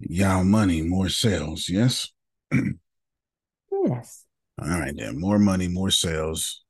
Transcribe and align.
y'all 0.00 0.44
money, 0.44 0.82
more 0.82 1.08
sales. 1.08 1.68
Yes. 1.68 2.08
yes. 2.52 4.24
All 4.60 4.68
right, 4.68 4.94
then. 4.96 5.20
More 5.20 5.38
money, 5.38 5.68
more 5.68 5.90
sales, 5.90 6.62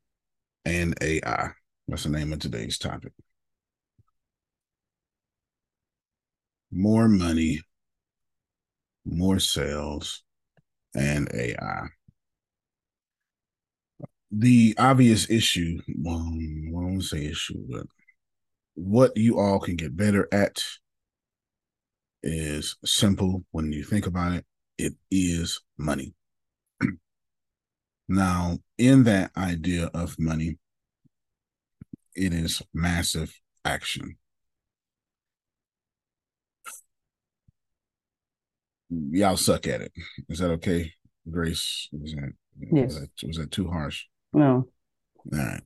and 0.64 0.94
AI. 1.00 1.50
That's 1.88 2.04
the 2.04 2.10
name 2.10 2.32
of 2.32 2.40
today's 2.40 2.78
topic. 2.78 3.12
More 6.72 7.08
money, 7.08 7.60
more 9.04 9.38
sales, 9.38 10.22
and 10.94 11.28
AI. 11.32 11.86
The 14.32 14.74
obvious 14.78 15.30
issue, 15.30 15.78
well, 15.96 16.18
I 16.18 16.70
don't 16.72 17.00
say 17.00 17.26
issue, 17.26 17.64
but 17.68 17.86
what 18.74 19.16
you 19.16 19.38
all 19.38 19.60
can 19.60 19.76
get 19.76 19.96
better 19.96 20.28
at 20.32 20.62
is 22.26 22.76
simple 22.84 23.44
when 23.52 23.72
you 23.72 23.84
think 23.84 24.06
about 24.06 24.32
it. 24.32 24.44
It 24.78 24.94
is 25.10 25.60
money. 25.78 26.14
now, 28.08 28.58
in 28.76 29.04
that 29.04 29.30
idea 29.36 29.90
of 29.94 30.18
money, 30.18 30.58
it 32.14 32.32
is 32.32 32.62
massive 32.74 33.32
action. 33.64 34.16
Y'all 38.90 39.36
suck 39.36 39.66
at 39.66 39.80
it. 39.80 39.92
Is 40.28 40.38
that 40.38 40.50
okay, 40.52 40.92
Grace? 41.30 41.88
Was 41.92 42.12
that, 42.12 42.32
yes. 42.72 42.84
was, 42.84 43.00
that, 43.00 43.26
was 43.26 43.36
that 43.38 43.50
too 43.50 43.68
harsh? 43.68 44.04
No. 44.32 44.68
All 45.32 45.38
right. 45.38 45.62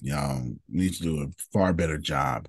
Y'all 0.00 0.42
need 0.68 0.94
to 0.94 1.02
do 1.02 1.22
a 1.22 1.26
far 1.52 1.72
better 1.72 1.98
job 1.98 2.48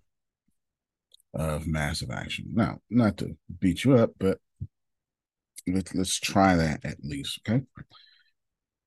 of 1.33 1.67
massive 1.67 2.11
action. 2.11 2.45
Now, 2.53 2.79
not 2.89 3.17
to 3.17 3.35
beat 3.59 3.83
you 3.83 3.95
up, 3.95 4.11
but 4.19 4.37
let's 5.67 5.93
let's 5.95 6.19
try 6.19 6.55
that 6.55 6.85
at 6.85 6.97
least. 7.03 7.39
Okay. 7.47 7.63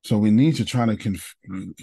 So 0.04 0.18
we 0.18 0.30
need 0.30 0.54
to 0.56 0.64
try 0.64 0.86
to 0.86 0.96
conf- 0.96 1.34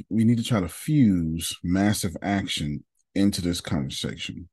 we 0.10 0.24
need 0.24 0.38
to 0.38 0.44
try 0.44 0.62
to 0.62 0.70
fuse 0.70 1.58
massive 1.64 2.16
action 2.22 2.84
into 3.14 3.42
this 3.42 3.60
conversation. 3.60 4.50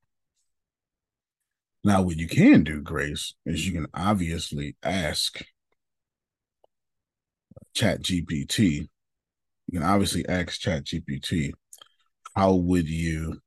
Now, 1.83 2.03
what 2.03 2.17
you 2.17 2.29
can 2.29 2.63
do, 2.65 2.83
Grace, 2.83 3.35
is 3.47 3.67
you 3.67 3.73
can 3.73 3.87
obviously 3.95 4.77
ask 4.83 5.41
Chat 7.75 8.03
GPT. 8.03 8.89
You 9.69 9.79
can 9.79 9.89
obviously 9.89 10.29
ask 10.29 10.61
Chat 10.61 10.85
GPT, 10.85 11.53
how 12.35 12.55
would 12.55 12.89
you 12.89 13.41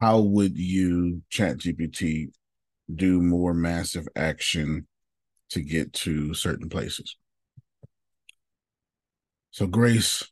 how 0.00 0.20
would 0.20 0.56
you 0.56 1.22
chat 1.30 1.58
gpt 1.58 2.28
do 2.94 3.20
more 3.20 3.54
massive 3.54 4.06
action 4.14 4.86
to 5.50 5.62
get 5.62 5.92
to 5.92 6.34
certain 6.34 6.68
places? 6.68 7.16
So 9.50 9.66
grace 9.66 10.30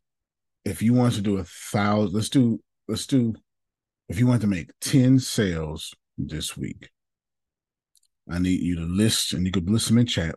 if 0.65 0.83
you 0.83 0.93
want 0.93 1.15
to 1.15 1.21
do 1.21 1.39
a 1.39 1.45
thousand 1.45 2.15
let's 2.15 2.29
do 2.29 2.61
let's 2.89 3.07
do 3.07 3.35
if 4.09 4.19
you 4.19 4.27
want 4.27 4.41
to 4.43 4.47
make 4.47 4.71
10 4.81 5.19
sales 5.19 5.95
this 6.17 6.57
week 6.57 6.91
i 8.31 8.39
need 8.39 8.61
you 8.61 8.77
to 8.77 8.83
list 8.83 9.33
and 9.33 9.45
you 9.45 9.51
could 9.51 9.69
list 9.69 9.89
them 9.89 9.99
in 9.99 10.07
chat 10.07 10.37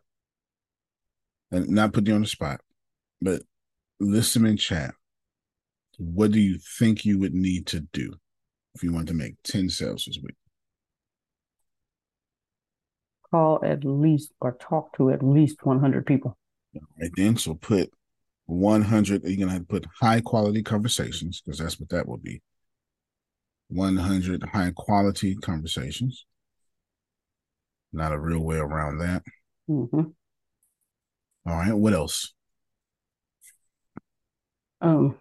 and 1.51 1.68
not 1.69 1.94
put 1.94 2.07
you 2.07 2.16
on 2.16 2.21
the 2.21 2.28
spot 2.28 2.60
but 3.21 3.42
list 4.00 4.33
them 4.33 4.45
in 4.45 4.57
chat. 4.57 4.94
What 5.98 6.31
do 6.31 6.39
you 6.39 6.60
think 6.78 7.06
you 7.06 7.19
would 7.19 7.33
need 7.33 7.68
to 7.68 7.81
do 7.94 8.13
if 8.75 8.83
you 8.83 8.92
want 8.92 9.07
to 9.07 9.13
make 9.13 9.36
10 9.44 9.69
sales 9.69 10.06
this 10.06 10.19
week? 10.22 10.36
Call 13.31 13.60
at 13.63 13.83
least 13.83 14.33
or 14.39 14.57
talk 14.60 14.95
to 14.98 15.10
at 15.10 15.24
least 15.24 15.66
100 15.66 16.06
people. 16.06 16.38
All 16.75 16.81
right, 17.01 17.12
then. 17.16 17.38
So 17.38 17.56
put 17.56 17.89
100, 18.45 19.24
you're 19.24 19.38
going 19.38 19.48
to 19.48 19.54
have 19.54 19.62
to 19.62 19.68
put 19.68 19.88
high 20.00 20.22
quality 20.22 20.62
conversations 20.62 21.42
because 21.42 21.60
that's 21.60 21.80
what 21.80 21.89
that 21.89 22.07
will 22.07 22.18
be. 22.18 22.42
100 23.69 24.44
high 24.44 24.72
quality 24.75 25.36
conversations. 25.36 26.25
Not 27.92 28.12
a 28.12 28.19
real 28.19 28.42
way 28.42 28.57
around 28.57 29.00
that. 29.00 29.24
Mm-hmm. 29.69 30.01
All 31.48 31.56
right. 31.56 31.74
What 31.74 31.94
else? 31.94 32.33
Um, 34.81 35.16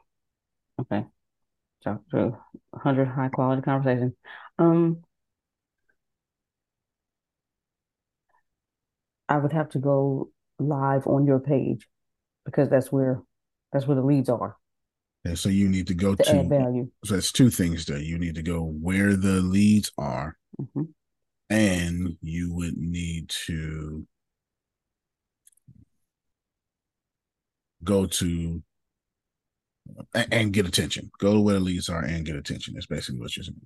okay. 0.81 1.07
To 1.85 2.37
100 2.71 3.09
high 3.09 3.29
quality 3.29 3.61
conversations. 3.63 4.15
Um, 4.59 5.03
I 9.29 9.37
would 9.39 9.53
have 9.53 9.69
to 9.71 9.79
go 9.79 10.31
live 10.59 11.07
on 11.07 11.27
your 11.27 11.41
page 11.41 11.87
because 12.47 12.71
that's 12.71 12.91
where 12.93 13.21
that's 13.73 13.87
where 13.87 13.97
the 13.97 14.03
leads 14.03 14.29
are 14.29 14.57
And 15.25 15.39
so 15.39 15.49
you 15.49 15.69
need 15.69 15.87
to 15.89 15.95
go 15.95 16.15
to 16.15 16.23
to, 16.25 16.39
add 16.39 16.49
value. 16.49 16.91
so 17.05 17.15
that's 17.15 17.33
two 17.33 17.51
things 17.51 17.85
there. 17.87 17.99
You 17.99 18.19
need 18.19 18.35
to 18.37 18.43
go 18.43 18.63
where 18.63 19.17
the 19.17 19.41
leads 19.41 19.91
are, 19.99 20.37
Mhm. 20.61 20.89
and 21.51 22.17
you 22.23 22.55
would 22.55 22.77
need 22.77 23.29
to 23.47 24.07
go 27.83 28.07
to 28.07 28.63
and 30.15 30.53
get 30.53 30.67
attention. 30.67 31.11
Go 31.19 31.35
to 31.35 31.41
where 31.41 31.55
the 31.55 31.61
leads 31.61 31.89
are 31.89 32.03
and 32.03 32.25
get 32.25 32.37
attention. 32.37 32.75
That's 32.75 32.87
basically 32.87 33.21
what 33.21 33.37
you're 33.37 33.45
saying. 33.45 33.61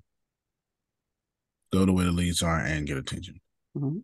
Go 1.73 1.85
to 1.87 1.93
where 1.93 2.07
the 2.07 2.13
leads 2.13 2.43
are 2.43 2.59
and 2.61 2.87
get 2.87 2.97
attention. 2.97 3.41
Mhm. 3.77 4.03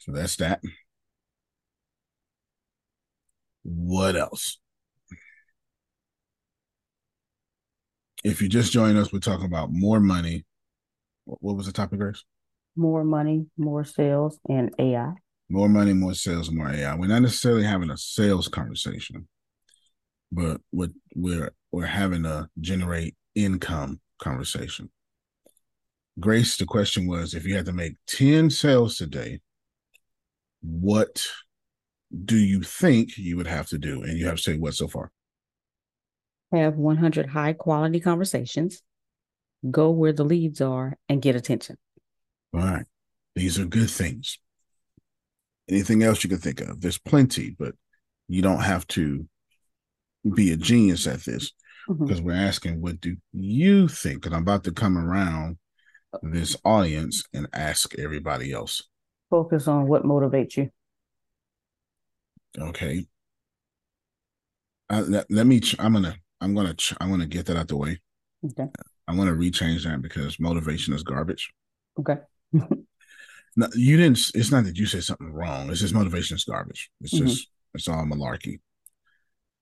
So 0.00 0.12
that's 0.12 0.36
that. 0.36 0.60
What 3.62 4.16
else? 4.16 4.58
If 8.24 8.40
you 8.40 8.48
just 8.48 8.72
joined 8.72 8.98
us, 8.98 9.12
we're 9.12 9.18
talking 9.20 9.46
about 9.46 9.72
more 9.72 10.00
money. 10.00 10.44
What 11.24 11.38
what 11.42 11.56
was 11.56 11.66
the 11.66 11.72
topic, 11.72 11.98
Grace? 11.98 12.24
More 12.76 13.04
money, 13.04 13.46
more 13.56 13.84
sales, 13.84 14.38
and 14.48 14.74
AI. 14.78 15.14
More 15.48 15.68
money, 15.68 15.92
more 15.92 16.14
sales, 16.14 16.50
more 16.50 16.70
AI. 16.70 16.94
We're 16.94 17.08
not 17.08 17.22
necessarily 17.22 17.64
having 17.64 17.90
a 17.90 17.96
sales 17.96 18.48
conversation, 18.48 19.28
but 20.32 20.60
what 20.70 20.90
we're 21.14 21.52
we're 21.70 21.86
having 21.86 22.24
a 22.24 22.48
generate 22.60 23.14
income 23.34 24.00
conversation. 24.18 24.90
Grace, 26.18 26.56
the 26.56 26.66
question 26.66 27.06
was 27.06 27.34
if 27.34 27.46
you 27.46 27.54
had 27.54 27.66
to 27.66 27.72
make 27.72 27.96
10 28.06 28.50
sales 28.50 28.96
today, 28.96 29.40
what 30.60 31.26
do 32.24 32.36
you 32.36 32.62
think 32.62 33.16
you 33.16 33.36
would 33.36 33.46
have 33.46 33.68
to 33.68 33.78
do? 33.78 34.02
And 34.02 34.18
you 34.18 34.26
have 34.26 34.36
to 34.36 34.42
say 34.42 34.58
what 34.58 34.74
so 34.74 34.88
far? 34.88 35.10
Have 36.52 36.76
100 36.76 37.30
high 37.30 37.54
quality 37.54 38.00
conversations. 38.00 38.82
Go 39.70 39.90
where 39.90 40.12
the 40.12 40.24
leads 40.24 40.60
are 40.60 40.98
and 41.08 41.22
get 41.22 41.36
attention. 41.36 41.78
All 42.52 42.60
right. 42.60 42.84
These 43.34 43.58
are 43.58 43.64
good 43.64 43.88
things. 43.88 44.38
Anything 45.70 46.02
else 46.02 46.22
you 46.22 46.28
can 46.28 46.38
think 46.38 46.60
of? 46.60 46.80
There's 46.82 46.98
plenty, 46.98 47.56
but 47.58 47.74
you 48.28 48.42
don't 48.42 48.60
have 48.60 48.86
to 48.88 49.26
be 50.30 50.52
a 50.52 50.56
genius 50.56 51.06
at 51.06 51.20
this 51.24 51.52
Mhm. 51.88 52.06
because 52.06 52.22
we're 52.22 52.32
asking, 52.32 52.80
what 52.80 53.00
do 53.00 53.16
you 53.32 53.88
think? 53.88 54.24
And 54.26 54.34
I'm 54.34 54.42
about 54.42 54.64
to 54.64 54.72
come 54.72 54.96
around 54.96 55.58
this 56.22 56.56
audience 56.64 57.24
and 57.32 57.48
ask 57.52 57.98
everybody 57.98 58.52
else. 58.52 58.82
Focus 59.30 59.66
on 59.66 59.88
what 59.88 60.04
motivates 60.04 60.56
you. 60.56 60.70
Okay. 62.58 63.06
Uh, 64.90 65.04
let, 65.08 65.30
let 65.30 65.46
me, 65.46 65.58
ch- 65.60 65.76
I'm 65.78 65.94
to, 66.02 66.14
I'm 66.40 66.54
to, 66.54 66.74
ch- 66.74 66.94
I'm 67.00 67.18
to 67.18 67.26
get 67.26 67.46
that 67.46 67.56
out 67.56 67.68
the 67.68 67.76
way. 67.76 68.00
Okay. 68.44 68.68
I 69.08 69.14
want 69.16 69.28
to 69.30 69.34
rechange 69.36 69.84
that 69.84 70.02
because 70.02 70.38
motivation 70.38 70.92
is 70.94 71.02
garbage. 71.02 71.50
Okay. 71.98 72.16
No, 73.54 73.68
you 73.74 73.98
didn't. 73.98 74.30
It's 74.34 74.50
not 74.50 74.64
that 74.64 74.78
you 74.78 74.86
said 74.86 75.04
something 75.04 75.30
wrong. 75.30 75.68
It's 75.68 75.80
just 75.80 75.92
motivation 75.92 76.36
is 76.36 76.44
garbage. 76.44 76.90
It's 77.02 77.12
Mhm. 77.12 77.26
just 77.26 77.48
it's 77.74 77.86
all 77.86 78.02
malarkey. 78.06 78.60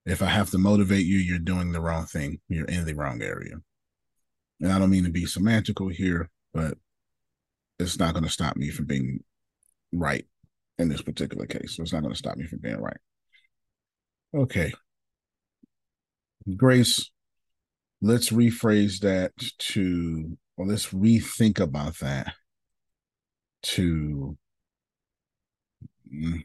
If 0.06 0.22
I 0.22 0.26
have 0.26 0.50
to 0.50 0.58
motivate 0.58 1.06
you, 1.06 1.18
you're 1.18 1.38
doing 1.38 1.72
the 1.72 1.80
wrong 1.80 2.06
thing. 2.06 2.40
You're 2.48 2.66
in 2.66 2.84
the 2.84 2.94
wrong 2.94 3.22
area. 3.22 3.56
And 4.60 4.72
I 4.72 4.78
don't 4.78 4.90
mean 4.90 5.04
to 5.04 5.10
be 5.10 5.24
semantical 5.24 5.92
here, 5.92 6.30
but 6.52 6.74
it's 7.78 7.98
not 7.98 8.12
going 8.12 8.24
to 8.24 8.30
stop 8.30 8.56
me 8.56 8.70
from 8.70 8.86
being 8.86 9.22
right 9.92 10.26
in 10.78 10.88
this 10.88 11.02
particular 11.02 11.46
case. 11.46 11.76
So 11.76 11.82
it's 11.82 11.92
not 11.92 12.02
going 12.02 12.12
to 12.12 12.18
stop 12.18 12.36
me 12.36 12.46
from 12.46 12.60
being 12.60 12.80
right. 12.80 12.96
Okay. 14.34 14.72
Grace, 16.56 17.10
let's 18.00 18.30
rephrase 18.30 19.00
that 19.00 19.32
to, 19.58 20.36
or 20.56 20.66
let's 20.66 20.88
rethink 20.88 21.60
about 21.60 21.98
that 21.98 22.34
to 23.62 24.36
mm, 26.12 26.44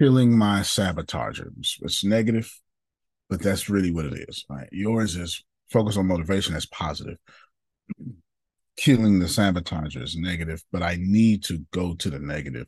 killing 0.00 0.36
my 0.36 0.60
sabotager. 0.60 1.48
It's, 1.58 1.78
it's 1.82 2.04
negative, 2.04 2.50
but 3.28 3.42
that's 3.42 3.68
really 3.68 3.90
what 3.92 4.06
it 4.06 4.26
is. 4.28 4.44
Right? 4.48 4.68
Yours 4.72 5.16
is 5.16 5.42
focus 5.70 5.96
on 5.96 6.06
motivation. 6.06 6.52
That's 6.54 6.66
positive. 6.66 7.18
Killing 8.76 9.20
the 9.20 9.26
sabotager 9.26 10.02
is 10.02 10.16
negative, 10.16 10.62
but 10.72 10.82
I 10.82 10.96
need 10.98 11.44
to 11.44 11.64
go 11.72 11.94
to 11.94 12.10
the 12.10 12.18
negative 12.18 12.66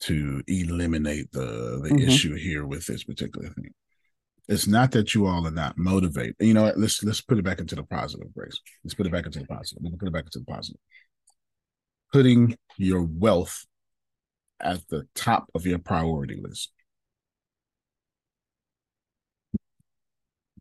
to 0.00 0.42
eliminate 0.46 1.30
the 1.32 1.80
the 1.82 1.90
Mhm. 1.90 2.06
issue 2.08 2.34
here 2.34 2.64
with 2.64 2.86
this 2.86 3.04
particular 3.04 3.50
thing. 3.50 3.74
It's 4.48 4.66
not 4.66 4.92
that 4.92 5.14
you 5.14 5.26
all 5.26 5.46
are 5.46 5.50
not 5.50 5.76
motivated. 5.76 6.36
You 6.40 6.54
know 6.54 6.62
what? 6.62 6.78
Let's 6.78 7.02
let's 7.02 7.20
put 7.20 7.36
it 7.38 7.44
back 7.44 7.58
into 7.58 7.74
the 7.74 7.82
positive, 7.82 8.32
Grace. 8.32 8.58
Let's 8.82 8.94
put 8.94 9.06
it 9.06 9.12
back 9.12 9.26
into 9.26 9.40
the 9.40 9.46
positive. 9.46 9.82
Let's 9.82 9.96
put 9.96 10.08
it 10.08 10.12
back 10.12 10.24
into 10.24 10.38
the 10.38 10.44
positive. 10.46 10.80
Putting 12.12 12.56
your 12.78 13.02
wealth 13.02 13.66
at 14.60 14.86
the 14.88 15.06
top 15.14 15.50
of 15.54 15.66
your 15.66 15.78
priority 15.78 16.36
list. 16.40 16.72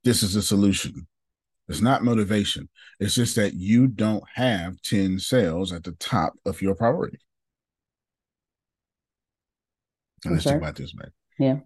This 0.03 0.23
is 0.23 0.35
a 0.35 0.41
solution. 0.41 1.07
It's 1.67 1.81
not 1.81 2.03
motivation. 2.03 2.69
It's 2.99 3.15
just 3.15 3.35
that 3.35 3.53
you 3.53 3.87
don't 3.87 4.23
have 4.35 4.81
10 4.81 5.19
sales 5.19 5.73
at 5.73 5.83
the 5.83 5.91
top 5.93 6.33
of 6.45 6.61
your 6.61 6.75
priority. 6.75 7.19
And 10.23 10.33
let's 10.33 10.45
Okay. 10.45 10.53
think 10.53 10.63
about 10.63 10.75
this, 10.75 10.93
man. 10.95 11.11
Yeah. 11.37 11.59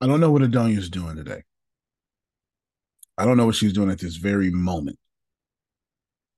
I 0.00 0.06
don't 0.06 0.20
know 0.20 0.30
what 0.30 0.42
Adonia 0.42 0.76
is 0.76 0.90
doing 0.90 1.16
today. 1.16 1.42
I 3.16 3.24
don't 3.24 3.36
know 3.36 3.46
what 3.46 3.54
she's 3.54 3.72
doing 3.72 3.90
at 3.90 3.98
this 3.98 4.16
very 4.16 4.50
moment. 4.50 4.98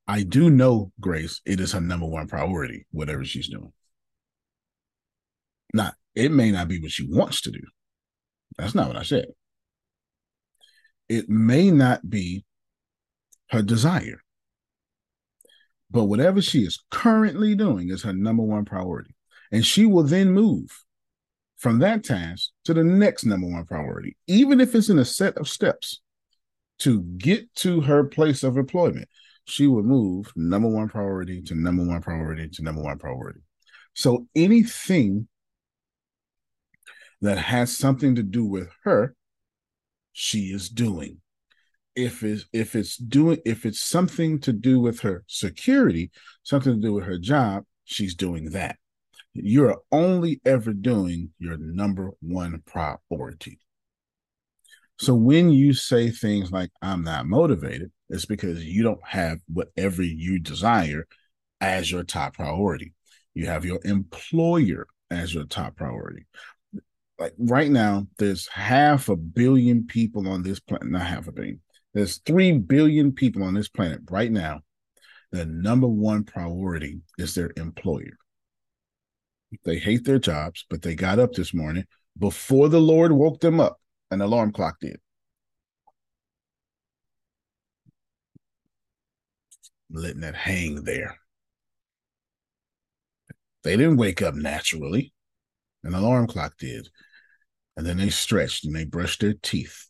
I 0.06 0.24
do 0.24 0.50
know, 0.50 0.92
Grace, 1.00 1.40
it 1.44 1.60
is 1.60 1.72
her 1.72 1.80
number 1.80 2.06
one 2.06 2.26
priority, 2.26 2.86
whatever 2.90 3.24
she's 3.24 3.48
doing. 3.48 3.72
Now, 5.72 5.92
it 6.14 6.30
may 6.30 6.50
not 6.50 6.68
be 6.68 6.80
what 6.80 6.90
she 6.90 7.06
wants 7.08 7.40
to 7.42 7.50
do. 7.50 7.60
That's 8.58 8.74
not 8.74 8.88
what 8.88 8.96
I 8.96 9.02
said. 9.02 9.26
It 11.08 11.28
may 11.28 11.70
not 11.70 12.08
be 12.08 12.44
her 13.50 13.62
desire. 13.62 14.22
But 15.90 16.04
whatever 16.04 16.40
she 16.40 16.60
is 16.60 16.82
currently 16.90 17.54
doing 17.54 17.90
is 17.90 18.02
her 18.02 18.12
number 18.12 18.42
one 18.42 18.64
priority. 18.64 19.14
And 19.50 19.64
she 19.64 19.84
will 19.84 20.04
then 20.04 20.30
move 20.30 20.70
from 21.58 21.78
that 21.80 22.02
task 22.02 22.50
to 22.64 22.74
the 22.74 22.82
next 22.82 23.24
number 23.24 23.46
one 23.46 23.64
priority, 23.66 24.16
even 24.26 24.60
if 24.60 24.74
it's 24.74 24.88
in 24.88 24.98
a 24.98 25.04
set 25.04 25.36
of 25.36 25.48
steps 25.48 26.00
to 26.78 27.02
get 27.02 27.54
to 27.56 27.82
her 27.82 28.04
place 28.04 28.42
of 28.42 28.56
employment. 28.56 29.08
She 29.44 29.66
will 29.66 29.82
move 29.82 30.32
number 30.34 30.68
one 30.68 30.88
priority 30.88 31.42
to 31.42 31.54
number 31.54 31.84
one 31.84 32.00
priority 32.00 32.48
to 32.48 32.62
number 32.62 32.82
one 32.82 32.98
priority. 32.98 33.40
So 33.94 34.26
anything 34.34 35.28
that 37.22 37.38
has 37.38 37.76
something 37.76 38.16
to 38.16 38.22
do 38.22 38.44
with 38.44 38.68
her, 38.84 39.14
she 40.12 40.52
is 40.52 40.68
doing. 40.68 41.18
If 41.94 42.22
it's 42.22 42.46
if 42.52 42.74
it's 42.74 42.96
doing 42.96 43.38
if 43.44 43.64
it's 43.64 43.80
something 43.80 44.40
to 44.40 44.52
do 44.52 44.80
with 44.80 45.00
her 45.00 45.24
security, 45.26 46.10
something 46.42 46.74
to 46.74 46.80
do 46.80 46.92
with 46.94 47.04
her 47.04 47.18
job, 47.18 47.64
she's 47.84 48.14
doing 48.14 48.50
that. 48.50 48.76
You're 49.34 49.78
only 49.90 50.40
ever 50.44 50.72
doing 50.72 51.30
your 51.38 51.56
number 51.58 52.10
one 52.20 52.62
priority. 52.66 53.60
So 54.98 55.14
when 55.14 55.50
you 55.50 55.74
say 55.74 56.10
things 56.10 56.50
like 56.50 56.70
I'm 56.80 57.02
not 57.02 57.26
motivated, 57.26 57.92
it's 58.08 58.26
because 58.26 58.64
you 58.64 58.82
don't 58.82 59.04
have 59.06 59.38
whatever 59.48 60.02
you 60.02 60.38
desire 60.38 61.06
as 61.60 61.90
your 61.90 62.04
top 62.04 62.34
priority. 62.34 62.94
You 63.34 63.46
have 63.46 63.64
your 63.64 63.80
employer 63.84 64.86
as 65.10 65.34
your 65.34 65.44
top 65.44 65.76
priority 65.76 66.26
like 67.18 67.34
right 67.38 67.70
now, 67.70 68.06
there's 68.18 68.48
half 68.48 69.08
a 69.08 69.16
billion 69.16 69.86
people 69.86 70.28
on 70.28 70.42
this 70.42 70.60
planet, 70.60 70.90
not 70.90 71.06
half 71.06 71.28
a 71.28 71.32
billion. 71.32 71.60
There's 71.94 72.18
3 72.18 72.58
billion 72.58 73.12
people 73.12 73.42
on 73.42 73.54
this 73.54 73.68
planet 73.68 74.00
right 74.10 74.30
now. 74.30 74.60
The 75.30 75.46
number 75.46 75.86
one 75.86 76.24
priority 76.24 77.00
is 77.18 77.34
their 77.34 77.52
employer. 77.56 78.16
They 79.64 79.78
hate 79.78 80.04
their 80.04 80.18
jobs, 80.18 80.64
but 80.70 80.82
they 80.82 80.94
got 80.94 81.18
up 81.18 81.32
this 81.32 81.52
morning 81.52 81.84
before 82.18 82.68
the 82.68 82.80
Lord 82.80 83.12
woke 83.12 83.40
them 83.40 83.60
up. 83.60 83.78
An 84.10 84.20
alarm 84.20 84.52
clock 84.52 84.76
did. 84.80 85.00
Letting 89.90 90.20
that 90.20 90.34
hang 90.34 90.84
there. 90.84 91.18
They 93.62 93.76
didn't 93.76 93.96
wake 93.98 94.22
up 94.22 94.34
naturally. 94.34 95.12
An 95.84 95.94
alarm 95.94 96.26
clock 96.26 96.56
did. 96.58 96.88
And 97.76 97.86
then 97.86 97.96
they 97.96 98.10
stretched 98.10 98.64
and 98.64 98.74
they 98.74 98.84
brushed 98.84 99.20
their 99.20 99.34
teeth. 99.34 99.86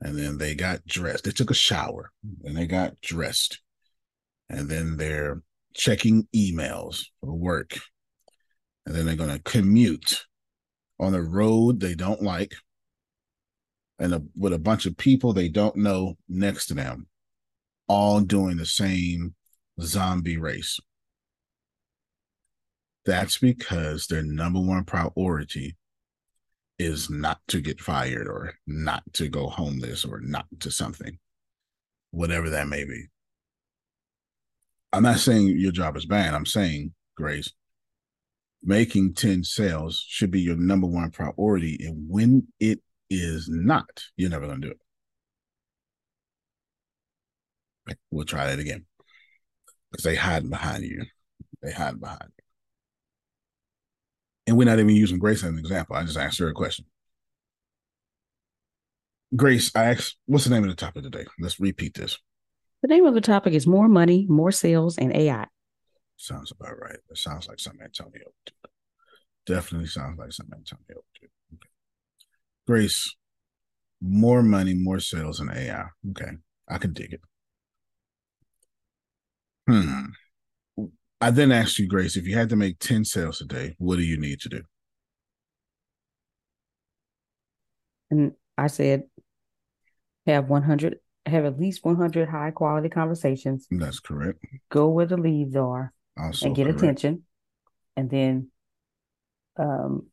And 0.00 0.18
then 0.18 0.38
they 0.38 0.54
got 0.54 0.84
dressed. 0.86 1.24
They 1.24 1.30
took 1.30 1.50
a 1.50 1.54
shower 1.54 2.10
and 2.44 2.56
they 2.56 2.66
got 2.66 3.00
dressed. 3.00 3.60
And 4.50 4.68
then 4.68 4.96
they're 4.96 5.42
checking 5.74 6.28
emails 6.34 7.04
for 7.20 7.32
work. 7.32 7.78
And 8.86 8.94
then 8.94 9.06
they're 9.06 9.16
going 9.16 9.30
to 9.30 9.42
commute 9.42 10.24
on 11.00 11.14
a 11.14 11.22
road 11.22 11.80
they 11.80 11.94
don't 11.94 12.22
like 12.22 12.54
and 13.98 14.14
a, 14.14 14.22
with 14.36 14.52
a 14.52 14.58
bunch 14.58 14.86
of 14.86 14.96
people 14.96 15.32
they 15.32 15.48
don't 15.48 15.76
know 15.76 16.16
next 16.28 16.66
to 16.66 16.74
them, 16.74 17.06
all 17.88 18.20
doing 18.20 18.56
the 18.56 18.66
same 18.66 19.34
zombie 19.80 20.36
race. 20.36 20.78
That's 23.04 23.38
because 23.38 24.06
their 24.06 24.22
number 24.22 24.60
one 24.60 24.84
priority 24.84 25.76
is 26.78 27.10
not 27.10 27.40
to 27.48 27.60
get 27.60 27.80
fired 27.80 28.26
or 28.26 28.54
not 28.66 29.02
to 29.14 29.28
go 29.28 29.48
homeless 29.48 30.04
or 30.04 30.20
not 30.20 30.46
to 30.60 30.70
something, 30.70 31.18
whatever 32.10 32.50
that 32.50 32.68
may 32.68 32.84
be. 32.84 33.06
I'm 34.92 35.02
not 35.02 35.18
saying 35.18 35.58
your 35.58 35.72
job 35.72 35.96
is 35.96 36.06
bad. 36.06 36.34
I'm 36.34 36.46
saying, 36.46 36.94
Grace, 37.16 37.52
making 38.62 39.14
10 39.14 39.44
sales 39.44 40.04
should 40.06 40.30
be 40.30 40.40
your 40.40 40.56
number 40.56 40.86
one 40.86 41.10
priority. 41.10 41.78
And 41.84 42.08
when 42.08 42.46
it 42.60 42.80
is 43.10 43.48
not, 43.48 44.04
you're 44.16 44.30
never 44.30 44.46
going 44.46 44.60
to 44.62 44.68
do 44.68 44.74
it. 47.88 47.98
We'll 48.10 48.24
try 48.24 48.46
that 48.46 48.58
again. 48.58 48.86
Because 49.90 50.04
they 50.04 50.14
hide 50.14 50.48
behind 50.48 50.84
you. 50.84 51.04
They 51.62 51.72
hide 51.72 52.00
behind 52.00 52.30
you. 52.38 52.43
And 54.46 54.56
we're 54.58 54.64
not 54.64 54.78
even 54.78 54.94
using 54.94 55.18
Grace 55.18 55.42
as 55.42 55.50
an 55.50 55.58
example. 55.58 55.96
I 55.96 56.04
just 56.04 56.18
asked 56.18 56.38
her 56.38 56.48
a 56.48 56.52
question. 56.52 56.84
Grace, 59.34 59.72
I 59.74 59.84
asked, 59.84 60.16
what's 60.26 60.44
the 60.44 60.50
name 60.50 60.64
of 60.64 60.70
the 60.70 60.76
topic 60.76 61.02
today? 61.02 61.24
Let's 61.40 61.58
repeat 61.58 61.94
this. 61.94 62.18
The 62.82 62.88
name 62.88 63.06
of 63.06 63.14
the 63.14 63.20
topic 63.20 63.54
is 63.54 63.66
More 63.66 63.88
Money, 63.88 64.26
More 64.28 64.52
Sales, 64.52 64.98
and 64.98 65.14
AI. 65.16 65.46
Sounds 66.16 66.52
about 66.52 66.78
right. 66.78 66.98
It 67.10 67.18
sounds 67.18 67.48
like 67.48 67.58
something 67.58 67.82
Antonio 67.82 68.22
would 68.26 68.34
do. 68.46 69.54
Definitely 69.54 69.88
sounds 69.88 70.18
like 70.18 70.32
something 70.32 70.58
Antonio 70.58 70.84
would 70.88 71.20
do. 71.20 71.26
Okay. 71.54 71.70
Grace, 72.66 73.16
more 74.00 74.42
money, 74.42 74.74
more 74.74 75.00
sales, 75.00 75.40
and 75.40 75.50
AI. 75.50 75.86
Okay. 76.10 76.32
I 76.68 76.78
can 76.78 76.92
dig 76.92 77.14
it. 77.14 77.20
Hmm. 79.66 80.04
I 81.24 81.30
then 81.30 81.52
asked 81.52 81.78
you, 81.78 81.88
Grace, 81.88 82.18
if 82.18 82.26
you 82.26 82.36
had 82.36 82.50
to 82.50 82.56
make 82.56 82.78
10 82.80 83.06
sales 83.06 83.40
a 83.40 83.46
day, 83.46 83.76
what 83.78 83.96
do 83.96 84.02
you 84.02 84.18
need 84.18 84.40
to 84.40 84.50
do? 84.50 84.60
And 88.10 88.32
I 88.58 88.66
said, 88.66 89.04
have 90.26 90.50
100, 90.50 90.98
have 91.24 91.46
at 91.46 91.58
least 91.58 91.82
100 91.82 92.28
high 92.28 92.50
quality 92.50 92.90
conversations. 92.90 93.66
That's 93.70 94.00
correct. 94.00 94.44
Go 94.68 94.90
where 94.90 95.06
the 95.06 95.16
leads 95.16 95.56
are 95.56 95.94
Also 96.18 96.44
and 96.44 96.54
get 96.54 96.66
correct. 96.66 96.80
attention. 96.80 97.22
And 97.96 98.10
then 98.10 98.50
um, 99.58 100.08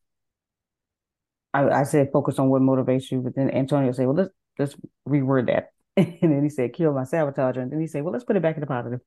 I, 1.53 1.67
I 1.67 1.83
said, 1.83 2.11
focus 2.13 2.39
on 2.39 2.47
what 2.47 2.61
motivates 2.61 3.11
you. 3.11 3.19
But 3.19 3.35
then 3.35 3.51
Antonio 3.51 3.91
said, 3.91 4.05
well, 4.05 4.15
let's, 4.15 4.29
let's 4.57 4.75
reword 5.05 5.47
that. 5.47 5.73
and 5.97 6.31
then 6.31 6.41
he 6.41 6.49
said, 6.49 6.71
kill 6.71 6.93
my 6.93 7.03
sabotager. 7.03 7.57
And 7.57 7.69
then 7.69 7.81
he 7.81 7.87
said, 7.87 8.01
well, 8.01 8.13
let's 8.13 8.23
put 8.23 8.37
it 8.37 8.41
back 8.41 8.55
in 8.55 8.61
the 8.61 8.67
positive. 8.67 9.01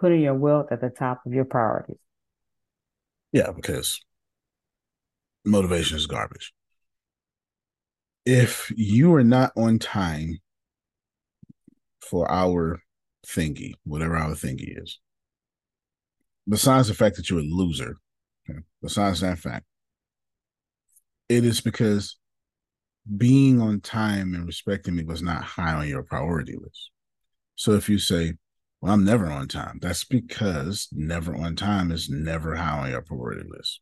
Putting 0.00 0.22
your 0.22 0.34
wealth 0.34 0.68
at 0.72 0.80
the 0.80 0.88
top 0.88 1.20
of 1.26 1.34
your 1.34 1.44
priorities. 1.44 1.98
Yeah, 3.32 3.50
because 3.54 4.00
motivation 5.44 5.98
is 5.98 6.06
garbage. 6.06 6.54
If 8.24 8.72
you 8.74 9.14
are 9.14 9.24
not 9.24 9.52
on 9.56 9.78
time 9.78 10.38
for 12.00 12.30
our 12.30 12.82
thingy, 13.26 13.74
whatever 13.84 14.16
our 14.16 14.30
thingy 14.30 14.82
is, 14.82 14.98
besides 16.48 16.88
the 16.88 16.94
fact 16.94 17.16
that 17.16 17.28
you're 17.28 17.40
a 17.40 17.42
loser, 17.42 17.96
okay, 18.48 18.60
besides 18.82 19.20
that 19.20 19.38
fact, 19.38 19.66
it 21.28 21.44
is 21.44 21.60
because 21.60 22.16
being 23.16 23.60
on 23.60 23.80
time 23.80 24.34
and 24.34 24.46
respecting 24.46 24.96
me 24.96 25.04
was 25.04 25.22
not 25.22 25.44
high 25.44 25.74
on 25.74 25.88
your 25.88 26.02
priority 26.02 26.56
list. 26.56 26.90
So 27.54 27.72
if 27.72 27.88
you 27.88 27.98
say, 27.98 28.34
well, 28.80 28.92
I'm 28.92 29.04
never 29.04 29.26
on 29.26 29.48
time, 29.48 29.78
that's 29.80 30.04
because 30.04 30.88
never 30.92 31.34
on 31.34 31.56
time 31.56 31.92
is 31.92 32.08
never 32.08 32.56
high 32.56 32.80
on 32.84 32.90
your 32.90 33.02
priority 33.02 33.48
list. 33.48 33.80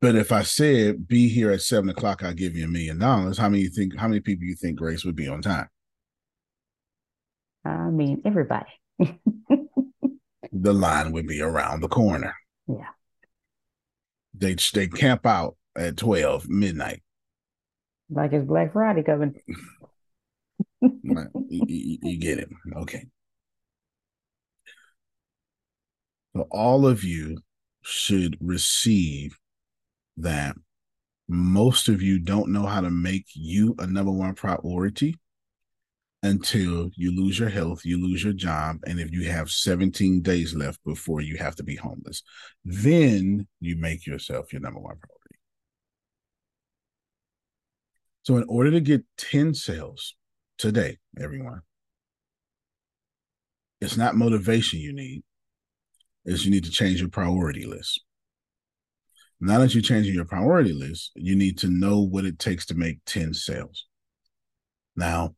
But 0.00 0.16
if 0.16 0.32
I 0.32 0.42
said 0.42 1.08
be 1.08 1.28
here 1.28 1.50
at 1.50 1.62
seven 1.62 1.88
o'clock, 1.88 2.22
I'll 2.22 2.34
give 2.34 2.54
you 2.54 2.64
a 2.64 2.68
million 2.68 2.98
dollars. 2.98 3.38
How 3.38 3.48
many 3.48 3.62
you 3.62 3.70
think 3.70 3.96
how 3.96 4.08
many 4.08 4.20
people 4.20 4.44
you 4.44 4.54
think 4.54 4.76
Grace 4.76 5.04
would 5.04 5.16
be 5.16 5.28
on 5.28 5.40
time? 5.40 5.68
I 7.64 7.90
mean, 7.90 8.20
everybody. 8.24 8.68
The 10.56 10.72
line 10.72 11.10
would 11.10 11.26
be 11.26 11.42
around 11.42 11.80
the 11.80 11.88
corner. 11.88 12.32
Yeah. 12.68 12.90
They 14.34 14.54
they 14.72 14.86
camp 14.86 15.26
out 15.26 15.56
at 15.76 15.96
12 15.96 16.48
midnight. 16.48 17.02
Like 18.08 18.32
it's 18.32 18.46
Black 18.46 18.72
Friday 18.72 19.02
coming. 19.02 19.34
You- 21.48 21.98
you 22.02 22.18
get 22.18 22.38
it. 22.38 22.48
Okay. 22.76 23.06
So 26.34 26.46
all 26.50 26.86
of 26.86 27.04
you 27.04 27.38
should 27.82 28.36
receive 28.40 29.38
that 30.16 30.56
most 31.28 31.88
of 31.88 32.02
you 32.02 32.18
don't 32.18 32.52
know 32.52 32.66
how 32.66 32.80
to 32.80 32.90
make 32.90 33.26
you 33.34 33.74
a 33.78 33.86
number 33.86 34.12
one 34.12 34.34
priority 34.34 35.16
until 36.22 36.90
you 36.96 37.14
lose 37.14 37.38
your 37.38 37.50
health, 37.50 37.84
you 37.84 38.00
lose 38.00 38.24
your 38.24 38.32
job, 38.32 38.78
and 38.86 38.98
if 38.98 39.12
you 39.12 39.30
have 39.30 39.50
17 39.50 40.22
days 40.22 40.54
left 40.54 40.82
before 40.84 41.20
you 41.20 41.36
have 41.36 41.54
to 41.56 41.62
be 41.62 41.76
homeless, 41.76 42.22
then 42.64 43.46
you 43.60 43.76
make 43.76 44.06
yourself 44.06 44.52
your 44.52 44.62
number 44.62 44.80
one 44.80 44.96
priority. 44.96 45.36
So, 48.22 48.38
in 48.38 48.44
order 48.48 48.70
to 48.70 48.80
get 48.80 49.04
10 49.18 49.54
sales 49.54 50.14
today, 50.58 50.98
everyone, 51.20 51.62
it's 53.80 53.96
not 53.96 54.16
motivation 54.16 54.80
you 54.80 54.92
need, 54.92 55.22
is 56.24 56.44
you 56.44 56.50
need 56.50 56.64
to 56.64 56.70
change 56.70 57.00
your 57.00 57.10
priority 57.10 57.66
list. 57.66 58.02
Now 59.40 59.58
that 59.58 59.74
you're 59.74 59.82
changing 59.82 60.14
your 60.14 60.24
priority 60.24 60.72
list, 60.72 61.12
you 61.16 61.36
need 61.36 61.58
to 61.58 61.68
know 61.68 62.00
what 62.00 62.24
it 62.24 62.38
takes 62.38 62.66
to 62.66 62.74
make 62.74 63.04
10 63.04 63.34
sales. 63.34 63.86
Now, 64.96 65.34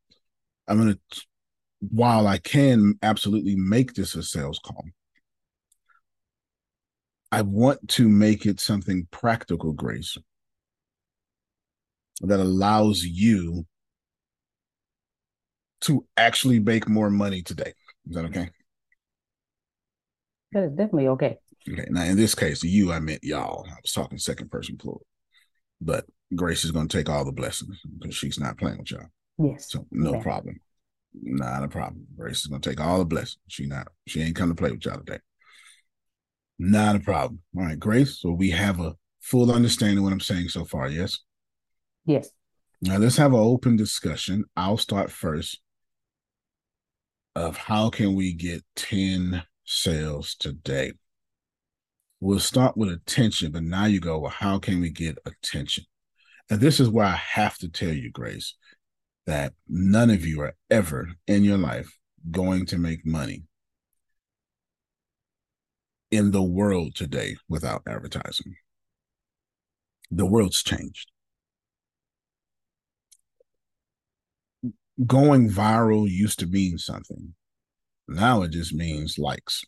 I'm 0.68 0.78
going 0.78 0.94
to, 0.94 1.22
while 1.80 2.26
I 2.26 2.38
can 2.38 2.94
absolutely 3.02 3.56
make 3.56 3.94
this 3.94 4.14
a 4.14 4.22
sales 4.22 4.60
call, 4.64 4.84
I 7.32 7.42
want 7.42 7.88
to 7.90 8.08
make 8.08 8.46
it 8.46 8.60
something 8.60 9.08
practical, 9.10 9.72
Grace, 9.72 10.16
that 12.20 12.40
allows 12.40 13.02
you 13.02 13.66
to 15.82 16.06
actually 16.16 16.60
make 16.60 16.88
more 16.88 17.10
money 17.10 17.42
today. 17.42 17.72
Is 18.08 18.14
that 18.16 18.24
okay? 18.26 18.50
That 20.52 20.64
is 20.64 20.70
definitely 20.70 21.08
okay. 21.08 21.38
Okay. 21.70 21.86
Now, 21.90 22.04
in 22.04 22.16
this 22.16 22.34
case, 22.34 22.62
you, 22.62 22.92
I 22.92 23.00
meant 23.00 23.24
y'all. 23.24 23.66
I 23.68 23.76
was 23.82 23.92
talking 23.92 24.18
second 24.18 24.50
person 24.50 24.76
plural. 24.76 25.04
But 25.80 26.06
Grace 26.34 26.64
is 26.64 26.70
going 26.70 26.88
to 26.88 26.96
take 26.96 27.10
all 27.10 27.24
the 27.24 27.32
blessings 27.32 27.80
because 27.98 28.14
she's 28.14 28.38
not 28.38 28.56
playing 28.56 28.78
with 28.78 28.90
y'all. 28.90 29.06
Yes. 29.38 29.70
So 29.70 29.86
no 29.90 30.10
Amen. 30.10 30.22
problem. 30.22 30.60
Not 31.22 31.64
a 31.64 31.68
problem. 31.68 32.06
Grace 32.16 32.40
is 32.40 32.46
gonna 32.46 32.60
take 32.60 32.80
all 32.80 32.98
the 32.98 33.04
blessings. 33.04 33.38
She 33.48 33.66
not 33.66 33.88
she 34.06 34.22
ain't 34.22 34.36
come 34.36 34.48
to 34.48 34.54
play 34.54 34.70
with 34.70 34.84
y'all 34.84 34.98
today. 34.98 35.18
Not 36.58 36.96
a 36.96 37.00
problem. 37.00 37.40
All 37.56 37.64
right, 37.64 37.78
Grace. 37.78 38.20
So 38.20 38.30
we 38.30 38.50
have 38.50 38.80
a 38.80 38.94
full 39.20 39.52
understanding 39.52 39.98
of 39.98 40.04
what 40.04 40.12
I'm 40.12 40.20
saying 40.20 40.48
so 40.48 40.64
far, 40.64 40.88
yes? 40.88 41.18
Yes. 42.04 42.30
Now 42.80 42.98
let's 42.98 43.16
have 43.16 43.32
an 43.32 43.40
open 43.40 43.76
discussion. 43.76 44.44
I'll 44.56 44.78
start 44.78 45.10
first 45.10 45.60
of 47.36 47.58
how 47.58 47.90
can 47.90 48.14
we 48.14 48.32
get 48.32 48.64
10 48.76 49.42
sales 49.66 50.34
today? 50.36 50.92
We'll 52.18 52.40
start 52.40 52.78
with 52.78 52.88
attention, 52.88 53.52
but 53.52 53.62
now 53.62 53.84
you 53.84 54.00
go, 54.00 54.18
well, 54.18 54.30
how 54.30 54.58
can 54.58 54.80
we 54.80 54.88
get 54.88 55.18
attention? 55.26 55.84
And 56.48 56.60
this 56.60 56.80
is 56.80 56.88
where 56.88 57.04
I 57.04 57.14
have 57.14 57.58
to 57.58 57.68
tell 57.68 57.92
you, 57.92 58.10
Grace, 58.10 58.54
that 59.26 59.52
none 59.68 60.08
of 60.08 60.24
you 60.24 60.40
are 60.40 60.54
ever 60.70 61.10
in 61.26 61.44
your 61.44 61.58
life 61.58 61.98
going 62.30 62.64
to 62.66 62.78
make 62.78 63.04
money 63.04 63.42
in 66.10 66.30
the 66.30 66.42
world 66.42 66.94
today 66.94 67.36
without 67.50 67.82
advertising. 67.86 68.54
The 70.10 70.24
world's 70.24 70.62
changed. 70.62 71.10
Going 75.04 75.50
viral 75.50 76.08
used 76.08 76.38
to 76.38 76.46
mean 76.46 76.78
something. 76.78 77.34
Now 78.08 78.42
it 78.42 78.52
just 78.52 78.72
means 78.72 79.18
likes. 79.18 79.64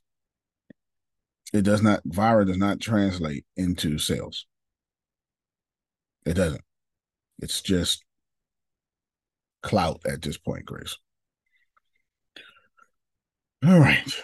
It 1.52 1.62
does 1.62 1.82
not 1.82 2.02
viral 2.06 2.46
does 2.46 2.56
not 2.56 2.80
translate 2.80 3.44
into 3.56 3.98
sales. 3.98 4.46
It 6.24 6.34
doesn't. 6.34 6.62
It's 7.40 7.62
just 7.62 8.04
clout 9.62 10.00
at 10.06 10.22
this 10.22 10.38
point, 10.38 10.66
Grace. 10.66 10.96
All 13.66 13.80
right. 13.80 14.22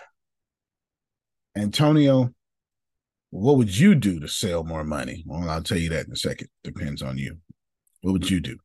Antonio, 1.57 2.31
what 3.31 3.57
would 3.57 3.77
you 3.77 3.95
do 3.95 4.21
to 4.21 4.29
sell 4.29 4.65
more 4.65 4.85
money? 4.85 5.25
Well, 5.27 5.49
I'll 5.49 5.63
tell 5.63 5.79
you 5.79 5.89
that 5.91 6.07
in 6.07 6.13
a 6.13 6.17
second. 6.17 6.49
Depends 6.63 7.03
on 7.03 7.19
you. 7.19 7.39
What 8.03 8.13
would 8.13 8.31
you 8.31 8.41
do? 8.41 8.59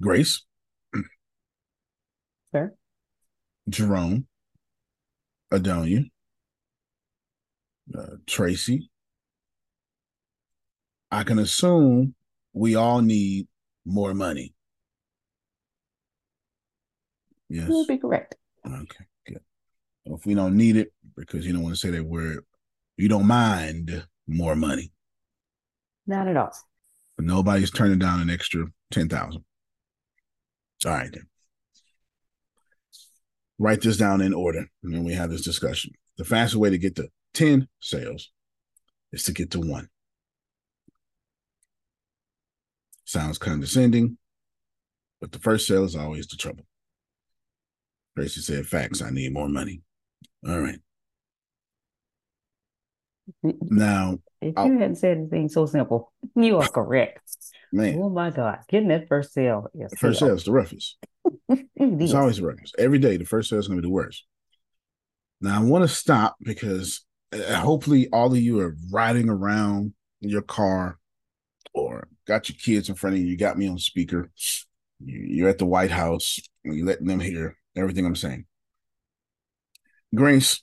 Grace? 0.00 0.44
Fair. 2.52 2.74
Jerome? 3.68 4.26
Adonia? 5.52 6.10
Uh, 7.96 8.16
Tracy? 8.26 8.90
I 11.10 11.24
can 11.24 11.38
assume 11.38 12.14
we 12.52 12.74
all 12.74 13.02
need 13.02 13.48
more 13.84 14.14
money. 14.14 14.54
Yes. 17.48 17.68
You 17.68 17.74
would 17.74 17.86
be 17.86 17.98
correct. 17.98 18.36
Okay, 18.66 19.04
good. 19.26 19.40
Well, 20.04 20.18
if 20.18 20.24
we 20.24 20.34
don't 20.34 20.56
need 20.56 20.76
it, 20.76 20.92
because 21.16 21.46
you 21.46 21.52
don't 21.52 21.62
want 21.62 21.74
to 21.74 21.80
say 21.80 21.90
that 21.90 22.04
word, 22.04 22.44
you 22.96 23.08
don't 23.08 23.26
mind 23.26 24.06
more 24.26 24.56
money. 24.56 24.90
Not 26.06 26.28
at 26.28 26.36
all. 26.36 26.52
But 27.16 27.26
nobody's 27.26 27.70
turning 27.70 27.98
down 27.98 28.20
an 28.20 28.30
extra 28.30 28.64
ten 28.90 29.08
thousand. 29.08 29.44
All 30.86 30.92
right 30.92 31.12
then. 31.12 31.26
Write 33.62 33.80
this 33.80 33.96
down 33.96 34.20
in 34.20 34.34
order, 34.34 34.66
and 34.82 34.92
then 34.92 35.04
we 35.04 35.12
have 35.12 35.30
this 35.30 35.42
discussion. 35.44 35.92
The 36.18 36.24
fastest 36.24 36.56
way 36.56 36.70
to 36.70 36.78
get 36.78 36.96
to 36.96 37.08
10 37.34 37.68
sales 37.78 38.32
is 39.12 39.22
to 39.22 39.32
get 39.32 39.52
to 39.52 39.60
one. 39.60 39.88
Sounds 43.04 43.38
condescending, 43.38 44.18
but 45.20 45.30
the 45.30 45.38
first 45.38 45.68
sale 45.68 45.84
is 45.84 45.94
always 45.94 46.26
the 46.26 46.36
trouble. 46.36 46.64
Tracy 48.16 48.40
said, 48.40 48.66
Facts, 48.66 49.00
I 49.00 49.10
need 49.10 49.32
more 49.32 49.48
money. 49.48 49.82
All 50.44 50.58
right. 50.58 50.80
Now, 53.44 54.18
If 54.40 54.54
I'll- 54.58 54.66
you 54.66 54.72
hadn't 54.80 54.96
said 54.96 55.18
anything 55.18 55.48
so 55.48 55.66
simple, 55.66 56.12
you 56.34 56.56
are 56.58 56.68
correct. 56.68 57.20
Man, 57.72 57.98
Oh 57.98 58.08
my 58.10 58.30
God. 58.30 58.60
Getting 58.68 58.88
that 58.88 59.08
first 59.08 59.32
sale. 59.32 59.66
Yes. 59.74 59.90
the 59.90 59.96
first 59.96 60.20
sale 60.20 60.34
is 60.34 60.44
the 60.44 60.52
roughest. 60.52 60.98
It 61.48 61.66
It's 61.76 62.14
always 62.14 62.36
the 62.36 62.46
roughest. 62.46 62.74
Every 62.78 62.98
day, 62.98 63.16
the 63.16 63.24
first 63.24 63.48
sale 63.50 63.58
is 63.58 63.66
going 63.68 63.78
to 63.78 63.82
be 63.82 63.88
the 63.88 63.92
worst. 63.92 64.24
Now, 65.40 65.60
I 65.60 65.64
want 65.64 65.82
to 65.82 65.88
stop 65.88 66.36
because 66.40 67.04
uh, 67.32 67.54
hopefully 67.60 68.08
all 68.12 68.32
of 68.32 68.38
you 68.38 68.60
are 68.60 68.76
riding 68.90 69.28
around 69.28 69.94
in 70.20 70.30
your 70.30 70.42
car 70.42 70.98
or 71.74 72.08
got 72.26 72.48
your 72.48 72.56
kids 72.56 72.88
in 72.88 72.94
front 72.94 73.16
of 73.16 73.22
you. 73.22 73.28
You 73.28 73.36
got 73.36 73.58
me 73.58 73.68
on 73.68 73.78
speaker. 73.78 74.30
You- 75.04 75.18
You're 75.36 75.48
at 75.48 75.58
the 75.58 75.66
White 75.66 75.90
House 75.90 76.38
and 76.64 76.76
you're 76.76 76.86
letting 76.86 77.06
them 77.06 77.20
hear 77.20 77.56
everything 77.74 78.06
I'm 78.06 78.14
saying. 78.16 78.46
Grace, 80.14 80.62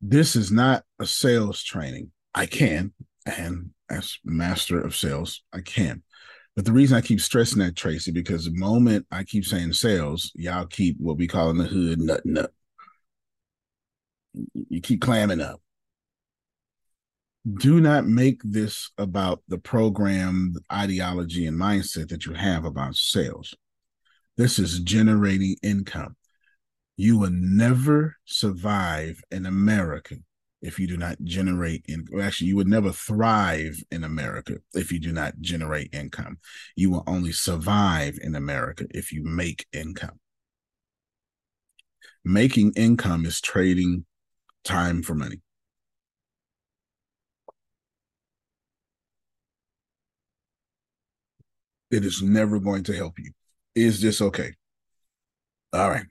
this 0.00 0.36
is 0.36 0.52
not 0.52 0.84
a 1.00 1.06
sales 1.06 1.62
training. 1.62 2.12
I 2.38 2.46
can, 2.46 2.92
and 3.26 3.70
as 3.90 4.18
master 4.24 4.80
of 4.80 4.94
sales, 4.94 5.42
I 5.52 5.60
can. 5.60 6.04
But 6.54 6.66
the 6.66 6.72
reason 6.72 6.96
I 6.96 7.00
keep 7.00 7.20
stressing 7.20 7.58
that, 7.58 7.74
Tracy, 7.74 8.12
because 8.12 8.44
the 8.44 8.52
moment 8.52 9.06
I 9.10 9.24
keep 9.24 9.44
saying 9.44 9.72
sales, 9.72 10.30
y'all 10.36 10.66
keep 10.66 10.96
what 11.00 11.16
we 11.16 11.26
call 11.26 11.50
in 11.50 11.58
the 11.58 11.64
hood 11.64 12.00
nutting 12.00 12.38
up. 12.38 12.52
You 14.54 14.80
keep 14.80 15.00
clamming 15.00 15.40
up. 15.40 15.60
Do 17.56 17.80
not 17.80 18.06
make 18.06 18.40
this 18.44 18.92
about 18.98 19.42
the 19.48 19.58
program, 19.58 20.54
ideology, 20.72 21.44
and 21.44 21.58
mindset 21.58 22.08
that 22.10 22.24
you 22.24 22.34
have 22.34 22.64
about 22.64 22.94
sales. 22.94 23.52
This 24.36 24.60
is 24.60 24.78
generating 24.78 25.56
income. 25.60 26.14
You 26.96 27.18
will 27.18 27.32
never 27.32 28.14
survive 28.26 29.22
in 29.32 29.44
America 29.44 30.18
if 30.60 30.78
you 30.78 30.86
do 30.86 30.96
not 30.96 31.16
generate 31.22 31.84
income. 31.88 32.20
Actually, 32.20 32.48
you 32.48 32.56
would 32.56 32.68
never 32.68 32.92
thrive 32.92 33.82
in 33.90 34.04
America 34.04 34.56
if 34.74 34.90
you 34.90 34.98
do 34.98 35.12
not 35.12 35.38
generate 35.40 35.94
income. 35.94 36.38
You 36.76 36.90
will 36.90 37.04
only 37.06 37.32
survive 37.32 38.18
in 38.20 38.34
America 38.34 38.86
if 38.90 39.12
you 39.12 39.22
make 39.24 39.66
income. 39.72 40.18
Making 42.24 42.72
income 42.76 43.24
is 43.24 43.40
trading 43.40 44.04
time 44.64 45.02
for 45.02 45.14
money. 45.14 45.40
It 51.90 52.04
is 52.04 52.22
never 52.22 52.58
going 52.58 52.84
to 52.84 52.94
help 52.94 53.18
you. 53.18 53.32
Is 53.74 54.00
this 54.00 54.20
okay? 54.20 54.52
All 55.72 55.88
right. 55.88 56.04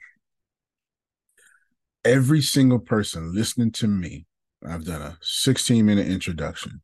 Every 2.04 2.42
single 2.42 2.80
person 2.80 3.36
listening 3.36 3.72
to 3.74 3.88
me, 3.88 4.26
I've 4.70 4.86
done 4.86 5.02
a 5.02 5.18
16 5.22 5.86
minute 5.86 6.08
introduction 6.08 6.82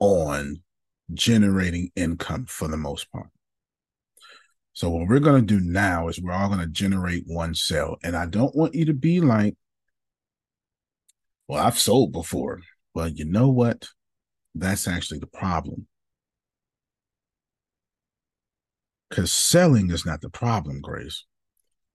on 0.00 0.62
generating 1.12 1.90
income 1.96 2.46
for 2.46 2.68
the 2.68 2.76
most 2.76 3.10
part. 3.12 3.28
So, 4.72 4.90
what 4.90 5.08
we're 5.08 5.18
going 5.18 5.44
to 5.46 5.58
do 5.58 5.64
now 5.64 6.08
is 6.08 6.20
we're 6.20 6.32
all 6.32 6.48
going 6.48 6.60
to 6.60 6.66
generate 6.66 7.24
one 7.26 7.54
sale. 7.54 7.96
And 8.04 8.16
I 8.16 8.26
don't 8.26 8.54
want 8.54 8.74
you 8.74 8.84
to 8.86 8.94
be 8.94 9.20
like, 9.20 9.56
well, 11.48 11.64
I've 11.64 11.78
sold 11.78 12.12
before. 12.12 12.60
Well, 12.94 13.08
you 13.08 13.24
know 13.24 13.48
what? 13.48 13.88
That's 14.54 14.86
actually 14.86 15.18
the 15.18 15.26
problem. 15.26 15.86
Because 19.08 19.32
selling 19.32 19.90
is 19.90 20.04
not 20.04 20.20
the 20.20 20.30
problem, 20.30 20.80
Grace, 20.80 21.24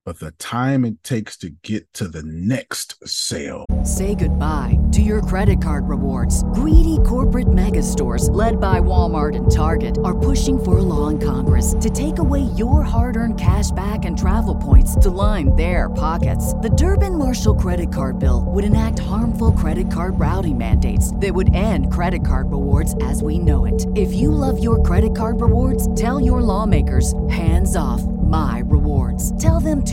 but 0.05 0.19
the 0.19 0.31
time 0.31 0.83
it 0.83 1.01
takes 1.03 1.37
to 1.37 1.49
get 1.49 1.91
to 1.93 2.07
the 2.07 2.23
next 2.23 3.07
sale. 3.07 3.65
Say 3.85 4.15
goodbye 4.15 4.77
to 4.91 5.01
your 5.01 5.21
credit 5.21 5.61
card 5.61 5.87
rewards. 5.87 6.43
Greedy 6.55 6.97
corporate 7.05 7.51
mega 7.53 7.81
stores, 7.81 8.29
led 8.29 8.59
by 8.59 8.79
Walmart 8.79 9.35
and 9.35 9.49
Target, 9.49 9.97
are 10.03 10.17
pushing 10.17 10.61
for 10.61 10.79
a 10.79 10.81
law 10.81 11.07
in 11.07 11.19
Congress 11.19 11.75
to 11.79 11.89
take 11.89 12.19
away 12.19 12.41
your 12.41 12.83
hard 12.83 13.15
earned 13.15 13.39
cash 13.39 13.71
back 13.71 14.05
and 14.05 14.17
travel 14.17 14.55
points 14.55 14.95
to 14.97 15.09
line 15.09 15.55
their 15.55 15.89
pockets. 15.89 16.53
The 16.55 16.69
Durbin 16.69 17.17
Marshall 17.17 17.55
credit 17.55 17.91
card 17.91 18.19
bill 18.19 18.43
would 18.47 18.65
enact 18.65 18.99
harmful 18.99 19.53
credit 19.53 19.89
card 19.89 20.19
routing 20.19 20.57
mandates 20.57 21.15
that 21.17 21.33
would 21.33 21.53
end 21.55 21.91
credit 21.91 22.25
card 22.25 22.51
rewards 22.51 22.95
as 23.01 23.23
we 23.23 23.39
know 23.39 23.65
it. 23.65 23.85
If 23.95 24.13
you 24.13 24.31
love 24.31 24.61
your 24.61 24.81
credit 24.83 25.15
card 25.15 25.39
rewards, 25.39 25.93
tell 25.95 26.19
your 26.19 26.41
lawmakers 26.41 27.13
hands 27.29 27.75
off 27.75 28.03
my 28.03 28.63
rewards. 28.65 29.31
Tell 29.41 29.59
them 29.59 29.83
to 29.85 29.92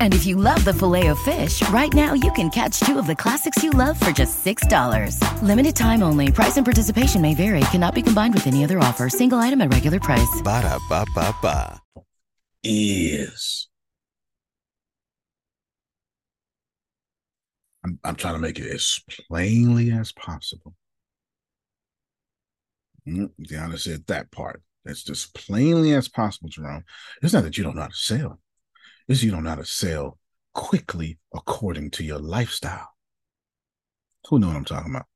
And 0.00 0.14
if 0.14 0.24
you 0.24 0.36
love 0.36 0.64
the 0.64 0.72
filet 0.72 1.08
of 1.08 1.18
fish, 1.20 1.66
right 1.70 1.92
now 1.92 2.14
you 2.14 2.30
can 2.32 2.48
catch 2.50 2.78
two 2.80 2.98
of 2.98 3.08
the 3.08 3.16
classics 3.16 3.64
you 3.64 3.70
love 3.70 3.98
for 3.98 4.12
just 4.12 4.44
$6. 4.44 5.18
Limited 5.42 5.74
time 5.74 6.04
only. 6.04 6.30
Price 6.30 6.56
and 6.56 6.64
participation 6.64 7.20
may 7.20 7.34
vary. 7.34 7.60
Cannot 7.72 7.96
be 7.96 8.02
combined 8.02 8.34
with 8.34 8.46
any 8.46 8.62
other 8.62 8.78
offer. 8.78 9.08
Single 9.08 9.38
item 9.38 9.60
at 9.60 9.72
regular 9.72 9.98
price. 9.98 10.40
Ba 10.44 10.62
da 10.62 10.78
ba 10.88 11.04
ba 11.14 11.34
ba. 11.42 11.80
is. 12.62 13.68
I'm, 17.84 17.98
I'm 18.02 18.16
trying 18.16 18.34
to 18.34 18.40
make 18.40 18.58
it 18.58 18.72
as 18.72 19.00
plainly 19.28 19.90
as 19.92 20.12
possible. 20.12 20.74
Mm, 23.06 23.30
Deanna 23.40 23.78
said 23.78 24.06
that 24.06 24.30
part. 24.30 24.62
That's 24.84 25.02
just 25.02 25.34
plainly 25.34 25.92
as 25.92 26.08
possible, 26.08 26.48
Jerome. 26.48 26.84
It's 27.22 27.32
not 27.32 27.44
that 27.44 27.56
you 27.56 27.64
don't 27.64 27.76
know 27.76 27.82
how 27.82 27.88
to 27.88 27.94
sell. 27.94 28.40
It's 29.08 29.22
you 29.22 29.30
don't 29.30 29.44
know 29.44 29.50
how 29.50 29.56
to 29.56 29.64
sell 29.64 30.18
quickly 30.52 31.18
according 31.34 31.90
to 31.92 32.04
your 32.04 32.18
lifestyle. 32.18 32.88
Who 34.28 34.38
know 34.38 34.48
what 34.48 34.56
I'm 34.56 34.64
talking 34.64 34.92
about? 34.92 35.06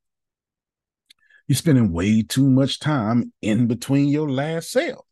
You're 1.47 1.57
spending 1.57 1.93
way 1.93 2.23
too 2.23 2.49
much 2.49 2.79
time 2.79 3.33
in 3.41 3.67
between 3.67 4.09
your 4.09 4.31
last 4.31 4.71
sale 4.71 5.07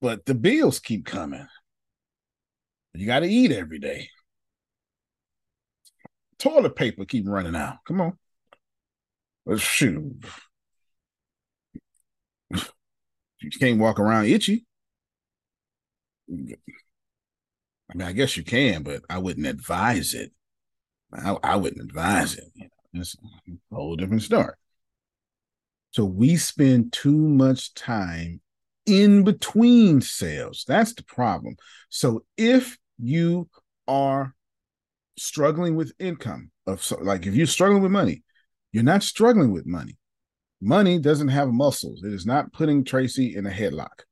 but 0.00 0.24
the 0.24 0.34
bills 0.34 0.78
keep 0.78 1.04
coming. 1.04 1.46
You 2.94 3.06
got 3.06 3.20
to 3.20 3.26
eat 3.26 3.52
every 3.52 3.78
day. 3.78 4.08
toilet 6.38 6.74
paper 6.74 7.04
keep 7.04 7.28
running 7.28 7.54
out. 7.54 7.76
Come 7.86 8.00
on. 8.00 8.18
Let's 9.46 9.62
shoot. 9.62 10.16
You 12.50 13.50
can't 13.58 13.78
walk 13.78 13.98
around 13.98 14.26
itchy. 14.26 14.66
I 16.30 17.96
mean, 17.96 18.06
I 18.06 18.12
guess 18.12 18.36
you 18.36 18.44
can, 18.44 18.82
but 18.82 19.02
I 19.10 19.18
wouldn't 19.18 19.46
advise 19.46 20.14
it. 20.14 20.32
I, 21.12 21.36
I 21.42 21.56
wouldn't 21.56 21.82
advise 21.82 22.34
it. 22.34 22.44
It's 22.94 23.16
a 23.46 23.74
whole 23.74 23.96
different 23.96 24.22
story. 24.22 24.54
So 25.92 26.04
we 26.04 26.36
spend 26.36 26.92
too 26.92 27.16
much 27.16 27.74
time 27.74 28.40
in 28.86 29.24
between 29.24 30.00
sales. 30.00 30.64
That's 30.66 30.94
the 30.94 31.02
problem. 31.04 31.56
So 31.88 32.24
if 32.36 32.78
you 32.98 33.48
are 33.88 34.34
struggling 35.18 35.74
with 35.74 35.92
income 35.98 36.50
of 36.66 36.88
like 37.02 37.26
if 37.26 37.34
you're 37.34 37.46
struggling 37.46 37.82
with 37.82 37.90
money, 37.90 38.22
you're 38.72 38.84
not 38.84 39.02
struggling 39.02 39.52
with 39.52 39.66
money. 39.66 39.96
Money 40.60 40.98
doesn't 40.98 41.28
have 41.28 41.48
muscles. 41.48 42.02
It 42.04 42.12
is 42.12 42.26
not 42.26 42.52
putting 42.52 42.84
Tracy 42.84 43.34
in 43.34 43.46
a 43.46 43.50
headlock. 43.50 44.04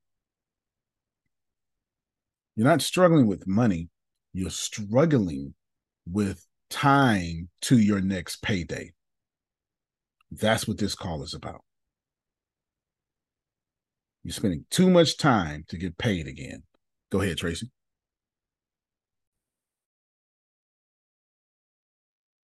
You're 2.58 2.66
not 2.66 2.82
struggling 2.82 3.28
with 3.28 3.46
money. 3.46 3.88
You're 4.32 4.50
struggling 4.50 5.54
with 6.10 6.44
time 6.70 7.50
to 7.60 7.78
your 7.78 8.00
next 8.00 8.42
payday. 8.42 8.90
That's 10.32 10.66
what 10.66 10.76
this 10.76 10.96
call 10.96 11.22
is 11.22 11.34
about. 11.34 11.60
You're 14.24 14.32
spending 14.32 14.64
too 14.70 14.90
much 14.90 15.18
time 15.18 15.66
to 15.68 15.78
get 15.78 15.98
paid 15.98 16.26
again. 16.26 16.64
Go 17.12 17.20
ahead, 17.20 17.36
Tracy. 17.38 17.70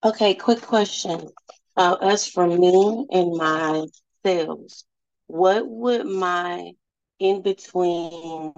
Okay, 0.02 0.34
quick 0.34 0.60
question. 0.60 1.28
Uh, 1.76 1.94
as 2.02 2.26
for 2.26 2.48
me 2.48 3.06
and 3.12 3.36
my 3.36 3.86
sales, 4.26 4.84
what 5.28 5.68
would 5.68 6.04
my 6.04 6.72
in 7.20 7.42
between 7.42 8.54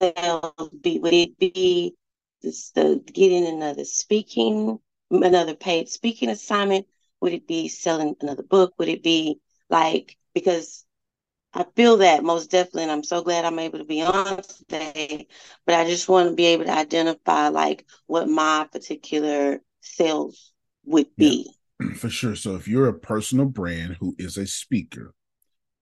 be? 0.00 0.98
Would 0.98 1.12
it 1.12 1.38
be 1.38 1.94
this, 2.42 2.70
the 2.70 3.02
getting 3.12 3.46
another 3.46 3.84
speaking, 3.84 4.78
another 5.10 5.54
paid 5.54 5.88
speaking 5.88 6.28
assignment? 6.28 6.86
Would 7.20 7.32
it 7.32 7.46
be 7.46 7.68
selling 7.68 8.16
another 8.20 8.42
book? 8.42 8.74
Would 8.78 8.88
it 8.88 9.02
be 9.02 9.38
like 9.70 10.16
because 10.34 10.84
I 11.54 11.66
feel 11.76 11.98
that 11.98 12.24
most 12.24 12.50
definitely, 12.50 12.84
and 12.84 12.92
I'm 12.92 13.04
so 13.04 13.22
glad 13.22 13.44
I'm 13.44 13.58
able 13.58 13.78
to 13.78 13.84
be 13.84 14.00
on 14.00 14.40
today. 14.68 15.26
But 15.66 15.74
I 15.74 15.84
just 15.84 16.08
want 16.08 16.30
to 16.30 16.34
be 16.34 16.46
able 16.46 16.64
to 16.64 16.72
identify 16.72 17.48
like 17.48 17.86
what 18.06 18.28
my 18.28 18.66
particular 18.72 19.60
sales 19.80 20.52
would 20.86 21.14
be. 21.16 21.52
Yeah, 21.80 21.92
for 21.96 22.08
sure. 22.08 22.36
So 22.36 22.54
if 22.56 22.66
you're 22.66 22.88
a 22.88 22.98
personal 22.98 23.46
brand 23.46 23.98
who 24.00 24.14
is 24.18 24.38
a 24.38 24.46
speaker, 24.46 25.14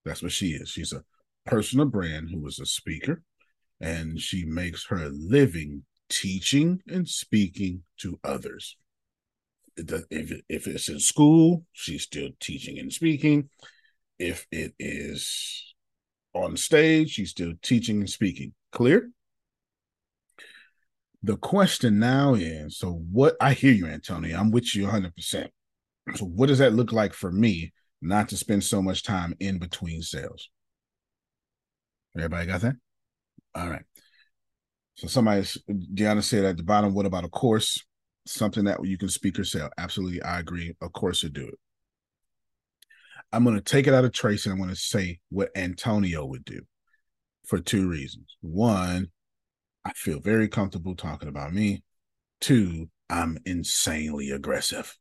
that's 0.04 0.22
what 0.22 0.32
she 0.32 0.48
is. 0.48 0.70
She's 0.70 0.92
a 0.92 1.04
personal 1.46 1.86
brand 1.86 2.30
who 2.30 2.46
is 2.48 2.58
a 2.58 2.66
speaker, 2.66 3.22
and 3.80 4.20
she 4.20 4.44
makes 4.44 4.86
her 4.86 5.08
living 5.10 5.84
teaching 6.08 6.82
and 6.88 7.08
speaking 7.08 7.82
to 7.98 8.18
others. 8.24 8.76
If, 9.76 10.32
if 10.48 10.66
it's 10.66 10.88
in 10.88 11.00
school, 11.00 11.64
she's 11.72 12.02
still 12.02 12.30
teaching 12.40 12.78
and 12.78 12.92
speaking 12.92 13.48
if 14.20 14.46
it 14.52 14.74
is 14.78 15.74
on 16.34 16.56
stage, 16.56 17.10
she's 17.10 17.30
still 17.30 17.54
teaching 17.62 18.00
and 18.00 18.10
speaking. 18.10 18.52
Clear? 18.70 19.10
The 21.22 21.36
question 21.36 21.98
now 21.98 22.34
is 22.34 22.78
so 22.78 23.02
what 23.10 23.36
I 23.40 23.54
hear 23.54 23.72
you, 23.72 23.86
Antonio. 23.86 24.38
I'm 24.38 24.50
with 24.50 24.76
you 24.76 24.86
100%. 24.86 25.48
So, 26.14 26.24
what 26.24 26.46
does 26.46 26.58
that 26.58 26.74
look 26.74 26.92
like 26.92 27.12
for 27.12 27.32
me 27.32 27.72
not 28.00 28.28
to 28.28 28.36
spend 28.36 28.64
so 28.64 28.80
much 28.80 29.02
time 29.02 29.34
in 29.40 29.58
between 29.58 30.02
sales? 30.02 30.48
Everybody 32.16 32.46
got 32.46 32.60
that? 32.62 32.76
All 33.54 33.68
right. 33.68 33.84
So, 34.94 35.06
somebody, 35.06 35.42
Deanna 35.68 36.22
said 36.22 36.44
at 36.44 36.56
the 36.56 36.62
bottom, 36.62 36.94
what 36.94 37.06
about 37.06 37.24
a 37.24 37.28
course? 37.28 37.82
Something 38.26 38.64
that 38.64 38.84
you 38.84 38.98
can 38.98 39.08
speak 39.08 39.38
or 39.38 39.44
sell. 39.44 39.70
Absolutely. 39.78 40.22
I 40.22 40.40
agree. 40.40 40.74
A 40.82 40.88
course 40.88 41.22
would 41.22 41.32
do 41.32 41.46
it. 41.46 41.58
I'm 43.32 43.44
going 43.44 43.56
to 43.56 43.62
take 43.62 43.86
it 43.86 43.94
out 43.94 44.04
of 44.04 44.12
Tracy 44.12 44.50
and 44.50 44.54
I'm 44.54 44.62
going 44.62 44.74
to 44.74 44.80
say 44.80 45.20
what 45.30 45.50
Antonio 45.56 46.24
would 46.26 46.44
do 46.44 46.60
for 47.46 47.58
two 47.58 47.88
reasons. 47.88 48.36
One, 48.40 49.10
I 49.84 49.92
feel 49.94 50.20
very 50.20 50.48
comfortable 50.48 50.94
talking 50.94 51.28
about 51.28 51.52
me. 51.54 51.82
Two, 52.40 52.90
I'm 53.08 53.38
insanely 53.44 54.30
aggressive. 54.30 54.96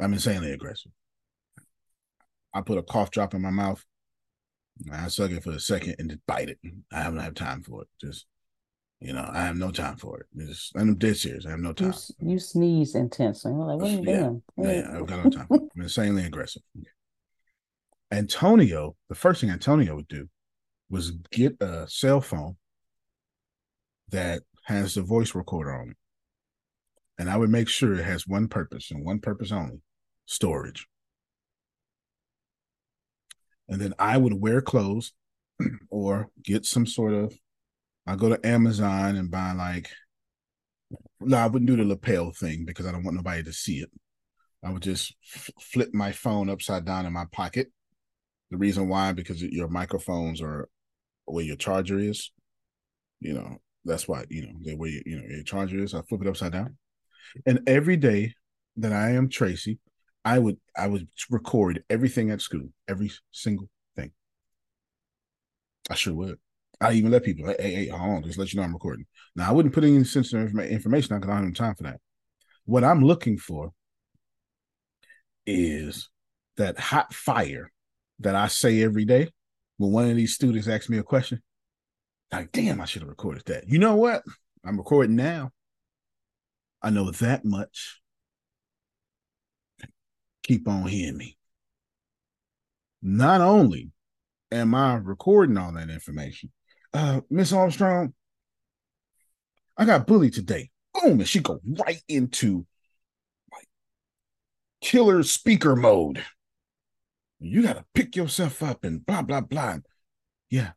I'm 0.00 0.12
insanely 0.12 0.52
aggressive. 0.52 0.92
I 2.54 2.62
put 2.62 2.78
a 2.78 2.82
cough 2.82 3.10
drop 3.10 3.34
in 3.34 3.42
my 3.42 3.50
mouth. 3.50 3.84
I 4.92 5.08
suck 5.08 5.30
it 5.30 5.42
for 5.42 5.52
a 5.52 5.60
second 5.60 5.96
and 5.98 6.10
just 6.10 6.26
bite 6.26 6.48
it. 6.48 6.58
I 6.92 7.02
haven't 7.02 7.20
had 7.20 7.36
time 7.36 7.62
for 7.62 7.82
it. 7.82 7.88
Just 8.00 8.26
you 9.00 9.12
know, 9.12 9.28
I 9.32 9.42
have 9.42 9.56
no 9.56 9.70
time 9.70 9.96
for 9.96 10.18
it. 10.18 10.26
It's, 10.36 10.72
I'm 10.74 10.96
dead 10.96 11.16
serious. 11.16 11.46
I 11.46 11.50
have 11.50 11.60
no 11.60 11.72
time. 11.72 11.94
You, 12.20 12.32
you 12.32 12.38
sneeze 12.38 12.96
intensely. 12.96 13.52
I'm 13.52 13.58
like, 13.58 13.78
what 13.78 13.90
are 13.90 13.92
you 13.92 14.02
yeah. 14.04 14.16
doing? 14.18 14.42
Yeah, 14.56 14.72
yeah, 14.72 14.98
I've 14.98 15.06
got 15.06 15.24
no 15.24 15.30
time. 15.30 15.46
I'm 15.50 15.82
insanely 15.82 16.24
aggressive. 16.24 16.62
Antonio, 18.10 18.96
the 19.08 19.14
first 19.14 19.40
thing 19.40 19.50
Antonio 19.50 19.94
would 19.94 20.08
do 20.08 20.28
was 20.90 21.12
get 21.30 21.56
a 21.60 21.86
cell 21.88 22.20
phone 22.20 22.56
that 24.10 24.42
has 24.64 24.94
the 24.94 25.02
voice 25.02 25.34
recorder 25.34 25.72
on 25.72 25.90
it. 25.90 25.96
And 27.20 27.30
I 27.30 27.36
would 27.36 27.50
make 27.50 27.68
sure 27.68 27.94
it 27.94 28.04
has 28.04 28.26
one 28.26 28.48
purpose 28.48 28.90
and 28.90 29.04
one 29.04 29.20
purpose 29.20 29.52
only 29.52 29.80
storage. 30.26 30.86
And 33.68 33.80
then 33.80 33.94
I 33.98 34.16
would 34.16 34.34
wear 34.34 34.60
clothes 34.60 35.12
or 35.90 36.30
get 36.42 36.64
some 36.64 36.86
sort 36.86 37.12
of 37.12 37.34
I 38.06 38.16
go 38.16 38.30
to 38.30 38.46
Amazon 38.46 39.16
and 39.16 39.30
buy 39.30 39.52
like 39.52 39.90
no, 41.20 41.36
I 41.36 41.46
wouldn't 41.46 41.68
do 41.68 41.76
the 41.76 41.84
lapel 41.84 42.32
thing 42.32 42.64
because 42.64 42.86
I 42.86 42.92
don't 42.92 43.04
want 43.04 43.16
nobody 43.16 43.42
to 43.42 43.52
see 43.52 43.80
it. 43.80 43.90
I 44.64 44.72
would 44.72 44.82
just 44.82 45.14
f- 45.34 45.50
flip 45.60 45.90
my 45.92 46.12
phone 46.12 46.48
upside 46.48 46.84
down 46.84 47.06
in 47.06 47.12
my 47.12 47.26
pocket. 47.30 47.70
The 48.50 48.56
reason 48.56 48.88
why, 48.88 49.12
because 49.12 49.42
your 49.42 49.68
microphones 49.68 50.40
are 50.40 50.68
where 51.26 51.44
your 51.44 51.56
charger 51.56 51.98
is. 51.98 52.32
You 53.20 53.34
know, 53.34 53.58
that's 53.84 54.08
why, 54.08 54.24
you 54.30 54.46
know, 54.46 54.52
the 54.62 54.76
way 54.76 54.88
you, 54.88 55.02
you 55.04 55.16
know 55.16 55.26
your 55.28 55.42
charger 55.42 55.82
is. 55.82 55.94
I 55.94 56.02
flip 56.02 56.22
it 56.22 56.28
upside 56.28 56.52
down. 56.52 56.76
And 57.44 57.60
every 57.66 57.96
day 57.96 58.34
that 58.76 58.92
I 58.92 59.10
am 59.10 59.28
Tracy, 59.28 59.78
I 60.28 60.38
would 60.38 60.58
I 60.76 60.86
would 60.86 61.08
record 61.30 61.82
everything 61.88 62.30
at 62.30 62.42
school, 62.42 62.68
every 62.86 63.10
single 63.32 63.70
thing. 63.96 64.12
I 65.88 65.94
sure 65.94 66.12
would. 66.14 66.38
I 66.82 66.92
even 66.92 67.10
let 67.10 67.24
people, 67.24 67.46
hey, 67.46 67.74
hey, 67.74 67.88
hold 67.88 68.16
on, 68.16 68.22
just 68.24 68.38
let 68.38 68.52
you 68.52 68.58
know 68.60 68.64
I'm 68.64 68.74
recording. 68.74 69.06
Now, 69.34 69.48
I 69.48 69.52
wouldn't 69.52 69.74
put 69.74 69.84
any 69.84 70.04
sensitive 70.04 70.54
information 70.58 71.14
on 71.14 71.20
because 71.20 71.32
I 71.32 71.36
don't 71.38 71.46
have 71.46 71.54
time 71.54 71.74
for 71.76 71.84
that. 71.84 72.00
What 72.66 72.84
I'm 72.84 73.02
looking 73.02 73.38
for 73.38 73.72
is 75.46 76.10
that 76.58 76.78
hot 76.78 77.14
fire 77.14 77.72
that 78.20 78.34
I 78.34 78.48
say 78.48 78.82
every 78.82 79.06
day 79.06 79.30
when 79.78 79.92
one 79.92 80.10
of 80.10 80.16
these 80.16 80.34
students 80.34 80.68
asks 80.68 80.90
me 80.90 80.98
a 80.98 81.02
question. 81.02 81.40
Like, 82.30 82.52
damn, 82.52 82.82
I 82.82 82.84
should 82.84 83.00
have 83.00 83.08
recorded 83.08 83.46
that. 83.46 83.66
You 83.66 83.78
know 83.78 83.96
what? 83.96 84.22
I'm 84.62 84.76
recording 84.76 85.16
now. 85.16 85.52
I 86.82 86.90
know 86.90 87.10
that 87.12 87.46
much. 87.46 88.02
Keep 90.48 90.66
on 90.66 90.88
hearing 90.88 91.18
me. 91.18 91.36
Not 93.02 93.42
only 93.42 93.90
am 94.50 94.74
I 94.74 94.94
recording 94.94 95.58
all 95.58 95.72
that 95.72 95.90
information, 95.90 96.50
uh, 96.94 97.20
Miss 97.28 97.52
Armstrong, 97.52 98.14
I 99.76 99.84
got 99.84 100.06
bullied 100.06 100.32
today. 100.32 100.70
Boom, 100.94 101.20
and 101.20 101.28
she 101.28 101.40
go 101.40 101.60
right 101.64 102.02
into 102.08 102.66
like 103.52 103.68
killer 104.80 105.22
speaker 105.22 105.76
mode. 105.76 106.24
You 107.40 107.62
gotta 107.62 107.84
pick 107.94 108.16
yourself 108.16 108.62
up 108.62 108.84
and 108.84 109.04
blah 109.04 109.20
blah 109.20 109.42
blah. 109.42 109.76
Yeah, 110.48 110.70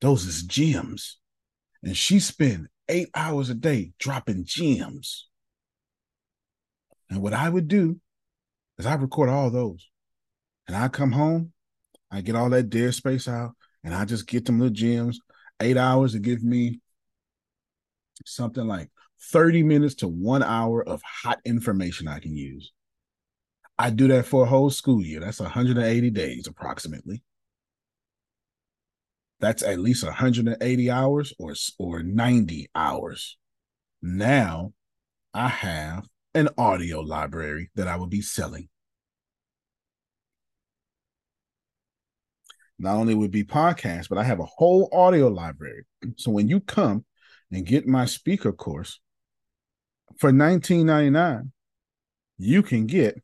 those 0.00 0.24
is 0.26 0.44
gems. 0.44 1.18
And 1.82 1.96
she 1.96 2.20
spend 2.20 2.68
eight 2.88 3.08
hours 3.16 3.50
a 3.50 3.54
day 3.54 3.94
dropping 3.98 4.44
gems. 4.44 5.28
And 7.10 7.20
what 7.20 7.34
I 7.34 7.48
would 7.48 7.66
do 7.66 8.00
is 8.82 8.86
I 8.86 8.94
record 8.94 9.28
all 9.28 9.50
those. 9.50 9.88
And 10.66 10.76
I 10.76 10.88
come 10.88 11.12
home, 11.12 11.52
I 12.10 12.20
get 12.20 12.34
all 12.34 12.50
that 12.50 12.70
dead 12.70 12.94
space 12.94 13.28
out, 13.28 13.52
and 13.84 13.94
I 13.94 14.04
just 14.04 14.26
get 14.26 14.44
them 14.44 14.58
little 14.58 14.74
gems 14.74 15.20
eight 15.60 15.76
hours 15.76 16.12
to 16.12 16.18
give 16.18 16.42
me 16.42 16.80
something 18.26 18.66
like 18.66 18.90
30 19.30 19.62
minutes 19.62 19.94
to 19.96 20.08
one 20.08 20.42
hour 20.42 20.82
of 20.86 21.00
hot 21.02 21.40
information 21.44 22.08
I 22.08 22.18
can 22.18 22.36
use. 22.36 22.72
I 23.78 23.90
do 23.90 24.08
that 24.08 24.26
for 24.26 24.44
a 24.44 24.48
whole 24.48 24.70
school 24.70 25.02
year. 25.02 25.20
That's 25.20 25.40
180 25.40 26.10
days 26.10 26.46
approximately. 26.48 27.22
That's 29.40 29.62
at 29.62 29.78
least 29.78 30.04
180 30.04 30.90
hours 30.90 31.32
or, 31.38 31.54
or 31.78 32.02
90 32.02 32.68
hours 32.74 33.36
Now 34.00 34.72
I 35.34 35.48
have 35.48 36.06
an 36.34 36.48
audio 36.58 37.00
library 37.00 37.70
that 37.74 37.88
I 37.88 37.96
will 37.96 38.06
be 38.06 38.22
selling. 38.22 38.68
Not 42.82 42.96
only 42.96 43.14
would 43.14 43.30
be 43.30 43.44
podcasts, 43.44 44.08
but 44.08 44.18
I 44.18 44.24
have 44.24 44.40
a 44.40 44.44
whole 44.44 44.88
audio 44.92 45.28
library. 45.28 45.84
So 46.16 46.32
when 46.32 46.48
you 46.48 46.58
come 46.58 47.04
and 47.52 47.64
get 47.64 47.86
my 47.86 48.06
speaker 48.06 48.52
course 48.52 48.98
for 50.18 50.32
$19.99, 50.32 51.52
you 52.38 52.62
can 52.64 52.86
get 52.86 53.22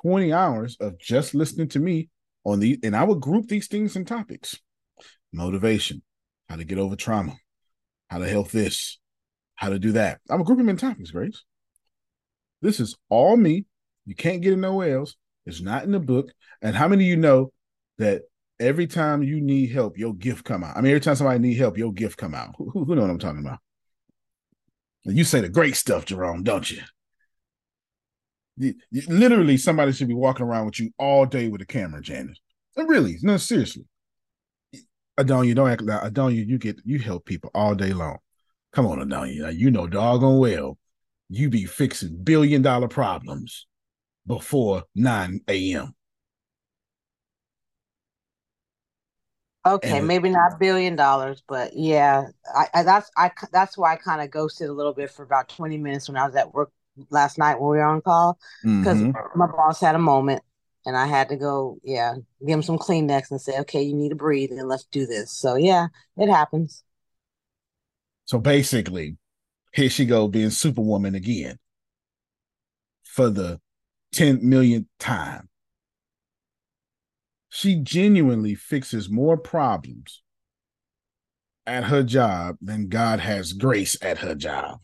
20 0.00 0.32
hours 0.32 0.76
of 0.78 0.96
just 1.00 1.34
listening 1.34 1.66
to 1.70 1.80
me 1.80 2.08
on 2.44 2.60
the 2.60 2.78
and 2.84 2.94
I 2.94 3.02
would 3.02 3.20
group 3.20 3.48
these 3.48 3.66
things 3.66 3.96
in 3.96 4.04
topics. 4.04 4.56
Motivation, 5.32 6.00
how 6.48 6.54
to 6.54 6.64
get 6.64 6.78
over 6.78 6.94
trauma, 6.94 7.36
how 8.10 8.18
to 8.18 8.28
help 8.28 8.52
this, 8.52 9.00
how 9.56 9.70
to 9.70 9.80
do 9.80 9.90
that. 9.92 10.20
I'm 10.30 10.40
a 10.40 10.44
group 10.44 10.58
them 10.58 10.68
in 10.68 10.76
topics, 10.76 11.10
Grace. 11.10 11.42
This 12.62 12.78
is 12.78 12.96
all 13.08 13.36
me. 13.36 13.64
You 14.06 14.14
can't 14.14 14.40
get 14.40 14.52
it 14.52 14.58
nowhere 14.58 14.98
else. 14.98 15.16
It's 15.46 15.60
not 15.60 15.82
in 15.82 15.90
the 15.90 15.98
book. 15.98 16.32
And 16.62 16.76
how 16.76 16.86
many 16.86 17.04
of 17.04 17.08
you 17.08 17.16
know 17.16 17.50
that 18.00 18.22
every 18.58 18.86
time 18.86 19.22
you 19.22 19.40
need 19.40 19.70
help, 19.70 19.96
your 19.96 20.14
gift 20.14 20.44
come 20.44 20.64
out? 20.64 20.76
I 20.76 20.80
mean, 20.80 20.90
every 20.90 21.00
time 21.00 21.14
somebody 21.14 21.38
need 21.38 21.56
help, 21.56 21.78
your 21.78 21.92
gift 21.92 22.16
come 22.18 22.34
out. 22.34 22.54
Who, 22.58 22.70
who 22.70 22.94
know 22.94 23.02
what 23.02 23.10
I'm 23.10 23.18
talking 23.18 23.40
about? 23.40 23.58
You 25.04 25.24
say 25.24 25.40
the 25.40 25.48
great 25.48 25.76
stuff, 25.76 26.04
Jerome, 26.04 26.42
don't 26.42 26.70
you? 26.70 26.82
you? 28.56 28.74
Literally, 29.08 29.56
somebody 29.56 29.92
should 29.92 30.08
be 30.08 30.14
walking 30.14 30.44
around 30.44 30.66
with 30.66 30.80
you 30.80 30.90
all 30.98 31.24
day 31.24 31.48
with 31.48 31.62
a 31.62 31.66
camera, 31.66 32.02
Janice. 32.02 32.40
And 32.76 32.88
really, 32.88 33.16
no, 33.22 33.36
seriously. 33.36 33.84
Adonia, 35.18 35.54
don't 35.54 35.70
act 35.70 35.82
like 35.82 36.12
Adonia, 36.12 36.46
you 36.46 36.58
get 36.58 36.80
you 36.84 36.98
help 36.98 37.24
people 37.24 37.50
all 37.54 37.74
day 37.74 37.92
long. 37.92 38.18
Come 38.72 38.86
on, 38.86 38.98
Adonia. 38.98 39.56
You 39.56 39.70
know 39.70 39.86
doggone 39.86 40.38
well 40.38 40.78
you 41.30 41.48
be 41.48 41.64
fixing 41.64 42.22
billion 42.22 42.60
dollar 42.60 42.88
problems 42.88 43.66
before 44.26 44.82
9 44.96 45.40
a.m. 45.48 45.94
Okay, 49.66 49.98
And- 49.98 50.08
maybe 50.08 50.30
not 50.30 50.58
billion 50.58 50.96
dollars, 50.96 51.42
but 51.46 51.72
yeah, 51.76 52.28
I, 52.54 52.66
I 52.72 52.82
that's 52.82 53.10
I 53.16 53.30
that's 53.52 53.76
why 53.76 53.92
I 53.92 53.96
kind 53.96 54.22
of 54.22 54.30
ghosted 54.30 54.70
a 54.70 54.72
little 54.72 54.94
bit 54.94 55.10
for 55.10 55.22
about 55.22 55.50
20 55.50 55.76
minutes 55.76 56.08
when 56.08 56.16
I 56.16 56.24
was 56.26 56.34
at 56.34 56.54
work 56.54 56.72
last 57.10 57.36
night 57.36 57.60
when 57.60 57.70
we 57.72 57.76
were 57.76 57.84
on 57.84 58.00
call 58.00 58.38
because 58.80 59.02
Mhm. 59.02 59.36
my 59.36 59.46
boss 59.46 59.80
had 59.80 59.94
a 59.94 59.98
moment 59.98 60.42
and 60.86 60.96
I 60.96 61.06
had 61.06 61.28
to 61.28 61.36
go, 61.36 61.78
yeah, 61.84 62.14
give 62.40 62.48
him 62.54 62.62
some 62.62 62.78
Kleenex 62.78 63.30
and 63.30 63.40
say, 63.40 63.58
okay, 63.60 63.82
you 63.82 63.94
need 63.94 64.08
to 64.08 64.14
breathe 64.16 64.50
and 64.50 64.66
let's 64.66 64.84
do 64.86 65.06
this. 65.06 65.30
So 65.30 65.56
yeah, 65.56 65.88
it 66.16 66.30
happens. 66.30 66.82
So 68.24 68.38
basically, 68.38 69.18
here 69.74 69.90
she 69.90 70.06
go 70.06 70.26
being 70.26 70.50
superwoman 70.50 71.14
again 71.14 71.58
for 73.04 73.28
the 73.28 73.60
10 74.12 74.40
millionth 74.48 74.86
time. 74.98 75.49
She 77.50 77.76
genuinely 77.76 78.54
fixes 78.54 79.10
more 79.10 79.36
problems 79.36 80.22
at 81.66 81.84
her 81.84 82.02
job 82.02 82.56
than 82.60 82.88
God 82.88 83.20
has 83.20 83.52
grace 83.52 83.96
at 84.00 84.18
her 84.18 84.34
job. 84.34 84.80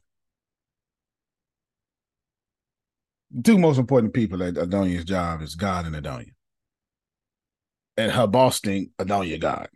Two 3.43 3.59
most 3.59 3.79
important 3.79 4.15
people 4.15 4.43
at 4.43 4.55
Adonia's 4.55 5.05
job 5.05 5.43
is 5.43 5.55
God 5.55 5.87
and 5.87 5.95
Adonia. 5.95 6.33
And 7.97 8.13
her 8.13 8.27
boss 8.27 8.61
think 8.61 8.91
Adonia 8.99 9.41
God. 9.41 9.69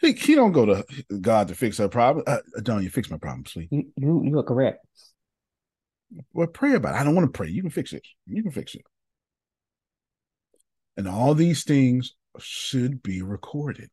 He, 0.00 0.12
he 0.12 0.34
don't 0.34 0.52
go 0.52 0.66
to 0.66 0.84
God 1.20 1.48
to 1.48 1.54
fix 1.54 1.78
her 1.78 1.88
problem. 1.88 2.24
Uh, 2.26 2.38
Adonia, 2.58 2.90
fix 2.90 3.10
my 3.10 3.16
problem, 3.16 3.44
please. 3.44 3.68
You 3.70 3.84
you 3.96 4.22
you 4.24 4.38
are 4.38 4.42
correct. 4.42 4.84
Well, 6.32 6.46
pray 6.46 6.74
about 6.74 6.94
it. 6.94 7.00
I 7.00 7.04
don't 7.04 7.14
want 7.14 7.32
to 7.32 7.36
pray. 7.36 7.48
You 7.48 7.62
can 7.62 7.70
fix 7.70 7.92
it. 7.92 8.02
You 8.26 8.42
can 8.42 8.52
fix 8.52 8.74
it. 8.74 8.82
And 10.96 11.08
all 11.08 11.34
these 11.34 11.64
things 11.64 12.14
should 12.38 13.02
be 13.02 13.22
recorded. 13.22 13.90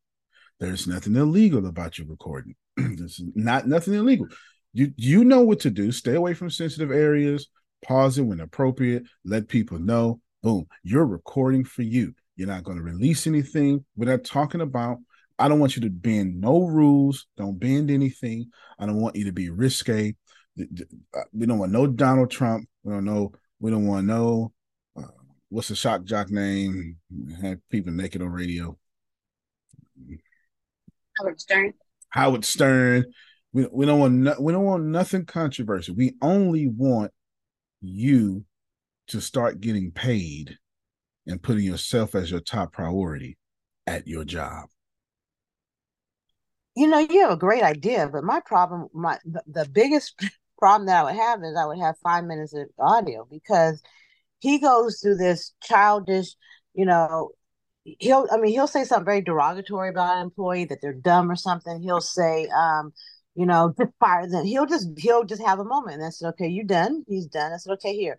There's 0.59 0.87
nothing 0.87 1.15
illegal 1.15 1.65
about 1.65 1.97
you 1.97 2.05
recording. 2.07 2.55
There's 2.77 3.21
not 3.35 3.67
nothing 3.67 3.93
illegal. 3.93 4.27
You 4.73 4.93
you 4.97 5.23
know 5.23 5.41
what 5.41 5.59
to 5.61 5.69
do. 5.69 5.91
Stay 5.91 6.15
away 6.15 6.33
from 6.33 6.49
sensitive 6.49 6.91
areas. 6.91 7.47
Pause 7.83 8.19
it 8.19 8.23
when 8.23 8.39
appropriate. 8.39 9.03
Let 9.25 9.47
people 9.47 9.79
know. 9.79 10.21
Boom. 10.41 10.65
You're 10.83 11.05
recording 11.05 11.65
for 11.65 11.81
you. 11.81 12.13
You're 12.35 12.47
not 12.47 12.63
going 12.63 12.77
to 12.77 12.83
release 12.83 13.27
anything. 13.27 13.85
Not 13.95 14.23
talking 14.23 14.61
about. 14.61 14.97
I 15.37 15.47
don't 15.47 15.59
want 15.59 15.75
you 15.75 15.81
to 15.83 15.89
bend 15.89 16.39
no 16.39 16.65
rules. 16.65 17.27
Don't 17.37 17.59
bend 17.59 17.91
anything. 17.91 18.49
I 18.79 18.85
don't 18.85 19.01
want 19.01 19.15
you 19.15 19.25
to 19.25 19.31
be 19.31 19.49
risque. 19.49 20.15
Uh, 20.59 21.21
We 21.33 21.45
don't 21.45 21.59
want 21.59 21.71
no 21.71 21.87
Donald 21.87 22.31
Trump. 22.31 22.67
We 22.83 22.93
don't 22.93 23.05
know. 23.05 23.33
We 23.59 23.71
don't 23.71 23.87
want 23.87 24.07
no. 24.07 24.52
What's 25.53 25.67
the 25.67 25.75
shock 25.75 26.03
jock 26.03 26.31
name? 26.31 26.97
Have 27.43 27.59
people 27.69 27.93
naked 27.93 28.23
on 28.23 28.29
radio. 28.29 28.75
Howard 31.19 31.39
Stern. 31.39 31.73
Howard 32.09 32.43
Stern. 32.43 33.05
We, 33.53 33.67
we 33.71 33.85
don't 33.85 33.99
want 33.99 34.13
no, 34.15 34.35
we 34.39 34.51
don't 34.51 34.63
want 34.63 34.85
nothing 34.85 35.25
controversial. 35.25 35.93
We 35.93 36.15
only 36.23 36.65
want 36.65 37.11
you 37.81 38.45
to 39.09 39.21
start 39.21 39.61
getting 39.61 39.91
paid 39.91 40.57
and 41.27 41.39
putting 41.39 41.65
yourself 41.65 42.15
as 42.15 42.31
your 42.31 42.39
top 42.39 42.73
priority 42.73 43.37
at 43.85 44.07
your 44.07 44.25
job. 44.25 44.69
You 46.75 46.87
know, 46.87 46.97
you 46.97 47.21
have 47.21 47.29
a 47.29 47.37
great 47.37 47.61
idea, 47.61 48.09
but 48.11 48.23
my 48.23 48.39
problem, 48.39 48.87
my 48.91 49.19
the, 49.23 49.43
the 49.45 49.69
biggest 49.71 50.19
problem 50.57 50.87
that 50.87 51.01
I 51.01 51.03
would 51.03 51.15
have 51.15 51.43
is 51.43 51.55
I 51.55 51.67
would 51.67 51.77
have 51.77 51.95
five 51.99 52.23
minutes 52.23 52.55
of 52.55 52.69
audio 52.79 53.27
because 53.29 53.83
he 54.43 54.59
goes 54.59 54.99
through 54.99 55.15
this 55.15 55.53
childish, 55.63 56.35
you 56.73 56.85
know, 56.85 57.31
he'll 57.85 58.27
I 58.29 58.35
mean 58.35 58.51
he'll 58.51 58.67
say 58.67 58.83
something 58.83 59.05
very 59.05 59.21
derogatory 59.21 59.89
about 59.89 60.17
an 60.17 60.23
employee 60.23 60.65
that 60.65 60.79
they're 60.81 60.93
dumb 60.93 61.31
or 61.31 61.37
something. 61.37 61.81
He'll 61.81 62.01
say, 62.01 62.49
um, 62.49 62.91
you 63.35 63.45
know, 63.45 63.73
just 63.79 63.93
fire 64.01 64.27
them. 64.27 64.45
He'll 64.45 64.65
just 64.65 64.89
he'll 64.97 65.23
just 65.23 65.41
have 65.41 65.59
a 65.59 65.63
moment 65.63 65.95
and 65.95 66.05
I 66.05 66.09
said, 66.09 66.27
okay, 66.31 66.47
you 66.47 66.65
done? 66.65 67.05
He's 67.07 67.25
done. 67.27 67.53
I 67.53 67.57
said, 67.57 67.71
okay, 67.75 67.95
here. 67.95 68.17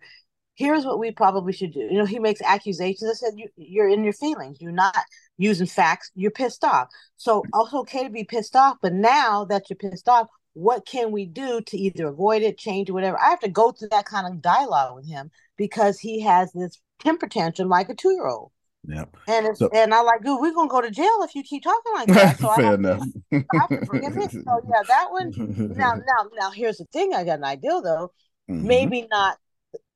Here's 0.55 0.83
what 0.83 0.97
we 0.97 1.11
probably 1.11 1.53
should 1.53 1.73
do. 1.73 1.81
You 1.81 1.99
know, 1.99 2.05
he 2.05 2.17
makes 2.17 2.41
accusations. 2.41 3.11
I 3.11 3.13
said, 3.13 3.33
you, 3.35 3.49
you're 3.55 3.89
in 3.89 4.03
your 4.03 4.13
feelings. 4.13 4.57
You're 4.59 4.71
not 4.71 4.97
using 5.37 5.67
facts. 5.67 6.09
You're 6.15 6.31
pissed 6.31 6.63
off. 6.63 6.87
So 7.17 7.43
also 7.53 7.79
okay 7.81 8.05
to 8.05 8.09
be 8.09 8.23
pissed 8.23 8.55
off, 8.55 8.77
but 8.81 8.93
now 8.93 9.45
that 9.45 9.69
you're 9.69 9.77
pissed 9.77 10.09
off, 10.09 10.27
what 10.55 10.85
can 10.85 11.11
we 11.11 11.25
do 11.25 11.61
to 11.61 11.77
either 11.77 12.07
avoid 12.07 12.41
it, 12.41 12.57
change 12.57 12.89
it, 12.89 12.93
whatever? 12.93 13.19
I 13.21 13.29
have 13.29 13.39
to 13.41 13.49
go 13.49 13.71
through 13.71 13.89
that 13.91 14.05
kind 14.05 14.25
of 14.25 14.41
dialogue 14.41 14.95
with 14.95 15.07
him 15.07 15.29
because 15.57 15.99
he 15.99 16.21
has 16.21 16.51
this 16.53 16.81
temper 16.99 17.27
tantrum 17.27 17.69
like 17.69 17.89
a 17.89 17.93
two 17.95 18.11
year 18.11 18.25
old. 18.27 18.51
Yep. 18.87 19.17
And 19.27 19.47
it's, 19.47 19.59
So- 19.59 19.69
and 19.73 19.93
I 19.93 20.01
like, 20.01 20.23
dude, 20.23 20.39
we're 20.39 20.53
gonna 20.53 20.69
go 20.69 20.81
to 20.81 20.91
jail 20.91 21.19
if 21.23 21.35
you 21.35 21.43
keep 21.43 21.63
talking 21.63 21.93
like 21.93 22.07
that. 22.07 22.37
So 22.39 22.49
I 22.49 22.55
Fair 22.55 22.65
have 22.65 22.81
to- 22.81 22.89
enough. 22.89 23.07
I 23.33 23.57
have 23.59 23.69
to 23.69 23.85
bring 23.85 24.03
him 24.03 24.17
in. 24.21 24.29
So 24.29 24.61
yeah, 24.67 24.81
that 24.87 25.07
one. 25.11 25.33
Now, 25.75 25.93
now, 25.95 26.29
now, 26.39 26.51
here's 26.51 26.77
the 26.77 26.85
thing. 26.93 27.13
I 27.13 27.23
got 27.23 27.39
an 27.39 27.43
idea 27.45 27.81
though. 27.81 28.11
Mhm. 28.49 28.63
Maybe 28.63 29.07
not 29.11 29.37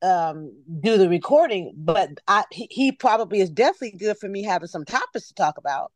um 0.02 0.52
do 0.82 0.98
the 0.98 1.08
recording, 1.08 1.72
but 1.78 2.10
I 2.28 2.44
he, 2.52 2.68
he 2.72 2.92
probably 2.92 3.40
is 3.40 3.50
definitely 3.50 3.98
good 3.98 4.18
for 4.18 4.28
me 4.28 4.44
having 4.44 4.68
some 4.68 4.84
topics 4.86 5.28
to 5.30 5.34
talk 5.36 5.58
about. 5.58 5.92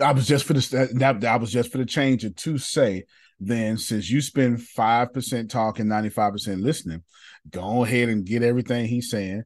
I 0.00 0.12
was 0.12 0.26
just 0.26 0.44
for 0.44 0.52
the 0.52 0.88
that 0.94 1.20
that 1.22 1.40
was 1.40 1.50
just 1.50 1.72
for 1.72 1.78
the 1.78 1.86
change 1.86 2.26
to 2.34 2.58
say 2.58 3.04
then 3.40 3.78
since 3.78 4.10
you 4.10 4.20
spend 4.20 4.62
five 4.62 5.12
percent 5.12 5.50
talking, 5.50 5.88
ninety 5.88 6.10
five 6.10 6.32
percent 6.32 6.60
listening, 6.60 7.02
go 7.50 7.84
ahead 7.84 8.08
and 8.10 8.24
get 8.24 8.42
everything 8.42 8.86
he's 8.86 9.10
saying. 9.10 9.44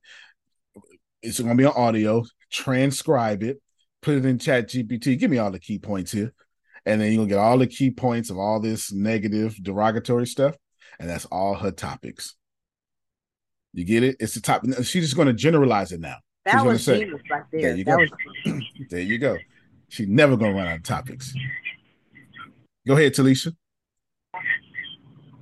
It's 1.22 1.38
going 1.40 1.56
to 1.56 1.60
be 1.60 1.64
on 1.64 1.72
audio. 1.76 2.24
Transcribe 2.50 3.42
it, 3.42 3.62
put 4.02 4.16
it 4.16 4.24
in 4.26 4.38
Chat 4.38 4.68
GPT. 4.68 5.18
Give 5.18 5.30
me 5.30 5.38
all 5.38 5.50
the 5.50 5.58
key 5.58 5.78
points 5.78 6.12
here, 6.12 6.34
and 6.84 7.00
then 7.00 7.12
you'll 7.12 7.26
get 7.26 7.38
all 7.38 7.56
the 7.56 7.66
key 7.66 7.90
points 7.90 8.30
of 8.30 8.38
all 8.38 8.60
this 8.60 8.92
negative, 8.92 9.56
derogatory 9.62 10.26
stuff, 10.26 10.54
and 10.98 11.08
that's 11.08 11.24
all 11.26 11.54
her 11.54 11.70
topics. 11.70 12.34
You 13.72 13.84
get 13.84 14.02
it? 14.02 14.16
It's 14.20 14.34
the 14.34 14.40
top. 14.40 14.64
She's 14.82 15.04
just 15.04 15.16
going 15.16 15.28
to 15.28 15.34
generalize 15.34 15.90
it 15.92 16.00
now. 16.00 16.16
That 16.44 16.56
gonna 16.58 16.70
was 16.70 16.84
say- 16.84 17.00
genius 17.00 17.22
right 17.30 17.42
there. 17.50 17.60
There 17.62 17.76
you 17.76 17.84
that 17.84 17.96
go. 18.44 18.52
was 18.52 18.62
There 18.90 19.00
you 19.00 19.18
go. 19.18 19.38
She's 19.88 20.08
never 20.08 20.36
gonna 20.36 20.52
run 20.52 20.66
out 20.66 20.76
of 20.76 20.82
topics. 20.82 21.32
Go 22.86 22.94
ahead, 22.96 23.14
Talisha. 23.14 23.54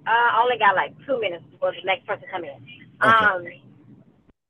Uh, 0.06 0.10
I 0.10 0.40
only 0.42 0.58
got 0.58 0.74
like 0.74 0.94
two 1.06 1.20
minutes 1.20 1.44
before 1.50 1.72
the 1.72 1.84
next 1.84 2.06
person 2.06 2.24
come 2.30 2.44
in. 2.44 2.58
Um, 3.00 3.46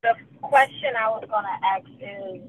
the 0.01 0.15
question 0.41 0.97
I 0.99 1.09
was 1.09 1.23
gonna 1.29 1.57
ask 1.63 1.85
is, 2.01 2.41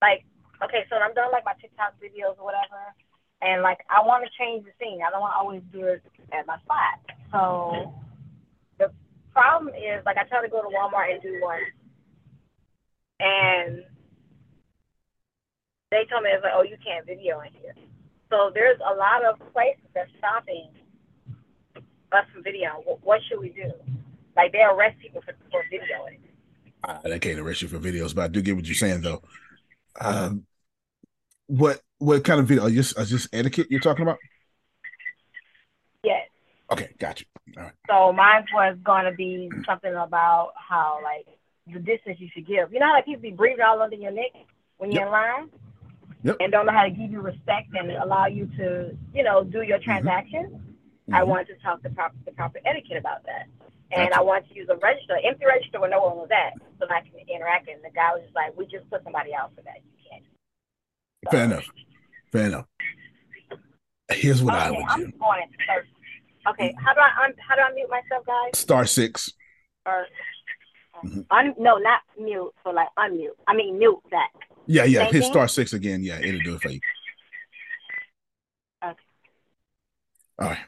like, 0.00 0.24
okay, 0.62 0.86
so 0.88 0.96
I'm 0.96 1.14
done 1.14 1.32
like 1.32 1.44
my 1.44 1.54
TikTok 1.60 1.94
videos 1.98 2.38
or 2.38 2.44
whatever, 2.44 2.94
and 3.42 3.62
like 3.62 3.78
I 3.90 4.06
want 4.06 4.24
to 4.24 4.30
change 4.38 4.64
the 4.64 4.70
scene. 4.78 5.00
I 5.02 5.10
don't 5.10 5.20
want 5.20 5.34
to 5.34 5.38
always 5.38 5.62
do 5.72 5.86
it 5.86 6.02
at 6.32 6.46
my 6.46 6.58
spot. 6.62 7.02
So 7.32 7.92
the 8.78 8.92
problem 9.32 9.74
is, 9.74 10.04
like, 10.06 10.16
I 10.16 10.24
try 10.24 10.40
to 10.42 10.48
go 10.48 10.62
to 10.62 10.68
Walmart 10.68 11.12
and 11.12 11.22
do 11.22 11.40
one, 11.42 11.66
and 13.18 13.82
they 15.90 16.06
told 16.06 16.22
me 16.22 16.30
it's 16.30 16.44
like, 16.44 16.54
oh, 16.54 16.62
you 16.62 16.76
can't 16.84 17.06
video 17.06 17.40
in 17.40 17.52
here. 17.60 17.74
So 18.30 18.50
there's 18.54 18.78
a 18.86 18.94
lot 18.94 19.24
of 19.24 19.40
places 19.52 19.82
that's 19.94 20.10
stopping 20.18 20.70
us 22.12 22.24
from 22.32 22.42
video. 22.42 22.82
What, 22.84 23.04
what 23.04 23.20
should 23.28 23.40
we 23.40 23.50
do? 23.50 23.72
Like 24.36 24.52
they 24.52 24.62
arrest 24.62 24.98
people 25.00 25.22
for, 25.22 25.34
for 25.50 25.62
videoing. 25.72 26.18
Ah, 26.84 27.00
I 27.04 27.18
can't 27.18 27.40
arrest 27.40 27.62
you 27.62 27.68
for 27.68 27.78
videos, 27.78 28.14
but 28.14 28.22
I 28.22 28.28
do 28.28 28.40
get 28.40 28.54
what 28.56 28.66
you're 28.66 28.74
saying 28.74 29.02
though. 29.02 29.22
Uh-huh. 30.00 30.26
Um, 30.26 30.46
what 31.46 31.80
what 31.98 32.24
kind 32.24 32.40
of 32.40 32.46
video? 32.46 32.66
Are 32.66 32.70
just, 32.70 32.96
are 32.98 33.04
just 33.04 33.28
etiquette 33.32 33.66
you're 33.70 33.80
talking 33.80 34.02
about? 34.02 34.18
Yes. 36.04 36.28
Okay, 36.70 36.94
got 36.98 37.20
you. 37.20 37.26
All 37.56 37.64
right. 37.64 37.72
So 37.88 38.12
mine 38.12 38.44
was 38.52 38.76
going 38.84 39.06
to 39.06 39.12
be 39.12 39.50
something 39.66 39.92
about 39.94 40.52
how 40.56 41.00
like 41.02 41.26
the 41.66 41.80
distance 41.80 42.18
you 42.20 42.28
should 42.32 42.46
give. 42.46 42.72
You 42.72 42.78
know 42.78 42.86
how 42.86 42.92
like 42.92 43.06
people 43.06 43.22
be 43.22 43.30
breathing 43.30 43.64
all 43.66 43.80
under 43.82 43.96
your 43.96 44.12
neck 44.12 44.32
when 44.76 44.92
you're 44.92 45.02
Yep. 45.02 45.06
in 45.06 45.12
line 45.12 45.50
Yep. 46.24 46.36
and 46.40 46.52
don't 46.52 46.66
know 46.66 46.72
how 46.72 46.82
to 46.82 46.90
give 46.90 47.10
you 47.10 47.20
respect 47.20 47.68
and 47.74 47.90
allow 47.92 48.26
you 48.26 48.46
to, 48.56 48.96
you 49.14 49.22
know, 49.22 49.44
do 49.44 49.62
your 49.62 49.78
mm-hmm. 49.78 49.84
transaction. 49.84 50.67
I 51.12 51.20
Mhm. 51.22 51.26
wanted 51.28 51.46
to 51.48 51.56
talk 51.62 51.82
the 51.82 51.90
proper 51.90 52.16
the 52.24 52.32
proper 52.32 52.60
etiquette 52.64 52.96
about 52.98 53.24
that. 53.24 53.46
And 53.90 54.10
Gotcha. 54.10 54.20
I 54.20 54.22
wanted 54.22 54.48
to 54.50 54.54
use 54.54 54.68
a 54.68 54.76
register, 54.76 55.18
empty 55.24 55.46
register 55.46 55.80
where 55.80 55.88
no 55.88 56.02
one 56.02 56.16
was 56.18 56.30
at, 56.30 56.52
so 56.78 56.86
that 56.86 56.90
I 56.92 57.00
can 57.00 57.18
interact. 57.28 57.68
And 57.68 57.82
the 57.82 57.90
guy 57.90 58.12
was 58.12 58.22
just 58.22 58.34
like, 58.34 58.54
"We 58.56 58.66
just 58.66 58.88
put 58.90 59.02
somebody 59.04 59.34
out 59.34 59.54
for 59.54 59.62
that. 59.62 59.76
You 59.82 60.10
can't." 60.10 60.24
Fair 61.30 61.44
enough. 61.44 61.66
Fair 62.30 62.46
enough. 62.46 62.66
Here's 64.10 64.42
what 64.42 64.54
I 64.54 64.68
okay, 64.68 64.76
would 64.76 64.84
I'm 64.88 65.10
do. 65.10 65.18
going 65.18 65.42
into. 65.42 65.86
Okay, 66.48 66.74
how 66.84 66.94
do 66.94 67.00
I 67.00 67.24
un- 67.24 67.34
how 67.38 67.54
do 67.56 67.62
I 67.62 67.72
mute 67.72 67.90
myself, 67.90 68.26
guys? 68.26 68.58
Star 68.58 68.84
six. 68.86 69.32
Or 69.86 70.06
Mhm. 71.02 71.26
un- 71.30 71.54
no, 71.58 71.76
not 71.78 72.02
mute. 72.18 72.52
So 72.64 72.70
like 72.70 72.88
unmute. 72.98 73.36
I 73.46 73.54
mean 73.54 73.78
mute 73.78 74.00
that. 74.10 74.30
Yeah, 74.66 74.84
yeah. 74.84 75.04
Same 75.04 75.12
Hit 75.14 75.22
thing? 75.22 75.32
star 75.32 75.48
six 75.48 75.72
again. 75.72 76.02
Yeah, 76.02 76.18
it'll 76.20 76.40
do 76.40 76.54
it 76.56 76.62
for 76.62 76.70
you. 76.70 76.80
Okay. 78.84 79.02
All 80.38 80.48
right. 80.48 80.58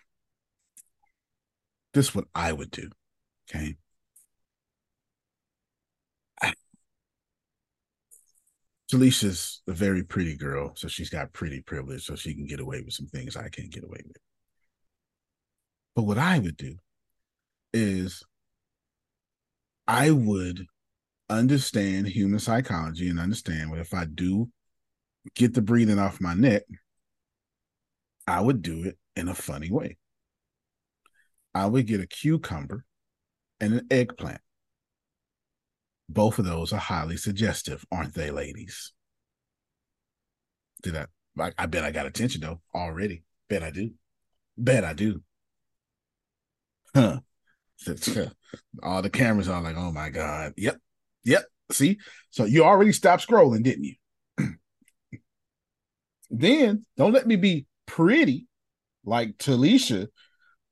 This 1.93 2.09
is 2.09 2.15
what 2.15 2.27
I 2.35 2.53
would 2.53 2.71
do. 2.71 2.91
Okay. 3.51 3.77
Talisha's 8.91 9.63
a 9.69 9.73
very 9.73 10.03
pretty 10.03 10.37
girl, 10.37 10.73
so 10.75 10.89
she's 10.89 11.11
got 11.11 11.33
pretty 11.33 11.61
privilege, 11.61 12.05
so 12.05 12.17
she 12.17 12.35
can 12.35 12.47
get 12.47 12.59
away 12.59 12.83
with 12.83 12.93
some 12.93 13.07
things 13.07 13.37
I 13.37 13.49
can't 13.49 13.71
get 13.71 13.85
away 13.85 14.01
with. 14.05 14.17
But 15.95 16.03
what 16.03 16.19
I 16.19 16.41
would 16.41 16.57
do 16.57 16.77
is 17.73 18.25
I 19.87 20.11
would 20.11 20.67
understand 21.29 22.09
human 22.09 22.41
psychology 22.41 23.09
and 23.09 23.21
understand 23.21 23.71
what 23.71 23.79
if 23.79 23.95
I 23.95 24.07
do 24.07 24.51
get 25.37 25.55
the 25.55 25.63
breathing 25.63 26.01
off 26.01 26.21
my 26.21 26.35
neck, 26.35 26.63
I 28.27 28.41
would 28.41 28.61
do 28.61 28.85
it 28.85 28.99
in 29.15 29.29
a 29.29 29.35
funny 29.35 29.71
way. 29.71 29.99
I 31.55 31.67
would 31.67 31.87
get 31.87 32.01
a 32.01 32.07
cucumber 32.07 32.85
and 33.61 33.75
an 33.75 33.87
eggplant. 33.91 34.41
Both 36.09 36.39
of 36.39 36.45
those 36.45 36.73
are 36.73 36.79
highly 36.79 37.17
suggestive, 37.17 37.85
aren't 37.93 38.15
they, 38.15 38.31
ladies? 38.31 38.93
Did 40.83 40.97
I? 40.97 41.07
I, 41.39 41.53
I 41.59 41.67
bet 41.67 41.85
I 41.85 41.91
got 41.91 42.07
attention 42.07 42.41
though 42.41 42.61
already. 42.75 43.23
Bet 43.49 43.63
I 43.63 43.71
do. 43.71 43.93
Bet 44.57 44.85
I 44.85 44.93
do. 44.93 45.23
Huh. 46.95 47.21
All 48.83 49.03
the 49.03 49.11
cameras 49.11 49.49
are 49.49 49.63
like, 49.63 49.77
oh 49.77 49.93
my 49.93 50.11
God. 50.11 50.53
Yep. 50.57 50.79
Yep. 51.25 51.45
See? 51.73 51.99
So 52.31 52.45
you 52.45 52.65
already 52.65 52.93
stopped 52.93 53.27
scrolling, 53.27 53.63
didn't 53.63 53.85
you? 53.85 53.95
then 56.31 56.85
don't 56.97 57.13
let 57.13 57.27
me 57.27 57.37
be 57.37 57.67
pretty 57.87 58.47
like 59.05 59.39
Talisha 59.39 60.09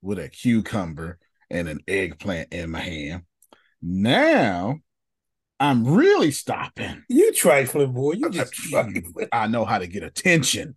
with 0.01 0.19
a 0.19 0.29
cucumber 0.29 1.17
and 1.49 1.67
an 1.67 1.79
eggplant 1.87 2.53
in 2.53 2.69
my 2.71 2.79
hand. 2.79 3.23
Now 3.81 4.79
I'm 5.59 5.85
really 5.85 6.31
stopping. 6.31 7.03
You 7.09 7.33
trifling, 7.33 7.91
boy. 7.91 8.13
You 8.13 8.29
just 8.29 8.53
trifling. 8.69 9.27
I 9.31 9.47
know 9.47 9.65
how 9.65 9.79
to 9.79 9.87
get 9.87 10.03
attention. 10.03 10.75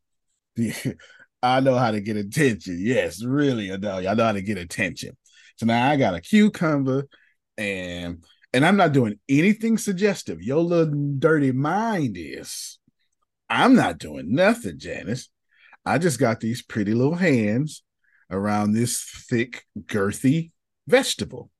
I 1.42 1.60
know 1.60 1.76
how 1.76 1.90
to 1.90 2.00
get 2.00 2.16
attention. 2.16 2.78
Yes, 2.80 3.22
really, 3.22 3.72
I 3.72 3.76
know. 3.76 3.98
I 3.98 4.14
know 4.14 4.24
how 4.24 4.32
to 4.32 4.42
get 4.42 4.58
attention. 4.58 5.16
So 5.56 5.66
now 5.66 5.90
I 5.90 5.96
got 5.96 6.14
a 6.14 6.20
cucumber 6.20 7.08
and 7.56 8.24
and 8.54 8.66
I'm 8.66 8.76
not 8.76 8.92
doing 8.92 9.18
anything 9.28 9.78
suggestive. 9.78 10.42
Your 10.42 10.58
little 10.58 10.92
dirty 11.18 11.52
mind 11.52 12.16
is. 12.18 12.78
I'm 13.48 13.74
not 13.74 13.98
doing 13.98 14.34
nothing, 14.34 14.78
Janice. 14.78 15.28
I 15.84 15.98
just 15.98 16.18
got 16.18 16.40
these 16.40 16.62
pretty 16.62 16.94
little 16.94 17.14
hands 17.14 17.82
around 18.32 18.72
this 18.72 19.04
thick, 19.28 19.64
girthy 19.78 20.50
vegetable. 20.86 21.50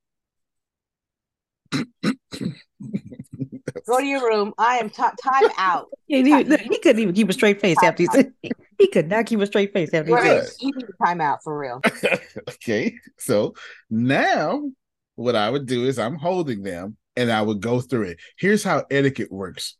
Go 3.87 3.99
to 3.99 4.05
your 4.05 4.23
room. 4.23 4.53
I 4.57 4.77
am 4.77 4.89
t- 4.89 5.03
time 5.21 5.49
out. 5.57 5.87
He, 6.05 6.21
he, 6.21 6.43
look, 6.43 6.59
he 6.59 6.77
couldn't 6.77 7.01
even 7.01 7.15
keep 7.15 7.27
a 7.29 7.33
straight 7.33 7.59
face 7.59 7.77
after 7.81 8.03
he 8.03 8.07
said 8.07 8.31
he 8.77 8.87
could 8.87 9.09
not 9.09 9.25
keep 9.25 9.39
a 9.39 9.47
straight 9.47 9.73
face 9.73 9.91
after 9.91 10.15
he 10.15 10.21
said 10.21 10.41
Right. 10.41 10.49
You 10.59 10.71
need 10.75 10.85
time 11.03 11.21
out 11.21 11.39
for 11.43 11.57
real. 11.57 11.81
okay. 12.49 12.93
So 13.17 13.55
now 13.89 14.69
what 15.15 15.35
I 15.35 15.49
would 15.49 15.65
do 15.65 15.85
is 15.85 15.97
I'm 15.97 16.17
holding 16.17 16.61
them 16.61 16.97
and 17.15 17.31
I 17.31 17.41
would 17.41 17.61
go 17.61 17.81
through 17.81 18.09
it. 18.09 18.19
Here's 18.37 18.63
how 18.63 18.85
etiquette 18.91 19.31
works, 19.31 19.75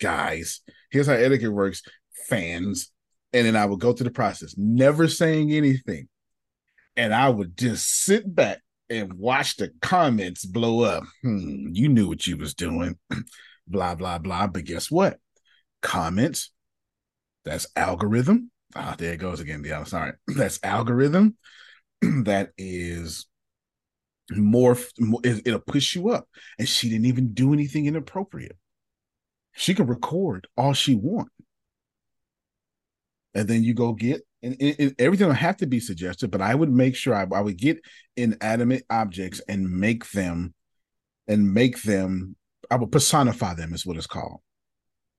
guys. 0.00 0.60
Here's 0.90 1.06
how 1.06 1.12
etiquette 1.12 1.52
works, 1.52 1.82
fans. 2.28 2.90
And 3.32 3.46
then 3.46 3.54
I 3.54 3.66
would 3.66 3.78
go 3.78 3.92
through 3.92 4.04
the 4.04 4.10
process, 4.10 4.56
never 4.56 5.06
saying 5.06 5.52
anything. 5.52 6.08
And 6.96 7.14
I 7.14 7.28
would 7.28 7.56
just 7.56 8.04
sit 8.04 8.32
back 8.34 8.60
and 8.88 9.12
watch 9.14 9.56
the 9.56 9.72
comments 9.82 10.44
blow 10.44 10.80
up. 10.82 11.04
Hmm, 11.22 11.68
you 11.72 11.88
knew 11.88 12.08
what 12.08 12.26
you 12.26 12.36
was 12.36 12.54
doing. 12.54 12.98
blah, 13.68 13.94
blah, 13.94 14.18
blah. 14.18 14.46
But 14.46 14.64
guess 14.64 14.90
what? 14.90 15.18
Comments, 15.82 16.50
that's 17.44 17.66
algorithm. 17.76 18.50
Ah, 18.74 18.94
there 18.98 19.14
it 19.14 19.18
goes 19.18 19.40
again, 19.40 19.62
Deanna. 19.62 19.86
Sorry. 19.86 20.12
That's 20.26 20.58
algorithm. 20.62 21.36
that 22.02 22.50
is 22.58 23.26
more, 24.30 24.76
more 24.98 25.20
it- 25.24 25.46
it'll 25.46 25.60
push 25.60 25.94
you 25.94 26.10
up. 26.10 26.28
And 26.58 26.68
she 26.68 26.88
didn't 26.90 27.06
even 27.06 27.32
do 27.32 27.52
anything 27.52 27.86
inappropriate. 27.86 28.56
She 29.54 29.74
can 29.74 29.86
record 29.86 30.46
all 30.56 30.72
she 30.74 30.94
want. 30.94 31.30
And 33.34 33.46
then 33.48 33.62
you 33.62 33.74
go 33.74 33.92
get 33.92 34.25
and, 34.42 34.56
and- 34.60 34.76
and 34.78 34.94
everything 34.98 35.28
don't 35.28 35.36
have 35.36 35.56
to 35.58 35.66
be 35.66 35.80
suggested, 35.80 36.30
but 36.30 36.42
I 36.42 36.54
would 36.54 36.70
make 36.70 36.94
sure 36.96 37.14
I, 37.14 37.26
I 37.34 37.40
would 37.40 37.56
get 37.58 37.80
inanimate 38.16 38.84
objects 38.90 39.40
and 39.48 39.70
make 39.70 40.10
them 40.10 40.54
and 41.28 41.52
make 41.52 41.82
them 41.82 42.36
I 42.70 42.76
would 42.76 42.92
personify 42.92 43.54
them 43.54 43.72
is 43.74 43.86
what 43.86 43.96
it's 43.96 44.06
called. 44.06 44.40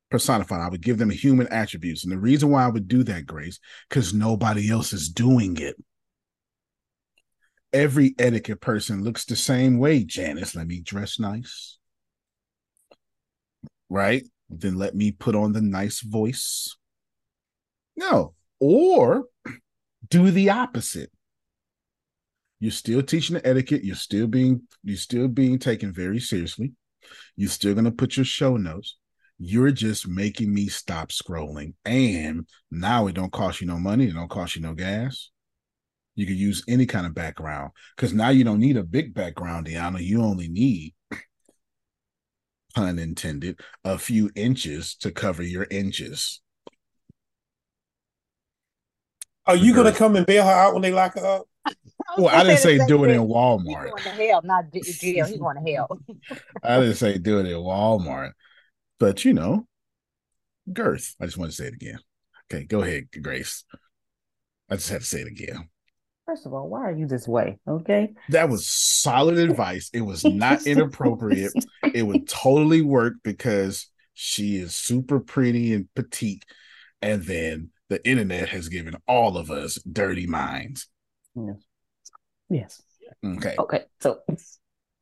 Personified. 0.10 0.62
I 0.62 0.70
would 0.70 0.82
give 0.82 0.98
them 0.98 1.10
human 1.10 1.48
attributes. 1.48 2.04
And 2.04 2.12
the 2.12 2.20
reason 2.20 2.50
why 2.50 2.64
I 2.66 2.70
would 2.70 2.88
do 2.88 3.04
that, 3.04 3.26
Grace, 3.26 3.60
because 3.90 4.14
nobody 4.14 4.70
else 4.70 4.94
is 4.94 5.10
doing 5.10 5.58
it. 5.58 5.76
Every 7.74 8.16
etiquette 8.18 8.62
person 8.62 9.04
looks 9.04 9.26
the 9.26 9.36
same 9.36 9.78
way, 9.78 10.04
Janice. 10.04 10.56
Let 10.56 10.68
me 10.68 10.80
dress 10.80 11.20
nice. 11.20 11.78
Right? 13.90 14.24
Then 14.50 14.76
let 14.76 14.96
me 14.96 15.12
put 15.12 15.36
on 15.36 15.52
the 15.52 15.62
nice 15.62 16.02
voice. 16.02 16.76
No. 17.96 18.34
Or 18.60 19.26
do 20.08 20.32
the 20.32 20.50
opposite. 20.50 21.12
You're 22.60 22.72
still 22.72 23.04
teaching 23.04 23.36
the 23.36 23.48
etiquette. 23.48 23.84
You're 23.84 23.96
still 23.96 24.28
being 24.28 24.64
you're 24.84 24.98
still 24.98 25.28
being 25.28 25.60
taken 25.60 25.94
very 25.94 26.20
seriously. 26.20 26.74
You're 27.36 27.50
still 27.50 27.76
gonna 27.76 27.92
put 27.92 28.18
your 28.18 28.26
show 28.26 28.58
notes. 28.58 28.98
You're 29.38 29.72
just 29.72 30.08
making 30.08 30.52
me 30.54 30.68
stop 30.68 31.10
scrolling. 31.10 31.76
And 31.86 32.48
now 32.72 33.08
it 33.08 33.14
don't 33.14 33.32
cost 33.32 33.62
you 33.62 33.68
no 33.68 33.78
money, 33.78 34.08
it 34.08 34.14
don't 34.14 34.30
cost 34.30 34.56
you 34.56 34.62
no 34.62 34.74
gas. 34.74 35.30
You 36.16 36.26
can 36.26 36.36
use 36.36 36.64
any 36.68 36.88
kind 36.88 37.06
of 37.06 37.14
background 37.14 37.72
because 37.96 38.12
now 38.12 38.30
you 38.30 38.44
don't 38.44 38.60
need 38.60 38.76
a 38.76 38.84
big 38.84 39.14
background, 39.14 39.68
Deanna. 39.68 40.04
You 40.04 40.24
only 40.24 40.48
need, 40.48 40.96
pun 42.74 42.98
intended, 42.98 43.60
a 43.84 44.00
few 44.00 44.32
inches 44.36 44.96
to 45.02 45.12
cover 45.12 45.44
your 45.44 45.68
inches. 45.70 46.42
Are 49.48 49.56
you 49.56 49.74
gonna 49.74 49.94
come 49.94 50.16
and 50.16 50.26
bail 50.26 50.46
her 50.46 50.52
out 50.52 50.74
when 50.74 50.82
they 50.82 50.92
lock 50.92 51.16
her 51.16 51.26
up? 51.26 51.48
Well, 52.18 52.30
I 52.30 52.44
didn't 52.44 52.60
say 52.60 52.80
do 52.88 53.04
it 53.04 53.12
in 53.12 53.20
He's 53.20 53.30
Walmart. 53.30 53.90
going 53.90 54.04
to 54.04 54.10
hell, 54.10 54.42
not 54.44 54.72
jail. 54.72 55.26
He's 55.26 55.38
going 55.38 55.64
to 55.64 55.72
hell. 55.72 56.00
I 56.64 56.80
didn't 56.80 56.96
say 56.96 57.18
do 57.18 57.40
it 57.40 57.46
in 57.46 57.58
Walmart, 57.58 58.32
but 58.98 59.26
you 59.26 59.34
know, 59.34 59.68
girth. 60.72 61.16
I 61.20 61.26
just 61.26 61.38
want 61.38 61.52
to 61.52 61.56
say 61.58 61.66
it 61.68 61.74
again. 61.74 62.00
Okay, 62.50 62.64
go 62.64 62.82
ahead, 62.82 63.08
Grace. 63.22 63.66
I 64.70 64.76
just 64.76 64.90
had 64.90 65.02
to 65.02 65.06
say 65.06 65.20
it 65.20 65.28
again. 65.28 65.70
First 66.26 66.46
of 66.46 66.54
all, 66.54 66.70
why 66.70 66.82
are 66.86 66.92
you 66.92 67.08
this 67.08 67.28
way? 67.28 67.60
Okay. 67.68 68.14
That 68.30 68.50
was 68.50 68.68
solid 68.68 69.38
advice. 69.38 69.90
It 69.94 70.02
was 70.02 70.24
not 70.24 70.66
inappropriate. 70.68 71.54
It 71.94 72.04
would 72.04 72.28
totally 72.28 72.82
work 72.82 73.16
because 73.24 73.90
she 74.14 74.58
is 74.58 74.74
super 74.76 75.20
pretty 75.20 75.74
and 75.74 75.88
petite. 75.94 76.46
And 77.02 77.24
then 77.24 77.70
the 77.90 78.06
internet 78.08 78.50
has 78.50 78.70
given 78.70 78.96
all 79.08 79.38
of 79.38 79.52
us 79.52 79.76
dirty 79.76 80.28
minds. 80.28 80.88
Yes. 81.36 81.58
Yes. 82.50 82.82
Okay. 83.26 83.56
Okay. 83.58 83.84
So 84.02 84.20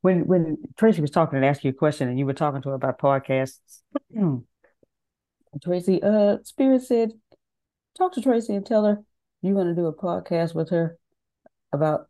when 0.00 0.26
when 0.26 0.58
Tracy 0.76 1.00
was 1.00 1.10
talking 1.10 1.36
and 1.36 1.44
asked 1.44 1.64
you 1.64 1.70
a 1.70 1.74
question 1.74 2.08
and 2.08 2.18
you 2.18 2.26
were 2.26 2.34
talking 2.34 2.62
to 2.62 2.70
her 2.70 2.74
about 2.74 2.98
podcasts, 2.98 3.82
Tracy, 5.62 6.02
uh, 6.02 6.38
Spirit 6.42 6.82
said, 6.82 7.12
talk 7.96 8.12
to 8.14 8.20
Tracy 8.20 8.54
and 8.54 8.66
tell 8.66 8.84
her 8.84 9.02
you 9.42 9.54
want 9.54 9.68
to 9.68 9.74
do 9.74 9.86
a 9.86 9.94
podcast 9.94 10.54
with 10.54 10.70
her 10.70 10.98
about 11.72 12.08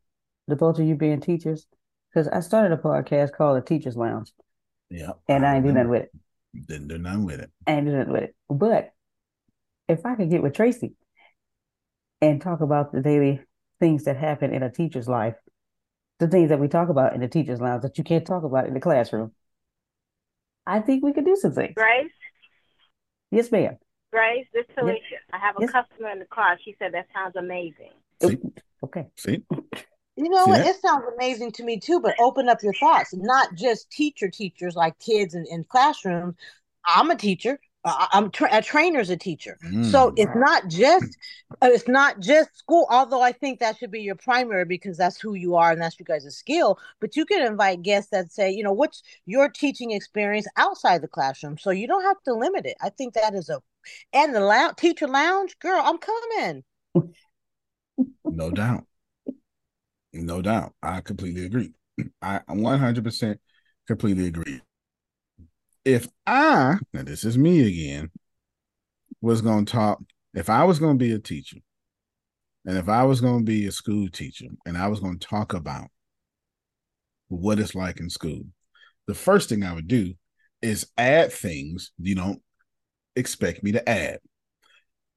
the 0.48 0.56
both 0.56 0.78
of 0.78 0.86
you 0.86 0.94
being 0.94 1.20
teachers. 1.20 1.66
Because 2.12 2.28
I 2.28 2.40
started 2.40 2.72
a 2.72 2.80
podcast 2.80 3.32
called 3.32 3.58
The 3.58 3.60
Teachers 3.60 3.96
Lounge. 3.96 4.32
Yeah. 4.90 5.12
And 5.28 5.44
I, 5.44 5.52
I 5.52 5.56
ain't 5.56 5.66
do 5.66 5.72
nothing 5.72 5.90
with 5.90 6.02
it. 6.04 6.12
Didn't 6.66 6.88
do 6.88 6.98
nothing 6.98 7.24
with 7.24 7.40
it. 7.40 7.50
I 7.66 7.72
ain't 7.72 7.86
do 7.86 7.92
nothing 7.92 8.12
with 8.12 8.22
it. 8.24 8.36
But 8.48 8.92
if 9.88 10.04
I 10.04 10.14
could 10.14 10.30
get 10.30 10.42
with 10.42 10.54
Tracy 10.54 10.94
and 12.20 12.40
talk 12.40 12.60
about 12.60 12.92
the 12.92 13.02
daily 13.02 13.40
things 13.80 14.04
that 14.04 14.16
happen 14.16 14.52
in 14.52 14.62
a 14.62 14.70
teacher's 14.70 15.08
life, 15.08 15.34
the 16.18 16.28
things 16.28 16.48
that 16.48 16.58
we 16.58 16.68
talk 16.68 16.88
about 16.88 17.14
in 17.14 17.20
the 17.20 17.28
teacher's 17.28 17.60
lounge 17.60 17.82
that 17.82 17.98
you 17.98 18.04
can't 18.04 18.26
talk 18.26 18.42
about 18.42 18.66
in 18.66 18.74
the 18.74 18.80
classroom, 18.80 19.32
I 20.66 20.80
think 20.80 21.04
we 21.04 21.12
could 21.12 21.26
do 21.26 21.36
some 21.36 21.52
things. 21.52 21.74
Grace? 21.76 22.10
Yes, 23.30 23.52
ma'am. 23.52 23.76
Grace, 24.12 24.46
this 24.54 24.64
is 24.68 24.74
Alicia. 24.80 25.00
Yes. 25.10 25.20
I 25.32 25.38
have 25.38 25.56
a 25.56 25.60
yes. 25.60 25.70
customer 25.70 26.10
in 26.10 26.18
the 26.18 26.26
car. 26.26 26.56
She 26.64 26.74
said 26.78 26.94
that 26.94 27.06
sounds 27.12 27.36
amazing. 27.36 27.90
See? 28.22 28.38
Okay. 28.82 29.06
See? 29.16 29.42
You 30.16 30.30
know 30.30 30.46
what? 30.46 30.66
It 30.66 30.76
sounds 30.80 31.04
amazing 31.14 31.52
to 31.52 31.64
me 31.64 31.78
too, 31.78 32.00
but 32.00 32.14
open 32.18 32.48
up 32.48 32.62
your 32.62 32.72
thoughts. 32.74 33.14
Not 33.14 33.54
just 33.54 33.90
teacher 33.90 34.28
teachers 34.28 34.74
like 34.74 34.98
kids 34.98 35.34
in, 35.34 35.44
in 35.50 35.64
classrooms. 35.64 36.34
I'm 36.86 37.10
a 37.10 37.16
teacher. 37.16 37.58
I'm 37.88 38.30
tra- 38.30 38.48
a 38.50 38.60
trainer's 38.60 39.10
a 39.10 39.16
teacher, 39.16 39.56
mm. 39.64 39.84
so 39.84 40.12
it's 40.16 40.34
not 40.34 40.66
just 40.66 41.16
uh, 41.62 41.68
it's 41.70 41.86
not 41.86 42.18
just 42.18 42.56
school. 42.58 42.84
Although 42.90 43.22
I 43.22 43.30
think 43.30 43.60
that 43.60 43.78
should 43.78 43.92
be 43.92 44.00
your 44.00 44.16
primary 44.16 44.64
because 44.64 44.96
that's 44.96 45.20
who 45.20 45.34
you 45.34 45.54
are 45.54 45.70
and 45.70 45.80
that's 45.80 45.96
you 46.00 46.04
guys' 46.04 46.36
skill. 46.36 46.80
But 47.00 47.14
you 47.14 47.24
can 47.24 47.46
invite 47.46 47.82
guests 47.82 48.10
that 48.10 48.32
say, 48.32 48.50
you 48.50 48.64
know, 48.64 48.72
what's 48.72 49.04
your 49.24 49.48
teaching 49.48 49.92
experience 49.92 50.48
outside 50.56 51.00
the 51.00 51.06
classroom, 51.06 51.58
so 51.58 51.70
you 51.70 51.86
don't 51.86 52.02
have 52.02 52.20
to 52.24 52.34
limit 52.34 52.66
it. 52.66 52.76
I 52.82 52.88
think 52.88 53.14
that 53.14 53.34
is 53.34 53.48
a 53.48 53.60
and 54.12 54.34
the 54.34 54.40
lounge, 54.40 54.76
teacher 54.76 55.06
lounge, 55.06 55.56
girl, 55.60 55.80
I'm 55.84 55.98
coming. 55.98 56.64
no 58.24 58.50
doubt, 58.50 58.84
no 60.24 60.42
doubt. 60.42 60.74
I 60.82 61.00
completely 61.00 61.44
agree. 61.44 61.72
I 62.22 62.40
100% 62.48 63.38
completely 63.86 64.26
agree 64.26 64.60
if 65.86 66.08
I, 66.26 66.78
now 66.92 67.04
this 67.04 67.24
is 67.24 67.38
me 67.38 67.66
again, 67.66 68.10
was 69.22 69.40
going 69.40 69.64
to 69.64 69.72
talk, 69.72 70.02
if 70.34 70.50
I 70.50 70.64
was 70.64 70.80
going 70.80 70.98
to 70.98 71.04
be 71.04 71.12
a 71.12 71.18
teacher, 71.20 71.58
and 72.66 72.76
if 72.76 72.88
I 72.88 73.04
was 73.04 73.20
going 73.20 73.38
to 73.38 73.44
be 73.44 73.66
a 73.66 73.72
school 73.72 74.08
teacher, 74.08 74.46
and 74.66 74.76
I 74.76 74.88
was 74.88 74.98
going 74.98 75.20
to 75.20 75.26
talk 75.26 75.54
about 75.54 75.86
what 77.28 77.60
it's 77.60 77.76
like 77.76 78.00
in 78.00 78.10
school, 78.10 78.42
the 79.06 79.14
first 79.14 79.48
thing 79.48 79.62
I 79.62 79.72
would 79.72 79.86
do 79.86 80.14
is 80.60 80.88
add 80.98 81.32
things 81.32 81.92
you 81.98 82.16
don't 82.16 82.42
expect 83.14 83.62
me 83.62 83.70
to 83.72 83.88
add. 83.88 84.18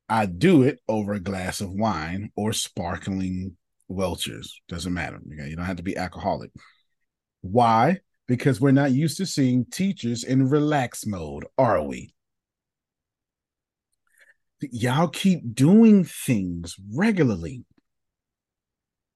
I 0.07 0.27
do 0.27 0.61
it 0.61 0.79
over 0.87 1.13
a 1.13 1.19
glass 1.19 1.61
of 1.61 1.71
wine 1.71 2.31
or 2.35 2.53
sparkling 2.53 3.57
Welchers. 3.89 4.61
Doesn't 4.69 4.93
matter. 4.93 5.19
You 5.27 5.55
don't 5.55 5.65
have 5.65 5.77
to 5.77 5.83
be 5.83 5.97
alcoholic. 5.97 6.51
Why? 7.41 7.99
because 8.29 8.61
we're 8.61 8.69
not 8.69 8.91
used 8.91 9.17
to 9.17 9.25
seeing 9.25 9.65
teachers 9.65 10.23
in 10.23 10.47
relax 10.47 11.07
mode, 11.07 11.45
are 11.57 11.81
we? 11.83 12.13
Y'all 14.61 15.07
keep 15.07 15.55
doing 15.55 16.03
things 16.03 16.75
regularly. 16.93 17.65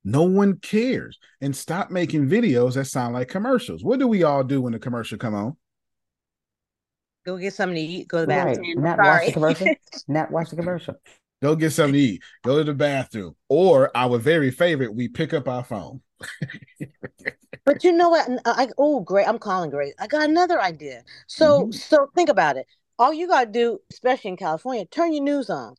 No 0.04 0.24
one 0.24 0.58
cares. 0.58 1.20
And 1.42 1.56
stop 1.56 1.92
making 1.92 2.28
videos 2.28 2.74
that 2.74 2.86
sound 2.86 3.14
like 3.14 3.28
commercials. 3.28 3.84
What 3.84 4.00
do 4.00 4.08
we 4.08 4.24
all 4.24 4.44
do 4.44 4.62
when 4.62 4.74
the 4.74 4.80
commercial 4.80 5.20
come 5.20 5.36
on? 5.36 5.58
Go 7.24 7.38
get 7.38 7.54
something 7.54 7.76
to 7.76 7.82
eat. 7.82 8.08
Go 8.08 8.18
to 8.18 8.22
the 8.22 8.28
bathroom. 8.28 8.80
Right. 8.80 8.98
Not 8.98 8.98
Sorry. 8.98 9.08
watch 9.10 9.26
the 9.28 9.32
commercial. 9.34 9.68
Not 10.08 10.32
watch 10.32 10.50
the 10.50 10.56
commercial. 10.56 10.96
Go 11.44 11.58
get 11.58 11.72
something 11.72 11.96
to 11.96 12.00
eat. 12.00 12.24
Go 12.46 12.60
to 12.60 12.64
the 12.64 12.74
bathroom. 12.74 13.36
Or 13.50 13.92
our 13.98 14.18
very 14.18 14.50
favorite, 14.50 14.96
we 14.96 15.10
pick 15.10 15.34
up 15.34 15.50
our 15.50 15.66
phone. 15.66 16.02
but 17.66 17.84
you 17.84 17.92
know 17.92 18.08
what? 18.08 18.30
I 18.46 18.70
oh 18.78 19.02
great, 19.02 19.28
I'm 19.28 19.40
calling 19.40 19.70
great. 19.70 19.94
I 20.00 20.08
got 20.08 20.30
another 20.30 20.62
idea. 20.62 21.04
So 21.28 21.64
mm-hmm. 21.64 21.72
so 21.72 22.08
think 22.16 22.30
about 22.30 22.56
it. 22.56 22.66
All 22.98 23.14
you 23.14 23.28
gotta 23.28 23.52
do, 23.52 23.80
especially 23.92 24.30
in 24.30 24.38
California, 24.38 24.86
turn 24.86 25.12
your 25.12 25.26
news 25.26 25.50
on. 25.50 25.76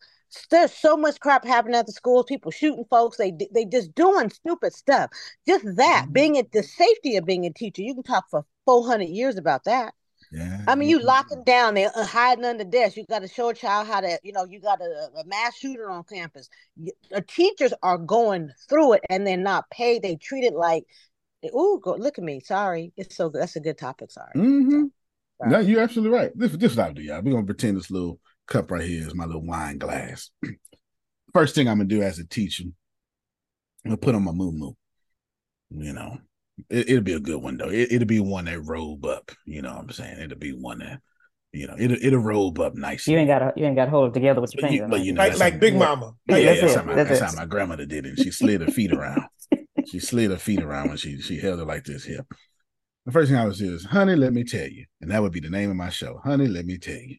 There's 0.51 0.75
so 0.75 0.99
much 0.99 1.19
crap 1.19 1.47
happening 1.47 1.77
at 1.77 1.87
the 1.87 1.93
schools. 1.93 2.27
People 2.29 2.51
shooting 2.51 2.85
folks. 2.91 3.17
They 3.17 3.33
they 3.55 3.65
just 3.65 3.95
doing 3.95 4.29
stupid 4.29 4.75
stuff. 4.75 5.09
Just 5.49 5.65
that 5.77 6.03
mm-hmm. 6.05 6.13
being 6.13 6.37
at 6.37 6.53
the 6.53 6.63
safety 6.63 7.17
of 7.17 7.25
being 7.25 7.47
a 7.47 7.51
teacher. 7.51 7.81
You 7.81 7.95
can 7.95 8.03
talk 8.03 8.27
for 8.31 8.45
400 8.67 9.05
years 9.05 9.39
about 9.39 9.65
that. 9.65 9.95
Yeah. 10.35 10.65
I 10.67 10.75
mean, 10.75 10.89
you 10.89 10.99
lock 10.99 11.29
them 11.29 11.45
down. 11.45 11.75
They're 11.75 11.93
uh, 11.95 12.05
hiding 12.05 12.45
under 12.45 12.65
desks. 12.65 12.97
You 12.97 13.05
got 13.09 13.21
to 13.21 13.29
show 13.29 13.51
a 13.51 13.55
child 13.55 13.87
how 13.87 14.01
to, 14.01 14.19
you 14.25 14.33
know, 14.33 14.45
you 14.45 14.61
got 14.61 14.81
a, 14.81 15.09
a 15.17 15.25
mass 15.27 15.57
shooter 15.57 15.89
on 15.89 16.03
campus. 16.03 16.49
The 16.77 17.21
teachers 17.21 17.73
are 17.85 17.99
going 17.99 18.51
through 18.69 18.95
it 18.95 19.03
and 19.09 19.25
they're 19.25 19.37
not 19.37 19.71
paid. 19.71 20.03
They 20.03 20.17
treat 20.17 20.43
it 20.43 20.55
like, 20.55 20.85
ooh, 21.47 21.81
go 21.81 21.95
look 21.95 22.19
at 22.19 22.25
me. 22.25 22.41
Sorry, 22.41 22.93
it's 22.97 23.17
so 23.17 23.29
good. 23.29 23.43
That's 23.43 23.55
a 23.55 23.61
good 23.61 23.79
topic. 23.79 24.11
Sorry. 24.11 24.33
Mm-hmm. 24.35 24.83
Sorry. 25.39 25.51
No, 25.51 25.59
you're 25.61 25.83
absolutely 25.83 26.19
right. 26.19 26.33
This, 26.35 26.51
this 26.53 26.73
is 26.73 26.79
what 26.79 26.89
I 26.89 26.93
do, 26.93 27.03
y'all. 27.03 27.23
We're 27.23 27.35
gonna 27.35 27.47
pretend 27.47 27.77
this 27.77 27.93
little 27.93 28.19
cup 28.49 28.73
right 28.73 28.83
here 28.83 29.07
is 29.07 29.15
my 29.15 29.27
little 29.27 29.47
wine 29.47 29.79
glass. 29.79 30.31
First 31.33 31.55
thing 31.55 31.69
I'm 31.69 31.79
gonna 31.79 31.89
do 31.89 32.03
as 32.03 32.19
a 32.19 32.27
teacher, 32.27 32.65
I'm 33.85 33.91
gonna 33.91 33.99
put 33.99 34.17
on 34.17 34.25
my 34.25 34.33
muumuu 34.33 34.75
You 35.71 35.93
know, 35.93 36.19
it, 36.71 36.89
will 36.89 37.01
be 37.01 37.15
a 37.15 37.21
good 37.21 37.43
one 37.43 37.57
though. 37.57 37.71
It, 37.71 37.91
will 37.99 38.07
be 38.07 38.21
one 38.21 38.47
that 38.47 38.61
robe 38.61 39.05
up. 39.05 39.33
You 39.47 39.63
know 39.63 39.73
what 39.75 39.83
I'm 39.83 39.91
saying? 39.91 40.21
It'll 40.21 40.39
be 40.39 40.53
one 40.53 40.79
that 40.79 41.01
you 41.53 41.67
know 41.67 41.75
it'll 41.79 41.97
it'll 42.01 42.21
robe 42.21 42.59
up 42.61 42.75
nicely. 42.75 43.13
You 43.13 43.21
ain't 43.21 43.29
got 43.29 43.41
to 43.41 43.53
you 43.57 43.67
ain't 43.67 43.77
got 43.77 43.87
to 43.87 43.91
hold 43.91 44.11
it 44.11 44.15
together 44.15 44.41
with 44.41 44.55
your 44.55 44.69
finger. 44.69 44.89
But 44.89 45.01
you 45.01 45.13
know, 45.13 45.19
like, 45.19 45.39
like 45.39 45.61
Big 45.61 45.75
Mama. 45.75 46.15
Yeah, 46.27 46.37
yeah, 46.37 46.47
that's, 46.47 46.61
that's, 46.61 46.75
how, 46.75 46.83
my, 46.85 46.95
that's, 46.95 47.21
that's 47.21 47.35
how 47.35 47.41
my 47.41 47.47
grandmother 47.47 47.87
did 47.87 48.07
it. 48.07 48.19
She 48.19 48.31
slid 48.31 48.61
her 48.61 48.71
feet 48.71 48.93
around. 48.93 49.23
she 49.87 49.99
slid 49.99 50.31
her 50.31 50.39
feet 50.39 50.63
around 50.63 50.89
when 50.89 50.97
she 50.97 51.21
she 51.21 51.39
held 51.39 51.61
it 51.61 51.67
like 51.67 51.85
this 51.85 52.05
here. 52.05 52.25
The 53.07 53.13
first 53.13 53.31
thing 53.31 53.39
I 53.39 53.45
would 53.45 53.57
say 53.57 53.67
is, 53.67 53.85
"Honey, 53.85 54.17
let 54.17 54.33
me 54.33 54.45
tell 54.45 54.67
you," 54.67 54.87
and 55.01 55.11
that 55.11 55.23
would 55.23 55.33
be 55.33 55.41
the 55.41 55.51
name 55.51 55.71
of 55.71 55.77
my 55.77 55.91
show. 55.91 56.21
"Honey, 56.25 56.47
let 56.47 56.67
me 56.67 56.79
tell 56.79 56.95
you." 56.95 57.17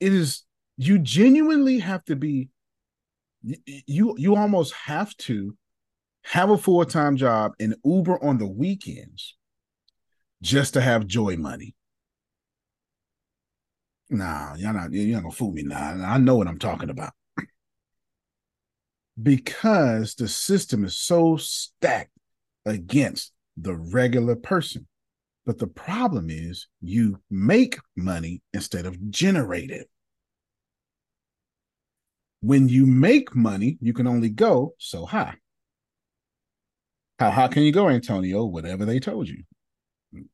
It 0.00 0.14
is 0.14 0.44
you 0.78 0.98
genuinely 0.98 1.80
have 1.80 2.02
to 2.06 2.16
be 2.16 2.48
you 3.42 4.14
you 4.16 4.36
almost 4.36 4.72
have 4.72 5.14
to 5.18 5.54
have 6.22 6.48
a 6.48 6.56
full-time 6.56 7.18
job 7.18 7.52
and 7.60 7.76
Uber 7.84 8.24
on 8.24 8.38
the 8.38 8.46
weekends 8.46 9.36
just 10.40 10.72
to 10.72 10.80
have 10.80 11.06
joy 11.06 11.36
money. 11.36 11.74
Nah, 14.08 14.54
y'all 14.54 14.72
not 14.72 14.92
you're 14.92 15.14
not 15.14 15.24
gonna 15.24 15.34
fool 15.34 15.52
me 15.52 15.62
now. 15.62 15.92
Nah. 15.92 16.14
I 16.14 16.16
know 16.16 16.36
what 16.36 16.48
I'm 16.48 16.58
talking 16.58 16.88
about. 16.88 17.12
because 19.22 20.14
the 20.14 20.26
system 20.26 20.86
is 20.86 20.96
so 20.96 21.36
stacked 21.36 22.17
against 22.66 23.32
the 23.56 23.74
regular 23.74 24.36
person. 24.36 24.86
But 25.46 25.58
the 25.58 25.66
problem 25.66 26.28
is 26.30 26.68
you 26.80 27.20
make 27.30 27.78
money 27.96 28.42
instead 28.52 28.86
of 28.86 29.10
generate 29.10 29.70
it. 29.70 29.88
When 32.40 32.68
you 32.68 32.86
make 32.86 33.34
money, 33.34 33.78
you 33.80 33.92
can 33.92 34.06
only 34.06 34.28
go 34.28 34.74
so 34.78 35.06
high. 35.06 35.34
How 37.18 37.30
high 37.30 37.48
can 37.48 37.62
you 37.62 37.72
go, 37.72 37.88
Antonio? 37.88 38.44
Whatever 38.44 38.84
they 38.84 39.00
told 39.00 39.28
you. 39.28 39.42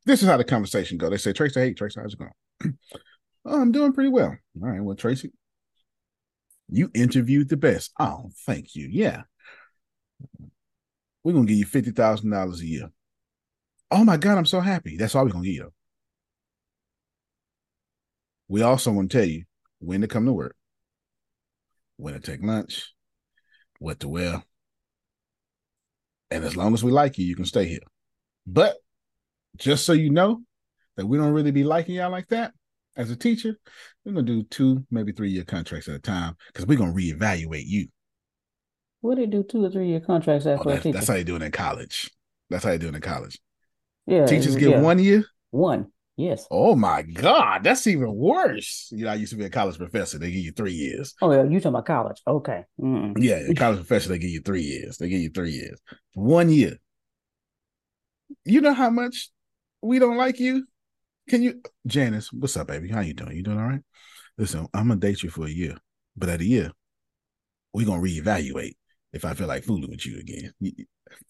This 0.05 0.23
is 0.23 0.29
how 0.29 0.37
the 0.37 0.45
conversation 0.45 0.99
go. 0.99 1.09
They 1.09 1.17
say, 1.17 1.33
Tracy, 1.33 1.61
hey, 1.61 1.75
Tracy, 1.75 2.01
how's 2.01 2.15
it 2.15 2.19
going? 2.19 2.79
oh, 3.47 3.61
I'm 3.61 3.73
doing 3.73 3.93
pretty 3.93 4.11
well. 4.11 4.37
All 4.63 4.69
right, 4.69 4.83
well, 4.83 4.95
Tracy, 4.95 5.33
you 6.69 6.91
interviewed 6.95 7.49
the 7.49 7.57
best. 7.57 7.93
Oh, 7.99 8.31
thank 8.47 8.75
you. 8.75 8.89
Yeah. 8.91 9.23
We're 11.25 11.33
gonna 11.33 11.47
give 11.47 11.57
you 11.57 11.65
fifty 11.65 11.91
thousand 11.91 12.31
dollars 12.31 12.61
a 12.61 12.67
year. 12.67 12.91
Oh 13.91 14.05
my 14.05 14.17
God, 14.17 14.39
I'm 14.39 14.47
so 14.47 14.61
happy. 14.61 14.97
That's 14.97 15.15
all 15.15 15.25
we're 15.25 15.33
gonna 15.33 15.45
give 15.45 15.55
you. 15.55 15.73
We 18.49 18.63
also 18.63 18.93
want 18.93 19.11
to 19.11 19.19
tell 19.19 19.27
you 19.27 19.45
when 19.79 20.03
to 20.03 20.07
come 20.07 20.27
to 20.27 20.33
work, 20.33 20.55
when 21.97 22.15
to 22.15 22.21
take 22.21 22.43
lunch, 22.43 22.93
what 23.79 24.01
to 24.01 24.09
wear. 24.09 24.43
And 26.31 26.45
as 26.45 26.57
long 26.57 26.75
as 26.75 26.85
we 26.85 26.93
like 26.93 27.19
you, 27.19 27.25
you 27.25 27.37
can 27.37 27.45
stay 27.45 27.67
here. 27.67 27.81
But 28.47 28.77
just 29.57 29.87
so 29.87 29.93
you 29.93 30.11
know 30.11 30.43
that 30.97 31.07
we 31.07 31.17
don't 31.17 31.33
really 31.33 31.53
be 31.53 31.65
liking 31.65 31.95
y'all 31.95 32.11
like 32.11 32.29
that 32.29 32.53
as 32.97 33.11
a 33.11 33.17
teacher, 33.17 33.57
we're 34.05 34.13
gonna 34.13 34.27
do 34.27 34.43
two, 34.45 34.85
maybe 34.91 35.13
three 35.13 35.31
year 35.31 35.45
contracts 35.45 35.89
at 35.89 35.95
a 35.95 36.01
time 36.01 36.37
because 36.49 36.67
we're 36.67 36.79
gonna 36.79 36.93
reevaluate 36.93 37.65
you. 37.67 37.89
What 39.05 39.17
do 39.17 39.21
they 39.21 39.27
do 39.31 39.43
two 39.43 39.63
or 39.63 39.71
three 39.71 39.89
year 39.89 40.01
contracts 40.01 40.47
after 40.47 40.67
Oh, 40.67 40.71
a 40.71 40.73
that's, 40.73 40.83
teacher? 40.83 40.95
that's 40.95 41.09
how 41.09 41.15
you 41.17 41.25
do 41.25 41.37
it 41.37 41.43
in 41.43 41.53
college. 41.53 42.11
That's 42.49 42.65
how 42.65 42.71
you 42.71 42.79
do 42.79 42.89
it 42.89 42.95
in 42.95 43.03
college. 43.03 43.39
yeah, 44.07 44.25
Teachers 44.25 44.57
get 44.57 44.71
yeah. 44.71 44.81
one 44.81 44.99
year. 44.99 45.27
One. 45.51 45.93
Yes. 46.17 46.47
Oh 46.51 46.75
my 46.75 47.03
God, 47.03 47.65
that's 47.65 47.87
even 47.87 48.15
worse. 48.15 48.89
You 48.93 49.05
know, 49.05 49.11
I 49.11 49.17
used 49.17 49.33
to 49.33 49.37
be 49.37 49.45
a 49.45 49.51
college 49.51 49.77
professor. 49.77 50.19
They 50.19 50.31
give 50.31 50.43
you 50.43 50.53
three 50.53 50.73
years. 50.73 51.15
Oh 51.21 51.31
yeah, 51.33 51.43
you 51.43 51.61
talking 51.61 51.69
about 51.75 51.85
college? 51.85 52.23
Okay. 52.27 52.65
Mm-mm. 52.81 53.13
Yeah, 53.19 53.41
a 53.47 53.53
college 53.57 53.77
professor, 53.81 54.09
they 54.09 54.19
give 54.19 54.31
you 54.31 54.41
three 54.41 54.63
years. 54.63 54.97
They 54.97 55.11
give 55.11 55.21
you 55.21 55.29
three 55.29 55.51
years. 55.51 55.79
One 56.15 56.49
year. 56.49 56.79
You 58.47 58.63
know 58.63 58.73
how 58.73 58.89
much 58.89 59.29
we 59.83 59.99
don't 59.99 60.17
like 60.17 60.41
you? 60.41 60.67
Can 61.29 61.43
you 61.43 61.61
Janice, 61.87 62.33
what's 62.33 62.57
up, 62.57 62.69
baby? 62.69 62.89
How 62.89 63.01
you 63.01 63.13
doing? 63.13 63.37
You 63.37 63.43
doing 63.43 63.59
all 63.59 63.67
right? 63.67 63.83
Listen, 64.39 64.67
I'm 64.73 64.89
gonna 64.89 64.99
date 64.99 65.23
you 65.23 65.29
for 65.29 65.45
a 65.45 65.51
year, 65.51 65.77
but 66.17 66.31
at 66.31 66.41
a 66.41 66.47
year, 66.47 66.73
we're 67.75 67.85
gonna 67.85 68.01
reevaluate 68.01 68.77
if 69.15 69.25
I 69.25 69.33
feel 69.33 69.47
like 69.47 69.65
fooling 69.65 69.91
with 69.91 70.05
you 70.05 70.19
again. 70.19 70.53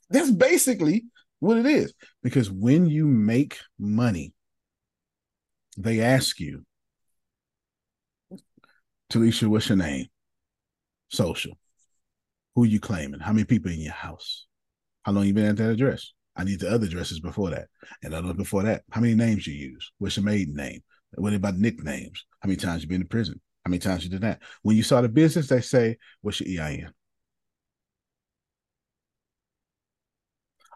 That's 0.09 0.31
basically 0.31 1.05
what 1.39 1.59
it 1.59 1.67
is. 1.67 1.93
Because 2.23 2.51
when 2.51 2.87
you 2.87 3.07
make 3.07 3.59
money, 3.79 4.33
they 5.77 6.01
ask 6.01 6.41
you, 6.41 6.65
Talisha, 9.13 9.47
what's 9.49 9.69
your 9.69 9.77
name? 9.77 10.07
Social. 11.11 11.59
Who 12.55 12.65
you 12.65 12.81
claiming? 12.81 13.21
How 13.21 13.33
many 13.33 13.45
people 13.45 13.71
in 13.71 13.81
your 13.81 13.93
house? 13.93 14.47
How 15.03 15.13
long 15.13 15.27
you 15.27 15.35
been 15.35 15.45
at 15.45 15.57
that 15.57 15.71
address? 15.71 16.13
I 16.37 16.45
need 16.45 16.61
the 16.61 16.71
other 16.71 16.87
addresses 16.87 17.21
before 17.21 17.51
that. 17.51 17.69
And 18.03 18.13
the 18.13 18.19
other 18.19 18.35
before 18.35 18.63
that. 18.63 18.83
How 18.91 19.03
many 19.03 19.15
names 19.15 19.47
you 19.47 19.55
use? 19.55 19.93
What's 19.99 20.17
your 20.17 20.25
maiden 20.25 20.55
name? 20.55 20.83
What 21.17 21.35
about 21.35 21.59
nicknames? 21.59 22.25
How 22.41 22.47
many 22.47 22.57
times 22.57 22.83
you 22.83 22.89
been 22.89 23.03
to 23.03 23.07
prison? 23.07 23.41
How 23.65 23.71
many 23.71 23.79
times 23.79 24.05
you 24.05 24.11
did 24.11 24.23
that? 24.23 24.41
When 24.63 24.77
you 24.77 24.83
start 24.83 25.05
a 25.05 25.09
business, 25.09 25.49
they 25.49 25.61
say, 25.61 25.99
What's 26.23 26.41
your 26.41 26.65
EIN? 26.65 26.93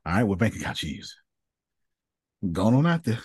All 0.09 0.15
right, 0.15 0.23
what 0.23 0.39
bank 0.39 0.57
account 0.57 0.83
you 0.83 0.97
use? 0.97 1.15
Going 2.51 2.75
on 2.75 2.87
out 2.87 3.05
there. 3.05 3.19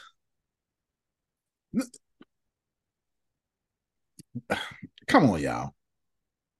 Come 5.07 5.29
on, 5.29 5.41
y'all. 5.41 5.73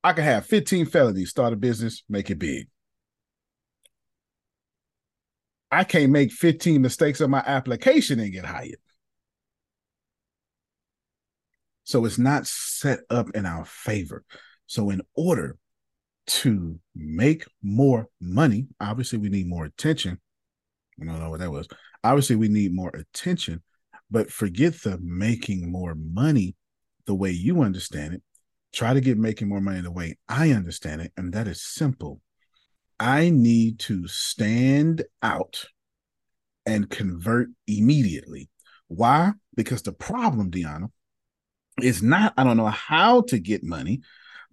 I 0.02 0.14
could 0.14 0.24
have 0.24 0.46
15 0.46 0.86
felonies, 0.86 1.30
start 1.30 1.52
a 1.52 1.58
business, 1.58 2.04
make 2.08 2.30
it 2.30 2.40
big. 2.40 2.70
I 5.70 5.84
can't 5.84 6.14
make 6.14 6.32
15 6.32 6.82
mistakes 6.82 7.20
on 7.20 7.30
my 7.30 7.44
application 7.46 8.22
and 8.22 8.32
get 8.32 8.46
hired. 8.46 8.78
So 11.84 12.06
it's 12.06 12.18
not 12.18 12.48
set 12.48 13.00
up 13.10 13.32
in 13.32 13.46
our 13.46 13.66
favor. 13.66 14.24
So, 14.68 14.90
in 14.90 15.02
order 15.16 15.58
to 16.26 16.80
make 16.96 17.46
more 17.62 18.08
money, 18.22 18.68
obviously, 18.80 19.20
we 19.20 19.30
need 19.30 19.48
more 19.48 19.66
attention. 19.66 20.20
I 21.02 21.06
don't 21.06 21.20
know 21.20 21.30
what 21.30 21.40
that 21.40 21.52
was. 21.52 21.68
Obviously, 22.04 22.36
we 22.36 22.48
need 22.48 22.74
more 22.74 22.90
attention, 22.90 23.62
but 24.12 24.32
forget 24.32 24.82
the 24.82 25.00
making 25.02 25.72
more 25.72 25.96
money 25.96 26.56
the 27.06 27.16
way 27.16 27.32
you 27.32 27.62
understand 27.62 28.14
it. 28.14 28.24
Try 28.74 28.94
to 28.94 29.02
get 29.02 29.18
making 29.18 29.50
more 29.50 29.62
money 29.62 29.82
the 29.82 29.92
way 29.92 30.18
I 30.28 30.52
understand 30.52 31.02
it. 31.02 31.12
And 31.18 31.34
that 31.34 31.48
is 31.48 31.62
simple. 31.62 32.22
I 33.00 33.30
need 33.30 33.80
to 33.80 34.08
stand 34.08 35.04
out 35.22 35.66
and 36.66 36.90
convert 36.90 37.50
immediately. 37.68 38.50
Why? 38.88 39.34
Because 39.56 39.82
the 39.82 39.92
problem, 39.92 40.52
Deanna, 40.52 40.90
is 41.82 42.02
not 42.02 42.34
I 42.38 42.44
don't 42.44 42.58
know 42.58 42.68
how 42.68 43.22
to 43.24 43.40
get 43.40 43.64
money. 43.64 44.02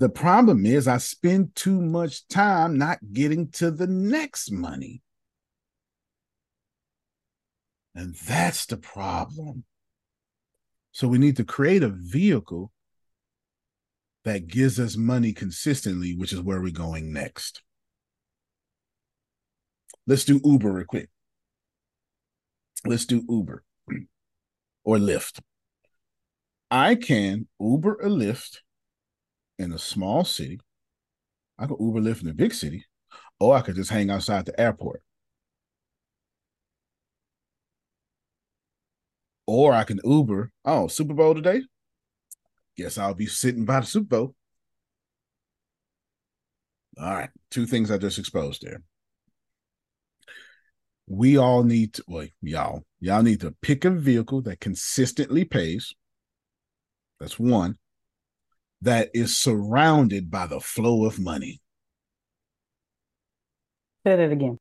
The 0.00 0.08
problem 0.08 0.64
is 0.64 0.88
I 0.88 0.96
spend 0.96 1.54
too 1.54 1.78
much 1.78 2.26
time 2.26 2.78
not 2.78 3.00
getting 3.12 3.50
to 3.50 3.70
the 3.70 3.86
next 3.86 4.50
money. 4.50 5.02
And 7.94 8.14
that's 8.14 8.64
the 8.64 8.78
problem. 8.78 9.64
So 10.92 11.06
we 11.06 11.18
need 11.18 11.36
to 11.36 11.44
create 11.44 11.82
a 11.82 11.90
vehicle 11.90 12.72
that 14.24 14.48
gives 14.48 14.80
us 14.80 14.96
money 14.96 15.34
consistently, 15.34 16.16
which 16.16 16.32
is 16.32 16.40
where 16.40 16.62
we're 16.62 16.72
going 16.72 17.12
next. 17.12 17.62
Let's 20.06 20.24
do 20.24 20.40
Uber 20.42 20.72
real 20.72 20.86
quick. 20.86 21.10
Let's 22.86 23.04
do 23.04 23.22
Uber 23.28 23.62
or 24.84 24.96
Lyft. 24.96 25.40
I 26.70 26.94
can 26.94 27.48
Uber 27.60 27.96
a 27.96 28.08
Lyft 28.08 28.60
in 29.60 29.72
a 29.72 29.78
small 29.78 30.24
city. 30.24 30.60
I 31.58 31.66
could 31.66 31.76
Uber 31.78 32.00
Lyft 32.00 32.22
in 32.22 32.28
a 32.28 32.34
big 32.34 32.54
city, 32.54 32.86
or 33.38 33.54
I 33.54 33.60
could 33.60 33.76
just 33.76 33.90
hang 33.90 34.10
outside 34.10 34.46
the 34.46 34.58
airport. 34.58 35.02
Or 39.46 39.72
I 39.72 39.84
can 39.84 40.00
Uber. 40.04 40.50
Oh, 40.64 40.86
Super 40.86 41.12
Bowl 41.12 41.34
today? 41.34 41.62
Guess 42.76 42.98
I'll 42.98 43.14
be 43.14 43.26
sitting 43.26 43.64
by 43.64 43.80
the 43.80 43.86
Super 43.86 44.06
Bowl. 44.06 44.34
All 46.98 47.12
right. 47.14 47.30
Two 47.50 47.66
things 47.66 47.90
I 47.90 47.98
just 47.98 48.18
exposed 48.18 48.62
there. 48.62 48.82
We 51.06 51.36
all 51.36 51.64
need 51.64 51.94
to, 51.94 52.04
well, 52.06 52.26
y'all, 52.40 52.84
y'all 53.00 53.22
need 53.22 53.40
to 53.40 53.54
pick 53.60 53.84
a 53.84 53.90
vehicle 53.90 54.42
that 54.42 54.60
consistently 54.60 55.44
pays. 55.44 55.94
That's 57.18 57.38
one. 57.38 57.76
That 58.82 59.10
is 59.12 59.36
surrounded 59.36 60.30
by 60.30 60.46
the 60.46 60.60
flow 60.60 61.04
of 61.04 61.18
money. 61.18 61.60
Say 64.06 64.16
that 64.16 64.32
again. 64.32 64.58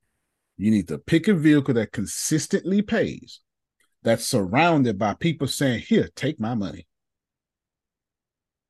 You 0.57 0.71
need 0.71 0.89
to 0.89 0.97
pick 0.97 1.29
a 1.29 1.33
vehicle 1.33 1.73
that 1.75 1.93
consistently 1.93 2.81
pays, 2.81 3.39
that's 4.03 4.25
surrounded 4.25 4.99
by 4.99 5.13
people 5.13 5.47
saying, 5.47 5.83
Here, 5.87 6.09
take 6.15 6.39
my 6.39 6.53
money. 6.53 6.85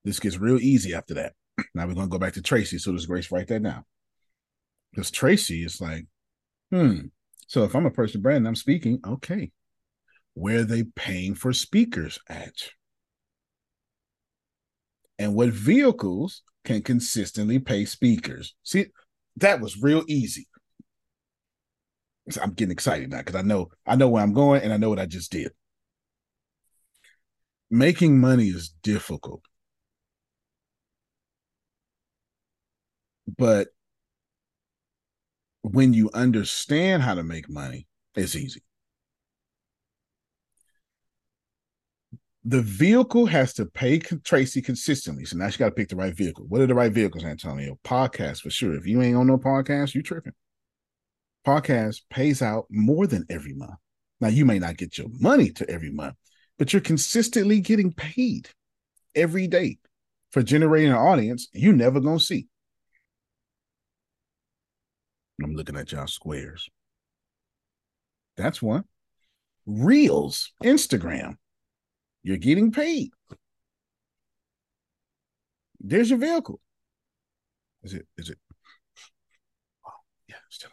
This 0.04 0.20
gets 0.20 0.38
real 0.38 0.60
easy 0.60 0.94
after 0.94 1.16
that. 1.16 1.34
Now 1.74 1.88
we're 1.88 1.96
going 1.96 2.08
to 2.08 2.12
go 2.12 2.20
back 2.20 2.34
to 2.34 2.42
Tracy. 2.42 2.78
So 2.78 2.92
does 2.92 3.06
Grace 3.06 3.32
write 3.32 3.48
that 3.48 3.64
down? 3.64 3.84
Because 4.92 5.12
Tracy 5.12 5.64
is 5.64 5.82
like, 5.82 6.06
hmm. 6.72 7.08
So 7.48 7.64
if 7.64 7.76
I'm 7.76 7.86
a 7.86 7.92
personal 7.92 8.22
brand 8.22 8.38
and 8.38 8.48
I'm 8.48 8.56
speaking, 8.56 9.00
okay, 9.06 9.52
where 10.36 10.60
are 10.60 10.64
they 10.64 10.84
paying 10.84 11.36
for 11.36 11.52
speakers 11.54 12.20
at? 12.30 12.54
And 15.20 15.36
what 15.36 15.50
vehicles 15.50 16.42
can 16.64 16.82
consistently 16.82 17.60
pay 17.60 17.86
speakers? 17.86 18.56
See, 18.64 18.88
that 19.36 19.60
was 19.60 19.82
real 19.82 20.04
easy. 20.08 20.48
I'm 22.42 22.54
getting 22.54 22.72
excited 22.72 23.10
now 23.10 23.20
because 23.20 23.36
I 23.36 23.42
know 23.42 23.70
I 23.86 23.96
know 23.96 24.08
where 24.08 24.24
I'm 24.24 24.34
going 24.34 24.62
and 24.62 24.72
I 24.72 24.78
know 24.78 24.90
what 24.90 25.00
I 25.00 25.06
just 25.06 25.32
did. 25.32 25.52
Making 27.70 28.20
money 28.20 28.48
is 28.48 28.70
difficult. 28.82 29.42
But 33.38 33.70
when 35.62 35.94
you 35.94 36.10
understand 36.14 37.04
how 37.04 37.16
to 37.16 37.24
make 37.24 37.50
money, 37.50 37.88
it's 38.16 38.36
easy. 38.36 38.62
The 42.46 42.62
vehicle 42.62 43.26
has 43.26 43.54
to 43.56 43.66
pay 43.66 44.00
Tracy 44.00 44.62
consistently. 44.62 45.26
So 45.26 45.38
now 45.38 45.50
she 45.50 45.60
got 45.60 45.66
to 45.66 45.72
pick 45.72 45.90
the 45.90 45.96
right 45.96 46.16
vehicle. 46.16 46.46
What 46.48 46.62
are 46.62 46.68
the 46.68 46.74
right 46.74 46.92
vehicles, 46.92 47.26
Antonio? 47.26 47.78
Podcast 47.84 48.42
for 48.42 48.50
sure. 48.50 48.76
If 48.76 48.88
you 48.88 49.02
ain't 49.02 49.18
on 49.18 49.28
no 49.28 49.38
podcast, 49.38 49.94
you 49.94 50.02
tripping. 50.02 50.34
Podcast 51.46 52.02
pays 52.10 52.42
out 52.42 52.66
more 52.70 53.08
than 53.08 53.26
every 53.30 53.54
month. 53.54 53.76
Now 54.22 54.30
you 54.30 54.46
may 54.46 54.60
not 54.60 54.78
get 54.78 54.98
your 54.98 55.08
money 55.20 55.50
to 55.52 55.70
every 55.70 55.92
month, 55.92 56.16
but 56.58 56.72
you're 56.74 56.82
consistently 56.82 57.60
getting 57.60 57.92
paid 57.92 58.50
every 59.16 59.48
day 59.48 59.78
for 60.32 60.44
generating 60.44 60.92
an 60.92 60.98
audience 60.98 61.48
you 61.54 61.74
never 61.74 62.00
gonna 62.00 62.20
see. 62.20 62.48
I'm 65.42 65.56
looking 65.56 65.78
at 65.78 65.92
y'all 65.92 66.08
squares. 66.08 66.70
That's 68.36 68.62
one. 68.62 68.84
Reels, 69.66 70.52
Instagram. 70.64 71.36
You're 72.24 72.38
getting 72.38 72.72
paid. 72.72 73.12
There's 75.80 76.10
your 76.10 76.20
vehicle. 76.20 76.60
Is 77.84 77.94
it? 77.94 78.08
Is 78.18 78.30
it? 78.30 78.38
Oh, 79.86 79.92
yeah, 80.28 80.36
still. 80.50 80.72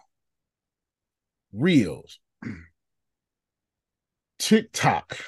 Reels, 1.52 2.18
TikTok, 4.38 5.18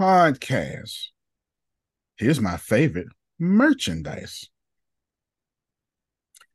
podcast. 0.00 1.08
Here's 2.16 2.40
my 2.40 2.56
favorite 2.56 3.08
merchandise. 3.38 4.48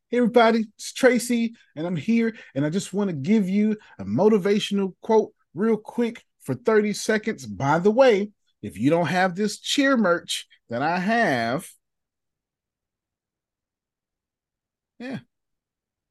Hey, 0.08 0.18
everybody, 0.18 0.66
it's 0.76 0.92
Tracy, 0.92 1.54
and 1.76 1.86
I'm 1.86 1.96
here, 1.96 2.34
and 2.54 2.66
I 2.66 2.70
just 2.70 2.92
want 2.92 3.08
to 3.08 3.16
give 3.16 3.48
you 3.48 3.76
a 3.98 4.04
motivational 4.04 4.94
quote 5.00 5.32
real 5.54 5.76
quick 5.76 6.24
for 6.42 6.54
30 6.54 6.92
seconds. 6.92 7.46
By 7.46 7.78
the 7.78 7.90
way, 7.90 8.30
if 8.62 8.78
you 8.78 8.90
don't 8.90 9.06
have 9.06 9.34
this 9.34 9.58
cheer 9.58 9.96
merch 9.96 10.46
that 10.68 10.82
I 10.82 10.98
have, 10.98 11.68
yeah, 14.98 15.18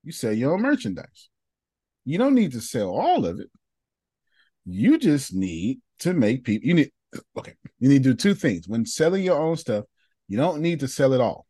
you 0.04 0.12
sell 0.12 0.34
your 0.34 0.54
own 0.54 0.62
merchandise. 0.62 1.30
You 2.04 2.18
don't 2.18 2.36
need 2.36 2.54
to 2.54 2.62
sell 2.62 2.90
all 2.90 3.26
of 3.26 3.40
it. 3.40 3.50
You 4.66 4.98
just 4.98 5.34
need 5.34 5.82
to 6.00 6.14
make 6.14 6.44
people, 6.44 6.68
you 6.68 6.74
need, 6.74 6.92
okay, 7.38 7.54
you 7.80 7.90
need 7.90 8.04
to 8.04 8.12
do 8.12 8.16
two 8.16 8.34
things. 8.34 8.68
When 8.68 8.86
selling 8.86 9.24
your 9.24 9.40
own 9.40 9.56
stuff, 9.56 9.86
you 10.28 10.38
don't 10.38 10.62
need 10.62 10.80
to 10.82 10.88
sell 10.88 11.14
it 11.14 11.22
all 11.22 11.46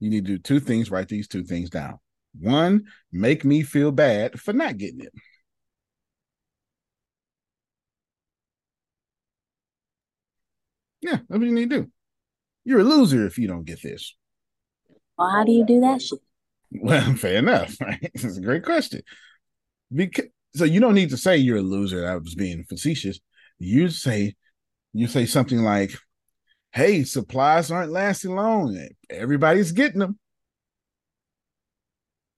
you 0.00 0.10
need 0.10 0.26
to 0.26 0.32
do 0.32 0.38
two 0.38 0.60
things, 0.60 0.90
write 0.90 1.08
these 1.08 1.28
two 1.28 1.44
things 1.44 1.70
down. 1.70 1.98
One, 2.38 2.84
make 3.12 3.44
me 3.44 3.62
feel 3.62 3.92
bad 3.92 4.38
for 4.38 4.52
not 4.52 4.76
getting 4.76 5.00
it. 5.00 5.12
Yeah, 11.06 11.18
that's 11.28 11.38
what 11.38 11.42
you 11.42 11.54
need 11.54 11.70
to 11.70 11.82
do. 11.82 11.90
You're 12.64 12.80
a 12.80 12.84
loser 12.84 13.26
if 13.26 13.38
you 13.38 13.46
don't 13.46 13.64
get 13.64 13.80
this. 13.80 14.16
Well, 15.16 15.30
how 15.30 15.44
do 15.44 15.52
you 15.52 15.64
do 15.64 15.80
that 15.80 16.02
shit? 16.02 16.18
Well, 16.72 17.14
fair 17.16 17.38
enough. 17.38 17.76
Right? 17.80 18.10
It's 18.14 18.36
a 18.36 18.40
great 18.40 18.64
question. 18.64 19.02
Because 19.94 20.26
so 20.54 20.64
you 20.64 20.80
don't 20.80 20.94
need 20.94 21.10
to 21.10 21.16
say 21.16 21.36
you're 21.36 21.58
a 21.58 21.62
loser. 21.62 22.08
I 22.08 22.16
was 22.16 22.34
being 22.34 22.64
facetious. 22.64 23.20
You 23.58 23.88
say 23.88 24.34
you 24.92 25.06
say 25.06 25.26
something 25.26 25.62
like, 25.62 25.92
hey, 26.72 27.04
supplies 27.04 27.70
aren't 27.70 27.92
lasting 27.92 28.34
long. 28.34 28.76
Everybody's 29.10 29.72
getting 29.72 30.00
them, 30.00 30.18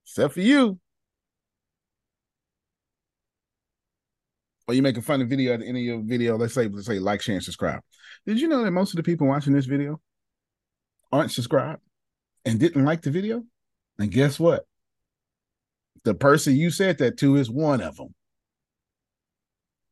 except 0.05 0.35
for 0.35 0.41
you. 0.41 0.79
Or 4.69 4.75
you 4.75 4.83
make 4.83 4.99
a 4.99 5.03
funny 5.03 5.25
video 5.25 5.55
at 5.55 5.61
the 5.61 5.67
end 5.67 5.79
of 5.79 5.83
your 5.83 6.03
video. 6.03 6.37
Let's 6.37 6.55
say, 6.55 6.69
let's 6.69 6.87
say, 6.87 6.99
like, 6.99 7.23
share, 7.23 7.35
and 7.35 7.45
subscribe. 7.45 7.81
Did 8.27 8.41
you 8.41 8.49
know 8.49 8.63
that 8.63 8.71
most 8.71 8.93
of 8.93 8.99
the 8.99 9.03
people 9.03 9.27
watching 9.27 9.55
this 9.55 9.67
video 9.67 10.01
aren't 11.11 11.33
subscribed 11.33 11.81
and 12.45 12.61
didn't 12.61 12.85
like 12.85 13.03
the 13.03 13.11
video? 13.11 13.43
And 13.99 14.11
guess 14.11 14.39
what? 14.39 14.67
The 16.05 16.15
person 16.15 16.55
you 16.55 16.71
said 16.71 16.99
that 16.99 17.17
to 17.19 17.37
is 17.37 17.51
one 17.51 17.81
of 17.81 17.97
them. 17.97 18.15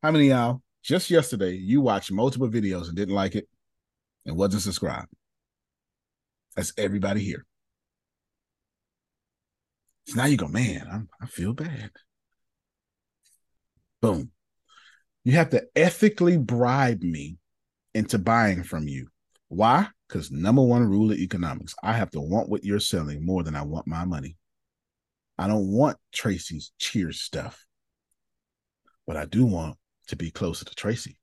How 0.03 0.11
many 0.11 0.29
y'all 0.29 0.63
just 0.85 1.11
yesterday 1.11 1.55
you 1.55 1.81
watched 1.81 2.13
multiple 2.13 2.49
videos 2.49 2.87
and 2.87 2.95
didn't 2.95 3.15
like 3.15 3.35
it? 3.35 3.49
and 4.27 4.37
wasn't 4.37 4.63
subscribed. 4.63 5.09
That's 6.57 6.73
everybody 6.77 7.21
here. 7.21 7.47
So 10.09 10.17
now 10.17 10.27
you 10.27 10.37
go, 10.37 10.49
man, 10.49 10.87
I'm, 10.91 11.09
I 11.21 11.27
feel 11.27 11.53
bad. 11.53 11.91
Boom. 14.01 14.31
You 15.27 15.33
have 15.33 15.51
to 15.51 15.67
ethically 15.75 16.39
bribe 16.39 17.03
me 17.03 17.39
into 17.95 18.17
buying 18.17 18.63
from 18.63 18.87
you. 18.87 19.09
Why? 19.49 19.89
Because 20.07 20.31
number 20.31 20.63
one 20.63 20.89
rule 20.89 21.11
of 21.11 21.19
economics, 21.19 21.75
I 21.83 21.95
have 21.95 22.13
to 22.13 22.21
want 22.21 22.49
what 22.49 22.63
you're 22.63 22.79
selling 22.79 23.27
more 23.27 23.43
than 23.43 23.57
I 23.57 23.63
want 23.63 23.89
my 23.89 24.05
money. 24.05 24.37
I 25.37 25.49
don't 25.49 25.67
want 25.67 25.97
Tracy's 26.13 26.71
cheer 26.79 27.11
stuff, 27.11 27.67
but 29.05 29.17
I 29.17 29.25
do 29.25 29.45
want 29.45 29.77
to 30.07 30.15
be 30.15 30.31
closer 30.31 30.65
to 30.65 30.75
Tracy. 30.77 31.19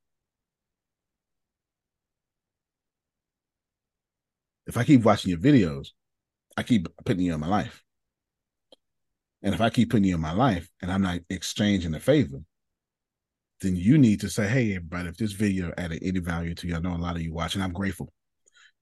if 4.67 4.75
I 4.75 4.83
keep 4.83 5.03
watching 5.03 5.29
your 5.29 5.39
videos, 5.39 5.91
I 6.57 6.63
keep 6.63 6.89
putting 7.05 7.23
you 7.23 7.33
in 7.33 7.39
my 7.39 7.47
life. 7.47 7.85
And 9.41 9.55
if 9.55 9.61
I 9.61 9.69
keep 9.69 9.91
putting 9.91 10.03
you 10.03 10.15
in 10.15 10.21
my 10.21 10.33
life 10.33 10.69
and 10.81 10.91
I'm 10.91 11.01
not 11.01 11.19
exchanging 11.29 11.93
a 11.95 12.01
favor, 12.01 12.41
then 13.63 13.75
you 13.77 13.97
need 13.97 14.19
to 14.19 14.29
say, 14.29 14.47
hey, 14.47 14.75
everybody, 14.75 15.09
if 15.09 15.17
this 15.17 15.31
video 15.31 15.73
added 15.77 15.99
any 16.01 16.19
value 16.19 16.53
to 16.53 16.67
you, 16.67 16.75
I 16.75 16.79
know 16.79 16.95
a 16.95 16.97
lot 16.97 17.15
of 17.15 17.21
you 17.21 17.33
watching, 17.33 17.61
I'm 17.61 17.71
grateful. 17.71 18.11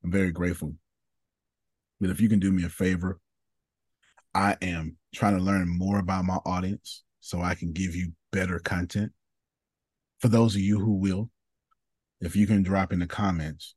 I'm 0.04 0.12
very 0.12 0.32
grateful. 0.32 0.74
But 2.00 2.10
if 2.10 2.20
you 2.20 2.28
can 2.28 2.40
do 2.40 2.52
me 2.52 2.64
a 2.64 2.70
favor, 2.70 3.20
I 4.34 4.58
am 4.62 4.98
trying 5.14 5.38
to 5.38 5.44
learn 5.44 5.70
more 5.70 6.00
about 6.00 6.26
my 6.26 6.38
audience 6.46 7.04
so 7.20 7.42
I 7.42 7.54
can 7.54 7.74
give 7.74 7.96
you 7.96 8.14
better 8.32 8.58
content. 8.60 9.12
For 10.20 10.30
those 10.30 10.56
of 10.56 10.62
you 10.62 10.80
who 10.80 10.94
will, 10.94 11.30
if 12.20 12.36
you 12.36 12.48
can 12.48 12.64
drop 12.64 12.92
in 12.92 13.00
the 13.00 13.08
comments, 13.08 13.76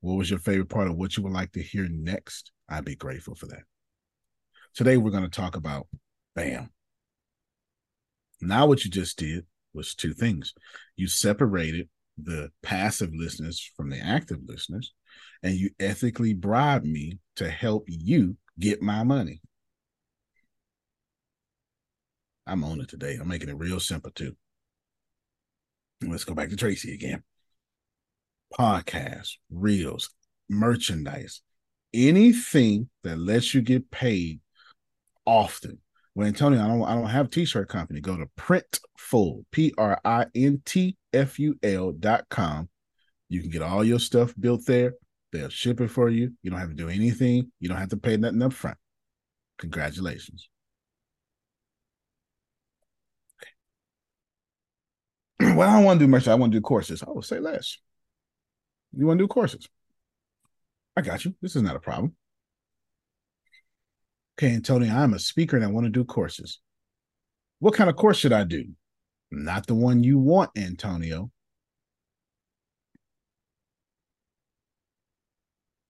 what 0.00 0.14
was 0.14 0.30
your 0.30 0.38
favorite 0.38 0.70
part 0.70 0.88
of 0.88 0.96
what 0.96 1.16
you 1.16 1.22
would 1.22 1.32
like 1.32 1.52
to 1.52 1.62
hear 1.62 1.86
next? 1.90 2.50
I'd 2.68 2.84
be 2.84 2.96
grateful 2.96 3.34
for 3.34 3.46
that. 3.46 3.62
Today, 4.74 4.96
we're 4.96 5.10
going 5.10 5.22
to 5.22 5.28
talk 5.28 5.56
about 5.56 5.86
BAM. 6.34 6.70
Now, 8.40 8.66
what 8.66 8.84
you 8.84 8.90
just 8.90 9.18
did 9.18 9.44
was 9.76 9.94
two 9.94 10.14
things. 10.14 10.54
You 10.96 11.06
separated 11.06 11.88
the 12.18 12.50
passive 12.62 13.10
listeners 13.14 13.70
from 13.76 13.90
the 13.90 13.98
active 13.98 14.38
listeners, 14.46 14.92
and 15.42 15.54
you 15.54 15.70
ethically 15.78 16.34
bribed 16.34 16.86
me 16.86 17.18
to 17.36 17.48
help 17.48 17.84
you 17.86 18.36
get 18.58 18.82
my 18.82 19.04
money. 19.04 19.40
I'm 22.46 22.64
on 22.64 22.80
it 22.80 22.88
today. 22.88 23.18
I'm 23.20 23.28
making 23.28 23.48
it 23.48 23.58
real 23.58 23.80
simple 23.80 24.10
too. 24.12 24.36
Let's 26.02 26.24
go 26.24 26.34
back 26.34 26.48
to 26.50 26.56
Tracy 26.56 26.94
again 26.94 27.22
podcasts, 28.56 29.34
reels, 29.50 30.10
merchandise, 30.48 31.42
anything 31.92 32.88
that 33.02 33.18
lets 33.18 33.54
you 33.54 33.60
get 33.60 33.90
paid 33.90 34.40
often. 35.24 35.78
Well, 36.16 36.26
Antonio, 36.26 36.64
I 36.64 36.66
don't 36.66 36.82
I 36.82 36.94
don't 36.94 37.10
have 37.10 37.28
t-shirt 37.28 37.68
company. 37.68 38.00
Go 38.00 38.16
to 38.16 38.24
printful, 38.38 39.44
P-R-I-N-T-F-U-L 39.50 39.92
dot 41.92 42.24
com. 42.30 42.70
You 43.28 43.42
can 43.42 43.50
get 43.50 43.60
all 43.60 43.84
your 43.84 43.98
stuff 43.98 44.32
built 44.40 44.64
there. 44.64 44.94
They'll 45.30 45.50
ship 45.50 45.82
it 45.82 45.88
for 45.88 46.08
you. 46.08 46.32
You 46.42 46.50
don't 46.50 46.58
have 46.58 46.70
to 46.70 46.74
do 46.74 46.88
anything. 46.88 47.52
You 47.60 47.68
don't 47.68 47.76
have 47.76 47.90
to 47.90 47.98
pay 47.98 48.16
nothing 48.16 48.40
up 48.40 48.54
front. 48.54 48.78
Congratulations. 49.58 50.48
Okay. 55.38 55.52
well, 55.54 55.68
I 55.68 55.74
don't 55.74 55.84
want 55.84 56.00
to 56.00 56.06
do 56.06 56.10
much. 56.10 56.28
I 56.28 56.34
want 56.34 56.50
to 56.50 56.58
do 56.58 56.62
courses. 56.62 57.02
I 57.02 57.10
will 57.10 57.20
say 57.20 57.40
less. 57.40 57.76
You 58.96 59.06
want 59.06 59.18
to 59.18 59.24
do 59.24 59.28
courses? 59.28 59.68
I 60.96 61.02
got 61.02 61.26
you. 61.26 61.34
This 61.42 61.56
is 61.56 61.62
not 61.62 61.76
a 61.76 61.80
problem. 61.80 62.16
Okay, 64.38 64.54
Antonio, 64.54 64.92
I'm 64.92 65.14
a 65.14 65.18
speaker 65.18 65.56
and 65.56 65.64
I 65.64 65.68
want 65.68 65.86
to 65.86 65.90
do 65.90 66.04
courses. 66.04 66.60
What 67.58 67.74
kind 67.74 67.88
of 67.88 67.96
course 67.96 68.18
should 68.18 68.34
I 68.34 68.44
do? 68.44 68.66
Not 69.30 69.66
the 69.66 69.74
one 69.74 70.04
you 70.04 70.18
want, 70.18 70.50
Antonio. 70.56 71.30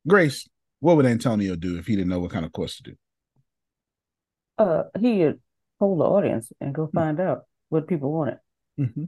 Grace, 0.06 0.48
what 0.78 0.96
would 0.96 1.06
Antonio 1.06 1.56
do 1.56 1.76
if 1.76 1.86
he 1.86 1.96
didn't 1.96 2.08
know 2.08 2.20
what 2.20 2.30
kind 2.30 2.44
of 2.44 2.52
course 2.52 2.76
to 2.76 2.82
do? 2.84 2.94
Uh, 4.58 4.84
he'd 5.00 5.40
poll 5.80 5.98
the 5.98 6.04
audience 6.04 6.52
and 6.60 6.72
go 6.72 6.88
find 6.94 7.18
out 7.18 7.42
what 7.68 7.88
people 7.88 8.12
wanted. 8.12 8.38
Mm-hmm. 8.78 9.04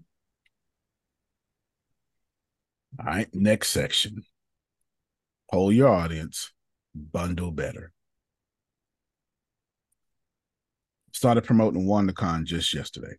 All 2.98 3.06
right, 3.06 3.28
next 3.32 3.68
section. 3.68 4.24
Poll 5.52 5.70
your 5.70 5.88
audience, 5.88 6.52
bundle 6.94 7.52
better. 7.52 7.92
Started 11.18 11.42
promoting 11.42 11.84
WanderCon 11.84 12.44
just 12.44 12.72
yesterday. 12.72 13.16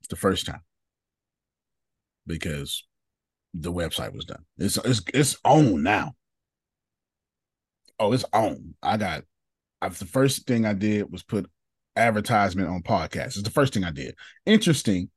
It's 0.00 0.08
the 0.08 0.16
first 0.16 0.44
time 0.44 0.60
because 2.26 2.84
the 3.54 3.72
website 3.72 4.12
was 4.12 4.26
done. 4.26 4.44
It's 4.58 4.76
it's 4.76 5.00
it's 5.14 5.38
on 5.46 5.82
now. 5.82 6.12
Oh, 7.98 8.12
it's 8.12 8.26
on. 8.34 8.74
I 8.82 8.98
got. 8.98 9.22
I, 9.80 9.88
the 9.88 10.04
first 10.04 10.46
thing 10.46 10.66
I 10.66 10.74
did 10.74 11.10
was 11.10 11.22
put 11.22 11.50
advertisement 11.96 12.68
on 12.68 12.82
podcasts. 12.82 13.28
It's 13.28 13.44
the 13.44 13.50
first 13.50 13.72
thing 13.72 13.84
I 13.84 13.90
did. 13.90 14.14
Interesting 14.44 15.08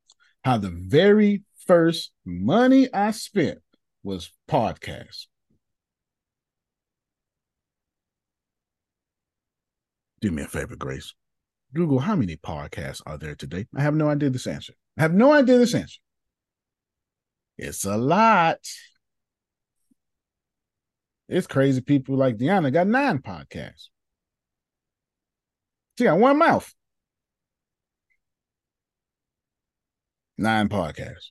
how 0.42 0.56
the 0.56 0.72
very 0.74 1.42
first 1.66 2.12
money 2.24 2.88
I 2.94 3.10
spent 3.10 3.58
was 4.02 4.32
podcasts. 4.48 5.26
Do 10.22 10.30
me 10.30 10.44
a 10.44 10.46
favor, 10.46 10.76
Grace. 10.76 11.12
Google 11.74 11.98
how 11.98 12.16
many 12.16 12.36
podcasts 12.36 13.02
are 13.06 13.18
there 13.18 13.34
today? 13.34 13.66
I 13.76 13.82
have 13.82 13.94
no 13.94 14.08
idea 14.08 14.30
this 14.30 14.46
answer. 14.46 14.74
I 14.98 15.02
have 15.02 15.14
no 15.14 15.32
idea 15.32 15.58
this 15.58 15.74
answer. 15.74 16.00
It's 17.58 17.84
a 17.84 17.96
lot. 17.96 18.58
It's 21.28 21.46
crazy. 21.46 21.80
People 21.80 22.16
like 22.16 22.36
Deanna 22.36 22.72
got 22.72 22.86
nine 22.86 23.18
podcasts. 23.18 23.88
She 25.98 26.04
got 26.04 26.18
one 26.18 26.38
mouth. 26.38 26.72
Nine 30.38 30.68
podcasts. 30.68 31.30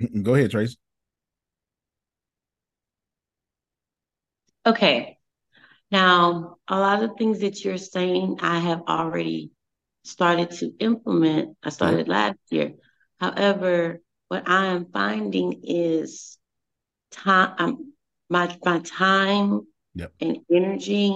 Go 0.22 0.34
ahead, 0.34 0.50
Trace. 0.50 0.76
Okay. 4.64 5.18
Now, 5.92 6.56
a 6.66 6.78
lot 6.80 7.04
of 7.04 7.12
things 7.16 7.40
that 7.40 7.64
you're 7.64 7.78
saying, 7.78 8.38
I 8.40 8.58
have 8.58 8.82
already 8.88 9.52
started 10.06 10.50
to 10.52 10.72
implement. 10.78 11.56
I 11.62 11.70
started 11.70 12.08
last 12.08 12.38
year. 12.50 12.72
However, 13.20 14.00
what 14.28 14.48
I 14.48 14.66
am 14.66 14.86
finding 14.92 15.62
is 15.64 16.38
time. 17.10 17.54
Um, 17.58 17.92
my 18.28 18.56
my 18.64 18.80
time 18.80 19.60
yep. 19.94 20.12
and 20.20 20.38
energy 20.50 21.14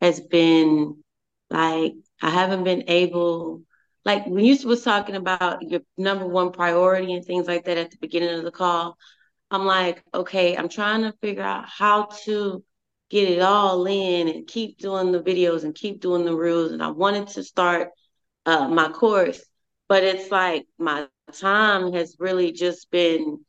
has 0.00 0.20
been 0.20 1.02
like 1.48 1.94
I 2.22 2.30
haven't 2.30 2.64
been 2.64 2.84
able. 2.88 3.62
Like 4.04 4.26
when 4.26 4.44
you 4.44 4.56
was 4.66 4.82
talking 4.82 5.14
about 5.14 5.62
your 5.62 5.82
number 5.98 6.26
one 6.26 6.52
priority 6.52 7.12
and 7.12 7.24
things 7.24 7.46
like 7.46 7.66
that 7.66 7.76
at 7.76 7.90
the 7.90 7.98
beginning 8.00 8.38
of 8.38 8.44
the 8.44 8.50
call, 8.50 8.96
I'm 9.50 9.66
like, 9.66 10.02
okay, 10.14 10.56
I'm 10.56 10.68
trying 10.68 11.02
to 11.02 11.12
figure 11.20 11.42
out 11.42 11.68
how 11.68 12.08
to 12.24 12.64
get 13.10 13.28
it 13.28 13.42
all 13.42 13.86
in 13.86 14.28
and 14.28 14.46
keep 14.46 14.78
doing 14.78 15.12
the 15.12 15.20
videos 15.20 15.64
and 15.64 15.74
keep 15.74 16.00
doing 16.00 16.24
the 16.24 16.34
reels. 16.34 16.72
And 16.72 16.82
I 16.82 16.88
wanted 16.88 17.28
to 17.28 17.42
start 17.42 17.90
uh, 18.50 18.68
my 18.68 18.90
course, 18.90 19.42
but 19.88 20.04
it's 20.04 20.30
like 20.30 20.66
my 20.78 21.08
time 21.32 21.92
has 21.94 22.16
really 22.18 22.52
just 22.52 22.90
been 22.90 23.40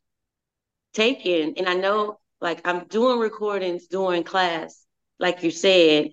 taken. 0.92 1.54
And 1.56 1.68
I 1.68 1.74
know 1.74 2.18
like 2.40 2.66
I'm 2.66 2.86
doing 2.88 3.18
recordings 3.18 3.86
during 3.88 4.24
class, 4.24 4.84
like 5.18 5.42
you 5.42 5.50
said, 5.50 6.08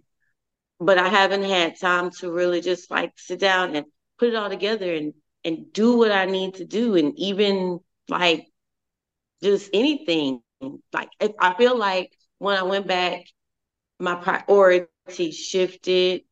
but 0.79 0.97
I 0.97 1.09
haven't 1.09 1.43
had 1.43 1.79
time 1.79 2.11
to 2.19 2.31
really 2.31 2.61
just 2.61 2.91
like 2.91 3.13
sit 3.17 3.39
down 3.39 3.75
and 3.75 3.85
put 4.19 4.29
it 4.29 4.35
all 4.35 4.49
together 4.49 4.93
and 4.93 5.13
and 5.45 5.71
do 5.73 5.97
what 5.97 6.11
I 6.11 6.25
need 6.25 6.55
to 6.55 6.65
do 6.65 6.95
and 6.95 7.13
even 7.17 7.79
like 8.09 8.47
just 9.43 9.69
anything. 9.73 10.41
Like 10.93 11.09
if 11.19 11.31
I 11.39 11.53
feel 11.55 11.77
like 11.77 12.11
when 12.39 12.57
I 12.57 12.63
went 12.63 12.87
back, 12.87 13.25
my 13.99 14.15
priority 14.15 15.31
shifted 15.31 16.23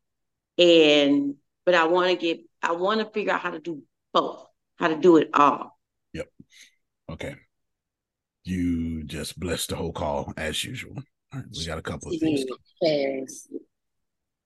and 0.57 1.35
but 1.65 1.75
I 1.75 1.85
want 1.87 2.09
to 2.11 2.17
get 2.17 2.41
I 2.61 2.73
want 2.73 2.99
to 2.99 3.05
figure 3.05 3.33
out 3.33 3.41
how 3.41 3.51
to 3.51 3.59
do 3.59 3.83
both, 4.13 4.45
how 4.77 4.87
to 4.87 4.97
do 4.97 5.17
it 5.17 5.29
all. 5.33 5.77
Yep. 6.13 6.27
Okay. 7.11 7.35
You 8.43 9.03
just 9.03 9.39
blessed 9.39 9.69
the 9.69 9.75
whole 9.75 9.91
call 9.91 10.33
as 10.37 10.63
usual. 10.63 10.95
All 11.33 11.39
right, 11.39 11.45
we 11.51 11.65
got 11.65 11.77
a 11.77 11.81
couple 11.81 12.13
of 12.13 12.19
things. 12.19 12.45
Because 12.81 13.49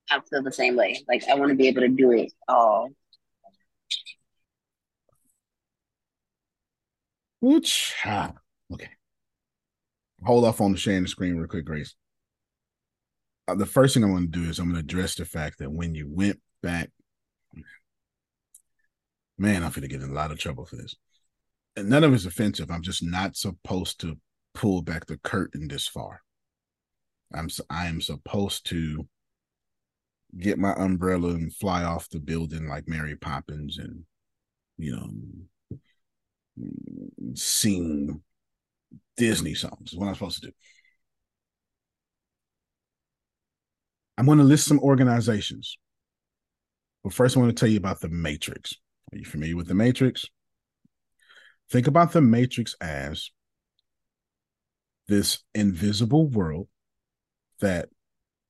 I 0.09 0.19
feel 0.29 0.43
the 0.43 0.51
same 0.51 0.75
way. 0.75 1.03
Like 1.07 1.23
I 1.29 1.35
want 1.35 1.49
to 1.49 1.55
be 1.55 1.67
able 1.67 1.81
to 1.81 1.87
do 1.87 2.11
it 2.11 2.31
all. 2.47 2.89
Which 7.39 7.95
ah, 8.05 8.33
okay. 8.73 8.89
Hold 10.23 10.45
off 10.45 10.61
on 10.61 10.71
the 10.71 10.77
sharing 10.77 11.03
the 11.03 11.09
screen 11.09 11.37
real 11.37 11.47
quick, 11.47 11.65
Grace. 11.65 11.95
Uh, 13.47 13.55
the 13.55 13.65
first 13.65 13.93
thing 13.93 14.03
I 14.03 14.07
want 14.07 14.31
to 14.31 14.39
do 14.39 14.47
is 14.47 14.59
I'm 14.59 14.65
going 14.65 14.75
to 14.75 14.81
address 14.81 15.15
the 15.15 15.25
fact 15.25 15.59
that 15.59 15.71
when 15.71 15.95
you 15.95 16.07
went 16.09 16.39
back 16.61 16.91
man, 19.41 19.63
I'm 19.63 19.71
going 19.71 19.81
to 19.81 19.87
get 19.87 20.01
in 20.01 20.11
a 20.11 20.13
lot 20.13 20.31
of 20.31 20.37
trouble 20.37 20.65
for 20.65 20.75
this. 20.75 20.95
And 21.75 21.89
none 21.89 22.03
of 22.03 22.13
it's 22.13 22.25
offensive. 22.25 22.69
I'm 22.69 22.83
just 22.83 23.01
not 23.01 23.35
supposed 23.35 23.99
to 24.01 24.17
pull 24.53 24.83
back 24.83 25.07
the 25.07 25.17
curtain 25.17 25.67
this 25.67 25.87
far. 25.87 26.21
I'm 27.33 27.49
I 27.69 27.87
am 27.87 28.01
supposed 28.01 28.67
to 28.67 29.07
get 30.37 30.59
my 30.59 30.73
umbrella 30.73 31.29
and 31.29 31.53
fly 31.53 31.83
off 31.83 32.09
the 32.09 32.19
building 32.19 32.67
like 32.67 32.87
Mary 32.87 33.15
Poppins 33.15 33.77
and 33.77 34.03
you 34.77 34.91
know 34.91 35.09
sing 37.33 38.21
Disney 39.17 39.55
songs. 39.55 39.93
What 39.95 40.07
I'm 40.07 40.13
supposed 40.13 40.41
to 40.41 40.47
do. 40.49 40.53
I'm 44.17 44.25
going 44.25 44.37
to 44.37 44.43
list 44.43 44.67
some 44.67 44.79
organizations. 44.79 45.77
But 47.03 47.13
first, 47.13 47.35
I 47.35 47.39
want 47.39 47.55
to 47.55 47.59
tell 47.59 47.71
you 47.71 47.77
about 47.77 48.01
the 48.01 48.09
Matrix. 48.09 48.75
Are 49.13 49.17
you 49.17 49.25
familiar 49.25 49.55
with 49.55 49.67
the 49.67 49.73
Matrix? 49.73 50.25
Think 51.69 51.87
about 51.87 52.13
the 52.13 52.21
Matrix 52.21 52.75
as 52.81 53.31
this 55.07 55.39
invisible 55.53 56.27
world 56.27 56.67
that 57.59 57.89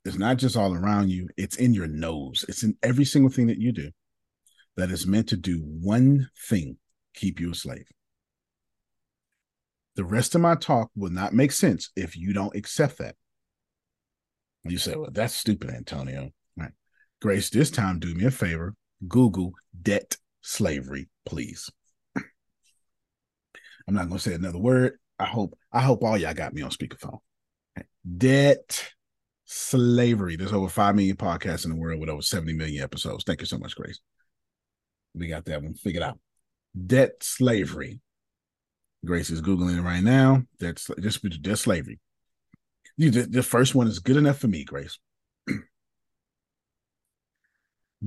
is 0.06 0.18
not 0.18 0.38
just 0.38 0.56
all 0.58 0.74
around 0.74 1.10
you, 1.10 1.28
it's 1.38 1.56
in 1.56 1.74
your 1.74 1.88
nose, 1.88 2.46
it's 2.48 2.64
in 2.64 2.76
every 2.82 3.06
single 3.06 3.32
thing 3.32 3.48
that 3.48 3.60
you 3.60 3.72
do 3.72 3.92
that 4.78 4.92
is 4.92 5.06
meant 5.06 5.30
to 5.30 5.38
do 5.38 5.60
one 5.60 6.30
thing 6.48 6.78
keep 7.14 7.40
you 7.40 7.52
a 7.52 7.56
slave. 7.56 7.86
The 9.96 10.06
rest 10.06 10.36
of 10.36 10.42
my 10.42 10.56
talk 10.56 10.90
will 10.96 11.12
not 11.12 11.34
make 11.34 11.52
sense 11.52 11.90
if 11.96 12.16
you 12.16 12.34
don't 12.34 12.56
accept 12.56 12.98
that. 13.00 13.16
You 14.64 14.78
say, 14.78 14.96
well, 14.96 15.10
that's 15.12 15.34
stupid, 15.34 15.72
Antonio. 15.72 16.30
Right. 16.56 16.72
Grace, 17.22 17.50
this 17.50 17.72
time 17.72 18.00
do 18.00 18.14
me 18.14 18.26
a 18.26 18.32
favor. 18.32 18.76
Google 19.08 19.54
debt 19.82 20.16
slavery, 20.42 21.10
please. 21.26 21.70
I'm 22.16 23.96
not 23.96 24.08
gonna 24.08 24.20
say 24.20 24.34
another 24.34 24.60
word. 24.60 24.98
I 25.20 25.26
hope 25.26 25.58
I 25.72 25.82
hope 25.82 26.04
all 26.04 26.18
y'all 26.18 26.34
got 26.34 26.54
me 26.54 26.62
on 26.62 26.72
speakerphone. 26.72 27.20
Debt 28.18 28.92
slavery. 29.46 30.36
There's 30.36 30.54
over 30.54 30.70
five 30.70 30.96
million 30.96 31.18
podcasts 31.18 31.66
in 31.66 31.72
the 31.72 31.78
world 31.78 32.00
with 32.00 32.10
over 32.10 32.22
70 32.22 32.54
million 32.54 32.84
episodes. 32.84 33.24
Thank 33.24 33.42
you 33.42 33.48
so 33.48 33.58
much, 33.58 33.76
Grace. 33.76 34.00
We 35.14 35.28
got 35.28 35.46
that 35.46 35.62
one 35.62 35.74
figured 35.74 36.04
out. 36.04 36.20
Debt 36.88 37.16
slavery. 37.22 38.00
Grace 39.06 39.30
is 39.30 39.42
googling 39.42 39.78
it 39.78 39.82
right 39.82 40.04
now. 40.04 40.44
That's 40.60 40.90
just 41.02 41.42
debt 41.42 41.58
slavery. 41.58 42.00
You, 42.98 43.10
the, 43.10 43.24
the 43.24 43.44
first 43.44 43.76
one 43.76 43.88
is 43.88 44.00
good 44.00 44.18
enough 44.18 44.38
for 44.38 44.48
me, 44.48 44.64
Grace. 44.64 44.98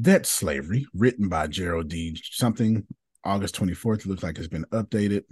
Debt 0.01 0.27
Slavery, 0.27 0.87
written 0.93 1.29
by 1.29 1.47
Gerald 1.47 1.89
D. 1.89 2.21
Something, 2.31 2.87
August 3.25 3.57
24th. 3.57 4.07
Looks 4.07 4.23
like 4.23 4.39
it's 4.39 4.49
been 4.49 4.67
updated. 4.73 5.23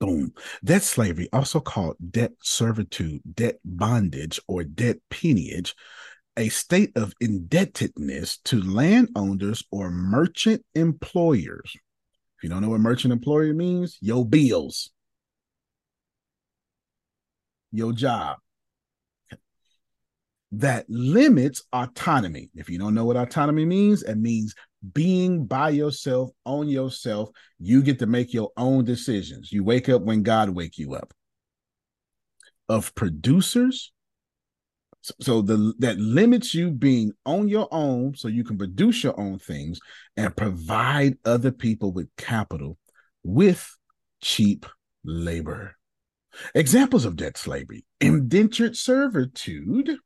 Boom. 0.00 0.32
Debt 0.64 0.82
slavery, 0.82 1.28
also 1.32 1.58
called 1.58 1.96
debt 2.10 2.32
servitude, 2.40 3.20
debt 3.34 3.58
bondage, 3.64 4.38
or 4.46 4.62
debt 4.62 4.98
peonage, 5.10 5.74
a 6.36 6.48
state 6.50 6.92
of 6.96 7.14
indebtedness 7.20 8.38
to 8.44 8.62
landowners 8.62 9.64
or 9.72 9.90
merchant 9.90 10.64
employers. 10.76 11.72
If 11.74 12.44
you 12.44 12.48
don't 12.48 12.62
know 12.62 12.68
what 12.68 12.80
merchant 12.80 13.12
employer 13.12 13.52
means, 13.52 13.98
your 14.00 14.24
bills, 14.24 14.90
your 17.72 17.92
job, 17.92 18.38
that 20.52 20.86
limits 20.88 21.62
autonomy. 21.72 22.50
If 22.54 22.70
you 22.70 22.78
don't 22.78 22.94
know 22.94 23.04
what 23.04 23.16
autonomy 23.16 23.64
means, 23.64 24.02
it 24.02 24.16
means 24.16 24.54
being 24.92 25.44
by 25.46 25.70
yourself, 25.70 26.30
on 26.44 26.68
yourself. 26.68 27.30
You 27.58 27.82
get 27.82 27.98
to 27.98 28.06
make 28.06 28.32
your 28.32 28.50
own 28.56 28.84
decisions. 28.84 29.52
You 29.52 29.64
wake 29.64 29.88
up 29.88 30.02
when 30.02 30.22
God 30.22 30.50
wake 30.50 30.78
you 30.78 30.94
up. 30.94 31.12
Of 32.68 32.94
producers, 32.94 33.92
So, 35.20 35.42
the 35.42 35.74
that 35.78 35.98
limits 35.98 36.54
you 36.54 36.70
being 36.70 37.12
on 37.24 37.48
your 37.48 37.68
own 37.70 38.14
so 38.14 38.28
you 38.28 38.44
can 38.44 38.58
produce 38.58 39.02
your 39.02 39.18
own 39.18 39.38
things 39.38 39.80
and 40.16 40.36
provide 40.36 41.16
other 41.24 41.50
people 41.50 41.92
with 41.92 42.08
capital 42.16 42.76
with 43.22 43.74
cheap 44.20 44.66
labor. 45.04 45.76
Examples 46.54 47.04
of 47.04 47.16
debt 47.16 47.36
slavery 47.38 47.84
indentured 48.00 48.76
servitude, 48.76 49.96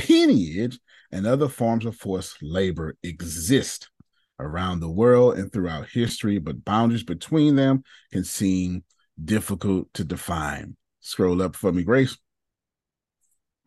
peonage, 0.00 0.78
and 1.12 1.26
other 1.26 1.48
forms 1.48 1.86
of 1.86 1.96
forced 1.96 2.42
labor 2.42 2.96
exist 3.02 3.90
around 4.38 4.80
the 4.80 4.90
world 4.90 5.38
and 5.38 5.52
throughout 5.52 5.88
history, 5.88 6.38
but 6.38 6.64
boundaries 6.64 7.02
between 7.02 7.56
them 7.56 7.82
can 8.12 8.24
seem 8.24 8.84
difficult 9.22 9.92
to 9.94 10.04
define. 10.04 10.76
Scroll 11.00 11.42
up 11.42 11.56
for 11.56 11.72
me, 11.72 11.82
Grace. 11.82 12.16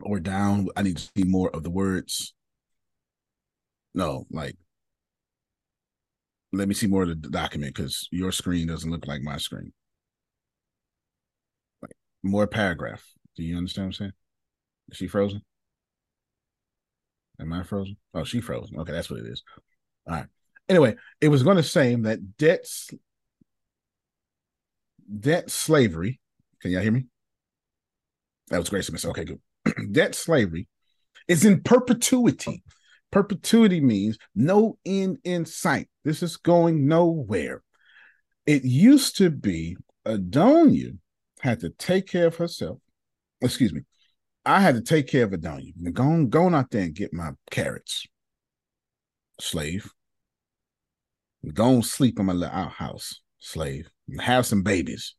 Or 0.00 0.20
down. 0.20 0.68
I 0.76 0.82
need 0.82 0.96
to 0.96 1.10
see 1.16 1.24
more 1.24 1.50
of 1.50 1.62
the 1.62 1.70
words. 1.70 2.34
No, 3.94 4.26
like, 4.30 4.56
let 6.52 6.66
me 6.66 6.74
see 6.74 6.86
more 6.88 7.02
of 7.02 7.08
the 7.08 7.14
document 7.14 7.74
because 7.74 8.08
your 8.10 8.32
screen 8.32 8.66
doesn't 8.66 8.90
look 8.90 9.06
like 9.06 9.22
my 9.22 9.36
screen. 9.36 9.72
Like, 11.82 11.96
more 12.22 12.46
paragraph. 12.46 13.04
Do 13.36 13.44
you 13.44 13.56
understand 13.56 13.86
what 13.86 13.88
I'm 13.88 13.92
saying? 13.92 14.12
Is 14.90 14.96
she 14.98 15.06
frozen? 15.06 15.42
Am 17.44 17.52
I 17.52 17.62
frozen? 17.62 17.98
Oh, 18.14 18.24
she 18.24 18.40
frozen. 18.40 18.78
Okay, 18.78 18.92
that's 18.92 19.10
what 19.10 19.20
it 19.20 19.26
is. 19.26 19.42
All 20.08 20.14
right. 20.14 20.26
Anyway, 20.66 20.96
it 21.20 21.28
was 21.28 21.42
going 21.42 21.58
to 21.58 21.62
say 21.62 21.94
that 21.94 22.38
debts, 22.38 22.88
debt 25.20 25.50
slavery. 25.50 26.20
Can 26.60 26.70
y'all 26.70 26.80
hear 26.80 26.90
me? 26.90 27.04
That 28.48 28.58
was 28.58 28.70
Grace 28.70 28.86
Smith. 28.86 29.04
Okay, 29.04 29.24
good. 29.24 29.40
debt 29.92 30.14
slavery 30.14 30.68
is 31.28 31.44
in 31.44 31.62
perpetuity. 31.62 32.62
Perpetuity 33.10 33.80
means 33.82 34.16
no 34.34 34.78
end 34.86 35.18
in 35.22 35.44
sight. 35.44 35.88
This 36.02 36.22
is 36.22 36.38
going 36.38 36.86
nowhere. 36.86 37.62
It 38.46 38.64
used 38.64 39.18
to 39.18 39.28
be 39.28 39.76
Adonia 40.06 40.96
had 41.40 41.60
to 41.60 41.68
take 41.68 42.06
care 42.06 42.28
of 42.28 42.36
herself. 42.36 42.78
Excuse 43.42 43.74
me. 43.74 43.82
I 44.46 44.60
had 44.60 44.74
to 44.74 44.82
take 44.82 45.08
care 45.08 45.24
of 45.24 45.30
Adonia. 45.30 45.72
Go 45.92 46.02
on, 46.02 46.28
go 46.28 46.44
on 46.44 46.54
out 46.54 46.70
there 46.70 46.82
and 46.82 46.94
get 46.94 47.12
my 47.12 47.32
carrots. 47.50 48.06
Slave. 49.40 49.90
Go 51.52 51.70
and 51.70 51.84
sleep 51.84 52.18
in 52.18 52.26
my 52.26 52.32
little 52.32 52.54
outhouse, 52.54 53.20
slave. 53.38 53.88
Have 54.20 54.46
some 54.46 54.62
babies. 54.62 55.14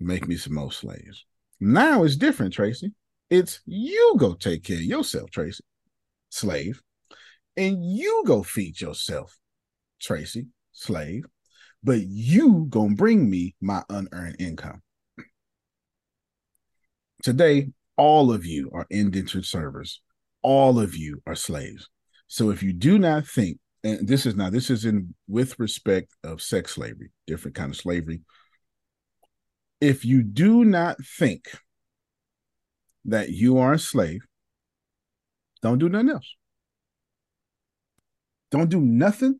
Make 0.00 0.28
me 0.28 0.36
some 0.36 0.54
more 0.54 0.72
slaves. 0.72 1.24
Now 1.60 2.04
it's 2.04 2.16
different, 2.16 2.52
Tracy. 2.52 2.92
It's 3.30 3.60
you 3.66 4.14
go 4.18 4.34
take 4.34 4.64
care 4.64 4.76
of 4.76 4.82
yourself, 4.82 5.30
Tracy, 5.30 5.64
slave. 6.28 6.80
And 7.56 7.84
you 7.84 8.24
go 8.26 8.42
feed 8.42 8.80
yourself, 8.80 9.36
Tracy, 10.00 10.48
slave. 10.72 11.24
But 11.82 12.00
you 12.00 12.66
gonna 12.68 12.94
bring 12.94 13.28
me 13.30 13.54
my 13.60 13.82
unearned 13.88 14.36
income. 14.38 14.82
Today, 17.22 17.68
all 17.96 18.32
of 18.32 18.44
you 18.44 18.70
are 18.72 18.86
indentured 18.90 19.44
servers. 19.44 20.00
All 20.42 20.78
of 20.78 20.96
you 20.96 21.22
are 21.26 21.34
slaves. 21.34 21.88
So 22.26 22.50
if 22.50 22.62
you 22.62 22.72
do 22.72 22.98
not 22.98 23.26
think 23.26 23.58
and 23.84 24.08
this 24.08 24.24
is 24.24 24.34
now 24.34 24.48
this 24.48 24.70
is 24.70 24.86
in 24.86 25.14
with 25.28 25.58
respect 25.58 26.10
of 26.24 26.40
sex 26.40 26.72
slavery, 26.72 27.12
different 27.26 27.54
kind 27.54 27.70
of 27.70 27.76
slavery. 27.76 28.22
If 29.80 30.04
you 30.06 30.22
do 30.22 30.64
not 30.64 30.96
think 31.18 31.50
that 33.04 33.28
you 33.28 33.58
are 33.58 33.74
a 33.74 33.78
slave, 33.78 34.22
don't 35.60 35.78
do 35.78 35.90
nothing 35.90 36.08
else. 36.08 36.34
Don't 38.50 38.70
do 38.70 38.80
nothing 38.80 39.38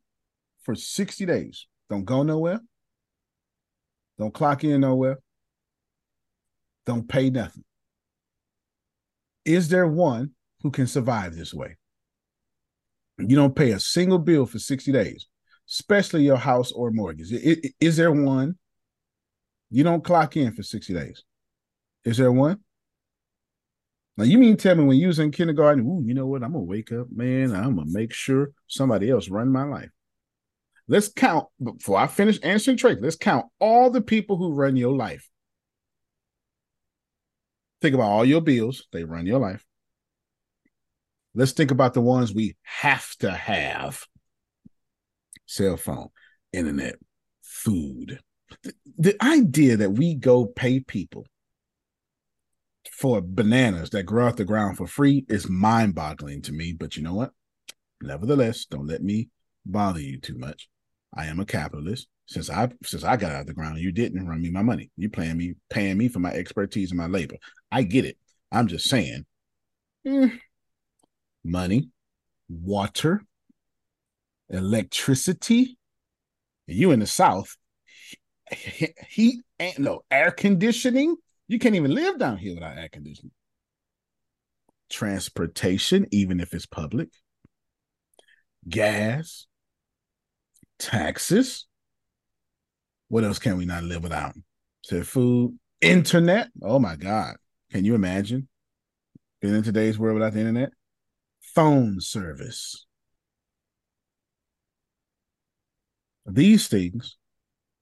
for 0.63 0.75
60 0.75 1.25
days. 1.25 1.67
Don't 1.89 2.05
go 2.05 2.23
nowhere. 2.23 2.61
Don't 4.19 4.35
clock 4.35 4.65
in 4.65 4.83
nowhere. 4.83 5.19
Don't 6.85 7.09
pay 7.09 7.31
nothing. 7.31 7.65
Is 9.45 9.69
there 9.69 9.87
one 9.87 10.31
who 10.63 10.71
can 10.71 10.87
survive 10.87 11.37
this 11.37 11.53
way? 11.53 11.77
You 13.19 13.37
don't 13.37 13.55
pay 13.55 13.73
a 13.73 13.81
single 13.81 14.19
bill 14.19 14.47
for 14.47 14.59
60 14.59 14.91
days, 14.91 15.27
especially 15.69 16.25
your 16.25 16.37
house 16.37 16.73
or 16.73 16.91
mortgage. 16.91 17.31
Is 17.81 17.97
there 17.97 18.13
one? 18.13 18.57
You 19.71 19.85
don't 19.85 20.05
clock 20.05 20.37
in 20.37 20.53
for 20.53 20.63
60 20.63 20.95
days. 20.95 21.23
Is 22.05 22.17
there 22.17 22.33
one? 22.33 22.61
Now 24.17 24.25
you 24.25 24.39
mean 24.39 24.57
tell 24.57 24.77
me 24.77 24.85
when 24.85 24.97
you 24.97 25.09
was 25.09 25.19
in 25.19 25.33
kindergarten, 25.33 25.85
ooh, 25.85 26.03
you 26.05 26.15
know 26.15 26.27
what? 26.27 26.43
I'm 26.43 26.53
gonna 26.53 26.65
wake 26.65 26.93
up, 26.93 27.09
man. 27.11 27.53
I'm 27.53 27.77
gonna 27.77 27.91
make 27.91 28.13
sure 28.13 28.53
somebody 28.69 29.11
else 29.11 29.29
run 29.29 29.51
my 29.51 29.65
life. 29.65 29.91
Let's 30.87 31.09
count 31.09 31.47
before 31.63 31.99
I 31.99 32.07
finish 32.07 32.39
answering 32.43 32.77
Tracy. 32.77 33.01
Let's 33.01 33.17
count 33.17 33.47
all 33.59 33.91
the 33.91 34.03
people 34.03 34.37
who 34.37 34.53
run 34.53 34.77
your 34.77 34.95
life. 34.95 35.29
Think 37.85 37.97
about 37.97 38.13
all 38.13 38.25
your 38.25 38.41
bills, 38.41 38.87
they 38.95 39.05
run 39.05 39.27
your 39.27 39.39
life. 39.39 39.63
Let's 41.35 41.53
think 41.53 41.71
about 41.71 41.93
the 41.93 42.01
ones 42.01 42.33
we 42.33 42.57
have 42.63 43.15
to 43.17 43.31
have 43.31 44.07
cell 45.45 45.77
phone, 45.77 46.09
internet, 46.51 46.95
food. 47.43 48.21
The, 48.63 48.73
the 48.97 49.23
idea 49.23 49.77
that 49.77 49.91
we 49.91 50.15
go 50.15 50.47
pay 50.47 50.81
people 50.81 51.27
for 52.91 53.21
bananas 53.21 53.91
that 53.91 54.05
grow 54.05 54.29
off 54.29 54.37
the 54.37 54.47
ground 54.47 54.79
for 54.79 54.87
free 54.87 55.27
is 55.29 55.47
mind 55.47 55.95
boggling 55.95 56.41
to 56.41 56.53
me. 56.53 56.73
But 56.73 56.97
you 56.97 57.03
know 57.03 57.13
what? 57.13 57.33
Nevertheless, 58.01 58.65
don't 58.65 58.87
let 58.87 59.03
me 59.03 59.29
bother 59.67 60.01
you 60.01 60.19
too 60.19 60.39
much. 60.39 60.71
I 61.15 61.27
am 61.27 61.39
a 61.39 61.45
capitalist. 61.45 62.09
Since 62.27 62.49
I 62.51 62.71
since 62.85 63.05
I 63.05 63.17
got 63.17 63.33
out 63.33 63.43
of 63.43 63.47
the 63.47 63.55
ground, 63.55 63.79
you 63.79 63.93
didn't 63.93 64.27
run 64.27 64.41
me 64.41 64.51
my 64.51 64.63
money. 64.63 64.91
You 64.97 65.11
paying 65.11 65.37
me 65.37 65.55
paying 65.69 65.99
me 65.99 66.09
for 66.09 66.21
my 66.21 66.31
expertise 66.31 66.91
and 66.91 66.99
my 66.99 67.07
labor. 67.07 67.37
I 67.71 67.83
get 67.83 68.05
it. 68.05 68.17
I'm 68.51 68.67
just 68.67 68.89
saying. 68.89 69.27
Mm, 70.07 70.39
money, 71.45 71.91
water, 72.49 73.23
electricity. 74.49 75.79
You 76.67 76.93
in 76.93 77.01
the 77.01 77.07
South, 77.07 77.57
heat 79.09 79.43
and 79.59 79.79
no 79.79 80.01
air 80.11 80.31
conditioning. 80.31 81.17
You 81.47 81.59
can't 81.59 81.75
even 81.75 81.95
live 81.95 82.19
down 82.19 82.39
here 82.39 82.55
without 82.55 82.79
air 82.79 82.89
conditioning. 82.91 83.33
Transportation, 84.89 86.07
even 86.11 86.41
if 86.41 86.55
it's 86.55 86.67
public, 86.67 87.11
gas, 88.69 89.47
taxes. 90.79 91.67
What 93.09 93.25
else 93.25 93.39
can 93.39 93.57
we 93.57 93.65
not 93.65 93.85
live 93.85 94.03
without? 94.03 94.35
Said 94.83 95.07
food, 95.07 95.59
internet. 95.81 96.49
Oh 96.63 96.79
my 96.79 96.97
God. 96.97 97.37
Can 97.71 97.85
you 97.85 97.95
imagine 97.95 98.49
being 99.41 99.55
in 99.55 99.63
today's 99.63 99.99
world 99.99 100.15
without 100.15 100.33
the 100.33 100.41
internet? 100.41 100.71
phone 101.55 102.01
service. 102.01 102.87
These 106.27 106.69
things, 106.69 107.17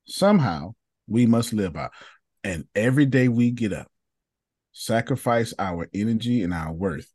somehow, 0.05 0.75
we 1.07 1.27
must 1.27 1.53
live 1.53 1.73
by. 1.73 1.89
And 2.45 2.65
every 2.75 3.07
day 3.07 3.29
we 3.29 3.51
get 3.51 3.73
up, 3.73 3.87
sacrifice 4.73 5.55
our 5.59 5.89
energy 5.95 6.43
and 6.43 6.53
our 6.53 6.73
worth 6.73 7.11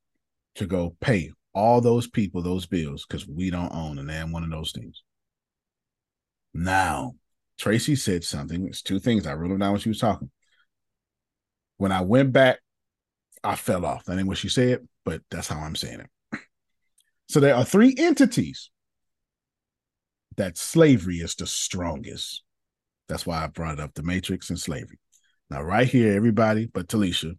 to 0.56 0.66
go 0.66 0.96
pay 1.02 1.32
all 1.54 1.82
those 1.82 2.08
people 2.08 2.42
those 2.42 2.66
bills 2.66 3.06
because 3.06 3.28
we 3.28 3.50
don't 3.50 3.74
own 3.74 4.00
and 4.00 4.08
damn 4.08 4.32
one 4.32 4.44
of 4.44 4.50
those 4.50 4.72
things. 4.72 5.04
Now, 6.54 7.16
Tracy 7.58 7.96
said 7.96 8.24
something. 8.24 8.68
It's 8.68 8.82
two 8.82 9.00
things. 9.00 9.26
I 9.26 9.34
wrote 9.34 9.50
them 9.50 9.60
down 9.60 9.72
when 9.72 9.82
she 9.82 9.90
was 9.90 10.00
talking. 10.00 10.30
When 11.78 11.92
I 11.92 12.02
went 12.02 12.34
back, 12.34 12.60
I 13.44 13.56
fell 13.56 13.86
off. 13.86 14.06
That 14.06 14.18
ain't 14.18 14.28
what 14.28 14.38
she 14.38 14.50
said, 14.50 14.88
but 15.06 15.22
that's 15.30 15.48
how 15.48 15.60
I'm 15.60 15.76
saying 15.76 16.02
it. 16.02 16.10
So 17.30 17.42
there 17.42 17.56
are 17.56 17.66
three 17.66 17.94
entities 17.98 18.70
that 20.38 20.58
slavery 20.58 21.18
is 21.18 21.36
the 21.36 21.46
strongest. 21.46 22.44
That's 23.10 23.26
why 23.26 23.44
I 23.44 23.48
brought 23.48 23.82
up 23.82 23.94
the 23.96 24.04
matrix 24.04 24.50
and 24.50 24.58
slavery. 24.58 24.98
Now, 25.50 25.62
right 25.62 25.88
here, 25.88 26.16
everybody 26.16 26.68
but 26.68 26.88
Talisha, 26.88 27.34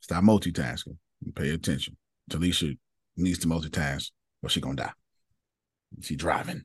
stop 0.00 0.24
multitasking 0.24 0.96
and 1.24 1.36
pay 1.36 1.50
attention. 1.50 1.96
Talisha 2.30 2.76
needs 3.16 3.38
to 3.40 3.48
multitask 3.48 4.10
or 4.42 4.48
she 4.48 4.62
gonna 4.62 4.76
die. 4.76 4.92
She 6.00 6.16
driving. 6.16 6.64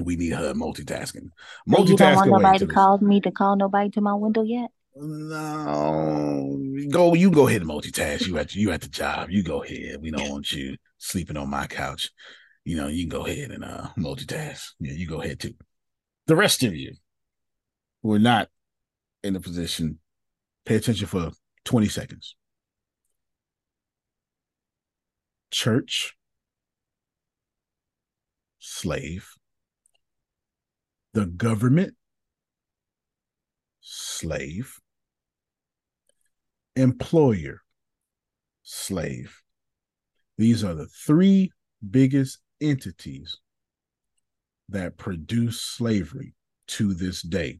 We 0.00 0.16
need 0.16 0.32
her 0.32 0.54
multitasking. 0.54 1.30
Multitasking. 1.68 1.88
You 1.88 1.96
don't 1.96 2.16
want 2.16 2.30
nobody 2.30 2.58
to 2.58 2.66
call 2.66 2.98
me 2.98 3.20
to 3.20 3.30
call 3.30 3.56
nobody 3.56 3.90
to 3.90 4.00
my 4.00 4.14
window 4.14 4.42
yet. 4.42 4.70
No, 4.94 6.60
go. 6.90 7.14
You 7.14 7.30
go 7.30 7.48
ahead 7.48 7.62
and 7.62 7.70
multitask. 7.70 8.26
You 8.26 8.38
at 8.38 8.54
you 8.54 8.70
at 8.70 8.80
the 8.80 8.88
job. 8.88 9.30
You 9.30 9.42
go 9.42 9.62
ahead. 9.62 10.00
We 10.00 10.10
don't 10.10 10.28
want 10.28 10.52
you 10.52 10.76
sleeping 10.98 11.36
on 11.36 11.48
my 11.48 11.66
couch. 11.66 12.10
You 12.64 12.76
know, 12.76 12.88
you 12.88 13.08
can 13.08 13.18
go 13.18 13.26
ahead 13.26 13.50
and 13.50 13.64
uh 13.64 13.88
multitask. 13.96 14.72
Yeah, 14.80 14.92
you 14.92 15.06
go 15.06 15.22
ahead 15.22 15.40
too. 15.40 15.54
The 16.26 16.36
rest 16.36 16.62
of 16.62 16.74
you 16.74 16.94
who 18.02 18.12
are 18.12 18.18
not 18.18 18.48
in 19.22 19.36
a 19.36 19.40
position, 19.40 19.98
pay 20.64 20.76
attention 20.76 21.06
for 21.06 21.30
20 21.64 21.88
seconds. 21.88 22.36
church, 25.50 26.16
slave, 28.58 29.30
the 31.18 31.26
government, 31.26 31.94
slave, 33.80 34.78
employer, 36.76 37.62
slave. 38.62 39.42
These 40.36 40.62
are 40.62 40.74
the 40.74 40.86
three 40.86 41.50
biggest 41.90 42.38
entities 42.60 43.36
that 44.68 44.96
produce 44.96 45.60
slavery 45.60 46.34
to 46.68 46.94
this 46.94 47.20
day. 47.20 47.58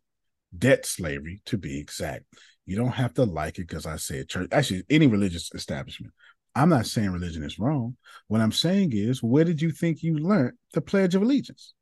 Debt 0.56 0.86
slavery, 0.86 1.42
to 1.46 1.58
be 1.58 1.80
exact. 1.80 2.26
You 2.64 2.76
don't 2.76 2.92
have 2.92 3.14
to 3.14 3.24
like 3.24 3.58
it 3.58 3.66
because 3.66 3.86
I 3.86 3.96
said 3.96 4.28
church. 4.28 4.50
Actually, 4.52 4.84
any 4.88 5.08
religious 5.08 5.50
establishment. 5.52 6.12
I'm 6.54 6.68
not 6.68 6.86
saying 6.86 7.10
religion 7.10 7.42
is 7.42 7.58
wrong. 7.58 7.96
What 8.28 8.40
I'm 8.40 8.52
saying 8.52 8.90
is, 8.92 9.20
where 9.20 9.42
did 9.42 9.60
you 9.60 9.72
think 9.72 10.04
you 10.04 10.16
learned 10.16 10.52
the 10.74 10.80
Pledge 10.80 11.16
of 11.16 11.22
Allegiance? 11.22 11.74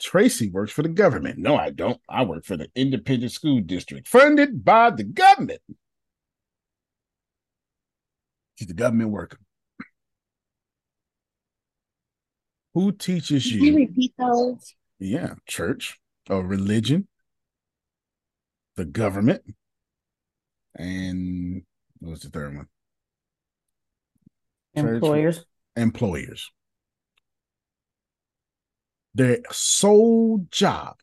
Tracy 0.00 0.50
works 0.50 0.72
for 0.72 0.82
the 0.82 0.88
government. 0.90 1.38
No, 1.38 1.56
I 1.56 1.70
don't. 1.70 2.00
I 2.08 2.24
work 2.24 2.44
for 2.44 2.56
the 2.56 2.68
independent 2.74 3.32
school 3.32 3.60
district 3.60 4.08
funded 4.08 4.64
by 4.64 4.90
the 4.90 5.04
government. 5.04 5.60
She's 8.56 8.70
a 8.70 8.74
government 8.74 9.10
worker. 9.10 9.38
Who 12.74 12.92
teaches 12.92 13.44
Can 13.50 13.60
you? 13.60 13.64
you 13.72 13.76
repeat 13.76 14.12
those? 14.18 14.74
Yeah, 14.98 15.34
church 15.46 15.98
or 16.28 16.44
religion, 16.44 17.08
the 18.76 18.84
government, 18.84 19.42
and 20.74 21.62
what 22.00 22.10
was 22.10 22.20
the 22.20 22.28
third 22.30 22.54
one? 22.56 22.66
Church, 24.76 24.94
Employers. 24.94 25.44
employers. 25.74 26.50
Their 29.16 29.38
sole 29.50 30.46
job 30.50 30.96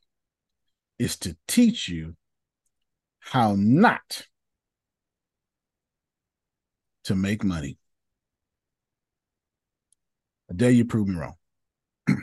is 1.00 1.18
to 1.18 1.36
teach 1.48 1.90
you 1.90 2.16
how 3.20 3.56
not 3.58 4.28
to 7.06 7.16
make 7.16 7.44
money. 7.44 7.80
I 10.48 10.54
dare 10.54 10.70
you 10.70 10.86
prove 10.86 11.08
me 11.08 11.16
wrong. 11.16 11.34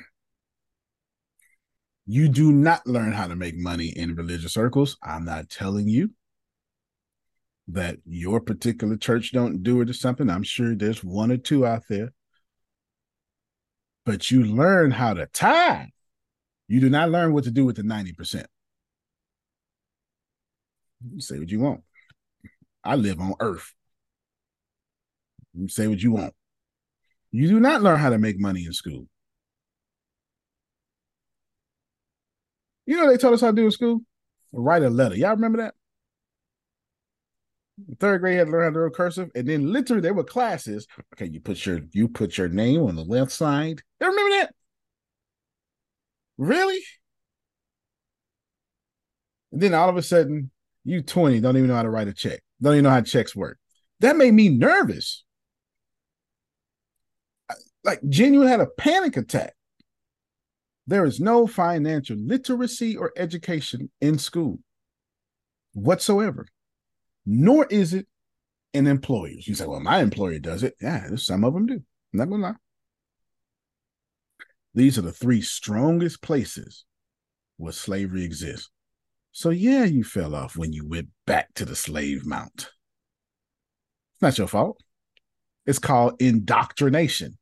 you 2.07 2.29
do 2.29 2.53
not 2.53 2.87
learn 2.87 3.11
how 3.11 3.27
to 3.27 3.35
make 3.35 3.57
money 3.57 3.89
in 3.89 4.15
religious 4.15 4.53
circles. 4.53 4.97
I'm 5.03 5.25
not 5.25 5.51
telling 5.51 5.89
you 5.89 6.13
that 7.67 7.97
your 8.07 8.41
particular 8.41 8.97
church 8.97 9.33
don't 9.33 9.65
do 9.65 9.81
it 9.81 9.91
or 9.91 9.95
something. 9.95 10.31
I'm 10.31 10.45
sure 10.45 10.77
there's 10.77 11.03
one 11.03 11.33
or 11.33 11.37
two 11.37 11.67
out 11.67 11.83
there. 11.89 12.13
But 14.07 14.31
you 14.31 14.45
learn 14.45 14.91
how 14.91 15.15
to 15.15 15.27
tithe. 15.27 15.89
You 16.69 16.81
do 16.81 16.89
not 16.89 17.11
learn 17.11 17.33
what 17.33 17.45
to 17.45 17.51
do 17.51 17.65
with 17.65 17.77
the 17.77 17.83
90%. 17.83 18.45
You 21.13 21.21
say 21.21 21.39
what 21.39 21.51
you 21.51 21.61
want. 21.61 21.83
I 22.85 22.97
live 22.97 23.21
on 23.21 23.35
earth. 23.41 23.75
You 25.55 25.69
say 25.69 25.87
what 25.87 26.03
you 26.03 26.13
want. 26.13 26.35
You 27.33 27.49
do 27.49 27.61
not 27.61 27.83
learn 27.83 27.99
how 27.99 28.11
to 28.11 28.19
make 28.19 28.39
money 28.39 28.65
in 28.65 28.73
school. 28.73 29.07
You 32.87 32.97
know 32.97 33.09
they 33.09 33.19
taught 33.19 33.35
us 33.35 33.41
how 33.41 33.49
to 33.49 33.57
do 33.57 33.67
in 33.67 33.71
school? 33.71 34.01
Write 34.53 34.83
a 34.83 34.91
letter. 34.91 35.15
Y'all 35.15 35.31
remember 35.31 35.59
that? 35.59 35.75
Third 37.99 38.21
grade 38.21 38.39
had 38.39 38.47
to 38.47 38.53
learn 38.53 38.75
how 38.75 38.81
to 38.81 38.89
do 38.89 38.95
cursive, 38.95 39.31
and 39.35 39.49
then 39.49 39.73
literally 39.73 40.03
there 40.03 40.13
were 40.13 40.25
classes. 40.25 40.87
Okay, 41.15 41.27
you 41.27 41.41
put 41.41 41.65
your 41.65 41.81
you 41.93 42.09
put 42.09 42.37
your 42.37 42.49
name 42.49 42.83
on 42.83 42.97
the 42.97 43.05
left 43.05 43.33
side. 43.33 43.83
You 44.01 44.09
remember 44.09 44.37
that? 44.37 44.55
Really? 46.39 46.81
And 49.53 49.61
then 49.61 49.75
all 49.75 49.89
of 49.89 49.97
a 49.97 50.03
sudden, 50.03 50.51
you 50.85 51.03
20 51.03 51.41
don't 51.41 51.57
even 51.57 51.69
know 51.69 51.75
how 51.75 51.83
to 51.83 51.91
write 51.91 52.09
a 52.09 52.15
check. 52.15 52.41
Don't 52.63 52.75
even 52.75 52.85
know 52.85 52.91
how 52.91 53.03
checks 53.03 53.37
work. 53.37 53.59
That 54.01 54.17
made 54.17 54.33
me 54.33 54.49
nervous. 54.49 55.25
Like 57.85 58.01
genuine 58.09 58.49
had 58.49 58.61
a 58.61 58.67
panic 58.67 59.17
attack. 59.17 59.55
There 60.87 61.05
is 61.05 61.21
no 61.21 61.47
financial 61.47 62.17
literacy 62.17 62.97
or 62.97 63.13
education 63.17 63.91
in 64.01 64.19
school 64.19 64.59
whatsoever, 65.73 66.47
nor 67.25 67.67
is 67.67 67.95
it 67.95 68.07
in 68.73 68.87
employers. 68.87 69.47
You 69.47 69.55
say, 69.55 69.67
well, 69.67 69.81
my 69.81 70.01
employer 70.01 70.39
does 70.39 70.63
it. 70.63 70.75
Yeah, 70.81 71.15
some 71.17 71.45
of 71.45 71.55
them 71.55 71.67
do. 71.67 71.75
I'm 71.75 72.19
not 72.19 72.25
to 72.25 72.37
lie. 72.37 72.55
These 74.75 74.99
are 74.99 75.03
the 75.03 75.13
three 75.13 75.43
strongest 75.43 76.23
places 76.23 76.85
where 77.57 77.73
slavery 77.73 78.25
exists. 78.25 78.71
So, 79.33 79.51
yeah, 79.51 79.85
you 79.85 80.05
fell 80.05 80.35
off 80.35 80.57
when 80.57 80.73
you 80.73 80.87
went 80.87 81.09
back 81.27 81.55
to 81.55 81.65
the 81.65 81.77
slave 81.77 82.27
mount. 82.27 82.71
It's 84.15 84.23
not 84.23 84.39
your 84.39 84.49
fault. 84.49 84.81
It's 85.67 85.79
called 85.79 86.21
indoctrination. 86.21 87.39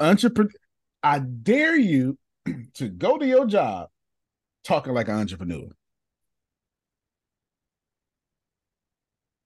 Entrepreneur, 0.00 0.50
I 1.02 1.20
dare 1.20 1.76
you 1.76 2.18
to 2.74 2.88
go 2.88 3.18
to 3.18 3.26
your 3.26 3.46
job 3.46 3.88
talking 4.64 4.92
like 4.92 5.08
an 5.08 5.14
entrepreneur. 5.14 5.68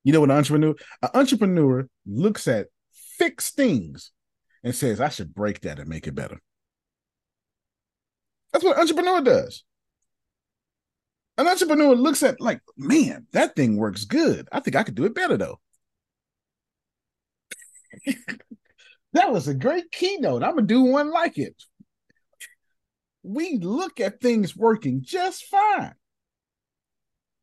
You 0.05 0.12
know 0.12 0.20
what 0.20 0.31
an 0.31 0.37
entrepreneur? 0.37 0.74
An 1.03 1.11
entrepreneur 1.14 1.89
looks 2.07 2.47
at 2.49 2.68
fixed 2.93 3.57
things 3.57 4.12
and 4.67 4.75
says, 4.75 5.01
I 5.01 5.11
should 5.11 5.33
break 5.33 5.61
that 5.61 5.79
and 5.79 5.89
make 5.89 6.09
it 6.09 6.17
better. 6.17 6.41
That's 8.53 8.64
what 8.64 8.75
an 8.75 8.83
entrepreneur 8.83 9.21
does. 9.21 9.62
An 11.39 11.47
entrepreneur 11.47 11.95
looks 11.95 12.25
at 12.25 12.41
like, 12.41 12.61
man, 12.77 13.29
that 13.31 13.55
thing 13.55 13.77
works 13.77 14.05
good. 14.07 14.49
I 14.51 14.59
think 14.59 14.75
I 14.75 14.83
could 14.83 14.97
do 14.97 15.05
it 15.05 15.14
better 15.14 15.37
though. 15.37 15.61
that 19.12 19.31
was 19.31 19.47
a 19.47 19.55
great 19.55 19.93
keynote. 19.93 20.43
I'm 20.43 20.57
gonna 20.57 20.67
do 20.67 20.83
one 20.83 21.12
like 21.12 21.39
it. 21.39 21.55
We 23.23 23.59
look 23.59 24.01
at 24.01 24.21
things 24.21 24.57
working 24.57 25.03
just 25.05 25.45
fine. 25.45 25.95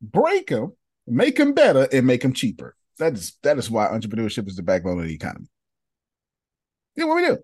Break 0.02 0.48
them, 0.48 0.74
make 1.08 1.38
them 1.38 1.54
better, 1.54 1.88
and 1.90 2.06
make 2.06 2.22
them 2.22 2.34
cheaper. 2.34 2.76
That 3.00 3.14
is 3.14 3.38
that 3.44 3.58
is 3.58 3.72
why 3.72 3.88
entrepreneurship 3.88 4.50
is 4.50 4.58
the 4.58 4.64
backbone 4.64 5.00
of 5.00 5.06
the 5.06 5.14
economy. 5.14 5.48
Yeah, 6.96 7.06
what 7.06 7.16
we 7.16 7.26
do. 7.26 7.38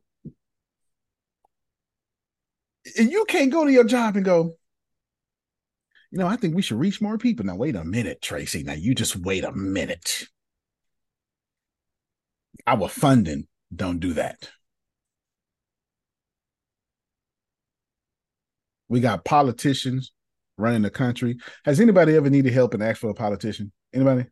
And 2.98 3.12
you 3.12 3.26
can't 3.26 3.52
go 3.52 3.66
to 3.66 3.72
your 3.72 3.84
job 3.84 4.16
and 4.16 4.26
go, 4.26 4.56
you 6.12 6.18
know, 6.18 6.28
I 6.28 6.36
think 6.36 6.56
we 6.56 6.62
should 6.62 6.80
reach 6.80 7.02
more 7.02 7.18
people. 7.18 7.46
Now, 7.46 7.56
wait 7.56 7.76
a 7.76 7.84
minute, 7.84 8.22
Tracy. 8.22 8.64
Now, 8.64 8.74
you 8.74 8.96
just 8.96 9.16
wait 9.16 9.44
a 9.44 9.52
minute. 9.52 10.28
Our 12.66 12.88
funding 12.88 13.48
don't 13.74 14.00
do 14.00 14.14
that. 14.14 14.50
We 18.88 19.00
got 19.02 19.24
politicians 19.24 20.12
running 20.58 20.82
the 20.82 20.90
country. 20.90 21.38
Has 21.64 21.80
anybody 21.80 22.16
ever 22.16 22.30
needed 22.30 22.54
help 22.54 22.74
and 22.74 22.82
asked 22.82 23.02
for 23.02 23.12
a 23.12 23.14
politician? 23.14 23.72
Anybody? 23.94 24.26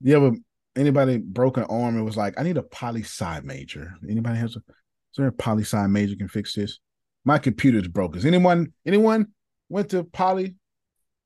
You 0.00 0.16
ever 0.16 0.32
anybody 0.76 1.18
broke 1.18 1.56
an 1.56 1.64
arm 1.64 1.96
and 1.96 2.04
was 2.04 2.16
like, 2.16 2.38
I 2.38 2.42
need 2.42 2.56
a 2.56 2.62
poli 2.62 3.02
sci 3.02 3.40
major? 3.42 3.94
Anybody 4.08 4.38
has 4.38 4.56
a 4.56 4.60
is 4.60 5.18
there 5.18 5.26
a 5.28 5.32
poli 5.32 5.62
sci 5.62 5.86
major 5.86 6.16
can 6.16 6.28
fix 6.28 6.54
this? 6.54 6.78
My 7.24 7.38
computer's 7.38 7.88
broke. 7.88 8.16
Is 8.16 8.26
anyone 8.26 8.72
anyone 8.84 9.28
went 9.68 9.90
to 9.90 10.04
poly 10.04 10.56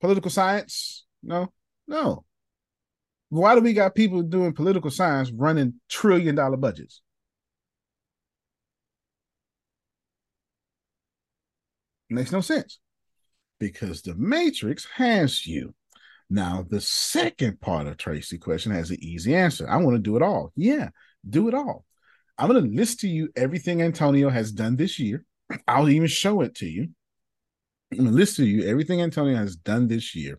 political 0.01 0.30
science? 0.30 1.05
No, 1.22 1.53
no. 1.86 2.24
Why 3.28 3.55
do 3.55 3.61
we 3.61 3.72
got 3.72 3.94
people 3.94 4.22
doing 4.22 4.53
political 4.53 4.90
science 4.90 5.30
running 5.30 5.74
trillion 5.88 6.34
dollar 6.34 6.57
budgets? 6.57 7.03
Makes 12.09 12.32
no 12.32 12.40
sense 12.40 12.80
because 13.61 14.03
the 14.03 14.16
matrix 14.16 14.86
has 14.96 15.46
you. 15.46 15.74
Now, 16.31 16.64
the 16.68 16.81
second 16.81 17.61
part 17.61 17.89
of 17.89 17.97
Tracy 17.97 18.39
question 18.39 18.72
has 18.72 18.91
an 18.91 19.03
easy 19.03 19.35
answer. 19.35 19.68
I 19.68 19.76
want 19.78 19.97
to 19.97 20.03
do 20.03 20.16
it 20.16 20.22
all. 20.22 20.53
Yeah, 20.55 20.91
do 21.28 21.49
it 21.49 21.55
all. 21.55 21.85
I'm 22.39 22.49
going 22.49 22.62
to 22.62 22.76
list 22.76 23.01
to 23.01 23.09
you 23.09 23.31
everything 23.37 23.83
Antonio 23.83 24.31
has 24.31 24.53
done 24.53 24.76
this 24.76 24.99
year. 24.99 25.24
I'll 25.68 25.89
even 25.89 26.07
show 26.07 26.41
it 26.43 26.55
to 26.57 26.66
you. 26.66 26.91
I'm 27.93 27.99
going 27.99 28.11
to 28.11 28.16
list 28.16 28.37
to 28.37 28.47
you 28.47 28.64
everything 28.68 29.03
Antonio 29.03 29.37
has 29.37 29.57
done 29.57 29.89
this 29.89 30.14
year. 30.14 30.39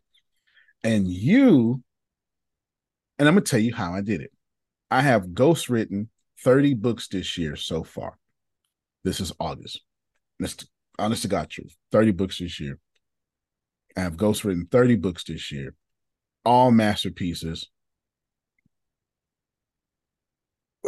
And 0.84 1.08
you, 1.08 1.84
and 3.20 3.28
I'm 3.28 3.36
going 3.36 3.44
to 3.44 3.52
tell 3.52 3.60
you 3.60 3.76
how 3.76 3.94
I 3.94 4.02
did 4.02 4.22
it. 4.22 4.32
I 4.90 5.02
have 5.02 5.34
ghost 5.34 5.70
written 5.70 6.10
30 6.44 6.74
books 6.76 7.10
this 7.10 7.38
year 7.38 7.58
so 7.58 7.84
far. 7.84 8.18
This 9.04 9.20
is 9.20 9.34
August. 9.40 9.82
That's 10.40 10.66
honest 10.98 11.24
to 11.24 11.28
God 11.28 11.50
truth. 11.50 11.76
30 11.92 12.12
books 12.12 12.40
this 12.40 12.60
year. 12.60 12.80
I 13.98 14.02
have 14.02 14.16
ghostwritten 14.16 14.70
30 14.72 14.96
books 14.96 15.24
this 15.26 15.52
year, 15.52 15.74
all 16.46 16.72
masterpieces. 16.72 17.70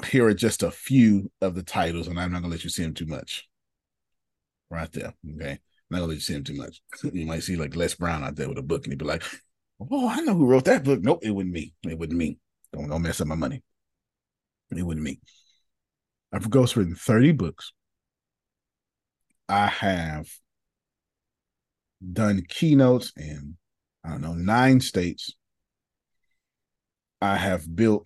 Here 0.08 0.26
are 0.26 0.34
just 0.34 0.64
a 0.64 0.72
few 0.72 1.32
of 1.42 1.56
the 1.56 1.64
titles, 1.64 2.08
and 2.08 2.20
I'm 2.20 2.32
not 2.32 2.42
gonna 2.42 2.52
let 2.52 2.64
you 2.64 2.70
see 2.70 2.84
them 2.84 2.94
too 2.94 3.06
much. 3.06 3.48
Right 4.70 4.92
there. 4.92 5.14
Okay. 5.36 5.52
I'm 5.52 5.60
not 5.90 5.98
gonna 6.00 6.08
let 6.08 6.16
you 6.16 6.20
see 6.22 6.34
them 6.34 6.44
too 6.44 6.56
much. 6.56 6.82
You 7.14 7.26
might 7.26 7.44
see 7.44 7.56
like 7.56 7.76
Les 7.76 7.94
Brown 7.96 8.24
out 8.24 8.36
there 8.36 8.50
with 8.50 8.58
a 8.58 8.64
book, 8.64 8.86
and 8.86 8.92
he'd 8.92 9.00
be 9.00 9.06
like, 9.06 9.24
Oh, 9.92 10.08
I 10.08 10.22
know 10.22 10.36
who 10.36 10.46
wrote 10.46 10.66
that 10.66 10.84
book. 10.84 11.02
Nope, 11.02 11.20
it 11.24 11.32
wasn't 11.32 11.54
me. 11.54 11.74
It 11.84 11.98
wasn't 11.98 12.18
me. 12.18 12.38
Don't 12.72 12.90
don't 12.90 13.02
mess 13.02 13.22
up 13.22 13.28
my 13.28 13.36
money. 13.36 13.62
It 14.72 14.84
wasn't 14.84 15.04
me. 15.04 15.20
I've 16.32 16.50
ghostwritten 16.50 16.98
30 16.98 17.34
books. 17.34 17.74
I 19.48 19.68
have 19.68 20.28
done 22.12 22.44
keynotes 22.48 23.14
in 23.18 23.58
I 24.04 24.10
don't 24.10 24.22
know 24.22 24.34
nine 24.34 24.80
states. 24.80 25.34
I 27.24 27.38
have 27.38 27.74
built 27.74 28.06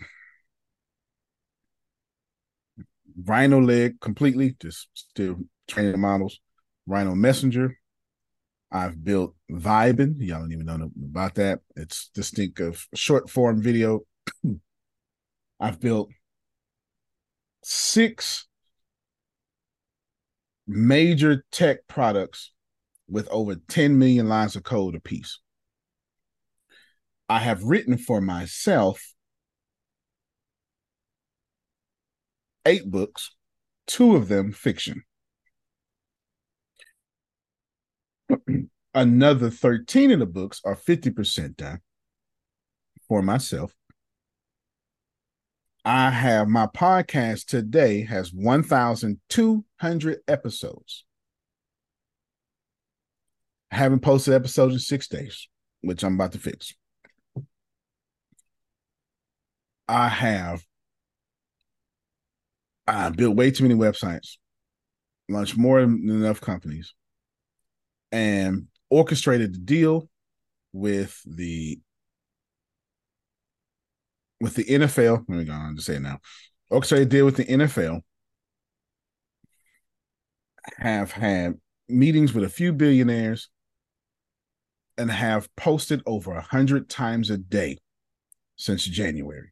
Rhino 3.25 3.59
Leg 3.59 3.99
completely, 3.99 4.55
just 4.59 4.89
still 4.93 5.37
training 5.67 5.99
models. 5.99 6.39
Rhino 6.85 7.15
Messenger. 7.15 7.79
I've 8.71 9.03
built 9.03 9.33
Vibin. 9.51 10.17
Y'all 10.19 10.41
don't 10.41 10.51
even 10.51 10.67
know 10.67 10.91
about 11.03 11.33
that. 11.35 11.61
It's 11.75 12.11
distinct 12.13 12.59
of 12.59 12.85
short 12.93 13.27
form 13.27 13.59
video. 13.59 14.01
I've 15.59 15.79
built 15.79 16.11
six 17.63 18.45
major 20.67 21.43
tech 21.51 21.87
products 21.87 22.51
with 23.09 23.27
over 23.31 23.55
10 23.55 23.97
million 23.97 24.29
lines 24.29 24.55
of 24.55 24.61
code 24.61 24.93
apiece. 24.93 25.39
I 27.29 27.39
have 27.39 27.63
written 27.63 27.97
for 27.97 28.21
myself 28.21 29.13
eight 32.65 32.89
books, 32.89 33.31
two 33.85 34.15
of 34.15 34.27
them 34.27 34.51
fiction. 34.51 35.03
Another 38.93 39.49
13 39.49 40.11
of 40.11 40.19
the 40.19 40.25
books 40.25 40.61
are 40.63 40.75
50% 40.75 41.57
done 41.57 41.79
for 43.07 43.21
myself. 43.21 43.73
I 45.85 46.09
have 46.09 46.49
my 46.49 46.67
podcast 46.67 47.45
today 47.45 48.03
has 48.03 48.33
1,200 48.33 50.17
episodes. 50.27 51.05
I 53.71 53.77
haven't 53.77 54.01
posted 54.01 54.33
episodes 54.33 54.73
in 54.73 54.79
six 54.79 55.07
days, 55.07 55.47
which 55.81 56.03
I'm 56.03 56.15
about 56.15 56.33
to 56.33 56.39
fix. 56.39 56.73
I 59.87 60.09
have 60.09 60.63
I 62.87 63.09
built 63.09 63.35
way 63.35 63.51
too 63.51 63.63
many 63.63 63.75
websites, 63.75 64.37
launched 65.27 65.57
more 65.57 65.81
than 65.81 66.09
enough 66.09 66.39
companies, 66.39 66.93
and 68.11 68.67
orchestrated 68.89 69.53
the 69.53 69.59
deal 69.59 70.09
with 70.71 71.21
the 71.25 71.79
with 74.39 74.55
the 74.55 74.63
NFL. 74.63 75.25
Let 75.27 75.37
me 75.37 75.43
go 75.43 75.53
on 75.53 75.75
to 75.75 75.81
say 75.81 75.95
it 75.95 76.01
now. 76.01 76.19
Orchestrated 76.69 77.09
deal 77.09 77.25
with 77.25 77.37
the 77.37 77.45
NFL. 77.45 78.01
Have 80.77 81.11
had 81.11 81.55
meetings 81.89 82.33
with 82.33 82.43
a 82.43 82.49
few 82.49 82.73
billionaires 82.73 83.49
and 84.97 85.11
have 85.11 85.53
posted 85.55 86.01
over 86.05 86.33
a 86.33 86.41
hundred 86.41 86.89
times 86.89 87.29
a 87.29 87.37
day 87.37 87.77
since 88.55 88.83
January. 88.83 89.51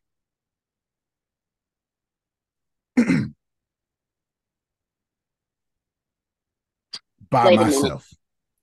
By 7.30 7.48
Wait 7.48 7.56
myself. 7.56 8.10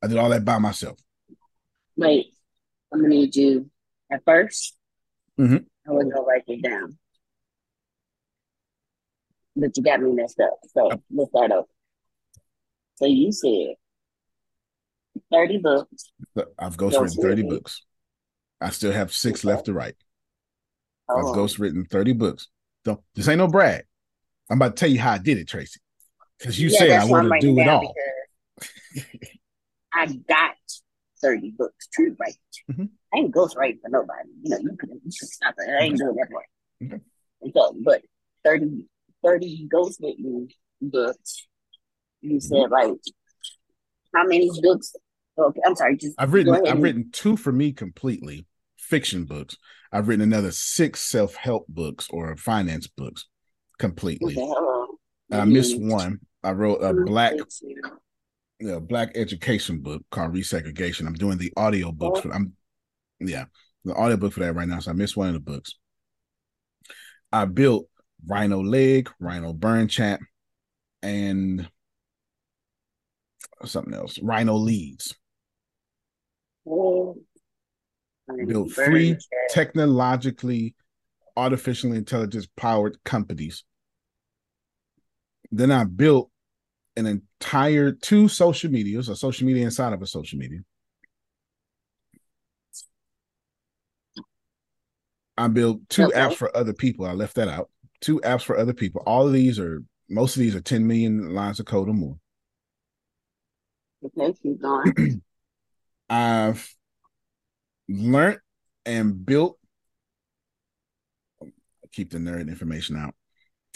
I 0.02 0.06
did 0.08 0.18
all 0.18 0.30
that 0.30 0.44
by 0.44 0.58
myself. 0.58 0.98
Wait, 1.96 2.34
I'm 2.92 3.00
gonna 3.00 3.08
need 3.14 3.36
you 3.36 3.70
at 4.10 4.24
1st 4.24 4.76
Mhm. 5.38 5.66
I 5.86 5.90
was 5.90 6.04
gonna 6.04 6.22
write 6.22 6.44
it 6.46 6.62
down. 6.62 6.98
But 9.56 9.76
you 9.76 9.82
got 9.82 10.00
me 10.00 10.12
messed 10.12 10.40
up. 10.40 10.58
So 10.72 11.02
let's 11.10 11.30
start 11.30 11.50
over. 11.50 11.68
So 12.96 13.06
you 13.06 13.32
said 13.32 13.74
30 15.30 15.58
books. 15.58 16.12
I've 16.58 16.76
ghost 16.76 16.98
written 16.98 17.20
30 17.20 17.42
books. 17.42 17.82
I 18.60 18.70
still 18.70 18.92
have 18.92 19.12
six 19.12 19.44
Okay. 19.44 19.52
left 19.52 19.66
to 19.66 19.72
write. 19.72 19.96
Hold 21.08 21.20
I've 21.20 21.26
on. 21.30 21.34
ghost 21.34 21.58
written 21.58 21.84
30 21.84 22.12
books. 22.12 22.48
Don't 22.84 23.00
this 23.14 23.28
ain't 23.28 23.38
no 23.38 23.48
brag. 23.48 23.84
I'm 24.50 24.58
about 24.58 24.76
to 24.76 24.80
tell 24.80 24.90
you 24.90 25.00
how 25.00 25.12
I 25.12 25.18
did 25.18 25.38
it, 25.38 25.48
Tracy. 25.48 25.80
Because 26.38 26.58
you 26.58 26.68
Yeah, 26.68 26.78
said 26.78 26.90
I 26.90 27.04
want 27.04 27.32
to 27.32 27.38
do 27.40 27.58
it 27.58 27.68
all. 27.68 27.80
because 27.80 28.22
I 29.94 30.06
got 30.28 30.54
30 31.20 31.54
books 31.56 31.88
to 31.94 32.16
write. 32.18 32.36
Mhm. 32.70 32.88
I 33.14 33.18
ain't 33.18 33.34
ghostwriting 33.34 33.80
for 33.82 33.90
nobody. 33.90 34.28
You 34.42 34.50
know, 34.50 34.58
you 34.58 34.76
could 34.78 34.90
you 34.90 35.10
stop 35.10 35.54
it. 35.58 35.68
I 35.70 35.84
ain't 35.84 35.98
doing 35.98 36.16
that 36.16 36.30
part. 36.30 36.46
Okay. 36.82 37.02
And 37.42 37.52
so, 37.54 37.76
but 37.84 38.02
30, 38.44 38.86
30 39.24 39.68
ghostwritten 39.72 40.48
books. 40.80 41.46
You 42.20 42.40
said 42.40 42.56
Mm-hmm. 42.56 42.72
like 42.72 42.98
how 44.14 44.24
many 44.24 44.50
books? 44.62 44.94
Okay, 45.38 45.60
I'm 45.66 45.74
sorry. 45.76 45.96
Just 45.96 46.14
I've 46.18 46.32
written 46.32 46.54
I've 46.54 46.64
and- 46.64 46.82
written 46.82 47.10
two 47.12 47.36
for 47.36 47.52
me 47.52 47.72
completely, 47.72 48.46
fiction 48.76 49.24
books. 49.24 49.56
I've 49.90 50.08
written 50.08 50.22
another 50.22 50.52
six 50.52 51.02
self-help 51.02 51.66
books 51.68 52.08
or 52.10 52.34
finance 52.36 52.86
books 52.86 53.26
completely. 53.78 54.32
Okay, 54.34 54.40
hold 54.46 54.56
on. 54.56 54.88
And 55.30 55.40
I 55.40 55.44
missed 55.44 55.78
one. 55.80 56.20
I 56.42 56.52
wrote 56.52 56.82
a 56.82 56.92
black 56.94 57.34
a 58.68 58.80
black 58.80 59.12
education 59.14 59.80
book 59.80 60.02
called 60.10 60.34
Resegregation. 60.34 61.06
I'm 61.06 61.14
doing 61.14 61.38
the 61.38 61.52
audio 61.56 61.92
books 61.92 62.20
Oh. 62.20 62.22
for 62.22 62.34
I'm 62.34 62.54
yeah, 63.20 63.44
the 63.84 63.94
audio 63.94 64.16
book 64.16 64.32
for 64.32 64.40
that 64.40 64.54
right 64.54 64.66
now. 64.68 64.80
So 64.80 64.90
I 64.90 64.94
missed 64.94 65.16
one 65.16 65.28
of 65.28 65.34
the 65.34 65.40
books. 65.40 65.74
I 67.32 67.44
built 67.44 67.86
Rhino 68.26 68.62
Leg, 68.62 69.10
Rhino 69.20 69.52
Burn 69.52 69.89
Chat, 69.89 70.20
and 71.02 71.68
something 73.64 73.94
else. 73.94 74.18
Rhino 74.20 74.56
Leads. 74.56 75.14
four, 76.64 77.14
Built 78.47 78.74
burn 78.74 78.90
three 78.90 79.16
technologically 79.51 80.74
artificial 81.36 81.93
intelligence 81.93 82.47
powered 82.56 82.97
companies. 83.05 83.64
Then 85.51 85.70
I 85.70 85.84
built 85.84 86.30
an 86.97 87.06
entire 87.06 87.93
two 87.93 88.28
social 88.28 88.70
medias, 88.70 89.09
a 89.09 89.16
social 89.16 89.47
media 89.47 89.64
inside 89.64 89.93
of 89.93 90.02
a 90.02 90.06
social 90.06 90.39
media. 90.39 90.60
I 95.36 95.48
built 95.48 95.81
two 95.89 96.05
Okay. 96.05 96.19
apps 96.19 96.35
for 96.35 96.55
other 96.56 96.73
people. 96.73 97.06
I 97.06 97.12
left 97.12 97.36
that 97.36 97.48
out. 97.48 97.70
Two 98.01 98.20
apps 98.20 98.43
for 98.43 98.56
other 98.59 98.74
people. 98.74 99.02
All 99.06 99.27
of 99.27 99.32
these 99.32 99.59
are 99.59 99.82
most 100.09 100.36
of 100.36 100.40
these 100.40 100.55
are 100.55 100.60
10 100.60 100.86
million 100.86 101.35
lines 101.35 101.59
of 101.59 101.66
code 101.66 101.89
or 101.89 101.94
more. 101.94 102.16
Okay, 104.05 104.35
keep 104.43 104.60
going. 104.60 105.23
I've 106.10 106.74
learned 107.89 108.40
and 108.85 109.24
built. 109.24 109.59
Keep 111.93 112.10
the 112.10 112.19
nerd 112.19 112.48
information 112.48 112.97
out. 112.97 113.14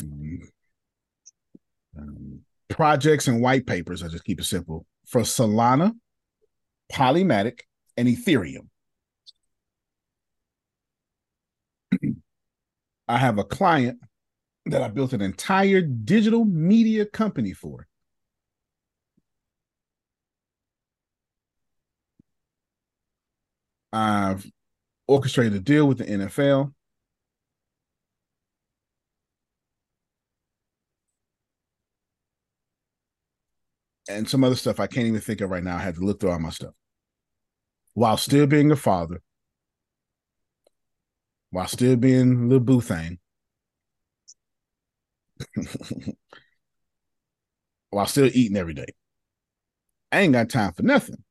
Um, 0.02 0.40
um, 1.98 2.40
projects 2.68 3.28
and 3.28 3.40
white 3.40 3.66
papers. 3.66 4.02
I 4.02 4.08
just 4.08 4.24
keep 4.24 4.40
it 4.40 4.44
simple 4.44 4.86
for 5.06 5.22
Solana, 5.22 5.92
Polymatic, 6.92 7.60
and 7.96 8.08
Ethereum. 8.08 8.68
I 13.08 13.18
have 13.18 13.38
a 13.38 13.44
client 13.44 14.00
that 14.66 14.82
I 14.82 14.88
built 14.88 15.12
an 15.12 15.22
entire 15.22 15.80
digital 15.80 16.44
media 16.44 17.06
company 17.06 17.52
for. 17.52 17.86
I've 23.92 24.50
orchestrated 25.06 25.54
a 25.54 25.60
deal 25.60 25.86
with 25.86 25.98
the 25.98 26.04
NFL. 26.04 26.72
And 34.08 34.28
some 34.28 34.44
other 34.44 34.54
stuff 34.56 34.80
I 34.80 34.86
can't 34.86 35.06
even 35.06 35.20
think 35.20 35.40
of 35.40 35.50
right 35.50 35.62
now. 35.62 35.76
I 35.76 35.80
had 35.80 35.96
to 35.96 36.00
look 36.04 36.20
through 36.20 36.30
all 36.30 36.38
my 36.38 36.50
stuff. 36.50 36.74
While 37.94 38.16
still 38.16 38.46
being 38.46 38.70
a 38.70 38.76
father, 38.76 39.22
while 41.50 41.66
still 41.66 41.96
being 41.96 42.48
little 42.48 42.60
boo 42.64 42.80
thing, 42.80 43.18
while 47.90 48.06
still 48.06 48.30
eating 48.32 48.56
every 48.56 48.74
day. 48.74 48.86
I 50.12 50.20
ain't 50.20 50.32
got 50.32 50.48
time 50.50 50.72
for 50.72 50.82
nothing 50.82 51.22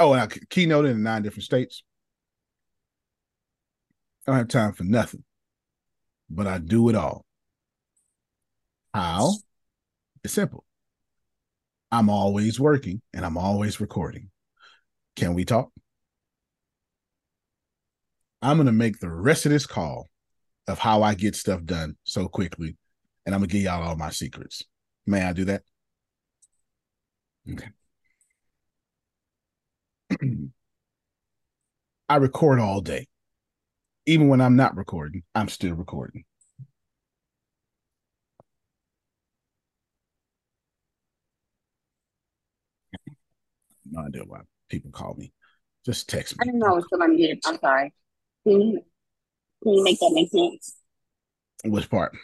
Oh, 0.00 0.14
and 0.14 0.22
I 0.22 0.26
keynoted 0.28 0.92
in 0.92 1.02
nine 1.02 1.22
different 1.22 1.44
states. 1.44 1.84
I 4.26 4.30
don't 4.30 4.38
have 4.38 4.48
time 4.48 4.72
for 4.72 4.84
nothing, 4.84 5.24
but 6.30 6.46
I 6.46 6.58
do 6.58 6.88
it 6.88 6.94
all. 6.96 7.26
How? 8.94 9.32
It's 10.24 10.34
simple. 10.34 10.64
I'm 11.92 12.08
always 12.08 12.60
working 12.60 13.02
and 13.12 13.24
I'm 13.24 13.36
always 13.36 13.80
recording. 13.80 14.30
Can 15.16 15.34
we 15.34 15.44
talk? 15.44 15.70
I'm 18.42 18.56
going 18.56 18.66
to 18.66 18.72
make 18.72 19.00
the 19.00 19.10
rest 19.10 19.44
of 19.44 19.52
this 19.52 19.66
call 19.66 20.08
of 20.66 20.78
how 20.78 21.02
I 21.02 21.14
get 21.14 21.34
stuff 21.36 21.64
done 21.64 21.96
so 22.04 22.28
quickly, 22.28 22.76
and 23.26 23.34
I'm 23.34 23.40
going 23.40 23.50
to 23.50 23.52
give 23.52 23.62
y'all 23.64 23.82
all 23.82 23.96
my 23.96 24.10
secrets. 24.10 24.62
May 25.06 25.22
I 25.22 25.32
do 25.32 25.44
that? 25.46 25.62
Okay. 27.52 27.68
I 32.08 32.16
record 32.16 32.60
all 32.60 32.80
day. 32.80 33.08
Even 34.06 34.28
when 34.28 34.40
I'm 34.40 34.56
not 34.56 34.76
recording, 34.76 35.22
I'm 35.34 35.48
still 35.48 35.74
recording. 35.74 36.24
No 43.90 44.02
idea 44.06 44.22
why 44.24 44.40
people 44.68 44.90
call 44.90 45.14
me. 45.14 45.32
Just 45.84 46.08
text 46.08 46.34
me. 46.34 46.38
I 46.42 46.44
didn't 46.44 46.60
know 46.60 46.74
was 46.74 46.84
still 46.86 47.00
unmuted. 47.00 47.38
I'm 47.46 47.58
sorry. 47.58 47.92
Can 48.44 48.60
you, 48.60 48.84
can 49.62 49.72
you 49.74 49.84
make 49.84 49.98
that 49.98 50.12
make 50.12 50.30
sense? 50.30 50.76
Which 51.64 51.90
part? 51.90 52.16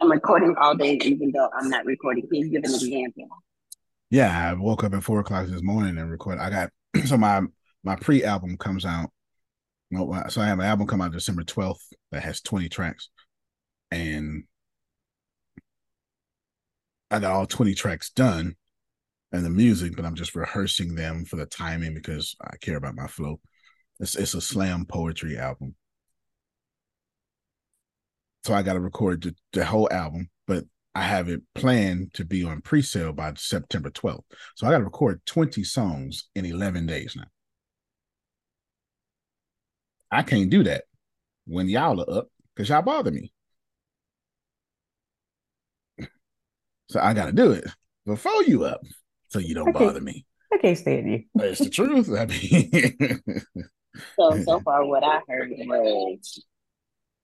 I'm 0.00 0.10
recording 0.10 0.54
all 0.58 0.74
day, 0.74 0.98
even 1.02 1.32
though 1.32 1.50
I'm 1.54 1.68
not 1.68 1.86
recording. 1.86 2.26
Can 2.28 2.36
you 2.36 2.50
give 2.50 2.64
an 2.64 2.74
example? 2.74 3.28
Yeah, 4.10 4.50
I 4.50 4.54
woke 4.54 4.84
up 4.84 4.94
at 4.94 5.02
four 5.02 5.20
o'clock 5.20 5.46
this 5.46 5.62
morning 5.62 5.98
and 5.98 6.10
recorded. 6.10 6.40
I 6.40 6.50
got 6.50 6.70
so 7.06 7.16
my 7.16 7.42
my 7.82 7.96
pre 7.96 8.24
album 8.24 8.56
comes 8.56 8.84
out. 8.84 9.10
So 9.92 10.40
I 10.40 10.46
have 10.46 10.58
an 10.58 10.66
album 10.66 10.86
come 10.86 11.00
out 11.00 11.12
December 11.12 11.44
twelfth 11.44 11.92
that 12.12 12.22
has 12.22 12.40
twenty 12.40 12.68
tracks, 12.68 13.08
and 13.90 14.44
I 17.10 17.18
got 17.20 17.32
all 17.32 17.46
twenty 17.46 17.74
tracks 17.74 18.10
done, 18.10 18.56
and 19.32 19.44
the 19.44 19.50
music, 19.50 19.96
but 19.96 20.04
I'm 20.04 20.14
just 20.14 20.34
rehearsing 20.34 20.94
them 20.94 21.24
for 21.24 21.36
the 21.36 21.46
timing 21.46 21.94
because 21.94 22.36
I 22.40 22.56
care 22.58 22.76
about 22.76 22.96
my 22.96 23.06
flow. 23.06 23.40
It's 24.00 24.14
it's 24.14 24.34
a 24.34 24.40
slam 24.40 24.84
poetry 24.86 25.38
album, 25.38 25.74
so 28.44 28.54
I 28.54 28.62
got 28.62 28.74
to 28.74 28.80
record 28.80 29.22
the, 29.22 29.34
the 29.52 29.64
whole 29.64 29.90
album, 29.90 30.30
but 30.46 30.64
I 30.94 31.02
have 31.02 31.28
it 31.28 31.42
planned 31.54 32.14
to 32.14 32.24
be 32.24 32.44
on 32.44 32.60
pre-sale 32.60 33.12
by 33.12 33.34
September 33.36 33.90
12th. 33.90 34.22
So 34.54 34.66
I 34.66 34.70
got 34.70 34.78
to 34.78 34.84
record 34.84 35.20
20 35.26 35.64
songs 35.64 36.28
in 36.34 36.44
11 36.44 36.86
days 36.86 37.14
now. 37.16 37.24
I 40.10 40.22
can't 40.22 40.48
do 40.48 40.62
that 40.64 40.84
when 41.46 41.68
y'all 41.68 42.00
are 42.00 42.18
up 42.18 42.28
because 42.54 42.68
y'all 42.68 42.82
bother 42.82 43.10
me. 43.10 43.32
So 46.88 47.00
I 47.00 47.14
got 47.14 47.26
to 47.26 47.32
do 47.32 47.50
it 47.52 47.64
before 48.06 48.44
you 48.44 48.64
up 48.64 48.80
so 49.28 49.38
you 49.38 49.54
don't 49.54 49.70
Okay. 49.70 49.72
bother 49.72 50.00
me. 50.00 50.24
I 50.52 50.58
can't 50.58 50.78
stand 50.78 51.10
you. 51.10 51.24
It's 51.38 51.62
the 51.62 51.70
truth. 51.70 52.10
I 52.10 52.26
mean, 52.26 53.20
So, 54.18 54.38
so 54.38 54.60
far, 54.60 54.84
what 54.84 55.04
I 55.04 55.20
heard 55.28 55.50
was 55.56 56.42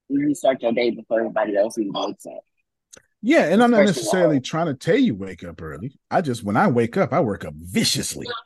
you 0.09 0.35
start 0.35 0.63
your 0.63 0.73
day 0.73 0.91
before 0.91 1.21
everybody 1.21 1.57
else 1.57 1.79
even 1.79 1.93
wakes 1.93 2.27
up. 2.27 2.45
yeah, 3.23 3.45
and 3.45 3.63
I'm 3.63 3.71
not 3.71 3.85
First 3.85 3.85
necessarily 3.85 4.41
trying 4.41 4.67
to 4.67 4.75
tell 4.75 4.97
you 4.97 5.15
wake 5.15 5.45
up 5.45 5.63
early. 5.63 5.93
I 6.11 6.21
just 6.23 6.43
when 6.43 6.57
I 6.57 6.67
wake 6.69 6.97
up, 6.97 7.13
I 7.13 7.21
wake 7.21 7.45
up 7.45 7.55
viciously. 7.55 8.37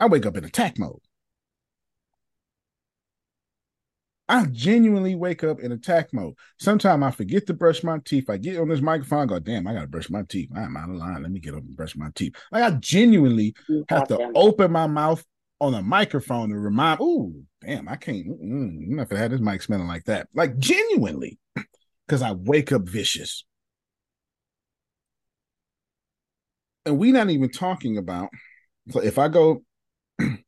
I 0.00 0.06
wake 0.06 0.24
up 0.24 0.38
in 0.38 0.44
attack 0.46 0.78
mode. 0.78 1.02
I 4.28 4.46
genuinely 4.46 5.14
wake 5.14 5.44
up 5.44 5.60
in 5.60 5.70
attack 5.72 6.12
mode. 6.12 6.34
Sometimes 6.58 7.02
I 7.04 7.10
forget 7.12 7.46
to 7.46 7.54
brush 7.54 7.84
my 7.84 7.98
teeth. 8.04 8.28
I 8.28 8.38
get 8.38 8.58
on 8.58 8.68
this 8.68 8.80
microphone, 8.80 9.22
I 9.22 9.26
go, 9.26 9.38
damn, 9.38 9.66
I 9.66 9.74
gotta 9.74 9.86
brush 9.86 10.10
my 10.10 10.22
teeth. 10.22 10.50
I'm 10.54 10.76
out 10.76 10.90
of 10.90 10.96
line. 10.96 11.22
Let 11.22 11.30
me 11.30 11.38
get 11.38 11.54
up 11.54 11.60
and 11.60 11.76
brush 11.76 11.96
my 11.96 12.10
teeth. 12.14 12.34
Like 12.50 12.64
I 12.64 12.70
genuinely 12.76 13.54
have 13.88 14.08
to 14.08 14.32
open 14.34 14.72
my 14.72 14.88
mouth 14.88 15.24
on 15.60 15.74
a 15.74 15.82
microphone 15.82 16.50
to 16.50 16.58
remind, 16.58 17.00
ooh, 17.00 17.44
damn, 17.64 17.88
I 17.88 17.96
can't. 17.96 18.26
Mm, 18.26 18.88
I'm 18.88 18.96
not 18.96 19.08
gonna 19.08 19.22
have 19.22 19.30
this 19.30 19.40
mic 19.40 19.62
smelling 19.62 19.86
like 19.86 20.04
that. 20.04 20.28
Like 20.34 20.58
genuinely, 20.58 21.38
because 22.06 22.22
I 22.22 22.32
wake 22.32 22.72
up 22.72 22.88
vicious. 22.88 23.44
And 26.84 26.98
we're 26.98 27.12
not 27.12 27.30
even 27.30 27.50
talking 27.50 27.98
about 27.98 28.30
so 28.90 29.00
if 29.00 29.18
I 29.18 29.28
go 29.28 29.64
like 30.18 30.38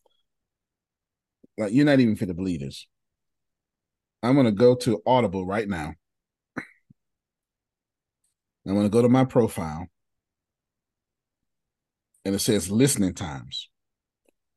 you're 1.72 1.84
not 1.84 2.00
even 2.00 2.16
fit 2.16 2.26
to 2.26 2.34
believe 2.34 2.60
this. 2.60 2.86
I'm 4.22 4.34
gonna 4.34 4.52
go 4.52 4.74
to 4.76 5.02
Audible 5.06 5.46
right 5.46 5.68
now. 5.68 5.94
I'm 8.66 8.74
gonna 8.74 8.88
go 8.88 9.02
to 9.02 9.08
my 9.08 9.24
profile 9.24 9.86
and 12.24 12.34
it 12.34 12.40
says 12.40 12.70
listening 12.70 13.14
times. 13.14 13.70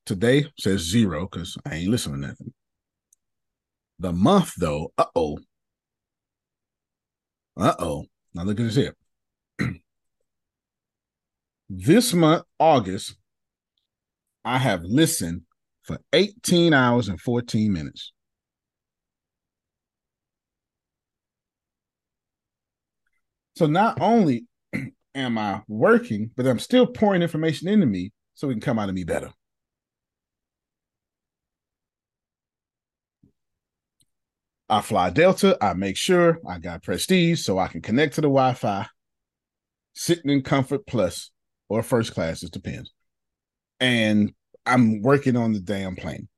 Today 0.05 0.47
says 0.59 0.81
zero 0.81 1.27
because 1.31 1.55
I 1.65 1.75
ain't 1.75 1.89
listening 1.89 2.21
to 2.21 2.27
nothing. 2.27 2.53
The 3.99 4.11
month 4.11 4.53
though, 4.57 4.91
uh 4.97 5.05
oh. 5.15 5.37
Uh 7.55 7.75
oh. 7.79 8.05
Now 8.33 8.43
look 8.43 8.59
at 8.59 8.65
this 8.65 8.75
here. 8.75 8.95
this 11.69 12.13
month, 12.13 12.43
August, 12.59 13.15
I 14.43 14.57
have 14.57 14.83
listened 14.83 15.43
for 15.83 15.99
18 16.13 16.73
hours 16.73 17.07
and 17.09 17.21
14 17.21 17.71
minutes. 17.71 18.11
So 23.55 23.65
not 23.65 23.99
only 24.01 24.45
am 25.15 25.37
I 25.37 25.61
working, 25.67 26.31
but 26.35 26.47
I'm 26.47 26.59
still 26.59 26.87
pouring 26.87 27.21
information 27.21 27.67
into 27.67 27.85
me 27.85 28.11
so 28.33 28.49
it 28.49 28.53
can 28.53 28.61
come 28.61 28.79
out 28.79 28.89
of 28.89 28.95
me 28.95 29.03
better. 29.03 29.31
I 34.69 34.81
fly 34.81 35.09
Delta. 35.09 35.57
I 35.61 35.73
make 35.73 35.97
sure 35.97 36.39
I 36.47 36.57
got 36.57 36.83
prestige 36.83 37.41
so 37.41 37.59
I 37.59 37.67
can 37.67 37.81
connect 37.81 38.15
to 38.15 38.21
the 38.21 38.27
Wi 38.27 38.53
Fi, 38.53 38.87
sitting 39.93 40.31
in 40.31 40.43
comfort 40.43 40.87
plus 40.87 41.29
or 41.67 41.83
first 41.83 42.13
class, 42.13 42.41
it 42.43 42.51
depends. 42.51 42.91
And 43.81 44.33
I'm 44.65 45.01
working 45.01 45.35
on 45.35 45.51
the 45.51 45.59
damn 45.59 45.95
plane. 45.95 46.29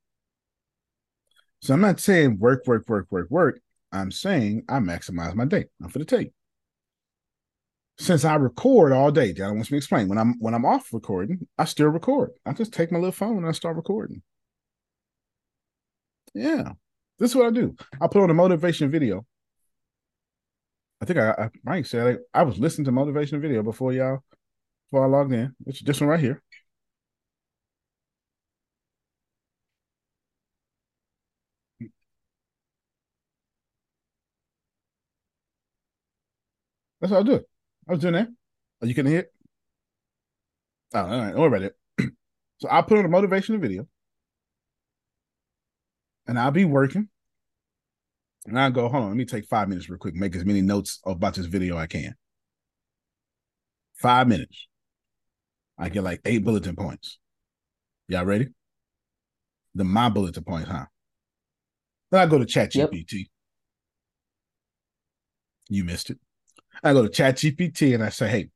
So 1.61 1.73
I'm 1.73 1.81
not 1.81 1.99
saying 1.99 2.39
work, 2.39 2.65
work, 2.65 2.89
work, 2.89 3.07
work, 3.11 3.29
work. 3.29 3.61
I'm 3.91 4.11
saying 4.11 4.63
I 4.67 4.79
maximize 4.79 5.35
my 5.35 5.45
day. 5.45 5.65
I'm 5.81 5.89
for 5.89 5.99
the 5.99 6.05
take. 6.05 6.31
Since 7.97 8.25
I 8.25 8.35
record 8.35 8.91
all 8.91 9.11
day, 9.11 9.33
John 9.33 9.55
wants 9.55 9.71
me 9.71 9.75
to 9.75 9.79
explain. 9.79 10.07
When 10.07 10.17
I'm 10.17 10.35
when 10.39 10.53
I'm 10.53 10.65
off 10.65 10.93
recording, 10.93 11.47
I 11.57 11.65
still 11.65 11.87
record. 11.87 12.31
I 12.45 12.53
just 12.53 12.73
take 12.73 12.91
my 12.91 12.97
little 12.99 13.11
phone 13.11 13.37
and 13.37 13.47
I 13.47 13.51
start 13.51 13.75
recording. 13.75 14.21
Yeah. 16.33 16.73
This 17.19 17.31
is 17.31 17.35
what 17.35 17.47
I 17.47 17.51
do. 17.51 17.75
I 18.01 18.07
put 18.07 18.21
on 18.23 18.29
a 18.29 18.33
motivation 18.33 18.89
video. 18.89 19.25
I 21.01 21.05
think 21.05 21.19
I, 21.19 21.49
I 21.67 21.81
said 21.83 22.19
I, 22.33 22.39
I 22.39 22.43
was 22.43 22.57
listening 22.59 22.85
to 22.85 22.91
motivation 22.91 23.41
video 23.41 23.61
before 23.63 23.93
y'all 23.93 24.23
before 24.91 25.05
I 25.05 25.07
logged 25.09 25.33
in. 25.33 25.55
It's 25.67 25.81
this 25.81 26.01
one 26.01 26.09
right 26.09 26.19
here. 26.19 26.41
That's 37.01 37.11
how 37.13 37.19
I 37.19 37.23
do 37.23 37.33
it. 37.35 37.47
I 37.87 37.91
was 37.91 37.99
doing 37.99 38.13
that. 38.13 38.27
Oh, 38.81 38.85
you 38.85 38.93
couldn't 38.93 39.11
hear 39.11 39.21
it? 39.21 39.33
Oh, 40.93 40.99
all 40.99 41.07
right. 41.07 41.31
Don't 41.31 41.39
worry 41.39 41.47
about 41.47 41.61
it. 41.63 42.11
so 42.59 42.69
I'll 42.69 42.83
put 42.83 42.97
on 42.97 43.05
a 43.05 43.09
motivational 43.09 43.59
video 43.59 43.87
and 46.27 46.39
I'll 46.39 46.51
be 46.51 46.65
working. 46.65 47.09
And 48.45 48.59
I'll 48.59 48.71
go, 48.71 48.89
hold 48.89 49.03
on, 49.03 49.09
let 49.09 49.17
me 49.17 49.25
take 49.25 49.45
five 49.45 49.69
minutes 49.69 49.89
real 49.89 49.97
quick, 49.97 50.15
make 50.15 50.35
as 50.35 50.43
many 50.43 50.61
notes 50.61 50.99
about 51.05 51.35
this 51.35 51.45
video 51.45 51.77
I 51.77 51.87
can. 51.87 52.13
Five 53.95 54.27
minutes. 54.27 54.67
I 55.77 55.89
get 55.89 56.03
like 56.03 56.21
eight 56.25 56.43
bulletin 56.43 56.75
points. 56.75 57.19
Y'all 58.07 58.25
ready? 58.25 58.49
The 59.75 59.83
my 59.83 60.09
bulletin 60.09 60.43
points, 60.43 60.69
huh? 60.69 60.85
Then 62.11 62.21
I 62.21 62.25
go 62.25 62.37
to 62.37 62.45
chat 62.45 62.71
ChatGPT. 62.71 63.27
You 65.69 65.83
missed 65.85 66.09
it. 66.09 66.19
I 66.83 66.93
go 66.93 67.07
to 67.07 67.09
ChatGPT 67.09 67.93
and 67.93 68.03
I 68.03 68.09
say, 68.09 68.27
hey, 68.27 68.49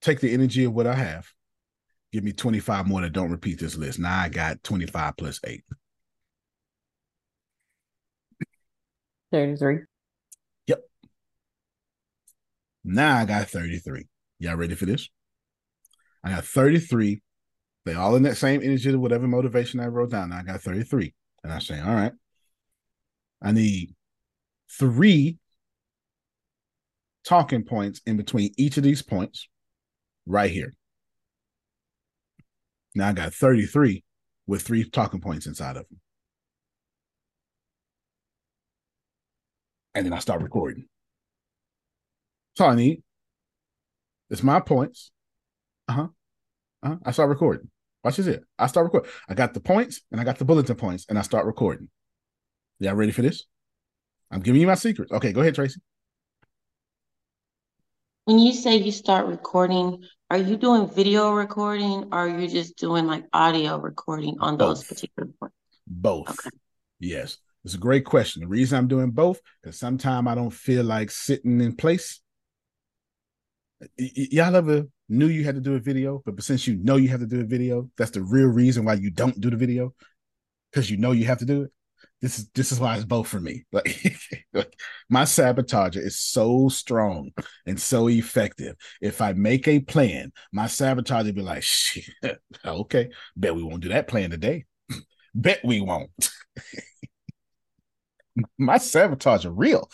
take 0.00 0.20
the 0.20 0.32
energy 0.32 0.64
of 0.64 0.72
what 0.72 0.86
I 0.86 0.94
have. 0.94 1.26
Give 2.12 2.22
me 2.22 2.32
25 2.32 2.86
more 2.86 3.00
that 3.00 3.12
don't 3.12 3.32
repeat 3.32 3.58
this 3.58 3.76
list. 3.76 3.98
Now 3.98 4.20
I 4.20 4.28
got 4.28 4.62
25 4.62 5.16
plus 5.16 5.40
eight. 5.44 5.64
33. 9.32 9.78
Yep. 10.68 10.84
Now 12.84 13.18
I 13.18 13.24
got 13.24 13.48
33. 13.48 14.06
Y'all 14.38 14.54
ready 14.54 14.76
for 14.76 14.86
this? 14.86 15.08
I 16.22 16.30
got 16.30 16.44
33 16.44 17.20
They 17.84 17.94
all 17.94 18.14
in 18.14 18.22
that 18.22 18.36
same 18.36 18.62
energy 18.62 18.92
of 18.92 19.00
whatever 19.00 19.26
motivation 19.26 19.80
I 19.80 19.86
wrote 19.88 20.10
down. 20.10 20.32
I 20.32 20.44
got 20.44 20.60
33. 20.60 21.12
And 21.42 21.52
I 21.52 21.58
say, 21.58 21.80
all 21.80 21.94
right, 21.94 22.12
I 23.42 23.50
need 23.52 23.94
three 24.70 25.38
talking 27.24 27.64
points 27.64 28.00
in 28.06 28.16
between 28.16 28.52
each 28.56 28.76
of 28.76 28.82
these 28.82 29.02
points 29.02 29.48
right 30.26 30.50
here. 30.50 30.72
Now 32.94 33.08
I 33.08 33.12
got 33.12 33.34
33 33.34 34.04
with 34.46 34.62
three 34.62 34.88
talking 34.88 35.20
points 35.20 35.46
inside 35.46 35.76
of 35.76 35.88
them. 35.88 36.00
And 39.94 40.06
then 40.06 40.12
I 40.12 40.18
start 40.18 40.42
recording. 40.42 40.86
That's 42.52 42.66
all 42.66 42.72
I 42.72 42.76
need. 42.76 43.02
It's 44.30 44.42
my 44.42 44.60
points. 44.60 45.10
Uh-huh. 45.88 46.08
Uh-huh. 46.82 46.96
I 47.04 47.10
start 47.12 47.28
recording. 47.28 47.70
Watch 48.02 48.16
this 48.16 48.26
here. 48.26 48.42
I 48.58 48.66
start 48.66 48.84
recording. 48.84 49.10
I 49.28 49.34
got 49.34 49.54
the 49.54 49.60
points 49.60 50.02
and 50.12 50.20
I 50.20 50.24
got 50.24 50.38
the 50.38 50.44
bulletin 50.44 50.76
points 50.76 51.06
and 51.08 51.18
I 51.18 51.22
start 51.22 51.46
recording. 51.46 51.88
Y'all 52.80 52.94
ready 52.94 53.12
for 53.12 53.22
this? 53.22 53.44
I'm 54.30 54.40
giving 54.40 54.60
you 54.60 54.66
my 54.66 54.74
secrets. 54.74 55.12
Okay, 55.12 55.32
go 55.32 55.40
ahead, 55.40 55.54
Tracy. 55.54 55.80
When 58.24 58.38
you 58.38 58.54
say 58.54 58.76
you 58.76 58.90
start 58.90 59.26
recording, 59.26 60.02
are 60.30 60.38
you 60.38 60.56
doing 60.56 60.88
video 60.88 61.30
recording 61.32 62.04
or 62.10 62.20
are 62.20 62.28
you 62.28 62.48
just 62.48 62.76
doing 62.76 63.06
like 63.06 63.26
audio 63.34 63.76
recording 63.78 64.36
on 64.40 64.56
those 64.56 64.82
particular 64.82 65.28
points? 65.38 65.54
Both. 65.86 66.30
Okay. 66.30 66.56
Yes. 67.00 67.36
It's 67.64 67.74
a 67.74 67.78
great 67.78 68.06
question. 68.06 68.40
The 68.42 68.48
reason 68.48 68.78
I'm 68.78 68.88
doing 68.88 69.10
both 69.10 69.40
is 69.62 69.78
sometimes 69.78 70.26
I 70.26 70.34
don't 70.34 70.52
feel 70.52 70.84
like 70.84 71.10
sitting 71.10 71.60
in 71.60 71.76
place. 71.76 72.20
Y- 73.80 73.88
y- 74.16 74.28
y'all 74.32 74.56
ever 74.56 74.86
knew 75.10 75.26
you 75.26 75.44
had 75.44 75.54
to 75.56 75.60
do 75.60 75.74
a 75.74 75.78
video, 75.78 76.22
but 76.24 76.42
since 76.42 76.66
you 76.66 76.76
know 76.76 76.96
you 76.96 77.08
have 77.08 77.20
to 77.20 77.26
do 77.26 77.40
a 77.40 77.44
video, 77.44 77.90
that's 77.96 78.12
the 78.12 78.22
real 78.22 78.46
reason 78.46 78.84
why 78.86 78.94
you 78.94 79.10
don't 79.10 79.38
do 79.38 79.50
the 79.50 79.56
video 79.56 79.94
because 80.70 80.90
you 80.90 80.96
know 80.96 81.12
you 81.12 81.26
have 81.26 81.38
to 81.38 81.44
do 81.44 81.62
it. 81.64 81.72
This 82.24 82.38
is 82.38 82.48
this 82.54 82.72
is 82.72 82.80
why 82.80 82.96
it's 82.96 83.04
both 83.04 83.28
for 83.28 83.38
me. 83.38 83.66
Like, 83.72 84.16
like, 84.54 84.74
my 85.10 85.24
sabotager 85.24 85.98
is 85.98 86.18
so 86.18 86.70
strong 86.70 87.32
and 87.66 87.78
so 87.78 88.08
effective. 88.08 88.76
If 89.02 89.20
I 89.20 89.34
make 89.34 89.68
a 89.68 89.80
plan, 89.80 90.32
my 90.50 90.64
sabotager 90.64 91.34
be 91.34 91.42
like, 91.42 91.62
"Shit, 91.62 92.06
okay, 92.64 93.10
bet 93.36 93.54
we 93.54 93.62
won't 93.62 93.82
do 93.82 93.90
that 93.90 94.08
plan 94.08 94.30
today. 94.30 94.64
bet 95.34 95.60
we 95.64 95.82
won't." 95.82 96.08
my 98.56 98.78
sabotage 98.78 99.44
are 99.44 99.52
real. 99.52 99.90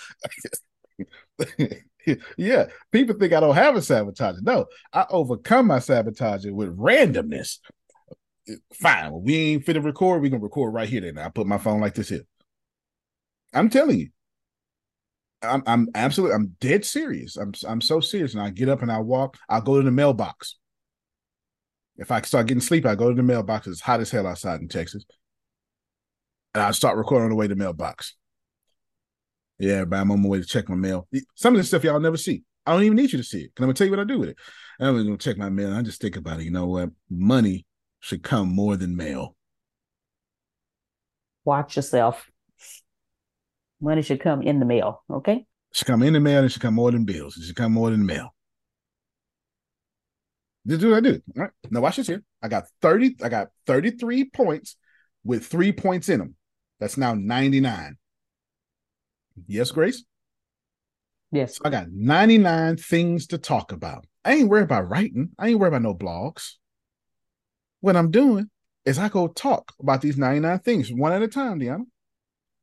yeah, 2.36 2.66
people 2.92 3.16
think 3.18 3.32
I 3.32 3.40
don't 3.40 3.56
have 3.56 3.74
a 3.74 3.82
sabotage. 3.82 4.36
No, 4.42 4.66
I 4.92 5.04
overcome 5.10 5.66
my 5.66 5.80
sabotage 5.80 6.46
with 6.46 6.78
randomness. 6.78 7.58
Fine, 8.74 9.22
we 9.22 9.36
ain't 9.36 9.64
fit 9.64 9.74
to 9.74 9.80
record. 9.80 10.22
We 10.22 10.30
can 10.30 10.40
record 10.40 10.74
right 10.74 10.88
here. 10.88 11.00
Then 11.00 11.18
I 11.18 11.28
put 11.28 11.46
my 11.46 11.58
phone 11.58 11.80
like 11.80 11.94
this 11.94 12.08
here. 12.08 12.24
I'm 13.52 13.68
telling 13.68 13.98
you, 13.98 14.08
I'm 15.42 15.62
I'm 15.66 15.88
absolutely 15.94 16.34
I'm 16.34 16.56
dead 16.60 16.84
serious. 16.84 17.36
I'm 17.36 17.52
I'm 17.66 17.80
so 17.80 18.00
serious. 18.00 18.34
And 18.34 18.42
I 18.42 18.50
get 18.50 18.68
up 18.68 18.82
and 18.82 18.92
I 18.92 18.98
walk. 18.98 19.38
I'll 19.48 19.60
go 19.60 19.78
to 19.78 19.84
the 19.84 19.90
mailbox. 19.90 20.56
If 21.96 22.10
I 22.10 22.20
start 22.22 22.46
getting 22.46 22.62
sleepy, 22.62 22.88
I 22.88 22.94
go 22.94 23.10
to 23.10 23.14
the 23.14 23.22
mailbox. 23.22 23.66
It's 23.66 23.80
hot 23.80 24.00
as 24.00 24.10
hell 24.10 24.26
outside 24.26 24.60
in 24.60 24.68
Texas, 24.68 25.04
and 26.54 26.62
I 26.62 26.70
start 26.70 26.96
recording 26.96 27.24
on 27.24 27.30
the 27.30 27.36
way 27.36 27.46
to 27.48 27.54
the 27.54 27.58
mailbox. 27.58 28.14
Yeah, 29.58 29.84
but 29.84 29.96
I'm 29.96 30.10
on 30.10 30.22
my 30.22 30.28
way 30.28 30.40
to 30.40 30.46
check 30.46 30.68
my 30.70 30.76
mail. 30.76 31.06
Some 31.34 31.54
of 31.54 31.58
this 31.58 31.68
stuff 31.68 31.84
y'all 31.84 32.00
never 32.00 32.16
see. 32.16 32.42
I 32.64 32.72
don't 32.72 32.84
even 32.84 32.96
need 32.96 33.12
you 33.12 33.18
to 33.18 33.24
see 33.24 33.42
it. 33.42 33.54
Can 33.54 33.68
I 33.68 33.72
tell 33.72 33.86
you 33.86 33.90
what 33.90 34.00
I 34.00 34.04
do 34.04 34.18
with 34.18 34.30
it? 34.30 34.36
I'm 34.78 34.96
gonna 34.96 35.18
check 35.18 35.36
my 35.36 35.50
mail. 35.50 35.74
I 35.74 35.82
just 35.82 36.00
think 36.00 36.16
about 36.16 36.40
it. 36.40 36.44
You 36.44 36.50
know 36.50 36.66
what? 36.66 36.90
Money 37.10 37.66
should 38.00 38.22
come 38.22 38.48
more 38.48 38.76
than 38.76 38.96
mail. 38.96 39.36
Watch 41.44 41.76
yourself. 41.76 42.30
Money 43.80 44.02
should 44.02 44.20
come 44.20 44.42
in 44.42 44.58
the 44.58 44.66
mail. 44.66 45.02
Okay. 45.10 45.46
It 45.70 45.76
should 45.76 45.86
come 45.86 46.02
in 46.02 46.12
the 46.12 46.20
mail. 46.20 46.44
It 46.44 46.50
should 46.50 46.62
come 46.62 46.74
more 46.74 46.90
than 46.90 47.04
bills. 47.04 47.36
It 47.36 47.44
should 47.44 47.56
come 47.56 47.72
more 47.72 47.90
than 47.90 48.04
mail. 48.04 48.34
This 50.64 50.78
is 50.78 50.84
what 50.84 50.96
I 50.96 51.00
do. 51.00 51.22
All 51.36 51.42
right. 51.42 51.50
Now 51.70 51.80
watch 51.80 51.96
this 51.96 52.06
here. 52.06 52.22
I 52.42 52.48
got 52.48 52.64
30, 52.82 53.16
I 53.22 53.28
got 53.28 53.48
33 53.66 54.30
points 54.30 54.76
with 55.24 55.46
three 55.46 55.72
points 55.72 56.08
in 56.08 56.18
them. 56.18 56.34
That's 56.78 56.96
now 56.96 57.14
99. 57.14 57.96
Yes, 59.46 59.70
Grace? 59.70 60.04
Yes. 61.32 61.56
So 61.56 61.62
I 61.64 61.70
got 61.70 61.86
99 61.90 62.76
things 62.76 63.28
to 63.28 63.38
talk 63.38 63.72
about. 63.72 64.06
I 64.24 64.34
ain't 64.34 64.48
worried 64.48 64.64
about 64.64 64.88
writing. 64.88 65.30
I 65.38 65.48
ain't 65.48 65.58
worried 65.58 65.68
about 65.68 65.82
no 65.82 65.94
blogs. 65.94 66.54
What 67.80 67.96
I'm 67.96 68.10
doing 68.10 68.50
is 68.84 68.98
I 68.98 69.08
go 69.08 69.28
talk 69.28 69.72
about 69.80 70.00
these 70.00 70.16
99 70.16 70.58
things 70.60 70.92
one 70.92 71.12
at 71.12 71.22
a 71.22 71.28
time, 71.28 71.60
Deanna. 71.60 71.84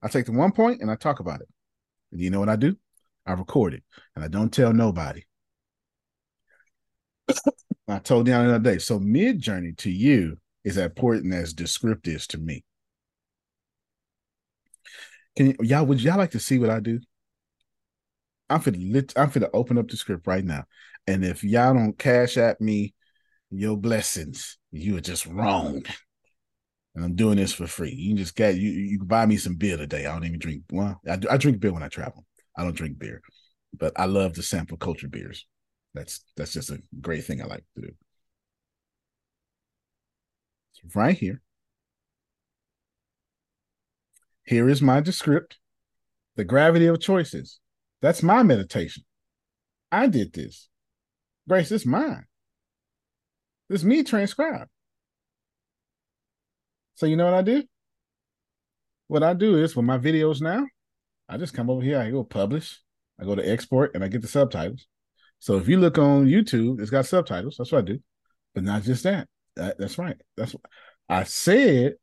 I 0.02 0.08
take 0.08 0.26
the 0.26 0.32
one 0.32 0.52
point 0.52 0.82
and 0.82 0.92
I 0.92 0.96
talk 0.96 1.20
about 1.20 1.42
it. 1.42 1.48
And 2.12 2.22
you 2.22 2.30
know 2.30 2.40
what 2.40 2.50
I 2.50 2.56
do? 2.56 2.76
I 3.26 3.34
record 3.34 3.74
it 3.74 3.84
and 4.16 4.24
I 4.24 4.28
don't 4.28 4.54
tell 4.54 4.74
nobody. 4.74 5.24
I 7.88 8.00
told 8.00 8.28
Deanna 8.28 8.48
the 8.48 8.56
other 8.56 8.60
day. 8.60 8.78
So 8.78 9.00
Midjourney 9.00 9.78
to 9.80 9.92
you 9.92 10.38
is 10.64 10.78
as 10.78 10.86
important 10.86 11.34
as 11.34 11.54
Descript 11.54 12.08
is 12.08 12.28
to 12.28 12.38
me. 12.38 12.64
Can 15.36 15.56
y'all 15.62 15.86
would 15.86 16.02
y'all 16.02 16.18
like 16.18 16.32
to 16.32 16.40
see 16.40 16.58
what 16.58 16.70
I 16.70 16.80
do? 16.80 17.00
I'm 18.50 18.60
for 18.62 18.72
lit 18.72 19.14
I'm 19.16 19.30
to 19.32 19.52
open 19.52 19.78
up 19.78 19.88
the 19.88 19.98
script 19.98 20.26
right 20.28 20.44
now. 20.44 20.64
And 21.06 21.24
if 21.24 21.44
y'all 21.44 21.74
don't 21.74 21.98
Cash 21.98 22.38
App 22.38 22.60
me 22.60 22.94
your 23.52 23.78
blessings, 23.78 24.58
you 24.72 24.98
are 24.98 25.02
just 25.02 25.26
wrong. 25.26 25.84
And 26.96 27.06
I'm 27.06 27.16
doing 27.16 27.38
this 27.38 27.54
for 27.54 27.68
free. 27.68 27.94
You 27.94 28.16
just 28.16 28.36
get 28.36 28.56
you 28.56 28.70
you 28.70 28.98
can 28.98 29.08
buy 29.08 29.26
me 29.26 29.38
some 29.38 29.56
beer 29.56 29.78
today. 29.78 30.06
I 30.06 30.14
don't 30.14 30.26
even 30.26 30.40
drink. 30.40 30.64
Well, 30.72 31.00
I, 31.08 31.16
do- 31.16 31.30
I 31.30 31.38
drink 31.38 31.60
beer 31.60 31.72
when 31.72 31.84
I 31.84 31.90
travel. 31.90 32.26
I 32.58 32.64
don't 32.64 32.76
drink 32.76 32.98
beer, 32.98 33.22
but 33.78 33.94
I 33.96 34.06
love 34.06 34.34
to 34.34 34.42
sample 34.42 34.78
culture 34.78 35.08
beers. 35.08 35.46
That's 35.94 36.24
that's 36.36 36.54
just 36.54 36.72
a 36.72 36.82
great 37.00 37.24
thing 37.24 37.42
I 37.42 37.46
like 37.46 37.64
to 37.76 37.82
do. 37.82 37.90
Right 40.96 41.18
here. 41.18 41.42
Here 44.44 44.70
is 44.70 44.82
my 44.82 45.02
Descript. 45.02 45.58
The 46.36 46.46
gravity 46.46 46.86
of 46.86 47.02
choices. 47.02 47.60
That's 48.02 48.22
my 48.24 48.44
meditation. 48.44 49.04
I 49.92 50.08
did 50.08 50.34
this. 50.34 50.70
Grace, 51.50 51.72
it's 51.72 51.86
mine. 51.86 52.27
This 53.70 53.84
me 53.84 54.04
transcribed. 54.04 54.70
So 56.96 57.06
you 57.06 57.16
know 57.16 57.26
what 57.26 57.34
I 57.34 57.42
do? 57.42 57.64
What 59.08 59.24
I 59.24 59.34
do 59.34 59.58
is 59.58 59.76
with 59.76 59.86
my 59.86 59.98
videos 59.98 60.42
now, 60.42 60.66
I 61.30 61.38
just 61.38 61.54
come 61.54 61.70
over 61.70 61.82
here, 61.82 62.00
I 62.00 62.10
go 62.10 62.24
publish, 62.24 62.80
I 63.20 63.26
go 63.26 63.36
to 63.36 63.48
export, 63.48 63.92
and 63.94 64.04
I 64.04 64.08
get 64.08 64.22
the 64.22 64.28
subtitles. 64.28 64.88
So 65.40 65.58
if 65.58 65.68
you 65.68 65.78
look 65.78 65.98
on 65.98 66.26
YouTube, 66.26 66.82
it's 66.82 66.90
got 66.90 67.06
subtitles. 67.06 67.56
That's 67.58 67.72
what 67.72 67.80
I 67.80 67.86
do. 67.86 68.00
But 68.56 68.64
not 68.64 68.84
just 68.84 69.04
that. 69.04 69.28
That- 69.56 69.78
that's 69.78 69.98
right. 69.98 70.18
That's 70.36 70.54
what 70.54 70.64
I 71.10 71.24
said. 71.24 71.96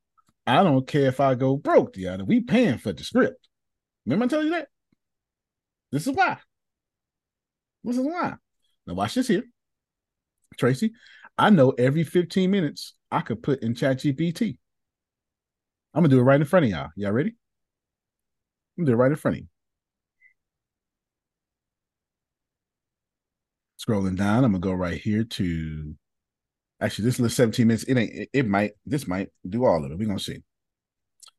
I 0.46 0.62
don't 0.62 0.86
care 0.86 1.06
if 1.08 1.20
I 1.20 1.34
go 1.34 1.56
broke, 1.56 1.94
Deanna. 1.94 2.26
We 2.26 2.40
paying 2.40 2.78
for 2.78 2.92
the 2.92 3.02
script. 3.02 3.48
Remember 4.04 4.26
I 4.26 4.28
tell 4.28 4.44
you 4.44 4.50
that? 4.50 4.68
This 5.90 6.06
is 6.06 6.14
why. 6.14 6.38
This 7.82 7.96
is 7.96 8.04
why. 8.04 8.34
Now 8.86 8.94
watch 8.94 9.14
this 9.14 9.28
here. 9.28 9.44
Tracy, 10.58 10.92
I 11.36 11.50
know 11.50 11.70
every 11.70 12.04
15 12.04 12.50
minutes 12.50 12.94
I 13.10 13.20
could 13.20 13.42
put 13.42 13.62
in 13.62 13.74
ChatGPT. 13.74 14.58
I'm 15.92 16.02
gonna 16.02 16.08
do 16.08 16.18
it 16.20 16.22
right 16.22 16.40
in 16.40 16.46
front 16.46 16.64
of 16.66 16.70
y'all. 16.70 16.90
Y'all 16.96 17.12
ready? 17.12 17.30
I'm 18.76 18.84
gonna 18.84 18.86
do 18.86 18.92
it 18.94 19.02
right 19.02 19.10
in 19.10 19.16
front 19.16 19.36
of 19.36 19.40
you. 19.42 19.48
Scrolling 23.78 24.16
down, 24.16 24.44
I'm 24.44 24.52
gonna 24.52 24.60
go 24.60 24.72
right 24.72 25.00
here 25.00 25.24
to 25.24 25.94
actually 26.80 27.04
this 27.06 27.18
little 27.18 27.34
17 27.34 27.66
minutes. 27.66 27.84
It 27.84 27.96
ain't 27.96 28.12
it, 28.14 28.28
it 28.32 28.46
might 28.48 28.72
this 28.86 29.06
might 29.06 29.28
do 29.48 29.64
all 29.64 29.84
of 29.84 29.90
it. 29.92 29.98
We're 29.98 30.06
gonna 30.06 30.18
see. 30.18 30.42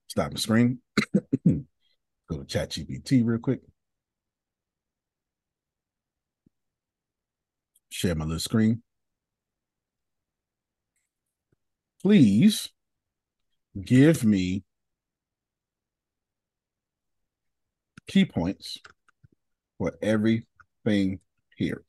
Stop 0.07 0.31
the 0.31 0.37
screen. 0.39 0.79
go 1.45 1.63
to 2.29 2.45
ChatGPT 2.45 3.25
real 3.25 3.39
quick. 3.39 3.61
Share 7.89 8.15
my 8.15 8.25
little 8.25 8.39
screen. 8.39 8.83
Please 12.05 12.69
give 13.83 14.23
me 14.23 14.63
key 18.05 18.25
points 18.25 18.77
for 19.79 19.95
everything 20.03 21.19
here. 21.57 21.81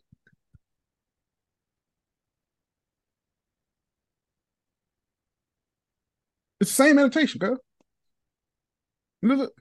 It's 6.61 6.71
the 6.71 6.75
same 6.75 6.97
meditation, 6.97 7.39
girl. 7.39 7.59
Look, 9.21 9.39
look, 9.39 9.53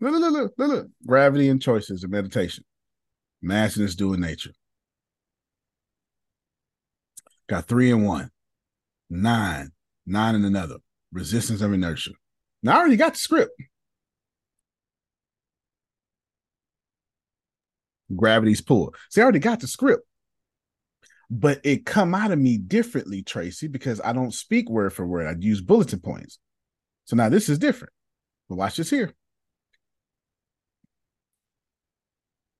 look, 0.00 0.32
look, 0.32 0.52
look, 0.56 0.68
look. 0.70 0.86
Gravity 1.06 1.50
and 1.50 1.60
choices 1.60 2.02
of 2.04 2.10
meditation. 2.10 2.64
Massing 3.42 3.84
doing 3.96 4.20
nature. 4.20 4.52
Got 7.50 7.66
three 7.66 7.90
and 7.92 8.06
one. 8.06 8.30
Nine, 9.12 9.70
nine 10.06 10.34
and 10.34 10.44
another, 10.44 10.76
resistance 11.12 11.60
of 11.60 11.72
inertia. 11.72 12.12
Now 12.62 12.76
I 12.76 12.78
already 12.78 12.96
got 12.96 13.12
the 13.12 13.18
script. 13.18 13.52
Gravity's 18.14 18.60
pull. 18.60 18.94
See, 19.10 19.20
I 19.20 19.24
already 19.24 19.38
got 19.38 19.60
the 19.60 19.68
script. 19.68 20.02
But 21.30 21.60
it 21.64 21.86
come 21.86 22.14
out 22.14 22.30
of 22.30 22.38
me 22.38 22.58
differently, 22.58 23.22
Tracy, 23.22 23.66
because 23.66 24.00
I 24.04 24.12
don't 24.12 24.34
speak 24.34 24.68
word 24.68 24.92
for 24.92 25.06
word. 25.06 25.26
I 25.26 25.34
use 25.38 25.62
bulletin 25.62 26.00
points. 26.00 26.38
So 27.04 27.16
now 27.16 27.28
this 27.28 27.48
is 27.48 27.58
different. 27.58 27.92
But 28.48 28.56
watch 28.56 28.76
this 28.76 28.90
here. 28.90 29.14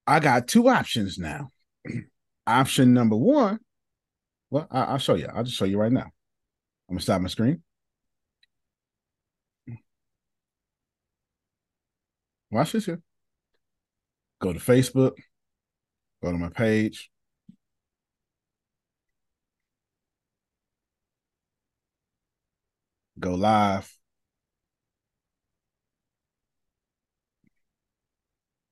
I 0.06 0.20
got 0.20 0.48
two 0.48 0.68
options 0.68 1.18
now. 1.18 1.50
Option 2.46 2.92
number 2.92 3.14
one. 3.14 3.60
Well, 4.50 4.66
I, 4.70 4.92
will 4.92 4.98
show 4.98 5.14
you. 5.14 5.28
I'll 5.32 5.44
just 5.44 5.56
show 5.56 5.64
you 5.64 5.78
right 5.78 5.92
now. 5.92 6.10
I'm 6.92 6.96
gonna 6.96 7.04
stop 7.04 7.22
my 7.22 7.28
screen. 7.28 7.62
Watch 12.50 12.72
this 12.72 12.84
here. 12.84 13.00
Go 14.42 14.52
to 14.52 14.58
Facebook. 14.58 15.12
Go 16.22 16.32
to 16.32 16.36
my 16.36 16.50
page. 16.50 17.10
Go 23.18 23.36
live. 23.36 23.90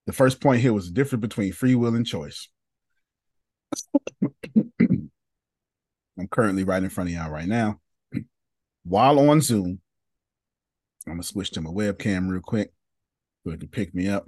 The 0.05 0.13
first 0.13 0.43
point 0.43 0.61
here 0.61 0.75
was 0.75 0.89
the 0.89 0.93
difference 0.93 1.23
between 1.23 1.55
free 1.55 1.75
will 1.75 1.95
and 1.95 2.07
choice. 2.07 2.51
I'm 4.79 5.11
currently 6.31 6.65
right 6.65 6.83
in 6.83 6.91
front 6.91 7.09
of 7.09 7.17
y'all 7.17 7.31
right 7.31 7.49
now. 7.49 7.81
While 8.85 9.19
on 9.31 9.41
Zoom, 9.41 9.81
I'm 11.07 11.15
gonna 11.15 11.23
switch 11.23 11.51
to 11.53 11.61
my 11.61 11.71
webcam 11.71 12.29
real 12.29 12.41
quick 12.41 12.73
so 13.45 13.53
it 13.53 13.61
can 13.61 13.69
pick 13.69 13.95
me 13.95 14.09
up. 14.09 14.27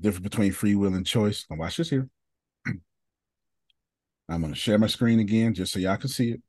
Difference 0.00 0.24
between 0.24 0.52
free 0.52 0.74
will 0.74 0.94
and 0.94 1.06
choice. 1.06 1.46
Now 1.48 1.56
watch 1.56 1.76
this 1.76 1.90
here. 1.90 2.08
I'm 2.66 4.40
gonna 4.40 4.54
share 4.54 4.78
my 4.78 4.86
screen 4.86 5.20
again 5.20 5.54
just 5.54 5.72
so 5.72 5.78
y'all 5.78 5.96
can 5.96 6.08
see 6.08 6.32
it. 6.32 6.42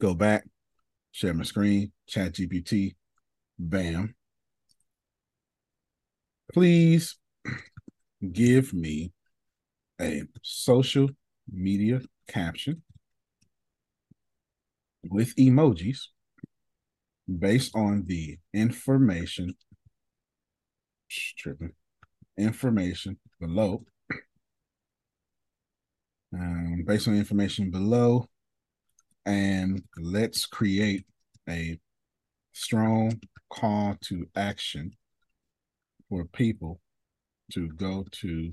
Go 0.00 0.14
back, 0.14 0.46
share 1.12 1.32
my 1.32 1.44
screen, 1.44 1.92
chat 2.06 2.34
GPT, 2.34 2.96
bam 3.58 4.14
please 6.52 7.16
give 8.32 8.72
me 8.72 9.12
a 10.00 10.22
social 10.42 11.08
media 11.52 12.00
caption 12.28 12.82
with 15.10 15.34
emojis 15.36 15.98
based 17.38 17.74
on 17.74 18.04
the 18.06 18.38
information 18.54 19.54
tripping 21.38 21.72
information 22.38 23.18
below. 23.40 23.84
Um, 26.32 26.84
based 26.86 27.06
on 27.08 27.14
the 27.14 27.20
information 27.20 27.70
below 27.70 28.26
and 29.24 29.82
let's 29.96 30.44
create 30.44 31.04
a 31.48 31.78
strong 32.52 33.20
call 33.48 33.96
to 34.02 34.26
action 34.36 34.92
for 36.08 36.24
people 36.24 36.80
to 37.52 37.68
go 37.68 38.04
to 38.10 38.50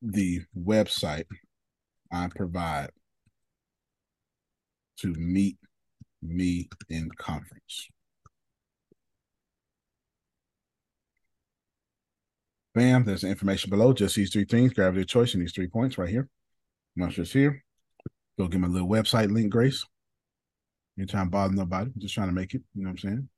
the 0.00 0.40
website 0.56 1.26
I 2.12 2.28
provide 2.28 2.90
to 4.98 5.14
meet 5.14 5.56
me 6.22 6.68
in 6.88 7.10
conference. 7.18 7.88
Bam, 12.74 13.04
there's 13.04 13.20
the 13.20 13.28
information 13.28 13.70
below. 13.70 13.92
Just 13.92 14.16
these 14.16 14.32
three 14.32 14.44
things. 14.44 14.72
Gravity 14.72 15.02
of 15.02 15.06
choice 15.06 15.34
and 15.34 15.42
these 15.42 15.52
three 15.52 15.68
points 15.68 15.96
right 15.96 16.08
here. 16.08 16.28
It's 16.96 17.32
here, 17.32 17.64
go 18.38 18.46
get 18.46 18.60
my 18.60 18.68
little 18.68 18.88
website 18.88 19.30
link, 19.32 19.50
Grace. 19.50 19.84
You're 20.96 21.06
trying 21.08 21.26
to 21.26 21.30
bother 21.30 21.54
nobody. 21.54 21.90
I'm 21.92 22.00
just 22.00 22.14
trying 22.14 22.28
to 22.28 22.34
make 22.34 22.54
it. 22.54 22.62
You 22.74 22.84
know 22.84 22.90
what 22.90 23.04
I'm 23.04 23.10
saying? 23.10 23.28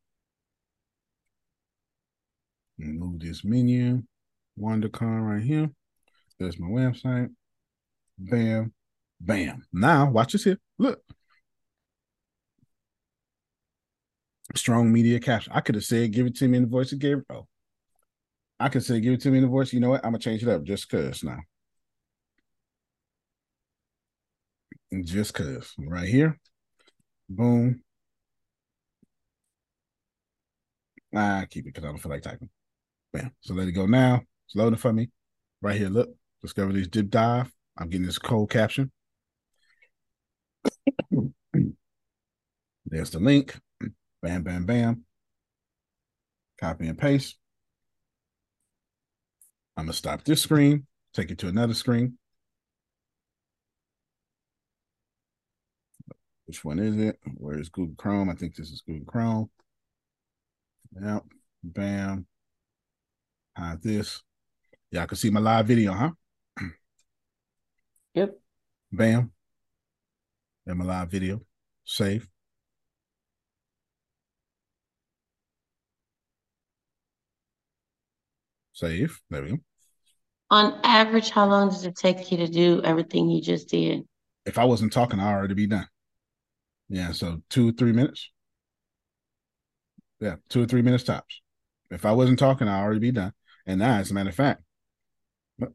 Move 2.78 3.20
this 3.20 3.44
menu. 3.44 4.02
WanderCon 4.60 5.26
right 5.26 5.42
here. 5.42 5.70
There's 6.38 6.58
my 6.58 6.66
website. 6.66 7.30
Bam. 8.18 8.74
Bam. 9.20 9.64
Now, 9.72 10.10
watch 10.10 10.32
this 10.32 10.44
here. 10.44 10.58
Look. 10.78 11.00
Strong 14.54 14.92
media 14.92 15.18
caption. 15.18 15.52
I 15.54 15.60
could 15.60 15.74
have 15.74 15.84
said, 15.84 16.12
give 16.12 16.26
it 16.26 16.36
to 16.36 16.48
me 16.48 16.58
in 16.58 16.64
the 16.64 16.68
voice 16.68 16.92
of 16.92 16.98
Gabriel. 16.98 17.24
Oh. 17.30 17.46
I 18.58 18.68
could 18.68 18.84
say, 18.84 19.00
give 19.00 19.12
it 19.12 19.20
to 19.22 19.30
me 19.30 19.38
in 19.38 19.44
the 19.44 19.50
voice. 19.50 19.72
You 19.72 19.80
know 19.80 19.90
what? 19.90 20.04
I'm 20.04 20.12
going 20.12 20.20
to 20.20 20.24
change 20.24 20.42
it 20.42 20.48
up 20.48 20.62
just 20.62 20.88
because 20.90 21.22
now. 21.22 21.38
Just 25.04 25.34
because. 25.34 25.74
Right 25.78 26.08
here. 26.08 26.38
Boom. 27.28 27.82
I 31.14 31.46
keep 31.50 31.64
it 31.64 31.74
because 31.74 31.84
I 31.84 31.88
don't 31.88 31.98
feel 31.98 32.12
like 32.12 32.22
typing. 32.22 32.50
Bam. 33.12 33.32
So 33.40 33.54
let 33.54 33.68
it 33.68 33.72
go 33.72 33.86
now. 33.86 34.22
It's 34.46 34.56
loading 34.56 34.78
for 34.78 34.92
me. 34.92 35.10
Right 35.60 35.76
here, 35.76 35.88
look. 35.88 36.10
Discover 36.42 36.72
these 36.72 36.88
dip 36.88 37.08
dive. 37.10 37.52
I'm 37.76 37.88
getting 37.88 38.06
this 38.06 38.18
cold 38.18 38.50
caption. 38.50 38.92
There's 42.86 43.10
the 43.10 43.18
link. 43.18 43.58
Bam, 44.22 44.42
bam, 44.42 44.64
bam. 44.64 45.04
Copy 46.60 46.86
and 46.88 46.98
paste. 46.98 47.36
I'm 49.76 49.84
going 49.84 49.92
to 49.92 49.98
stop 49.98 50.24
this 50.24 50.40
screen, 50.40 50.86
take 51.12 51.30
it 51.30 51.38
to 51.38 51.48
another 51.48 51.74
screen. 51.74 52.16
Which 56.46 56.64
one 56.64 56.78
is 56.78 56.96
it? 56.96 57.18
Where 57.34 57.58
is 57.58 57.68
Google 57.68 57.96
Chrome? 57.96 58.30
I 58.30 58.34
think 58.34 58.54
this 58.54 58.70
is 58.70 58.82
Google 58.86 59.04
Chrome. 59.04 59.50
Yep. 60.98 61.24
Bam. 61.62 62.26
Hide 63.56 63.82
this. 63.82 64.22
Y'all 64.92 65.06
can 65.06 65.16
see 65.16 65.30
my 65.30 65.40
live 65.40 65.66
video, 65.66 65.92
huh? 65.92 66.10
Yep. 68.14 68.38
Bam. 68.92 69.32
And 70.66 70.78
my 70.78 70.84
live 70.84 71.10
video. 71.10 71.42
Save. 71.84 72.28
Save. 78.76 79.18
There 79.30 79.42
we 79.42 79.50
go. 79.52 79.58
On 80.50 80.78
average, 80.84 81.30
how 81.30 81.48
long 81.48 81.70
does 81.70 81.86
it 81.86 81.96
take 81.96 82.30
you 82.30 82.36
to 82.36 82.46
do 82.46 82.82
everything 82.84 83.30
you 83.30 83.40
just 83.40 83.70
did? 83.70 84.02
If 84.44 84.58
I 84.58 84.64
wasn't 84.64 84.92
talking, 84.92 85.18
I 85.18 85.32
already 85.32 85.54
be 85.54 85.66
done. 85.66 85.88
Yeah, 86.90 87.12
so 87.12 87.42
two, 87.48 87.72
three 87.72 87.92
minutes. 87.92 88.30
Yeah, 90.20 90.36
two 90.50 90.62
or 90.62 90.66
three 90.66 90.82
minutes 90.82 91.04
tops. 91.04 91.40
If 91.90 92.04
I 92.04 92.12
wasn't 92.12 92.38
talking, 92.38 92.68
I 92.68 92.82
already 92.82 93.00
be 93.00 93.12
done. 93.12 93.32
And 93.64 93.78
now, 93.78 93.96
as 93.96 94.10
a 94.10 94.14
matter 94.14 94.28
of 94.28 94.34
fact, 94.34 94.62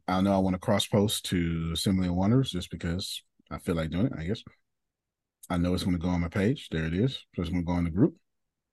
I 0.06 0.20
know 0.20 0.32
I 0.32 0.38
want 0.38 0.54
to 0.54 0.60
cross 0.60 0.86
post 0.86 1.26
to 1.26 1.70
Assembly 1.72 2.06
of 2.06 2.14
Wanderers 2.14 2.52
just 2.52 2.70
because 2.70 3.20
I 3.50 3.58
feel 3.58 3.74
like 3.74 3.90
doing 3.90 4.06
it, 4.06 4.12
I 4.16 4.24
guess. 4.24 4.44
I 5.50 5.58
know 5.58 5.74
it's 5.74 5.82
going 5.82 5.96
to 5.96 6.02
go 6.02 6.08
on 6.08 6.20
my 6.20 6.28
page. 6.28 6.68
There 6.70 6.86
it 6.86 6.94
is. 6.94 7.14
So 7.34 7.42
it's 7.42 7.50
going 7.50 7.62
to 7.62 7.66
go 7.66 7.78
in 7.78 7.84
the 7.84 7.90
group 7.90 8.14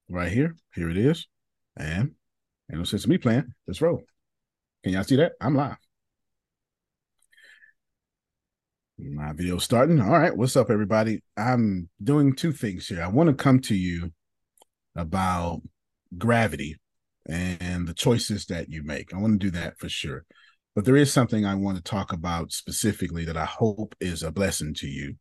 right 0.07 0.31
here. 0.31 0.56
Here 0.76 0.89
it 0.89 0.97
is. 0.97 1.27
And 1.76 2.11
ain't 2.72 2.77
no 2.77 2.84
sense 2.84 3.06
of 3.06 3.10
me 3.10 3.18
playing. 3.18 3.51
Let's 3.68 3.81
roll. 3.81 4.03
Can 4.84 4.93
y'all 4.93 5.03
see 5.03 5.18
that? 5.18 5.34
I'm 5.41 5.56
live. 5.56 5.76
My 8.97 9.34
video 9.34 9.57
starting. 9.57 9.99
All 9.99 10.10
right. 10.10 10.35
What's 10.35 10.56
up, 10.56 10.69
everybody? 10.69 11.22
I'm 11.35 11.89
doing 12.01 12.34
two 12.34 12.53
things 12.53 12.88
here. 12.88 13.01
I 13.01 13.07
want 13.07 13.27
to 13.27 13.34
come 13.34 13.60
to 13.61 13.76
you 13.76 14.11
about 14.95 15.61
gravity 16.18 16.77
and 17.27 17.88
the 17.88 17.93
choices 17.93 18.45
that 18.47 18.69
you 18.69 18.84
make. 18.84 19.14
I 19.14 19.18
want 19.18 19.39
to 19.39 19.47
do 19.47 19.51
that 19.51 19.77
for 19.80 19.89
sure. 19.89 20.26
But 20.76 20.85
there 20.85 20.95
is 20.95 21.11
something 21.11 21.45
I 21.45 21.56
want 21.56 21.77
to 21.77 21.84
talk 21.84 22.14
about 22.14 22.53
specifically 22.53 23.26
that 23.26 23.38
I 23.38 23.45
hope 23.45 23.95
is 23.99 24.23
a 24.23 24.31
blessing 24.31 24.73
to 24.76 24.88
you. 24.88 25.15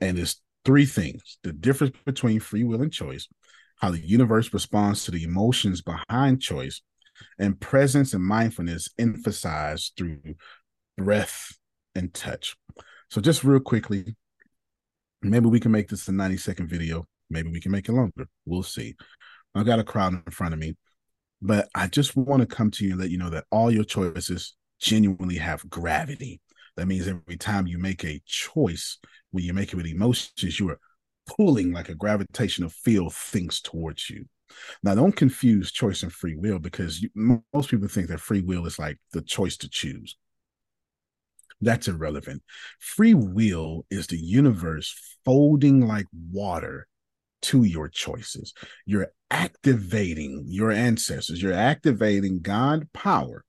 And 0.00 0.18
it's 0.18 0.42
three 0.66 0.86
things 0.86 1.38
the 1.42 1.54
difference 1.54 1.96
between 2.04 2.40
free 2.40 2.64
will 2.64 2.82
and 2.82 2.92
choice, 2.92 3.28
how 3.76 3.90
the 3.90 4.06
universe 4.06 4.52
responds 4.52 5.04
to 5.04 5.10
the 5.10 5.24
emotions 5.24 5.80
behind 5.80 6.42
choice, 6.42 6.82
and 7.38 7.60
presence 7.60 8.14
and 8.14 8.24
mindfulness 8.24 8.88
emphasized 8.98 9.92
through 9.96 10.20
breath 10.96 11.56
and 11.94 12.12
touch. 12.14 12.56
So, 13.10 13.20
just 13.20 13.44
real 13.44 13.60
quickly, 13.60 14.16
maybe 15.22 15.46
we 15.48 15.60
can 15.60 15.72
make 15.72 15.88
this 15.88 16.08
a 16.08 16.12
90 16.12 16.36
second 16.36 16.68
video. 16.68 17.06
Maybe 17.28 17.50
we 17.50 17.60
can 17.60 17.72
make 17.72 17.88
it 17.88 17.92
longer. 17.92 18.26
We'll 18.44 18.62
see. 18.62 18.94
I've 19.54 19.66
got 19.66 19.78
a 19.78 19.84
crowd 19.84 20.14
in 20.14 20.32
front 20.32 20.54
of 20.54 20.60
me. 20.60 20.76
But 21.42 21.68
I 21.74 21.86
just 21.86 22.16
want 22.16 22.40
to 22.40 22.46
come 22.46 22.70
to 22.72 22.84
you 22.84 22.92
and 22.92 23.00
let 23.00 23.10
you 23.10 23.18
know 23.18 23.30
that 23.30 23.46
all 23.50 23.70
your 23.70 23.84
choices 23.84 24.54
genuinely 24.78 25.36
have 25.36 25.68
gravity. 25.70 26.40
That 26.76 26.86
means 26.86 27.08
every 27.08 27.36
time 27.36 27.66
you 27.66 27.78
make 27.78 28.04
a 28.04 28.20
choice, 28.26 28.98
when 29.30 29.44
you 29.44 29.52
make 29.52 29.72
it 29.72 29.76
with 29.76 29.86
emotions, 29.86 30.60
you 30.60 30.70
are 30.70 30.78
pulling 31.26 31.72
like 31.72 31.88
a 31.88 31.94
gravitational 31.94 32.70
field 32.70 33.14
thinks 33.14 33.60
towards 33.60 34.10
you. 34.10 34.26
Now, 34.82 34.94
don't 34.94 35.14
confuse 35.14 35.72
choice 35.72 36.02
and 36.02 36.12
free 36.12 36.36
will 36.36 36.58
because 36.58 37.02
you, 37.02 37.10
most 37.14 37.70
people 37.70 37.88
think 37.88 38.08
that 38.08 38.20
free 38.20 38.42
will 38.42 38.66
is 38.66 38.78
like 38.78 38.98
the 39.12 39.22
choice 39.22 39.56
to 39.58 39.68
choose. 39.68 40.16
That's 41.60 41.88
irrelevant. 41.88 42.42
Free 42.78 43.14
will 43.14 43.84
is 43.90 44.06
the 44.06 44.18
universe 44.18 44.94
folding 45.24 45.86
like 45.86 46.06
water 46.30 46.86
to 47.42 47.64
your 47.64 47.88
choices. 47.88 48.54
You're 48.86 49.12
activating 49.30 50.44
your 50.46 50.70
ancestors, 50.70 51.42
you're 51.42 51.52
activating 51.52 52.40
God 52.40 52.88
power 52.92 53.44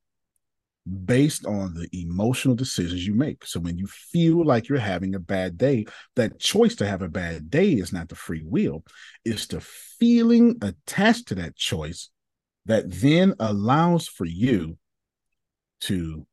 based 1.05 1.45
on 1.45 1.73
the 1.73 1.87
emotional 1.93 2.55
decisions 2.55 3.05
you 3.05 3.13
make. 3.13 3.45
So 3.45 3.59
when 3.59 3.77
you 3.77 3.87
feel 3.87 4.43
like 4.43 4.67
you're 4.67 4.79
having 4.79 5.13
a 5.13 5.19
bad 5.19 5.57
day, 5.57 5.85
that 6.15 6.39
choice 6.39 6.75
to 6.75 6.87
have 6.87 7.01
a 7.01 7.09
bad 7.09 7.49
day 7.49 7.73
is 7.73 7.93
not 7.93 8.09
the 8.09 8.15
free 8.15 8.43
will, 8.43 8.83
it's 9.23 9.45
the 9.47 9.61
feeling 9.61 10.57
attached 10.61 11.27
to 11.27 11.35
that 11.35 11.55
choice 11.55 12.09
that 12.65 12.91
then 12.91 13.35
allows 13.39 14.07
for 14.07 14.25
you 14.25 14.77
to, 15.81 16.25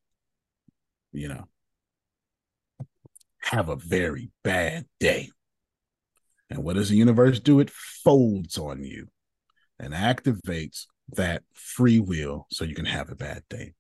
you 1.13 1.29
know, 1.29 1.45
have 3.41 3.69
a 3.69 3.77
very 3.77 4.31
bad 4.45 4.87
day. 4.99 5.31
And 6.51 6.65
what 6.65 6.77
does 6.77 6.89
the 6.89 6.97
universe 6.97 7.41
do? 7.41 7.61
It 7.61 7.71
folds 7.71 8.57
on 8.57 8.83
you 8.83 9.09
and 9.79 9.93
activates 9.93 10.87
that 11.11 11.43
free 11.53 12.01
will 12.01 12.47
so 12.51 12.65
you 12.65 12.75
can 12.75 12.87
have 12.87 13.11
a 13.11 13.15
bad 13.15 13.43
day. 13.49 13.75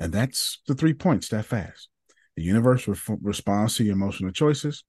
And 0.00 0.12
that's 0.12 0.60
the 0.66 0.74
three 0.74 0.94
points 0.94 1.28
that 1.28 1.44
fast. 1.44 1.88
The 2.34 2.42
universe 2.42 2.88
re- 2.88 3.16
responds 3.22 3.76
to 3.76 3.84
your 3.84 3.92
emotional 3.92 4.32
choices. 4.32 4.82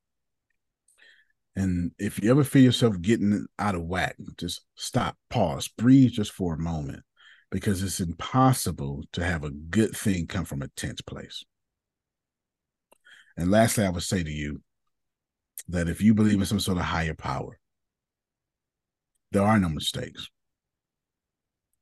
And 1.54 1.92
if 2.00 2.24
you 2.24 2.32
ever 2.32 2.46
feel 2.46 2.64
yourself 2.64 3.02
getting 3.02 3.46
out 3.60 3.76
of 3.76 3.84
whack, 3.84 4.16
just 4.38 4.62
stop, 4.76 5.18
pause, 5.30 5.68
breathe 5.68 6.12
just 6.12 6.32
for 6.32 6.54
a 6.54 6.58
moment, 6.58 7.04
because 7.52 7.84
it's 7.84 8.00
impossible 8.00 9.04
to 9.12 9.24
have 9.24 9.44
a 9.44 9.52
good 9.52 9.92
thing 9.96 10.28
come 10.28 10.46
from 10.46 10.62
a 10.62 10.70
tense 10.70 11.02
place. 11.02 11.44
And 13.36 13.52
lastly, 13.52 13.86
I 13.86 13.90
would 13.90 14.04
say 14.04 14.24
to 14.24 14.32
you 14.32 14.62
that 15.68 15.90
if 15.90 16.02
you 16.02 16.14
believe 16.14 16.40
in 16.40 16.46
some 16.46 16.62
sort 16.62 16.78
of 16.78 16.86
higher 16.86 17.16
power, 17.16 17.60
there 19.34 19.44
are 19.44 19.60
no 19.60 19.68
mistakes. 19.68 20.30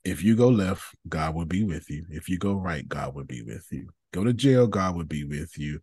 If 0.10 0.24
you 0.24 0.36
go 0.36 0.50
left, 0.50 0.96
God 1.08 1.36
will 1.36 1.46
be 1.46 1.64
with 1.64 1.88
you. 1.88 2.04
If 2.10 2.30
you 2.30 2.40
go 2.40 2.56
right, 2.56 2.88
God 2.88 3.14
will 3.14 3.26
be 3.26 3.44
with 3.44 3.68
you. 3.70 3.90
Go 4.12 4.24
to 4.24 4.34
jail, 4.34 4.66
God 4.66 4.96
will 4.96 5.06
be 5.06 5.24
with 5.24 5.56
you. 5.56 5.82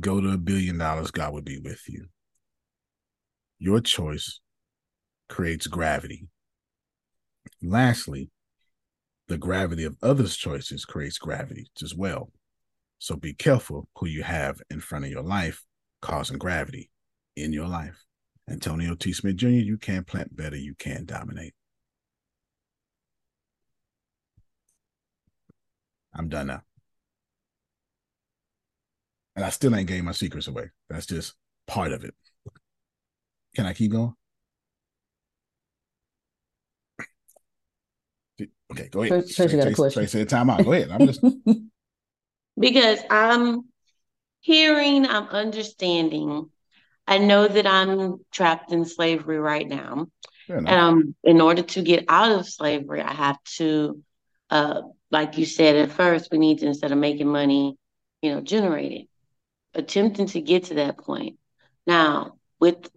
Go 0.00 0.22
to 0.22 0.30
a 0.30 0.38
billion 0.38 0.78
dollars, 0.78 1.10
God 1.10 1.34
will 1.34 1.42
be 1.42 1.58
with 1.58 1.82
you. 1.86 2.06
Your 3.58 3.82
choice 3.82 4.40
creates 5.28 5.66
gravity. 5.66 6.28
Lastly, 7.62 8.30
the 9.28 9.36
gravity 9.36 9.84
of 9.84 9.98
others' 10.02 10.34
choices 10.34 10.86
creates 10.86 11.18
gravity 11.18 11.66
as 11.82 11.94
well. 11.94 12.32
So 12.98 13.16
be 13.16 13.34
careful 13.34 13.86
who 13.96 14.06
you 14.06 14.22
have 14.22 14.62
in 14.70 14.80
front 14.80 15.04
of 15.04 15.10
your 15.10 15.22
life 15.22 15.62
causing 16.00 16.38
gravity 16.38 16.88
in 17.36 17.52
your 17.52 17.68
life. 17.68 18.02
Antonio 18.48 18.94
T. 18.94 19.12
Smith 19.12 19.36
Jr., 19.36 19.48
you 19.48 19.76
can't 19.76 20.06
plant 20.06 20.34
better, 20.34 20.56
you 20.56 20.74
can't 20.74 21.06
dominate. 21.06 21.52
I'm 26.14 26.28
done 26.28 26.48
now. 26.48 26.62
And 29.36 29.44
I 29.44 29.50
still 29.50 29.74
ain't 29.74 29.88
gave 29.88 30.04
my 30.04 30.12
secrets 30.12 30.48
away. 30.48 30.70
That's 30.88 31.06
just 31.06 31.34
part 31.66 31.92
of 31.92 32.04
it. 32.04 32.14
Can 33.54 33.66
I 33.66 33.72
keep 33.72 33.92
going? 33.92 34.14
Okay, 38.72 38.88
go 38.88 39.02
ahead. 39.02 39.24
Tracy, 39.24 39.34
Tracy 39.34 39.56
got 39.56 39.66
a 39.68 39.74
question. 39.74 40.02
Tracy, 40.02 40.24
time 40.24 40.50
out. 40.50 40.64
Go 40.64 40.72
ahead. 40.72 40.90
I'm 40.90 41.06
just 41.06 41.24
because 42.58 43.00
I'm 43.10 43.64
hearing, 44.40 45.06
I'm 45.06 45.28
understanding. 45.28 46.50
I 47.06 47.18
know 47.18 47.48
that 47.48 47.66
I'm 47.66 48.24
trapped 48.30 48.72
in 48.72 48.84
slavery 48.84 49.38
right 49.38 49.68
now. 49.68 50.06
And 50.48 50.68
um, 50.68 51.14
in 51.24 51.40
order 51.40 51.62
to 51.62 51.82
get 51.82 52.04
out 52.08 52.32
of 52.32 52.46
slavery, 52.46 53.02
I 53.02 53.12
have 53.12 53.38
to, 53.56 54.02
uh, 54.50 54.82
like 55.10 55.38
you 55.38 55.46
said 55.46 55.76
at 55.76 55.90
first, 55.90 56.28
we 56.30 56.38
need 56.38 56.58
to 56.58 56.66
instead 56.66 56.92
of 56.92 56.98
making 56.98 57.28
money, 57.28 57.76
you 58.22 58.34
know, 58.34 58.40
generate 58.40 58.92
it. 58.92 59.06
Attempting 59.74 60.26
to 60.26 60.40
get 60.40 60.64
to 60.64 60.74
that 60.74 60.98
point. 60.98 61.38
Now, 61.86 62.34
with 62.58 62.88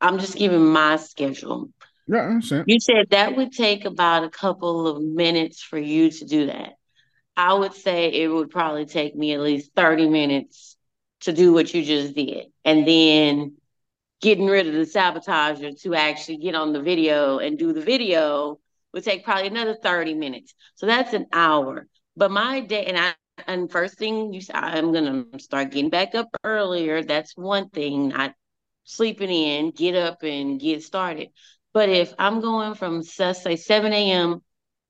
I'm 0.00 0.18
just 0.18 0.36
giving 0.36 0.64
my 0.64 0.96
schedule. 0.96 1.70
Yeah, 2.06 2.18
I 2.18 2.26
understand. 2.26 2.64
You 2.66 2.80
said 2.80 3.10
that 3.10 3.36
would 3.36 3.52
take 3.52 3.84
about 3.84 4.24
a 4.24 4.30
couple 4.30 4.86
of 4.86 5.02
minutes 5.02 5.62
for 5.62 5.78
you 5.78 6.10
to 6.10 6.24
do 6.24 6.46
that. 6.46 6.74
I 7.36 7.54
would 7.54 7.74
say 7.74 8.08
it 8.12 8.28
would 8.28 8.50
probably 8.50 8.86
take 8.86 9.14
me 9.14 9.32
at 9.32 9.40
least 9.40 9.72
30 9.74 10.08
minutes 10.08 10.76
to 11.20 11.32
do 11.32 11.52
what 11.52 11.72
you 11.72 11.84
just 11.84 12.14
did. 12.14 12.46
And 12.64 12.86
then 12.86 13.56
getting 14.20 14.46
rid 14.46 14.66
of 14.66 14.74
the 14.74 14.80
sabotager 14.80 15.80
to 15.82 15.94
actually 15.94 16.38
get 16.38 16.54
on 16.54 16.72
the 16.72 16.82
video 16.82 17.38
and 17.38 17.58
do 17.58 17.72
the 17.72 17.80
video 17.80 18.58
would 18.92 19.04
take 19.04 19.24
probably 19.24 19.46
another 19.46 19.74
30 19.74 20.14
minutes. 20.14 20.54
So 20.74 20.86
that's 20.86 21.12
an 21.12 21.26
hour. 21.32 21.86
But 22.16 22.30
my 22.30 22.60
day, 22.60 22.86
and 22.86 22.98
I, 22.98 23.14
and 23.46 23.70
first 23.70 23.98
thing 23.98 24.32
you 24.32 24.40
I'm 24.52 24.92
to 24.92 25.38
start 25.38 25.70
getting 25.70 25.90
back 25.90 26.14
up 26.14 26.28
earlier. 26.44 27.02
That's 27.02 27.36
one 27.36 27.70
thing, 27.70 28.08
not 28.08 28.34
sleeping 28.84 29.30
in, 29.30 29.70
get 29.70 29.94
up 29.94 30.22
and 30.22 30.60
get 30.60 30.82
started. 30.82 31.28
But 31.72 31.88
if 31.88 32.12
I'm 32.18 32.40
going 32.40 32.74
from, 32.74 33.02
say, 33.02 33.56
7 33.56 33.92
a.m. 33.92 34.42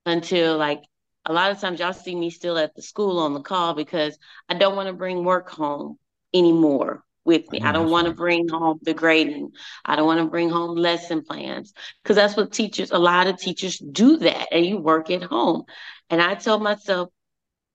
until 0.05 0.57
like 0.57 0.81
a 1.25 1.33
lot 1.33 1.51
of 1.51 1.59
times 1.59 1.79
y'all 1.79 1.93
see 1.93 2.15
me 2.15 2.31
still 2.31 2.57
at 2.57 2.75
the 2.75 2.81
school 2.81 3.19
on 3.19 3.33
the 3.33 3.41
call 3.41 3.75
because 3.75 4.17
I 4.49 4.55
don't 4.55 4.75
want 4.75 4.87
to 4.87 4.93
bring 4.93 5.23
work 5.23 5.49
home 5.49 5.97
anymore 6.33 7.03
with 7.23 7.51
me. 7.51 7.61
I 7.61 7.71
don't 7.71 7.89
want 7.89 8.07
to 8.07 8.13
bring 8.13 8.47
home 8.49 8.79
the 8.81 8.93
grading. 8.93 9.51
I 9.85 9.95
don't 9.95 10.05
want 10.07 10.19
to 10.19 10.25
bring 10.29 10.49
home 10.49 10.75
lesson 10.75 11.23
plans 11.23 11.73
because 12.01 12.15
that's 12.15 12.35
what 12.35 12.51
teachers, 12.51 12.91
a 12.91 12.99
lot 12.99 13.27
of 13.27 13.37
teachers 13.37 13.77
do 13.77 14.17
that 14.17 14.47
and 14.51 14.65
you 14.65 14.77
work 14.77 15.09
at 15.11 15.23
home. 15.23 15.63
And 16.09 16.21
I 16.21 16.35
tell 16.35 16.59
myself 16.59 17.09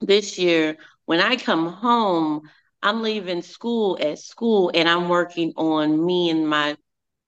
this 0.01 0.39
year, 0.39 0.77
when 1.05 1.20
I 1.20 1.36
come 1.36 1.68
home, 1.68 2.43
I'm 2.82 3.02
leaving 3.02 3.43
school 3.43 3.98
at 4.01 4.18
school 4.18 4.70
and 4.74 4.89
I'm 4.89 5.09
working 5.09 5.52
on 5.56 6.05
me 6.05 6.31
and 6.31 6.48
my 6.48 6.77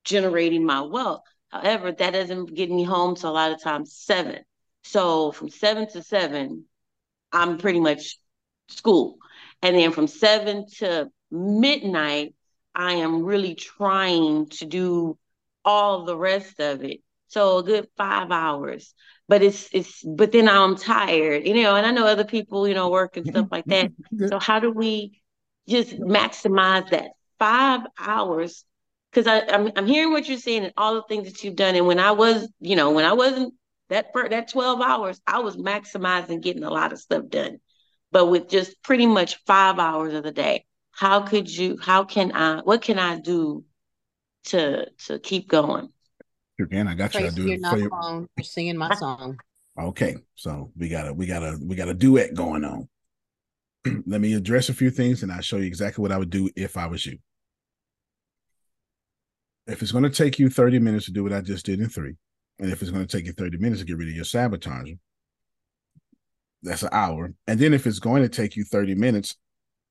generating 0.04 0.64
my 0.64 0.82
wealth. 0.82 1.22
However, 1.48 1.92
that 1.92 2.12
doesn't 2.12 2.54
get 2.54 2.70
me 2.70 2.84
home 2.84 3.14
to 3.16 3.28
a 3.28 3.30
lot 3.30 3.52
of 3.52 3.62
times 3.62 3.94
seven. 3.94 4.42
So 4.84 5.32
from 5.32 5.48
seven 5.48 5.88
to 5.90 6.02
seven, 6.02 6.64
I'm 7.32 7.58
pretty 7.58 7.80
much 7.80 8.18
school. 8.68 9.18
And 9.62 9.76
then 9.76 9.92
from 9.92 10.06
seven 10.06 10.66
to 10.78 11.10
midnight, 11.30 12.34
I 12.74 12.94
am 12.94 13.24
really 13.24 13.54
trying 13.54 14.48
to 14.50 14.66
do 14.66 15.18
all 15.64 16.04
the 16.04 16.16
rest 16.16 16.60
of 16.60 16.84
it. 16.84 17.00
So 17.28 17.58
a 17.58 17.62
good 17.62 17.88
five 17.96 18.30
hours. 18.30 18.94
But 19.28 19.42
it's 19.42 19.68
it's 19.72 20.02
but 20.02 20.32
then 20.32 20.48
I'm 20.48 20.76
tired, 20.76 21.46
you 21.46 21.62
know, 21.62 21.76
and 21.76 21.86
I 21.86 21.90
know 21.90 22.06
other 22.06 22.24
people, 22.24 22.66
you 22.66 22.74
know, 22.74 22.88
work 22.88 23.16
and 23.16 23.26
stuff 23.26 23.46
like 23.50 23.66
that. 23.68 23.90
So 24.26 24.38
how 24.38 24.60
do 24.60 24.70
we 24.70 25.22
just 25.68 25.98
maximize 25.98 26.90
that 26.90 27.12
five 27.38 27.80
hours? 27.98 28.64
Because 29.10 29.26
I 29.26 29.40
I'm, 29.54 29.70
I'm 29.76 29.86
hearing 29.86 30.12
what 30.12 30.28
you're 30.28 30.38
saying 30.38 30.64
and 30.64 30.72
all 30.76 30.94
the 30.94 31.02
things 31.08 31.26
that 31.26 31.42
you've 31.44 31.56
done. 31.56 31.74
And 31.76 31.86
when 31.86 31.98
I 31.98 32.12
was, 32.12 32.48
you 32.60 32.76
know, 32.76 32.90
when 32.90 33.04
I 33.04 33.12
wasn't 33.14 33.54
that 33.88 34.12
for 34.12 34.28
that 34.28 34.50
12 34.50 34.80
hours, 34.80 35.20
I 35.26 35.40
was 35.40 35.56
maximizing 35.56 36.42
getting 36.42 36.64
a 36.64 36.70
lot 36.70 36.92
of 36.92 36.98
stuff 36.98 37.28
done. 37.28 37.58
But 38.12 38.26
with 38.26 38.48
just 38.48 38.82
pretty 38.82 39.06
much 39.06 39.36
five 39.46 39.78
hours 39.78 40.14
of 40.14 40.22
the 40.24 40.32
day, 40.32 40.64
how 40.98 41.20
could 41.20 41.48
you, 41.48 41.78
how 41.80 42.02
can 42.02 42.32
I, 42.32 42.58
what 42.62 42.82
can 42.82 42.98
I 42.98 43.20
do 43.20 43.64
to 44.46 44.90
to 45.06 45.18
keep 45.20 45.48
going? 45.48 45.90
Again, 46.60 46.88
I 46.88 46.94
got 46.94 47.14
you. 47.14 47.20
I 47.20 47.30
do. 47.30 47.42
You're 47.42 47.54
it 47.54 47.60
not 47.60 47.74
for 47.74 47.78
you. 47.78 47.88
wrong. 47.88 48.26
You're 48.36 48.42
singing 48.42 48.76
my 48.76 48.92
song. 48.96 49.38
Okay, 49.80 50.16
so 50.34 50.72
we 50.76 50.88
got 50.88 51.06
a 51.06 51.14
we 51.14 51.26
got 51.26 51.44
a 51.44 51.56
we 51.64 51.76
got 51.76 51.88
a 51.88 51.94
duet 51.94 52.34
going 52.34 52.64
on. 52.64 52.88
Let 54.08 54.20
me 54.20 54.34
address 54.34 54.70
a 54.70 54.74
few 54.74 54.90
things, 54.90 55.22
and 55.22 55.30
I'll 55.30 55.40
show 55.40 55.58
you 55.58 55.66
exactly 55.66 56.02
what 56.02 56.10
I 56.10 56.18
would 56.18 56.30
do 56.30 56.50
if 56.56 56.76
I 56.76 56.86
was 56.86 57.06
you. 57.06 57.18
If 59.68 59.82
it's 59.82 59.92
going 59.92 60.02
to 60.02 60.10
take 60.10 60.40
you 60.40 60.50
30 60.50 60.80
minutes 60.80 61.04
to 61.04 61.12
do 61.12 61.22
what 61.22 61.32
I 61.32 61.42
just 61.42 61.64
did 61.64 61.78
in 61.78 61.88
three, 61.88 62.16
and 62.58 62.72
if 62.72 62.82
it's 62.82 62.90
going 62.90 63.06
to 63.06 63.16
take 63.16 63.26
you 63.26 63.32
30 63.32 63.58
minutes 63.58 63.82
to 63.82 63.86
get 63.86 63.98
rid 63.98 64.08
of 64.08 64.14
your 64.14 64.24
sabotage 64.24 64.90
that's 66.62 66.82
an 66.82 66.88
hour. 66.92 67.32
And 67.46 67.58
then 67.58 67.72
if 67.72 67.86
it's 67.86 68.00
going 68.00 68.22
to 68.22 68.28
take 68.28 68.56
you 68.56 68.64
30 68.64 68.94
minutes 68.96 69.36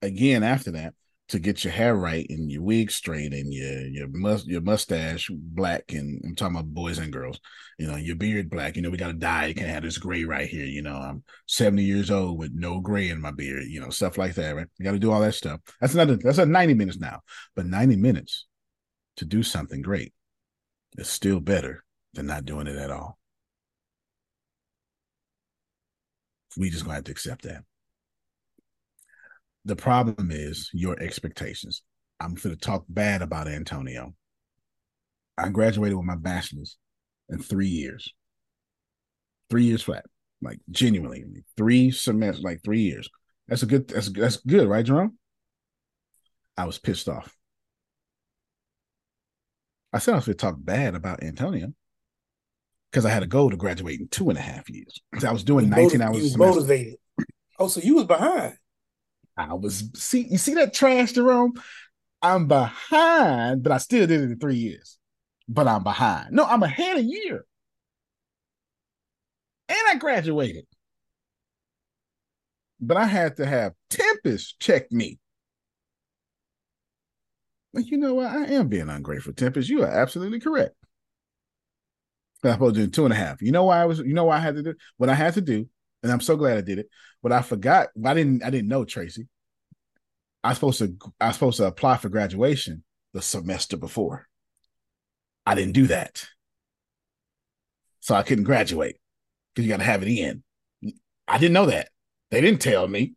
again 0.02 0.42
after 0.42 0.72
that, 0.72 0.94
to 1.28 1.38
get 1.38 1.62
your 1.62 1.72
hair 1.72 1.94
right 1.94 2.26
and 2.30 2.50
your 2.50 2.62
wig 2.62 2.90
straight 2.90 3.34
and 3.34 3.52
your 3.52 3.80
your 3.88 4.08
mus- 4.08 4.46
your 4.46 4.62
mustache 4.62 5.30
black 5.30 5.92
and 5.92 6.22
I'm 6.24 6.34
talking 6.34 6.56
about 6.56 6.72
boys 6.72 6.98
and 6.98 7.12
girls, 7.12 7.38
you 7.78 7.86
know, 7.86 7.96
your 7.96 8.16
beard 8.16 8.48
black. 8.48 8.76
You 8.76 8.82
know, 8.82 8.90
we 8.90 8.96
got 8.96 9.08
to 9.08 9.12
dye. 9.12 9.46
You 9.46 9.54
can't 9.54 9.68
have 9.68 9.82
this 9.82 9.98
gray 9.98 10.24
right 10.24 10.48
here. 10.48 10.64
You 10.64 10.82
know, 10.82 10.96
I'm 10.96 11.22
70 11.46 11.82
years 11.84 12.10
old 12.10 12.38
with 12.38 12.52
no 12.54 12.80
gray 12.80 13.10
in 13.10 13.20
my 13.20 13.30
beard. 13.30 13.64
You 13.68 13.80
know, 13.80 13.90
stuff 13.90 14.16
like 14.16 14.34
that. 14.36 14.56
Right? 14.56 14.66
You 14.78 14.84
got 14.84 14.92
to 14.92 14.98
do 14.98 15.12
all 15.12 15.20
that 15.20 15.34
stuff. 15.34 15.60
That's 15.80 15.94
another. 15.94 16.16
That's 16.16 16.38
a 16.38 16.46
90 16.46 16.74
minutes 16.74 16.98
now, 16.98 17.20
but 17.54 17.66
90 17.66 17.96
minutes 17.96 18.46
to 19.16 19.26
do 19.26 19.42
something 19.42 19.82
great 19.82 20.14
is 20.96 21.08
still 21.08 21.40
better 21.40 21.84
than 22.14 22.26
not 22.26 22.46
doing 22.46 22.66
it 22.66 22.76
at 22.76 22.90
all. 22.90 23.18
We 26.56 26.70
just 26.70 26.84
gonna 26.84 26.94
have 26.94 27.04
to 27.04 27.12
accept 27.12 27.42
that 27.42 27.64
the 29.64 29.76
problem 29.76 30.30
is 30.30 30.70
your 30.72 31.00
expectations. 31.00 31.82
I'm 32.20 32.34
going 32.34 32.54
to 32.54 32.56
talk 32.56 32.84
bad 32.88 33.22
about 33.22 33.48
Antonio. 33.48 34.14
I 35.36 35.48
graduated 35.50 35.96
with 35.96 36.06
my 36.06 36.16
bachelor's 36.16 36.76
in 37.28 37.38
three 37.38 37.68
years, 37.68 38.12
three 39.50 39.64
years 39.64 39.82
flat, 39.82 40.04
like 40.42 40.58
genuinely 40.70 41.24
three 41.56 41.90
semesters, 41.90 42.42
like 42.42 42.62
three 42.64 42.80
years. 42.80 43.08
That's 43.46 43.62
a 43.62 43.66
good. 43.66 43.88
That's 43.88 44.10
that's 44.10 44.36
good, 44.38 44.68
right, 44.68 44.84
Jerome? 44.84 45.16
I 46.56 46.64
was 46.64 46.78
pissed 46.78 47.08
off. 47.08 47.36
I 49.92 49.98
said 49.98 50.12
I 50.12 50.16
was 50.16 50.26
going 50.26 50.36
to 50.36 50.42
talk 50.42 50.56
bad 50.58 50.94
about 50.94 51.22
Antonio 51.22 51.72
because 52.90 53.06
I 53.06 53.10
had 53.10 53.22
a 53.22 53.26
goal 53.26 53.50
to 53.50 53.56
graduate 53.56 54.00
in 54.00 54.08
two 54.08 54.28
and 54.28 54.38
a 54.38 54.42
half 54.42 54.68
years. 54.68 55.00
I 55.24 55.32
was 55.32 55.44
doing 55.44 55.70
19 55.70 56.02
hours. 56.02 56.16
You 56.16 56.22
was 56.24 56.36
motivated. 56.36 56.96
Oh, 57.58 57.68
so 57.68 57.80
you 57.80 57.94
was 57.94 58.04
behind. 58.04 58.56
I 59.38 59.54
was 59.54 59.88
see 59.94 60.26
you 60.28 60.36
see 60.36 60.54
that 60.54 60.74
trash, 60.74 61.12
Jerome. 61.12 61.54
I'm 62.20 62.48
behind, 62.48 63.62
but 63.62 63.70
I 63.70 63.78
still 63.78 64.06
did 64.06 64.20
it 64.20 64.30
in 64.32 64.38
three 64.38 64.56
years. 64.56 64.98
But 65.48 65.68
I'm 65.68 65.84
behind. 65.84 66.32
No, 66.32 66.44
I'm 66.44 66.62
ahead 66.64 66.98
a 66.98 67.02
year. 67.02 67.46
And 69.68 69.78
I 69.88 69.94
graduated. 69.94 70.66
But 72.80 72.96
I 72.96 73.04
had 73.04 73.36
to 73.36 73.46
have 73.46 73.74
Tempest 73.88 74.58
check 74.58 74.90
me. 74.90 75.18
But 77.72 77.86
you 77.86 77.98
know 77.98 78.14
what? 78.14 78.26
I 78.26 78.46
am 78.46 78.68
being 78.68 78.88
ungrateful, 78.88 79.32
Tempest. 79.34 79.68
You 79.68 79.82
are 79.84 79.88
absolutely 79.88 80.40
correct. 80.40 80.74
I'm 82.42 82.52
supposed 82.52 82.76
to 82.76 82.86
do 82.86 82.90
two 82.90 83.04
and 83.04 83.12
a 83.12 83.16
half. 83.16 83.42
You 83.42 83.52
know 83.52 83.64
why 83.64 83.80
I 83.80 83.84
was, 83.84 83.98
you 83.98 84.14
know 84.14 84.24
why 84.24 84.36
I 84.36 84.40
had 84.40 84.56
to 84.56 84.62
do 84.62 84.74
what 84.96 85.10
I 85.10 85.14
had 85.14 85.34
to 85.34 85.40
do 85.40 85.68
and 86.02 86.12
I'm 86.12 86.20
so 86.20 86.36
glad 86.36 86.58
I 86.58 86.62
did 86.62 86.78
it. 86.78 86.88
But 87.22 87.32
I 87.32 87.42
forgot. 87.42 87.88
I 88.04 88.14
didn't. 88.14 88.44
I 88.44 88.50
didn't 88.50 88.68
know 88.68 88.84
Tracy. 88.84 89.28
I 90.44 90.50
was 90.50 90.58
supposed 90.58 90.78
to. 90.78 90.96
I 91.20 91.28
was 91.28 91.36
supposed 91.36 91.56
to 91.58 91.66
apply 91.66 91.96
for 91.96 92.08
graduation 92.08 92.84
the 93.12 93.22
semester 93.22 93.76
before. 93.76 94.26
I 95.44 95.54
didn't 95.54 95.72
do 95.72 95.86
that, 95.88 96.26
so 98.00 98.14
I 98.14 98.22
couldn't 98.22 98.44
graduate 98.44 98.96
because 99.54 99.66
you 99.66 99.72
got 99.72 99.78
to 99.78 99.84
have 99.84 100.02
it 100.02 100.08
in. 100.08 100.42
I 101.26 101.38
didn't 101.38 101.54
know 101.54 101.66
that. 101.66 101.88
They 102.30 102.40
didn't 102.40 102.60
tell 102.60 102.86
me. 102.86 103.14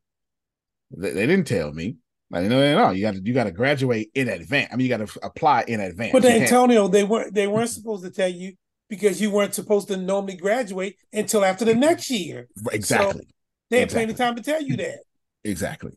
They, 0.92 1.12
they 1.12 1.28
didn't 1.28 1.48
tell 1.48 1.72
me. 1.72 1.98
I 2.34 2.38
didn't 2.38 2.52
know 2.52 2.62
that 2.62 2.78
at 2.78 2.78
all. 2.78 2.94
You 2.94 3.02
got 3.02 3.16
to 3.16 3.22
you 3.24 3.34
got 3.34 3.44
to 3.44 3.52
graduate 3.52 4.10
in 4.16 4.30
advance. 4.30 4.70
I 4.72 4.76
mean, 4.76 4.88
you 4.88 4.98
got 4.98 5.06
to 5.06 5.20
apply 5.22 5.66
in 5.68 5.80
advance. 5.80 6.14
But 6.14 6.26
Antonio, 6.26 6.88
they 6.88 7.04
weren't 7.04 7.34
they 7.34 7.48
weren't 7.48 7.70
supposed 7.70 8.04
to 8.04 8.10
tell 8.10 8.30
you 8.30 8.54
because 8.92 9.22
you 9.22 9.32
weren't 9.32 9.56
supposed 9.56 9.88
to 9.88 9.96
normally 9.96 10.36
graduate 10.36 10.98
until 11.14 11.46
after 11.46 11.64
the 11.64 11.74
next 11.74 12.10
year. 12.10 12.50
Exactly. 12.74 13.22
So 13.22 13.28
they 13.70 13.80
had 13.80 13.86
exactly. 13.86 13.96
plenty 13.96 14.12
of 14.12 14.18
time 14.18 14.36
to 14.36 14.44
tell 14.44 14.62
you 14.62 14.76
that. 14.76 15.00
Exactly. 15.46 15.94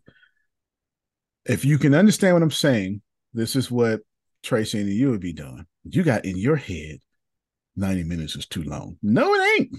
If 1.45 1.65
you 1.65 1.77
can 1.77 1.93
understand 1.93 2.37
what 2.37 2.45
I'm 2.45 2.53
saying, 2.53 3.03
this 3.33 3.57
is 3.57 3.69
what 3.69 4.03
Tracy 4.45 4.79
and 4.79 4.89
you 4.89 5.11
would 5.11 5.21
be 5.21 5.33
doing. 5.33 5.67
You 5.83 6.05
got 6.05 6.25
in 6.25 6.37
your 6.37 6.55
head 6.55 6.99
90 7.75 8.05
minutes 8.05 8.37
is 8.37 8.47
too 8.47 8.63
long. 8.63 8.97
No, 9.03 9.35
it 9.35 9.61
ain't. 9.61 9.77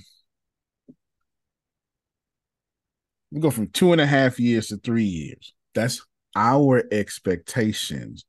We 3.32 3.40
go 3.40 3.50
from 3.50 3.70
two 3.70 3.94
and 3.94 4.02
a 4.02 4.06
half 4.06 4.42
years 4.42 4.68
to 4.68 4.78
three 4.78 5.06
years. 5.06 5.54
That's 5.74 6.06
our 6.36 6.84
expectations 6.92 8.26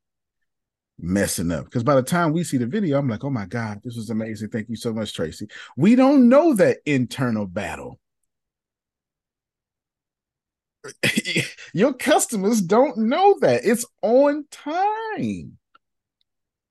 messing 0.99 1.53
up. 1.53 1.65
Because 1.65 1.85
by 1.85 1.95
the 1.95 2.03
time 2.03 2.33
we 2.33 2.45
see 2.45 2.57
the 2.57 2.67
video, 2.67 2.99
I'm 2.99 3.09
like, 3.09 3.25
oh 3.25 3.31
my 3.31 3.47
God, 3.47 3.81
this 3.85 3.97
was 3.97 4.11
amazing. 4.11 4.49
Thank 4.49 4.69
you 4.69 4.77
so 4.77 4.93
much, 4.93 5.15
Tracy. 5.15 5.49
We 5.77 5.95
don't 5.95 6.29
know 6.29 6.55
that 6.55 6.79
internal 6.87 7.47
battle. 7.47 7.99
Your 11.73 11.93
customers 11.93 12.61
don't 12.61 12.97
know 12.97 13.37
that. 13.41 13.65
It's 13.65 13.85
on 14.03 14.45
time. 14.51 15.59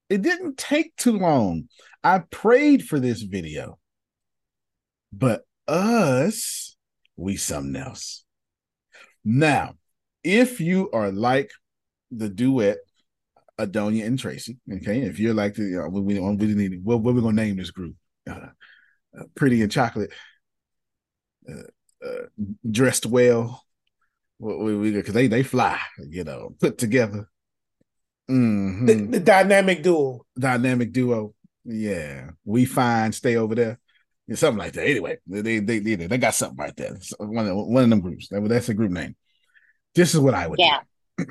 It 0.10 0.22
didn't 0.22 0.58
take 0.58 0.96
too 0.96 1.18
long. 1.18 1.68
I 2.04 2.20
prayed 2.20 2.86
for 2.86 3.00
this 3.00 3.22
video. 3.22 3.80
But 5.12 5.46
us, 5.68 6.76
we 7.16 7.38
something 7.38 7.76
else. 7.76 8.24
Now, 9.24 9.76
if 10.24 10.60
you 10.60 10.92
are 10.92 11.12
like 11.12 11.52
the 12.12 12.30
duet 12.30 12.78
Adonia 13.60 14.06
and 14.06 14.20
Tracy. 14.20 14.58
Okay, 14.72 15.02
if 15.02 15.20
you're 15.20 15.34
like 15.34 15.56
the 15.56 15.84
uh, 15.84 15.90
we, 15.90 16.02
we, 16.02 16.20
we 16.20 16.54
need 16.54 16.84
what, 16.84 17.02
what 17.02 17.16
we're 17.16 17.22
gonna 17.22 17.42
name 17.42 17.58
this 17.58 17.72
group, 17.72 17.96
uh, 18.30 18.48
uh, 19.18 19.24
Pretty 19.36 19.62
and 19.62 19.72
Chocolate, 19.72 20.12
uh, 21.50 22.06
uh, 22.06 22.26
dressed 22.70 23.06
well. 23.06 23.64
We 24.40 24.76
we 24.76 24.92
because 24.92 25.14
they 25.14 25.28
they 25.28 25.44
fly, 25.44 25.80
you 26.10 26.24
know, 26.24 26.56
put 26.60 26.78
together. 26.78 27.30
Mm-hmm. 28.30 28.86
The, 28.86 28.94
the, 28.96 29.20
dynamic 29.20 29.84
duo, 29.84 30.26
dynamic 30.38 30.92
duo. 30.92 31.34
Yeah, 31.64 32.32
we 32.44 32.66
fine. 32.66 33.12
Stay 33.12 33.38
over 33.38 33.56
there. 33.56 33.80
Yeah, 34.28 34.36
something 34.36 34.60
like 34.60 34.74
that. 34.74 34.88
Anyway, 34.88 35.18
they 35.28 35.60
they 35.60 35.80
they, 35.80 35.96
they 35.96 36.18
got 36.18 36.34
something 36.34 36.58
right 36.58 36.76
there. 36.76 36.98
So 37.00 37.16
one 37.20 37.48
of 37.48 37.56
one 37.56 37.84
of 37.84 37.90
them 37.90 38.02
groups. 38.02 38.28
That, 38.30 38.46
that's 38.50 38.70
a 38.70 38.74
group 38.74 38.92
name. 38.92 39.16
This 39.94 40.14
is 40.14 40.20
what 40.20 40.34
I 40.34 40.48
would. 40.48 40.60
Yeah. 40.60 40.82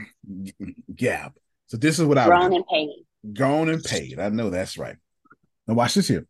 Gab. 0.94 1.32
So 1.66 1.76
this 1.76 1.98
is 1.98 2.04
what 2.04 2.18
I 2.18 2.26
grown 2.26 2.54
and 2.54 2.66
paid. 2.66 2.90
Grown 3.32 3.68
and 3.68 3.82
paid. 3.82 4.18
I 4.18 4.28
know 4.28 4.50
that's 4.50 4.76
right. 4.76 4.96
Now 5.66 5.74
watch 5.74 5.94
this 5.94 6.08
here. 6.08 6.26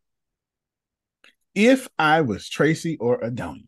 If 1.54 1.88
I 1.98 2.22
was 2.22 2.48
Tracy 2.48 2.96
or 2.98 3.20
Adonia, 3.20 3.66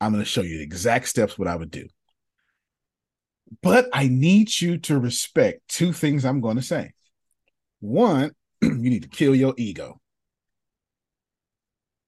I'm 0.00 0.12
going 0.12 0.22
to 0.22 0.28
show 0.28 0.42
you 0.42 0.58
the 0.58 0.64
exact 0.64 1.08
steps 1.08 1.38
what 1.38 1.48
I 1.48 1.56
would 1.56 1.70
do. 1.70 1.86
But 3.62 3.88
I 3.92 4.08
need 4.08 4.60
you 4.60 4.78
to 4.78 4.98
respect 4.98 5.60
two 5.68 5.92
things 5.92 6.24
I'm 6.24 6.40
going 6.40 6.56
to 6.56 6.62
say. 6.62 6.92
One, 7.80 8.32
you 8.62 8.74
need 8.74 9.02
to 9.02 9.08
kill 9.08 9.34
your 9.34 9.54
ego. 9.56 10.00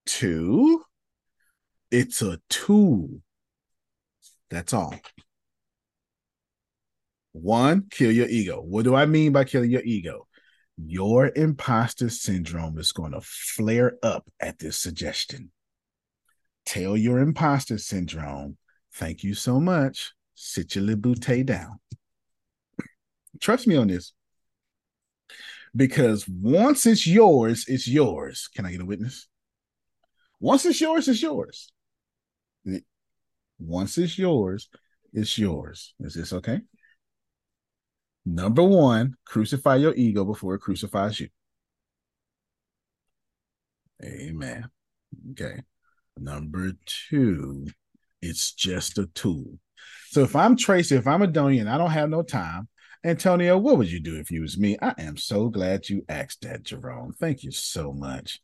Two, 0.07 0.83
it's 1.91 2.23
a 2.23 2.39
tool. 2.49 3.21
That's 4.51 4.73
all. 4.73 4.95
One, 7.43 7.87
kill 7.91 8.11
your 8.11 8.29
ego. 8.29 8.61
What 8.61 8.85
do 8.85 8.95
I 8.95 9.05
mean 9.07 9.33
by 9.33 9.45
killing 9.45 9.71
your 9.71 9.85
ego? 9.85 10.27
Your 10.79 11.31
imposter 11.37 12.09
syndrome 12.09 12.79
is 12.79 12.93
going 12.93 13.13
to 13.13 13.21
flare 13.23 13.97
up 14.03 14.29
at 14.41 14.59
this 14.59 14.79
suggestion. 14.79 15.51
Tell 16.65 16.97
your 16.97 17.19
imposter 17.19 17.79
syndrome, 17.79 18.57
thank 18.95 19.23
you 19.23 19.35
so 19.35 19.61
much. 19.61 20.13
Sit 20.35 20.75
your 20.75 20.85
libouté 20.85 21.45
down. 21.45 21.79
Trust 23.41 23.67
me 23.67 23.77
on 23.77 23.89
this. 23.89 24.13
Because 25.75 26.27
once 26.27 26.87
it's 26.87 27.07
yours, 27.07 27.67
it's 27.69 27.87
yours. 27.87 28.49
Can 28.55 28.65
I 28.65 28.73
get 28.73 28.81
a 28.81 28.87
witness? 28.87 29.29
Once 30.41 30.65
it's 30.65 30.81
yours, 30.81 31.07
it's 31.07 31.23
yours. 31.23 31.71
Once 33.59 33.99
it's 33.99 34.19
yours, 34.19 34.69
it's 35.13 35.37
yours. 35.39 35.95
Is 36.01 36.15
this 36.15 36.33
okay? 36.33 36.61
Number 38.27 38.65
one, 38.65 39.15
crucify 39.25 39.77
your 39.77 39.95
ego 39.95 40.25
before 40.25 40.57
it 40.57 40.61
crucifies 40.61 41.21
you. 41.21 41.29
Amen. 44.05 44.69
Okay. 45.31 45.63
Number 46.19 46.73
two, 46.85 47.69
it's 48.21 48.53
just 48.53 48.99
a 48.99 49.07
tool. 49.15 49.61
So 50.09 50.23
if 50.23 50.35
I'm 50.35 50.57
Tracy, 50.57 50.97
if 50.97 51.07
I'm 51.07 51.21
Adonia 51.21 51.61
and 51.61 51.71
I 51.71 51.79
don't 51.79 51.91
have 51.91 52.11
no 52.11 52.23
time, 52.23 52.69
Antonio, 53.05 53.57
what 53.59 53.79
would 53.79 53.93
you 53.93 54.01
do 54.01 54.17
if 54.19 54.33
you 54.33 54.41
was 54.41 54.59
me? 54.59 54.77
I 54.83 54.95
am 54.99 55.17
so 55.17 55.49
glad 55.49 55.89
you 55.89 56.05
asked 56.09 56.43
that, 56.43 56.65
Jerome. 56.65 57.13
Thank 57.13 57.45
you 57.45 57.53
so 57.53 57.93
much. 57.93 58.41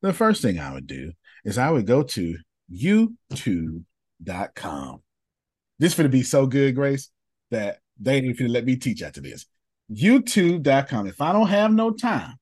The 0.00 0.14
first 0.14 0.40
thing 0.40 0.58
I 0.58 0.72
would 0.72 0.86
do 0.86 1.12
is 1.44 1.58
I 1.58 1.70
would 1.70 1.86
go 1.86 2.02
to 2.02 2.38
youtube.com. 2.72 3.82
This 5.78 5.98
would 5.98 6.10
be 6.10 6.22
so 6.22 6.46
good, 6.46 6.74
Grace, 6.74 7.10
that 7.50 7.80
they 7.98 8.16
ain't 8.16 8.26
even 8.26 8.52
let 8.52 8.64
me 8.64 8.76
teach 8.76 9.02
after 9.02 9.20
this. 9.20 9.46
YouTube.com. 9.90 11.06
If 11.06 11.20
I 11.20 11.32
don't 11.32 11.48
have 11.48 11.72
no 11.72 11.90
time, 11.90 12.34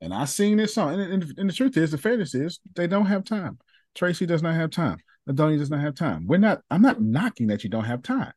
and 0.00 0.14
I 0.14 0.24
seen 0.24 0.56
this 0.56 0.74
song, 0.74 0.94
and, 0.94 1.12
and, 1.12 1.34
and, 1.38 1.48
the 1.48 1.54
truth 1.54 1.76
is, 1.76 1.90
the 1.90 1.98
fairness 1.98 2.34
is, 2.34 2.58
they 2.74 2.86
don't 2.86 3.06
have 3.06 3.24
time. 3.24 3.58
Tracy 3.94 4.26
does 4.26 4.42
not 4.42 4.54
have 4.54 4.70
time. 4.70 4.98
Adonia 5.28 5.58
does 5.58 5.70
not 5.70 5.80
have 5.80 5.94
time. 5.94 6.26
We're 6.26 6.38
not. 6.38 6.62
I'm 6.70 6.82
not 6.82 7.00
knocking 7.00 7.48
that 7.48 7.62
you 7.64 7.70
don't 7.70 7.84
have 7.84 8.02
time. 8.02 8.32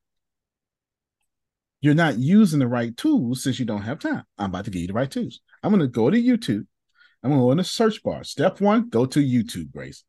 You're 1.82 1.96
not 1.96 2.18
using 2.18 2.60
the 2.60 2.68
right 2.68 2.96
tools 2.96 3.44
since 3.44 3.60
you 3.60 3.66
don't 3.66 3.82
have 3.82 4.00
time. 4.00 4.24
I'm 4.38 4.50
about 4.50 4.66
to 4.66 4.72
give 4.72 4.82
you 4.82 4.88
the 4.88 4.94
right 4.94 5.10
tools. 5.10 5.42
I'm 5.62 5.72
going 5.72 5.82
to 5.82 5.88
go 5.88 6.10
to 6.10 6.18
YouTube. 6.18 6.66
I'm 7.24 7.30
going 7.30 7.40
to 7.40 7.46
go 7.46 7.52
in 7.52 7.58
the 7.58 7.64
search 7.64 8.04
bar. 8.04 8.24
Step 8.24 8.62
one, 8.62 8.90
go 8.90 9.06
to 9.06 9.20
YouTube, 9.20 9.72
Grace. 9.72 10.04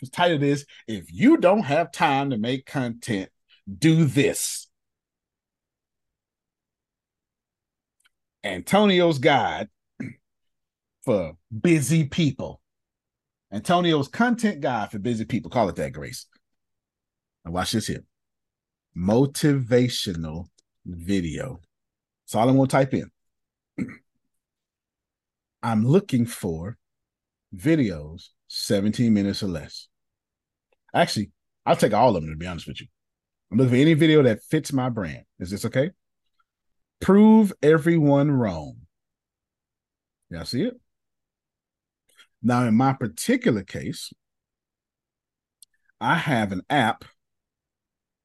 The 0.00 0.08
title 0.08 0.42
is 0.42 0.66
If 0.88 1.12
You 1.12 1.36
Don't 1.36 1.62
Have 1.62 1.92
Time 1.92 2.30
to 2.30 2.38
Make 2.38 2.66
Content, 2.66 3.30
Do 3.78 4.04
This. 4.04 4.63
Antonio's 8.44 9.18
Guide 9.18 9.68
for 11.02 11.36
Busy 11.60 12.04
People. 12.04 12.60
Antonio's 13.50 14.08
Content 14.08 14.60
Guide 14.60 14.90
for 14.90 14.98
Busy 14.98 15.24
People. 15.24 15.50
Call 15.50 15.70
it 15.70 15.76
that, 15.76 15.92
Grace. 15.92 16.26
Now 17.44 17.52
watch 17.52 17.72
this 17.72 17.86
here. 17.86 18.04
Motivational 18.96 20.46
video. 20.84 21.60
That's 22.24 22.34
all 22.34 22.48
I'm 22.48 22.56
going 22.56 22.68
to 22.68 22.72
type 22.72 22.94
in. 22.94 23.10
I'm 25.62 25.86
looking 25.86 26.26
for 26.26 26.76
videos 27.56 28.28
17 28.48 29.12
minutes 29.12 29.42
or 29.42 29.48
less. 29.48 29.88
Actually, 30.94 31.30
I'll 31.64 31.76
take 31.76 31.94
all 31.94 32.14
of 32.14 32.22
them 32.22 32.30
to 32.30 32.36
be 32.36 32.46
honest 32.46 32.66
with 32.66 32.80
you. 32.80 32.88
I'm 33.50 33.58
looking 33.58 33.70
for 33.70 33.76
any 33.76 33.94
video 33.94 34.22
that 34.22 34.42
fits 34.42 34.72
my 34.72 34.90
brand. 34.90 35.24
Is 35.40 35.50
this 35.50 35.64
okay? 35.64 35.90
Prove 37.04 37.52
everyone 37.62 38.30
wrong. 38.30 38.76
Y'all 40.30 40.46
see 40.46 40.62
it? 40.62 40.80
Now, 42.42 42.64
in 42.64 42.74
my 42.74 42.94
particular 42.94 43.62
case, 43.62 44.10
I 46.00 46.14
have 46.14 46.50
an 46.50 46.62
app 46.70 47.04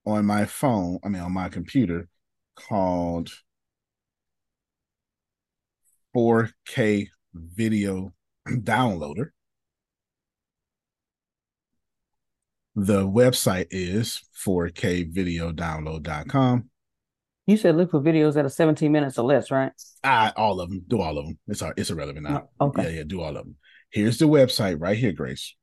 on 0.06 0.26
my 0.26 0.46
phone, 0.46 1.00
I 1.04 1.10
mean, 1.10 1.22
on 1.22 1.34
my 1.34 1.50
computer 1.50 2.08
called 2.56 3.32
4K 6.16 7.10
Video 7.34 8.14
Downloader. 8.48 9.32
The 12.78 13.06
website 13.06 13.68
is 13.72 14.22
4kvideodownload.com. 14.42 16.70
You 17.50 17.58
said 17.58 17.76
look 17.76 17.90
for 17.90 18.00
videos 18.00 18.36
that 18.36 18.46
are 18.46 18.50
17 18.50 18.92
minutes 18.92 19.18
or 19.18 19.26
less, 19.26 19.50
right? 19.50 19.72
I 20.04 20.32
all 20.36 20.62
of 20.62 20.70
them. 20.70 20.84
Do 20.88 21.02
all 21.02 21.18
of 21.18 21.26
them. 21.26 21.40
It's 21.48 21.64
it's 21.78 21.90
irrelevant 21.90 22.30
now. 22.30 22.48
Oh, 22.60 22.68
okay. 22.68 22.84
Yeah, 22.84 22.90
yeah. 22.98 23.04
Do 23.08 23.22
all 23.22 23.30
of 23.36 23.44
them. 23.44 23.56
Here's 23.90 24.20
the 24.20 24.26
website 24.26 24.80
right 24.80 24.96
here, 24.96 25.14
Grace. 25.14 25.56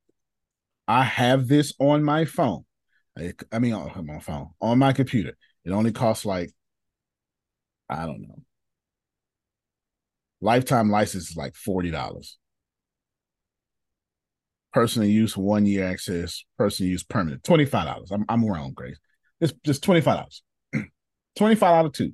I 0.88 1.04
have 1.04 1.46
this 1.46 1.74
on 1.78 2.02
my 2.02 2.24
phone. 2.24 2.64
I, 3.16 3.34
I 3.52 3.60
mean, 3.60 3.72
on 3.72 4.04
my 4.04 4.18
phone, 4.18 4.48
on 4.60 4.80
my 4.80 4.92
computer. 4.94 5.36
It 5.64 5.70
only 5.70 5.92
costs 5.92 6.26
like, 6.26 6.50
I 7.88 8.04
don't 8.04 8.22
know. 8.22 8.42
Lifetime 10.40 10.90
license 10.90 11.30
is 11.30 11.36
like 11.36 11.54
forty 11.54 11.92
dollars. 11.92 12.36
Personal 14.72 15.08
use, 15.08 15.36
one 15.36 15.66
year 15.66 15.86
access. 15.86 16.44
Personal 16.58 16.90
use, 16.90 17.04
permanent. 17.04 17.44
Twenty 17.44 17.64
five 17.64 17.86
dollars. 17.86 18.10
I'm 18.10 18.24
I'm 18.28 18.44
wrong, 18.44 18.72
Grace. 18.72 18.98
It's 19.40 19.52
just 19.64 19.84
twenty 19.84 20.00
five 20.00 20.16
dollars. 20.16 20.42
Twenty 21.36 21.54
five 21.54 21.74
out 21.74 21.86
of 21.86 21.92
two. 21.92 22.12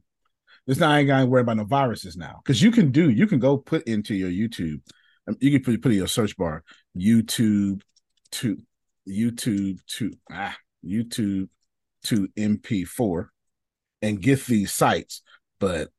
This 0.67 0.79
now 0.79 0.91
I 0.91 1.01
ain't 1.01 1.09
gotta 1.09 1.27
worry 1.27 1.43
about 1.43 1.57
no 1.57 1.65
viruses 1.65 2.17
now 2.17 2.41
because 2.45 2.63
you 2.63 2.71
can 2.71 2.91
do 2.93 3.11
you 3.11 3.27
can 3.27 3.39
go 3.39 3.57
put 3.59 3.83
into 3.89 4.15
your 4.15 4.31
YouTube. 4.31 4.81
um, 5.29 5.37
You 5.41 5.51
can 5.51 5.63
put 5.63 5.83
put 5.83 5.93
in 5.93 5.99
your 5.99 6.09
search 6.09 6.37
bar 6.37 6.63
YouTube 6.97 7.83
to 8.33 8.59
YouTube 9.09 9.79
to 9.99 10.13
ah 10.33 10.57
YouTube 10.85 11.49
to 12.05 12.29
MP4 12.37 13.33
and 14.03 14.21
get 14.21 14.45
these 14.47 14.73
sites, 14.73 15.23
but 15.61 15.91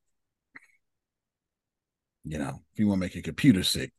you 2.24 2.38
know, 2.38 2.62
if 2.74 2.80
you 2.80 2.88
want 2.88 3.00
to 3.00 3.06
make 3.06 3.16
your 3.16 3.24
computer 3.24 3.64
sick, 3.64 3.92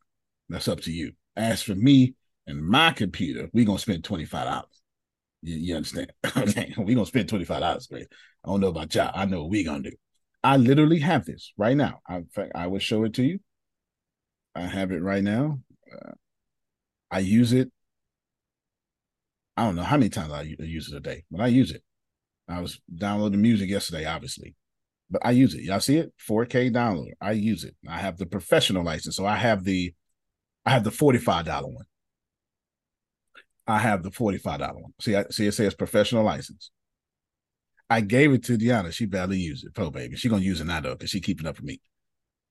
that's 0.48 0.68
up 0.68 0.80
to 0.82 0.92
you. 0.92 1.12
As 1.36 1.62
for 1.62 1.74
me 1.74 2.14
and 2.46 2.62
my 2.62 2.92
computer, 2.92 3.48
we're 3.52 3.64
gonna 3.64 3.78
spend 3.78 4.05
twenty 4.05 4.24
five 4.24 4.46
dollars. 4.46 4.82
You, 5.42 5.56
you 5.56 5.76
understand? 5.76 6.12
we're 6.78 6.94
gonna 6.94 7.06
spend 7.06 7.28
twenty 7.28 7.44
five 7.44 7.60
dollars. 7.60 7.86
Great. 7.86 8.06
I 8.44 8.48
don't 8.50 8.60
know 8.60 8.68
about 8.68 8.94
y'all. 8.94 9.10
I 9.14 9.24
know 9.24 9.42
what 9.42 9.50
we're 9.50 9.64
gonna 9.64 9.90
do. 9.90 9.96
I 10.42 10.58
literally 10.58 11.00
have 11.00 11.24
this 11.24 11.52
right 11.56 11.76
now. 11.76 12.00
I, 12.06 12.16
in 12.16 12.26
fact, 12.26 12.52
I 12.54 12.66
will 12.66 12.78
show 12.78 13.04
it 13.04 13.14
to 13.14 13.22
you. 13.22 13.38
I 14.54 14.62
have 14.62 14.92
it 14.92 15.02
right 15.02 15.24
now. 15.24 15.60
Uh, 15.90 16.12
I 17.10 17.20
use 17.20 17.52
it. 17.52 17.72
I 19.56 19.64
don't 19.64 19.76
know 19.76 19.82
how 19.82 19.96
many 19.96 20.10
times 20.10 20.32
I 20.32 20.42
use 20.42 20.92
it 20.92 20.96
a 20.96 21.00
day, 21.00 21.24
but 21.30 21.40
I 21.40 21.46
use 21.46 21.70
it. 21.70 21.82
I 22.48 22.60
was 22.60 22.80
downloading 22.94 23.40
music 23.40 23.70
yesterday, 23.70 24.04
obviously, 24.04 24.54
but 25.10 25.24
I 25.24 25.30
use 25.30 25.54
it. 25.54 25.62
Y'all 25.62 25.80
see 25.80 25.96
it? 25.96 26.12
4K 26.18 26.70
download. 26.70 27.12
I 27.20 27.32
use 27.32 27.64
it. 27.64 27.74
I 27.88 27.98
have 27.98 28.18
the 28.18 28.26
professional 28.26 28.84
license, 28.84 29.16
so 29.16 29.24
I 29.24 29.36
have 29.36 29.64
the, 29.64 29.94
I 30.66 30.70
have 30.70 30.84
the 30.84 30.90
forty-five 30.90 31.46
dollar 31.46 31.68
one. 31.68 31.84
I 33.66 33.78
have 33.78 34.02
the 34.02 34.10
forty-five 34.10 34.58
dollar 34.58 34.80
one. 34.80 34.92
See, 35.00 35.16
I 35.16 35.24
see 35.30 35.46
it 35.46 35.52
says 35.52 35.74
professional 35.74 36.24
license. 36.24 36.70
I 37.94 38.00
gave 38.00 38.32
it 38.32 38.42
to 38.46 38.58
Deanna. 38.58 38.92
She 38.92 39.06
barely 39.06 39.38
used 39.38 39.64
it. 39.64 39.72
Poor 39.72 39.88
baby. 39.88 40.16
She 40.16 40.28
gonna 40.28 40.42
use 40.42 40.60
it 40.60 40.64
now 40.64 40.80
though, 40.80 40.94
because 40.94 41.10
she 41.10 41.20
keeping 41.20 41.46
up 41.46 41.58
with 41.58 41.64
me. 41.64 41.80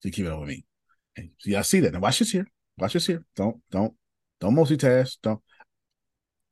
She 0.01 0.09
keeping 0.09 0.31
up 0.31 0.39
with 0.39 0.47
me. 0.47 0.63
And 1.17 1.31
I 1.53 1.63
see 1.63 1.81
that. 1.81 1.91
Now 1.91 1.99
watch 1.99 2.19
this 2.19 2.31
here. 2.31 2.47
Watch 2.77 2.93
this 2.93 3.07
here. 3.07 3.25
Don't, 3.35 3.57
don't, 3.69 3.93
don't 4.39 4.55
multitask. 4.55 5.17
Don't. 5.21 5.41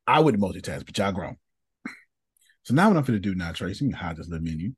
I 0.05 0.19
wouldn't 0.19 0.43
multitask, 0.43 0.85
but 0.85 0.97
y'all 0.97 1.13
grown. 1.13 1.37
So 2.63 2.73
now 2.73 2.89
what 2.89 2.97
I'm 2.97 3.03
gonna 3.03 3.19
do 3.19 3.33
now, 3.33 3.53
Tracy, 3.53 3.85
me 3.85 3.93
hide 3.93 4.17
this 4.17 4.27
little 4.27 4.43
menu. 4.43 4.73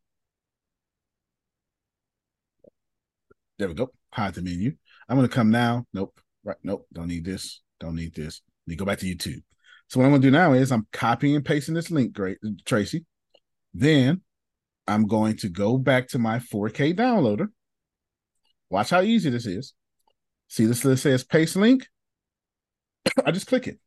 There 3.57 3.68
we 3.68 3.73
go. 3.73 3.90
Hide 4.11 4.35
the 4.35 4.44
menu. 4.44 4.73
I'm 5.10 5.18
gonna 5.18 5.27
come 5.27 5.49
now. 5.49 5.88
Nope. 5.91 6.19
Right. 6.44 6.57
Nope. 6.64 6.85
Don't 6.94 7.07
need 7.07 7.26
this. 7.26 7.64
Don't 7.80 7.95
need 7.95 8.14
this. 8.14 8.44
Me 8.68 8.76
go 8.76 8.85
back 8.85 8.99
to 8.99 9.07
YouTube. 9.07 9.41
So 9.88 9.99
what 9.99 10.06
I'm 10.06 10.11
gonna 10.11 10.22
do 10.22 10.30
now 10.30 10.53
is 10.53 10.72
I'm 10.72 10.85
copying 10.91 11.35
and 11.35 11.44
pasting 11.44 11.73
this 11.73 11.90
link, 11.90 12.14
great 12.14 12.38
Tracy. 12.64 13.06
Then 13.74 14.22
I'm 14.88 15.08
going 15.08 15.38
to 15.38 15.50
go 15.50 15.78
back 15.78 16.10
to 16.10 16.20
my 16.20 16.40
4K 16.40 16.95
downloader. 16.95 17.48
Watch 18.70 18.90
how 18.90 19.02
easy 19.02 19.30
this 19.30 19.45
is. 19.45 19.74
See 20.48 20.66
this 20.66 20.86
list 20.86 21.04
says 21.04 21.24
paste 21.24 21.56
link. 21.56 21.88
I 23.26 23.32
just 23.32 23.48
click 23.48 23.68
it. 23.68 23.80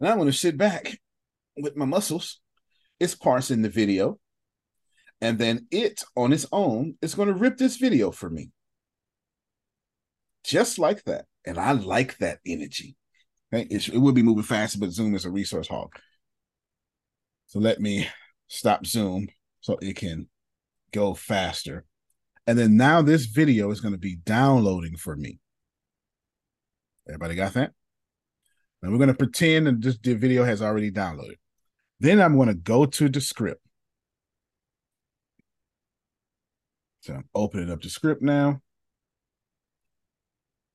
And 0.00 0.08
I'm 0.08 0.16
going 0.16 0.30
to 0.30 0.36
sit 0.36 0.56
back 0.56 0.98
with 1.56 1.76
my 1.76 1.84
muscles. 1.84 2.40
It's 3.00 3.14
parsing 3.14 3.62
the 3.62 3.68
video. 3.68 4.18
And 5.20 5.38
then 5.38 5.66
it 5.70 6.02
on 6.16 6.32
its 6.32 6.46
own 6.52 6.96
is 7.00 7.14
going 7.14 7.28
to 7.28 7.34
rip 7.34 7.56
this 7.56 7.76
video 7.76 8.10
for 8.10 8.28
me. 8.28 8.50
Just 10.44 10.78
like 10.78 11.04
that. 11.04 11.26
And 11.46 11.58
I 11.58 11.72
like 11.72 12.18
that 12.18 12.40
energy. 12.46 12.96
It, 13.52 13.88
it 13.88 13.98
would 13.98 14.14
be 14.14 14.22
moving 14.22 14.42
faster, 14.42 14.78
but 14.78 14.90
Zoom 14.90 15.14
is 15.14 15.24
a 15.24 15.30
resource 15.30 15.68
hog. 15.68 15.92
So 17.46 17.60
let 17.60 17.80
me 17.80 18.08
stop 18.48 18.86
Zoom 18.86 19.28
so 19.60 19.78
it 19.80 19.96
can 19.96 20.28
go 20.92 21.14
faster. 21.14 21.84
And 22.46 22.58
then 22.58 22.76
now 22.76 23.02
this 23.02 23.26
video 23.26 23.70
is 23.70 23.80
going 23.80 23.94
to 23.94 23.98
be 23.98 24.16
downloading 24.16 24.96
for 24.96 25.16
me. 25.16 25.38
Everybody 27.08 27.34
got 27.34 27.54
that? 27.54 27.72
And 28.82 28.92
we're 28.92 28.98
going 28.98 29.08
to 29.08 29.14
pretend 29.14 29.66
that 29.66 29.80
this 29.80 29.96
video 29.96 30.44
has 30.44 30.60
already 30.60 30.90
downloaded. 30.90 31.38
Then 32.00 32.20
I'm 32.20 32.36
going 32.36 32.48
to 32.48 32.54
go 32.54 32.84
to 32.84 33.08
Descript. 33.08 33.60
So 37.00 37.14
I'm 37.14 37.28
opening 37.34 37.70
up 37.70 37.80
Descript 37.80 38.22
now. 38.22 38.60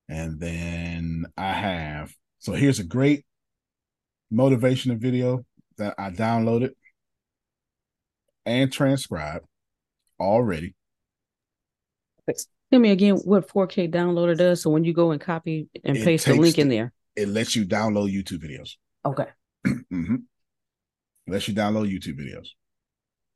And 0.08 0.40
then 0.40 1.26
I 1.36 1.52
have, 1.52 2.12
so 2.40 2.52
here's 2.52 2.80
a 2.80 2.84
great 2.84 3.24
motivational 4.32 4.98
video 4.98 5.44
that 5.78 5.94
I 5.98 6.10
downloaded 6.10 6.70
and 8.46 8.72
transcribed 8.72 9.46
already. 10.18 10.74
Tell 12.70 12.80
me 12.80 12.90
again 12.90 13.16
what 13.16 13.48
4K 13.48 13.88
downloader 13.88 14.36
does. 14.36 14.62
So 14.62 14.70
when 14.70 14.84
you 14.84 14.92
go 14.92 15.10
and 15.10 15.20
copy 15.20 15.68
and 15.84 15.96
It 15.96 16.04
paste 16.04 16.26
the 16.26 16.34
link 16.34 16.58
in 16.58 16.68
there. 16.68 16.92
It 17.16 17.28
lets 17.28 17.56
you 17.56 17.66
download 17.66 18.14
YouTube 18.14 18.44
videos. 18.44 18.70
Okay. 19.04 19.26
hmm 19.90 20.16
Lets 21.26 21.48
you 21.48 21.54
download 21.54 21.92
YouTube 21.92 22.18
videos, 22.18 22.48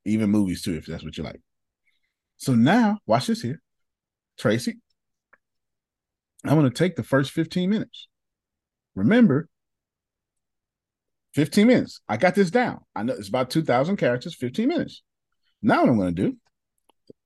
even 0.05 0.31
movies 0.31 0.63
too, 0.63 0.75
if 0.75 0.87
that's 0.87 1.05
what 1.05 1.17
you 1.17 1.23
like. 1.23 1.41
So 2.37 2.55
now, 2.55 2.99
watch 3.07 3.29
this 3.29 3.43
here, 3.43 3.61
Tracy. 4.39 4.79
I'm 6.45 6.59
going 6.59 6.71
to 6.71 6.77
take 6.77 6.97
the 6.97 7.03
first 7.03 7.31
15 7.31 7.71
minutes. 7.71 8.09
Remember, 8.95 9.49
15 11.35 11.67
minutes. 11.67 12.01
I 12.09 12.17
got 12.17 12.35
this 12.35 12.51
down. 12.51 12.81
I 12.95 13.03
know 13.03 13.15
it's 13.15 13.29
about 13.29 13.51
2,000 13.51 13.97
characters, 13.97 14.35
15 14.35 14.69
minutes. 14.69 15.03
Now, 15.63 15.81
what 15.81 15.91
I'm 15.91 15.97
going 15.99 16.15
to 16.15 16.23
do, 16.31 16.37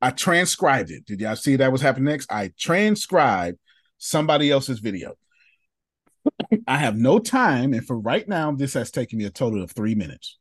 I 0.01 0.11
transcribed 0.11 0.91
it. 0.91 1.05
Did 1.05 1.21
y'all 1.21 1.37
see 1.37 1.57
that 1.57 1.73
was 1.73 1.83
happening 1.83 2.07
next? 2.07 2.33
I 2.33 2.53
transcribed 2.59 3.59
somebody 3.99 4.51
else's 4.51 4.79
video. 4.79 5.15
I 6.67 6.79
have 6.79 6.97
no 6.97 7.19
time, 7.19 7.73
and 7.73 7.87
for 7.87 7.99
right 7.99 8.29
now, 8.29 8.53
this 8.53 8.75
has 8.75 8.91
taken 8.91 9.19
me 9.19 9.25
a 9.25 9.31
total 9.31 9.63
of 9.63 9.73
three 9.73 9.95
minutes. 9.95 10.39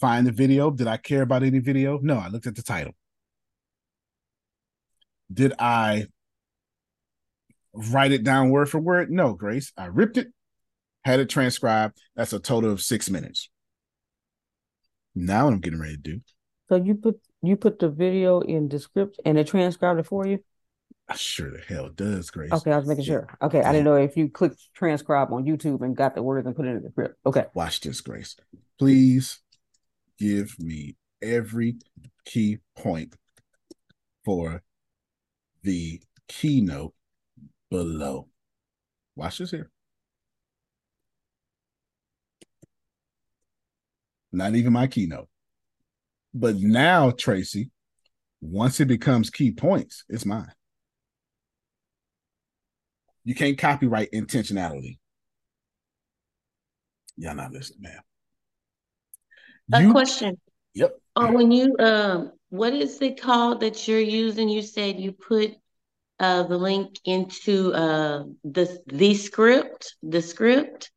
find 0.00 0.26
the 0.26 0.32
video. 0.32 0.70
Did 0.70 0.86
I 0.86 0.96
care 0.96 1.22
about 1.22 1.42
any 1.42 1.60
video? 1.60 1.98
No, 2.02 2.18
I 2.18 2.28
looked 2.28 2.46
at 2.46 2.56
the 2.56 2.62
title. 2.62 2.92
Did 5.32 5.54
I 5.58 6.06
write 7.72 8.12
it 8.12 8.24
down 8.24 8.50
word 8.50 8.68
for 8.70 8.78
word? 8.78 9.10
No, 9.10 9.34
Grace. 9.34 9.72
I 9.76 9.86
ripped 9.86 10.16
it, 10.18 10.28
had 11.04 11.20
it 11.20 11.28
transcribed. 11.28 12.00
That's 12.16 12.32
a 12.32 12.40
total 12.40 12.72
of 12.72 12.80
six 12.80 13.10
minutes. 13.10 13.50
Now 15.14 15.44
what 15.44 15.54
I'm 15.54 15.60
getting 15.60 15.80
ready 15.80 15.96
to 15.96 16.02
do. 16.02 16.20
So 16.68 16.76
you 16.76 16.94
put 16.94 17.20
you 17.42 17.56
put 17.56 17.78
the 17.78 17.90
video 17.90 18.40
in 18.40 18.68
Descript 18.68 19.20
and 19.24 19.38
it 19.38 19.46
transcribed 19.46 20.00
it 20.00 20.06
for 20.06 20.26
you? 20.26 20.38
I 21.08 21.16
sure 21.16 21.50
the 21.50 21.60
hell 21.60 21.90
does, 21.90 22.30
Grace. 22.30 22.50
Okay, 22.50 22.72
I 22.72 22.78
was 22.78 22.88
making 22.88 23.04
sure. 23.04 23.28
Okay, 23.42 23.60
I 23.60 23.72
didn't 23.72 23.84
know 23.84 23.96
if 23.96 24.16
you 24.16 24.30
clicked 24.30 24.62
transcribe 24.74 25.30
on 25.32 25.44
YouTube 25.44 25.82
and 25.82 25.94
got 25.94 26.14
the 26.14 26.22
words 26.22 26.46
and 26.46 26.56
put 26.56 26.66
it 26.66 26.70
in 26.70 26.82
Descript. 26.82 27.16
Okay. 27.26 27.44
Watch 27.54 27.80
this, 27.80 28.00
Grace. 28.00 28.36
Please 28.78 29.40
give 30.18 30.58
me 30.58 30.96
every 31.20 31.76
key 32.24 32.58
point 32.76 33.14
for 34.24 34.62
the 35.62 36.00
keynote 36.28 36.94
below. 37.70 38.28
Watch 39.14 39.38
this 39.38 39.50
here. 39.50 39.70
Not 44.34 44.56
even 44.56 44.72
my 44.72 44.88
keynote. 44.88 45.28
But 46.34 46.56
now, 46.56 47.12
Tracy, 47.12 47.70
once 48.40 48.80
it 48.80 48.86
becomes 48.86 49.30
key 49.30 49.52
points, 49.52 50.04
it's 50.08 50.26
mine. 50.26 50.52
You 53.24 53.34
can't 53.34 53.56
copyright 53.56 54.10
intentionality. 54.12 54.98
Y'all 57.16 57.36
not 57.36 57.52
listening, 57.52 57.82
man. 57.82 58.00
A 59.72 59.82
You- 59.82 59.92
question. 59.92 60.38
Yep. 60.74 60.98
Oh, 61.16 61.32
when 61.32 61.52
you 61.52 61.76
um, 61.78 62.32
what 62.48 62.72
is 62.72 63.00
it 63.00 63.20
called 63.20 63.60
that 63.60 63.86
you're 63.86 64.00
using? 64.00 64.48
You 64.48 64.62
said 64.62 64.98
you 64.98 65.12
put 65.12 65.52
uh 66.18 66.42
the 66.42 66.58
link 66.58 66.98
into 67.04 67.72
uh 67.72 68.24
the 68.42 68.80
the 68.86 69.14
script, 69.14 69.94
the 70.02 70.20
script. 70.20 70.90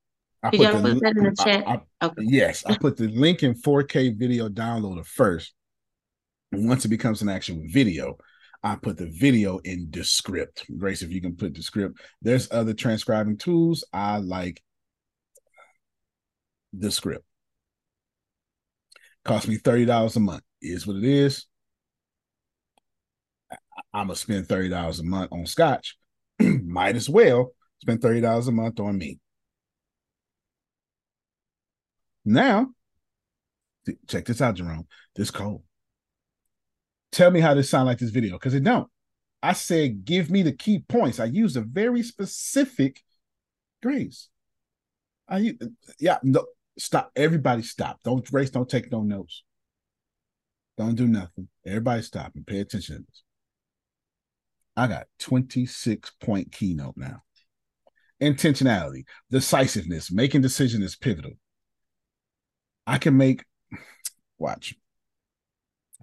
I 0.47 0.49
put 0.51 0.59
y'all 0.59 0.81
the 0.81 0.93
put 0.93 1.03
that 1.03 1.17
in 1.17 1.23
the 1.23 1.35
chat? 1.43 1.67
I- 1.67 1.81
Okay. 1.99 2.23
Yes, 2.25 2.63
I 2.65 2.77
put 2.77 2.95
the 2.95 3.07
link 3.07 3.41
in 3.41 3.55
4K 3.55 4.09
video 4.09 4.49
downloader 4.49 5.05
first. 5.05 5.53
And 6.51 6.67
once 6.69 6.85
it 6.85 6.89
becomes 6.89 7.21
an 7.23 7.29
actual 7.29 7.61
video, 7.65 8.17
I 8.63 8.75
put 8.75 8.97
the 8.97 9.07
video 9.07 9.57
in 9.59 9.89
Descript. 9.89 10.65
Grace, 10.77 11.01
if 11.01 11.11
you 11.11 11.21
can 11.21 11.35
put 11.35 11.53
Descript. 11.53 11.99
There's 12.21 12.51
other 12.51 12.73
transcribing 12.73 13.37
tools. 13.37 13.83
I 13.91 14.17
like 14.17 14.61
Descript. 16.77 17.25
Cost 19.25 19.47
me 19.47 19.57
$30 19.57 20.15
a 20.15 20.19
month. 20.19 20.43
Is 20.61 20.85
what 20.87 20.97
it 20.97 21.03
is. 21.03 21.47
I'm 23.93 24.07
gonna 24.07 24.15
spend 24.15 24.47
$30 24.47 24.99
a 24.99 25.03
month 25.03 25.31
on 25.31 25.45
scotch. 25.45 25.97
Might 26.39 26.95
as 26.95 27.09
well 27.09 27.53
spend 27.81 28.01
$30 28.01 28.47
a 28.47 28.51
month 28.51 28.79
on 28.79 28.97
me. 28.97 29.19
Now, 32.27 32.67
th- 33.85 33.97
check 34.05 34.25
this 34.25 34.41
out, 34.41 34.55
Jerome. 34.55 34.85
This 35.15 35.31
cold. 35.31 35.63
Tell 37.13 37.31
me 37.31 37.39
how 37.39 37.53
this 37.53 37.69
sound 37.69 37.85
like 37.85 37.99
this 37.99 38.09
video, 38.09 38.33
because 38.33 38.53
it 38.53 38.65
don't. 38.65 38.89
I 39.41 39.53
said, 39.53 40.03
give 40.03 40.29
me 40.29 40.41
the 40.41 40.51
key 40.51 40.83
points. 40.89 41.21
I 41.21 41.25
used 41.25 41.55
a 41.55 41.61
very 41.61 42.03
specific 42.03 43.01
grace. 43.81 44.27
I 45.29 45.55
yeah, 45.99 46.17
no, 46.21 46.45
stop. 46.77 47.11
Everybody 47.15 47.63
stop. 47.63 47.99
Don't 48.03 48.29
race, 48.33 48.49
don't 48.49 48.69
take 48.69 48.91
no 48.91 49.03
notes. 49.03 49.43
Don't 50.77 50.95
do 50.95 51.07
nothing. 51.07 51.47
Everybody 51.65 52.01
stop 52.01 52.33
and 52.35 52.45
pay 52.45 52.59
attention 52.59 52.97
to 52.97 53.01
this. 53.03 53.23
I 54.75 54.87
got 54.87 55.07
26 55.19 56.11
point 56.19 56.51
keynote 56.51 56.97
now. 56.97 57.21
Intentionality, 58.21 59.05
decisiveness, 59.31 60.11
making 60.11 60.41
decision 60.41 60.83
is 60.83 60.97
pivotal. 60.97 61.33
I 62.87 62.97
can 62.97 63.17
make 63.17 63.43
watch. 64.39 64.73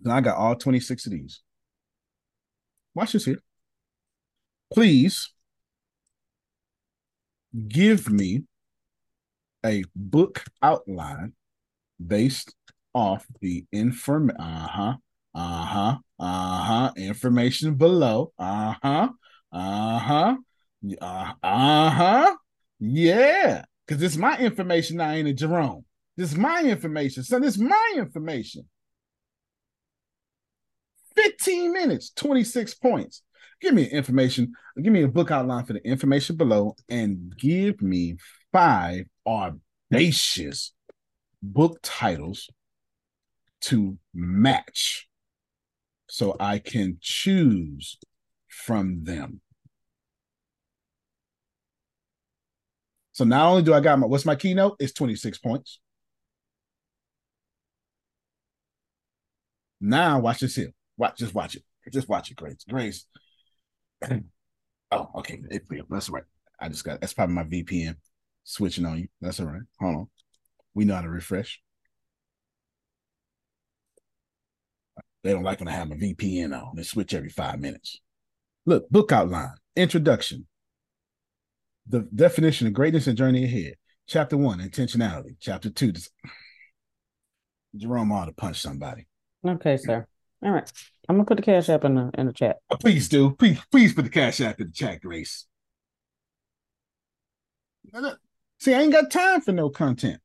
And 0.05 0.13
I 0.13 0.21
got 0.21 0.37
all 0.37 0.55
26 0.55 1.07
of 1.07 1.13
these. 1.13 1.41
Watch 2.95 3.13
this 3.13 3.25
here. 3.25 3.43
Please 4.73 5.31
give 7.69 8.11
me 8.11 8.43
a 9.65 9.85
book 9.97 10.45
outline 10.63 11.33
based 12.05 12.55
off 12.93 13.27
the 13.41 13.65
inform 13.73 14.31
uh-huh 14.39 14.95
uh-huh 15.35 15.97
uh-huh 16.19 16.93
information 16.97 17.75
below 17.75 18.33
uh-huh 18.39 19.09
uh-huh 19.53 20.37
uh, 21.01 21.33
uh-huh 21.43 22.37
yeah 22.81 23.65
because 23.87 24.03
it's 24.03 24.17
my 24.17 24.37
information 24.39 24.99
now 24.99 25.11
ain't 25.11 25.29
it 25.29 25.35
jerome 25.35 25.85
this 26.17 26.33
is 26.33 26.39
my 26.39 26.63
information 26.63 27.23
son 27.23 27.43
this 27.43 27.57
is 27.57 27.61
my 27.61 27.95
information 27.97 28.65
15 31.17 31.73
minutes 31.73 32.11
26 32.17 32.75
points 32.75 33.23
give 33.61 33.75
me 33.75 33.85
information 33.85 34.53
give 34.83 34.93
me 34.93 35.03
a 35.03 35.09
book 35.09 35.31
outline 35.31 35.65
for 35.65 35.73
the 35.73 35.87
information 35.87 36.37
below 36.37 36.75
and 36.89 37.37
give 37.37 37.81
me 37.81 38.17
five 38.53 39.07
audacious 39.27 40.73
book 41.43 41.79
titles 41.83 42.49
to 43.61 43.97
match 44.13 45.09
so 46.09 46.37
I 46.39 46.59
can 46.59 46.99
choose 47.01 47.99
from 48.49 49.05
them. 49.05 49.41
So 53.13 53.25
not 53.25 53.49
only 53.49 53.63
do 53.63 53.73
I 53.75 53.81
got 53.81 53.99
my 53.99 54.07
what's 54.07 54.25
my 54.25 54.35
keynote? 54.35 54.77
It's 54.81 54.93
26 54.93 55.39
points. 55.39 55.81
Now 59.85 60.19
watch 60.19 60.41
this 60.41 60.57
here. 60.57 60.73
Watch, 60.97 61.19
just 61.19 61.35
watch 61.35 61.57
it. 61.57 61.63
Just 61.93 62.09
watch 62.09 62.31
it, 62.31 62.37
Grace. 62.39 62.65
Grace. 62.67 63.05
oh, 64.91 65.11
okay. 65.17 65.43
That's 65.91 66.09
right. 66.09 66.23
I 66.59 66.71
just 66.71 66.85
got 66.85 67.03
that's 67.03 67.13
probably 67.13 67.35
my 67.35 67.45
VPN 67.45 67.97
switching 68.45 68.87
on 68.87 68.99
you. 68.99 69.09
That's 69.21 69.41
all 69.41 69.47
right. 69.47 69.61
Hold 69.81 69.97
on. 69.97 70.07
We 70.73 70.87
know 70.87 70.95
how 70.95 71.03
to 71.03 71.11
refresh. 71.11 71.61
They 75.23 75.33
don't 75.33 75.43
like 75.43 75.59
when 75.59 75.69
I 75.69 75.73
have 75.73 75.91
my 75.91 75.97
VPN 75.97 76.59
on. 76.59 76.77
They 76.77 76.83
switch 76.83 77.13
every 77.13 77.29
five 77.29 77.61
minutes. 77.61 78.01
Look, 78.65 78.89
book 78.89 79.13
outline, 79.13 79.53
introduction, 79.77 80.47
the 81.87 82.09
definition 82.15 82.67
of 82.67 82.73
greatness 82.73 83.07
and 83.07 83.19
journey 83.19 83.45
ahead. 83.45 83.75
Chapter 84.07 84.39
one, 84.39 84.61
intentionality. 84.61 85.37
Chapter 85.41 85.69
two, 85.69 85.93
dis- 85.93 86.11
Jerome 87.77 88.13
ought 88.13 88.27
to 88.27 88.33
punch 88.33 88.63
somebody. 88.63 89.07
Okay, 89.47 89.77
sir. 89.77 90.07
All 90.43 90.51
right. 90.51 90.71
I'm 91.09 91.17
gonna 91.17 91.27
put 91.27 91.37
the 91.37 91.43
Cash 91.43 91.69
App 91.69 91.85
in 91.85 91.95
the 91.95 92.11
in 92.17 92.27
the 92.27 92.33
chat. 92.33 92.57
Oh, 92.71 92.77
please 92.77 93.09
do. 93.09 93.35
Please, 93.37 93.61
please 93.71 93.93
put 93.93 94.05
the 94.05 94.11
Cash 94.11 94.41
App 94.41 94.61
in 94.61 94.69
the 94.69 94.73
chat, 94.73 95.03
Grace. 95.03 95.47
See, 98.61 98.75
I 98.75 98.83
ain't 98.83 98.93
got 98.93 99.11
time 99.11 99.41
for 99.41 99.53
no 99.53 99.69
content. 99.69 100.21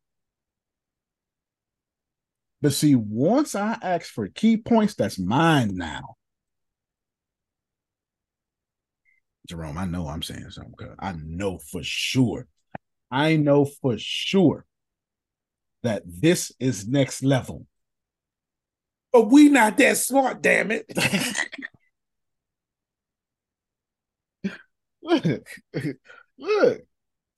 But 2.62 2.74
see, 2.74 2.96
once 2.96 3.56
I 3.56 3.78
ask 3.82 4.06
for 4.06 4.28
key 4.28 4.58
points, 4.58 4.96
that's 4.96 5.20
mine 5.20 5.76
now. 5.76 6.16
Jerome, 9.48 9.78
I 9.78 9.86
know 9.86 10.08
I'm 10.08 10.22
saying 10.22 10.50
something 10.52 10.74
good. 10.78 10.96
I 11.00 11.14
know 11.14 11.58
for 11.58 11.82
sure. 11.84 12.48
I 13.12 13.36
know 13.38 13.66
for 13.66 13.96
sure 13.98 14.66
that 15.84 16.04
this 16.06 16.52
is 16.60 16.88
next 16.88 17.24
level. 17.24 17.66
But 19.12 19.30
we 19.30 19.50
not 19.50 19.78
that 19.78 19.98
smart, 19.98 20.42
damn 20.42 20.72
it. 20.72 20.86
Look, 25.02 25.50
look, 26.38 26.82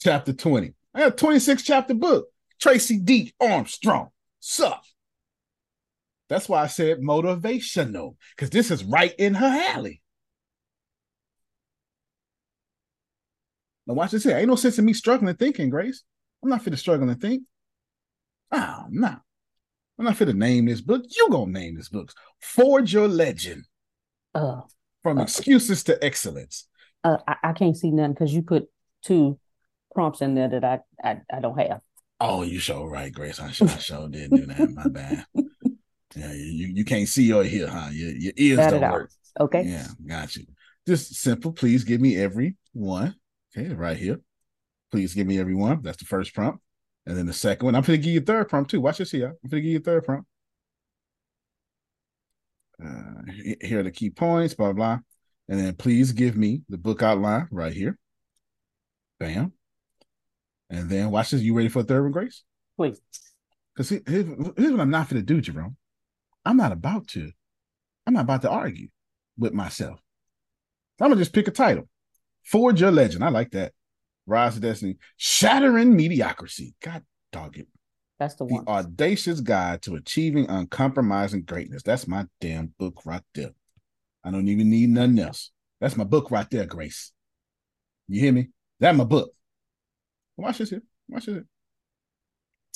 chapter 0.02 0.34
20. 0.34 0.74
I 0.94 1.00
got 1.00 1.18
26 1.18 1.64
chapter 1.64 1.94
book. 1.94 2.28
Tracy 2.60 2.98
D. 3.00 3.34
Armstrong. 3.40 4.10
Sup. 4.40 4.84
That's 6.28 6.50
why 6.50 6.64
I 6.64 6.68
said 6.68 7.00
motivational, 7.00 8.16
because 8.36 8.50
this 8.50 8.72
is 8.72 8.84
right 8.84 9.14
in 9.18 9.34
her 9.36 9.66
alley. 9.70 10.02
Now, 13.86 13.96
watch 13.96 14.12
this 14.12 14.24
here. 14.24 14.38
Ain't 14.38 14.48
no 14.48 14.56
sense 14.56 14.80
in 14.80 14.86
me 14.86 14.94
struggling 14.94 15.36
thinking, 15.36 15.70
Grace. 15.70 16.04
I'm 16.44 16.50
not 16.50 16.62
fit 16.62 16.72
to 16.72 16.78
struggle 16.78 17.10
and 17.10 17.20
think. 17.20 17.44
Oh, 18.52 18.86
no. 18.90 19.18
I'm 20.02 20.06
not 20.06 20.18
fit 20.18 20.26
to 20.26 20.34
name 20.34 20.66
this 20.66 20.82
book. 20.82 21.04
You 21.16 21.30
gonna 21.30 21.52
name 21.52 21.76
this 21.76 21.88
book. 21.88 22.12
Forge 22.42 22.92
Your 22.92 23.08
Legend. 23.08 23.66
Uh, 24.34 24.62
From 25.04 25.20
excuses 25.20 25.84
to 25.84 26.04
excellence. 26.04 26.68
uh 27.04 27.18
I, 27.28 27.36
I 27.44 27.54
can't 27.54 27.78
see 27.78 27.92
none 27.92 28.14
because 28.14 28.34
you 28.34 28.42
put 28.42 28.64
two 29.04 29.38
prompts 29.94 30.22
in 30.22 30.34
there 30.34 30.50
that 30.50 30.64
I, 30.64 30.80
I 31.08 31.22
I 31.32 31.40
don't 31.40 31.56
have. 31.60 31.82
Oh, 32.20 32.42
you 32.42 32.58
show 32.58 32.84
right, 32.84 33.14
Grace. 33.14 33.40
I 33.40 33.52
sure, 33.52 33.70
I 33.70 33.78
sure 33.78 34.08
did 34.10 34.32
do 34.32 34.48
that. 34.48 34.72
My 34.72 34.88
bad. 34.90 35.24
Yeah, 36.16 36.34
you, 36.34 36.68
you 36.74 36.84
can't 36.84 37.08
see 37.08 37.32
or 37.32 37.44
hear, 37.44 37.68
huh? 37.68 37.90
Your, 37.92 38.10
your 38.10 38.34
ears 38.38 38.58
Got 38.58 38.72
don't 38.72 38.84
out. 38.84 38.94
work. 38.94 39.12
Okay. 39.40 39.66
Yeah, 39.66 39.88
got 40.04 40.36
you. 40.36 40.46
Just 40.88 41.14
simple. 41.14 41.52
Please 41.52 41.84
give 41.84 42.02
me 42.02 42.18
every 42.18 42.56
one. 42.74 43.14
Okay, 43.56 43.72
right 43.72 43.98
here. 43.98 44.20
Please 44.92 45.14
give 45.14 45.28
me 45.28 45.38
every 45.40 45.54
one. 45.54 45.84
That's 45.84 45.98
the 45.98 46.06
first 46.06 46.34
prompt. 46.34 46.60
And 47.06 47.18
then 47.18 47.26
the 47.26 47.34
second 47.34 47.66
one, 47.66 47.76
I'm 47.76 47.82
going 47.82 48.00
to 48.00 48.04
give 48.04 48.14
you 48.14 48.22
a 48.22 48.24
third 48.24 48.50
prompt 48.50 48.72
too. 48.72 48.82
Watch 48.82 49.00
this 49.00 49.12
here. 49.12 49.30
I'm 49.44 49.50
going 49.50 49.62
to 49.62 49.62
give 49.62 49.72
you 49.72 49.78
a 49.80 49.82
third 49.82 50.06
prompt. 50.06 50.28
Uh, 52.84 53.32
here 53.62 53.80
are 53.80 53.84
the 53.84 53.92
key 53.92 54.10
points, 54.10 54.54
blah, 54.54 54.74
blah. 54.74 55.00
And 55.50 55.60
then 55.60 55.76
please 55.76 56.12
give 56.14 56.38
me 56.38 56.62
the 56.70 56.78
book 56.78 57.02
outline 57.02 57.48
right 57.52 57.74
here. 57.74 57.98
Bam. 59.20 59.54
And 60.70 60.90
then 60.90 61.12
watch 61.12 61.32
this. 61.32 61.42
You 61.42 61.54
ready 61.54 61.70
for 61.70 61.80
a 61.80 61.84
third 61.84 62.04
one, 62.04 62.12
Grace? 62.12 62.44
Please. 62.78 63.02
Because 63.76 63.90
here's, 63.90 64.26
what 64.26 64.80
I'm 64.80 64.90
not 64.90 65.10
going 65.10 65.22
to 65.22 65.26
do, 65.26 65.42
Jerome. 65.42 65.78
I'm 66.46 66.58
not 66.58 66.72
about 66.72 67.08
to. 67.10 67.32
I'm 68.06 68.14
not 68.14 68.24
about 68.24 68.42
to 68.44 68.50
argue 68.50 68.88
with 69.38 69.54
myself. 69.54 70.00
I'm 71.00 71.10
gonna 71.10 71.22
just 71.22 71.34
pick 71.34 71.48
a 71.48 71.52
title. 71.52 71.88
Forge 72.44 72.82
your 72.82 72.92
legend. 72.92 73.24
I 73.24 73.30
like 73.30 73.52
that. 73.52 73.74
Rise 74.28 74.56
to 74.56 74.60
Destiny. 74.60 74.98
Shattering 75.18 75.96
mediocrity. 75.96 76.76
God 76.82 77.04
dog 77.32 77.58
it. 77.58 77.68
That's 78.20 78.36
the 78.36 78.46
The 78.46 78.54
one. 78.56 78.68
audacious 78.68 79.42
guide 79.42 79.82
to 79.84 79.96
achieving 79.96 80.48
uncompromising 80.50 81.44
greatness. 81.44 81.82
That's 81.84 82.08
my 82.08 82.26
damn 82.40 82.74
book 82.78 83.02
right 83.06 83.24
there. 83.34 83.52
I 84.24 84.30
don't 84.32 84.48
even 84.48 84.70
need 84.70 84.90
nothing 84.90 85.20
else. 85.20 85.52
That's 85.80 85.98
my 85.98 86.04
book 86.04 86.30
right 86.30 86.48
there, 86.50 86.66
Grace. 86.66 87.12
You 88.08 88.20
hear 88.22 88.32
me? 88.32 88.50
That's 88.80 88.96
my 88.98 89.04
book. 89.04 89.32
Watch 90.38 90.60
this 90.60 90.70
here. 90.70 90.84
Watch 91.10 91.26
this 91.26 91.36
here. 91.36 91.46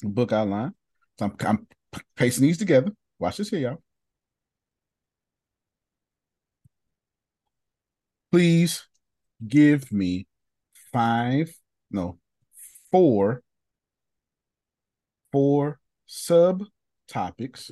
Book 0.04 0.32
outline. 0.32 0.74
So 1.20 1.26
I'm, 1.26 1.36
I'm 1.46 1.68
pasting 2.18 2.48
these 2.48 2.58
together. 2.58 2.92
Watch 3.20 3.38
this 3.38 3.50
here, 3.50 3.60
y'all. 3.60 3.82
Please 8.32 8.88
give 9.48 9.92
me 9.92 10.28
five, 10.96 11.54
no, 11.92 12.18
four, 12.90 13.44
four 15.34 15.78
subtopics 16.08 17.70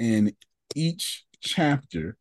in 0.00 0.34
each 0.74 1.24
chapter 1.40 2.16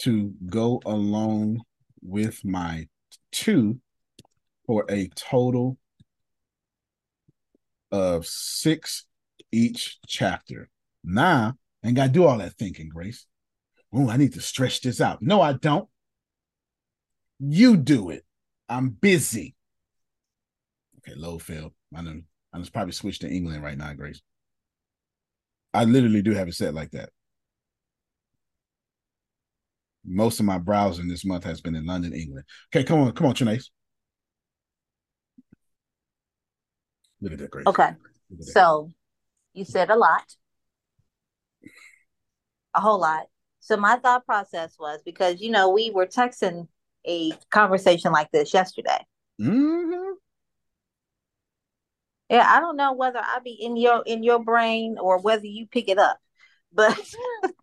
to 0.00 0.34
go 0.44 0.82
along 0.84 1.62
with 2.02 2.44
my 2.44 2.86
two 3.32 3.80
for 4.66 4.84
a 4.90 5.08
total 5.16 5.78
of 7.90 8.26
six 8.26 9.06
each 9.50 9.98
chapter. 10.06 10.68
Nah, 11.02 11.52
ain't 11.82 11.96
got 11.96 12.08
to 12.08 12.12
do 12.12 12.26
all 12.26 12.36
that 12.36 12.58
thinking, 12.58 12.90
Grace. 12.90 13.24
Oh, 13.90 14.10
I 14.10 14.18
need 14.18 14.34
to 14.34 14.42
stretch 14.42 14.82
this 14.82 15.00
out. 15.00 15.22
No, 15.22 15.40
I 15.40 15.54
don't. 15.54 15.88
You 17.38 17.78
do 17.78 18.10
it. 18.10 18.26
I'm 18.70 18.90
busy. 18.90 19.56
Okay, 20.98 21.18
low 21.18 21.38
failed. 21.38 21.72
I 21.94 22.02
know. 22.02 22.20
I 22.52 22.58
just 22.58 22.72
probably 22.72 22.92
switched 22.92 23.22
to 23.22 23.28
England 23.28 23.62
right 23.64 23.76
now, 23.76 23.92
Grace. 23.92 24.22
I 25.74 25.84
literally 25.84 26.22
do 26.22 26.32
have 26.32 26.48
it 26.48 26.54
set 26.54 26.72
like 26.72 26.92
that. 26.92 27.10
Most 30.04 30.40
of 30.40 30.46
my 30.46 30.58
browsing 30.58 31.08
this 31.08 31.24
month 31.24 31.44
has 31.44 31.60
been 31.60 31.74
in 31.74 31.84
London, 31.84 32.14
England. 32.14 32.44
Okay, 32.74 32.84
come 32.84 33.00
on, 33.00 33.12
come 33.12 33.26
on, 33.26 33.34
Trinace. 33.34 33.66
Look 37.20 37.32
at 37.32 37.38
that, 37.38 37.50
Grace. 37.50 37.66
Okay. 37.66 37.90
That. 38.30 38.44
So 38.44 38.90
you 39.52 39.64
said 39.64 39.90
a 39.90 39.96
lot, 39.96 40.24
a 42.74 42.80
whole 42.80 43.00
lot. 43.00 43.26
So 43.58 43.76
my 43.76 43.96
thought 43.96 44.24
process 44.24 44.76
was 44.78 45.00
because 45.04 45.40
you 45.40 45.50
know 45.50 45.70
we 45.70 45.90
were 45.90 46.06
texting 46.06 46.68
a 47.06 47.32
conversation 47.50 48.12
like 48.12 48.30
this 48.30 48.54
yesterday. 48.54 49.04
Mhm. 49.40 50.14
Yeah, 52.28 52.44
I 52.46 52.60
don't 52.60 52.76
know 52.76 52.92
whether 52.92 53.18
I 53.18 53.40
be 53.42 53.52
in 53.52 53.76
your 53.76 54.02
in 54.06 54.22
your 54.22 54.38
brain 54.38 54.98
or 55.00 55.20
whether 55.20 55.46
you 55.46 55.66
pick 55.66 55.88
it 55.88 55.98
up, 55.98 56.18
but 56.72 56.96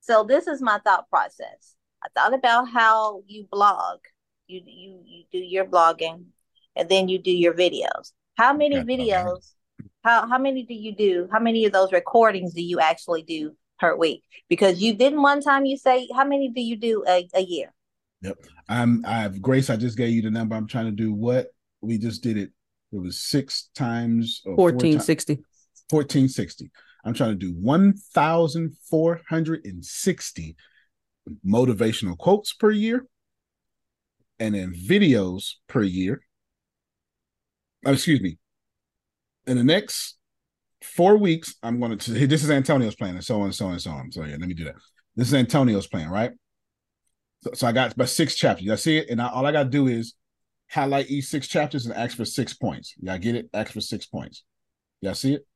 so 0.00 0.24
this 0.24 0.46
is 0.46 0.60
my 0.60 0.78
thought 0.80 1.08
process. 1.08 1.74
I 2.02 2.08
thought 2.14 2.34
about 2.34 2.68
how 2.70 3.22
you 3.26 3.46
blog, 3.50 4.00
you 4.46 4.60
you 4.64 5.00
you 5.04 5.24
do 5.32 5.38
your 5.38 5.64
blogging, 5.64 6.26
and 6.76 6.88
then 6.88 7.08
you 7.08 7.18
do 7.18 7.30
your 7.30 7.54
videos. 7.54 8.12
How 8.36 8.52
many 8.52 8.80
Okay. 8.80 8.84
videos? 8.84 9.52
How 10.04 10.28
how 10.28 10.38
many 10.38 10.62
do 10.64 10.74
you 10.74 10.94
do? 10.94 11.28
How 11.32 11.40
many 11.40 11.64
of 11.64 11.72
those 11.72 11.92
recordings 11.92 12.52
do 12.54 12.62
you 12.62 12.78
actually 12.80 13.22
do 13.22 13.56
per 13.78 13.96
week? 13.96 14.24
Because 14.48 14.80
you 14.80 14.94
didn't 14.94 15.22
one 15.22 15.40
time 15.40 15.64
you 15.64 15.76
say 15.76 16.08
how 16.14 16.24
many 16.24 16.50
do 16.50 16.60
you 16.60 16.76
do 16.76 17.04
a, 17.06 17.28
a 17.34 17.42
year? 17.42 17.72
Yep. 18.22 18.38
I'm 18.68 19.04
I 19.06 19.18
have 19.18 19.40
Grace. 19.40 19.70
I 19.70 19.76
just 19.76 19.96
gave 19.96 20.10
you 20.10 20.22
the 20.22 20.30
number. 20.30 20.56
I'm 20.56 20.66
trying 20.66 20.86
to 20.86 20.92
do 20.92 21.12
what 21.12 21.46
we 21.80 21.98
just 21.98 22.22
did 22.22 22.36
it. 22.36 22.50
It 22.92 23.00
was 23.00 23.20
six 23.20 23.70
times 23.74 24.42
or 24.44 24.54
four 24.56 24.70
ti- 24.70 24.94
1460. 24.94 25.34
1460. 25.90 26.70
I'm 27.04 27.14
trying 27.14 27.30
to 27.30 27.36
do 27.36 27.54
1,460 27.60 30.56
motivational 31.46 32.18
quotes 32.18 32.52
per 32.52 32.70
year 32.70 33.06
and 34.38 34.54
then 34.54 34.74
videos 34.74 35.54
per 35.68 35.82
year. 35.82 36.22
Oh, 37.84 37.92
excuse 37.92 38.20
me. 38.20 38.38
In 39.46 39.56
the 39.56 39.64
next 39.64 40.15
four 40.86 41.16
weeks, 41.16 41.54
I'm 41.62 41.80
going 41.80 41.98
to, 41.98 42.26
this 42.26 42.44
is 42.44 42.50
Antonio's 42.50 42.94
plan 42.94 43.14
and 43.14 43.24
so 43.24 43.40
on 43.40 43.44
and 43.44 43.54
so 43.54 43.66
on 43.66 43.72
and 43.72 43.82
so 43.82 43.90
on. 43.90 44.12
So, 44.12 44.24
yeah, 44.24 44.36
let 44.38 44.48
me 44.48 44.54
do 44.54 44.64
that. 44.64 44.76
This 45.14 45.28
is 45.28 45.34
Antonio's 45.34 45.86
plan, 45.86 46.08
right? 46.08 46.32
So, 47.42 47.50
so 47.54 47.66
I 47.66 47.72
got 47.72 47.94
about 47.94 48.08
six 48.08 48.34
chapters. 48.34 48.68
I 48.70 48.76
see 48.76 48.98
it, 48.98 49.08
and 49.10 49.20
I, 49.20 49.28
all 49.28 49.46
I 49.46 49.52
got 49.52 49.64
to 49.64 49.68
do 49.68 49.86
is 49.88 50.14
highlight 50.70 51.10
each 51.10 51.26
six 51.26 51.46
chapters 51.48 51.86
and 51.86 51.94
ask 51.94 52.16
for 52.16 52.24
six 52.24 52.54
points. 52.54 52.94
Y'all 53.00 53.18
get 53.18 53.34
it? 53.34 53.48
Ask 53.52 53.72
for 53.72 53.80
six 53.80 54.06
points. 54.06 54.44
Y'all 55.00 55.14
see 55.14 55.34
it? 55.34 55.46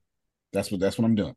That's 0.53 0.71
what 0.71 0.81
that's 0.81 0.99
what 0.99 1.05
I'm 1.05 1.15
doing. 1.15 1.35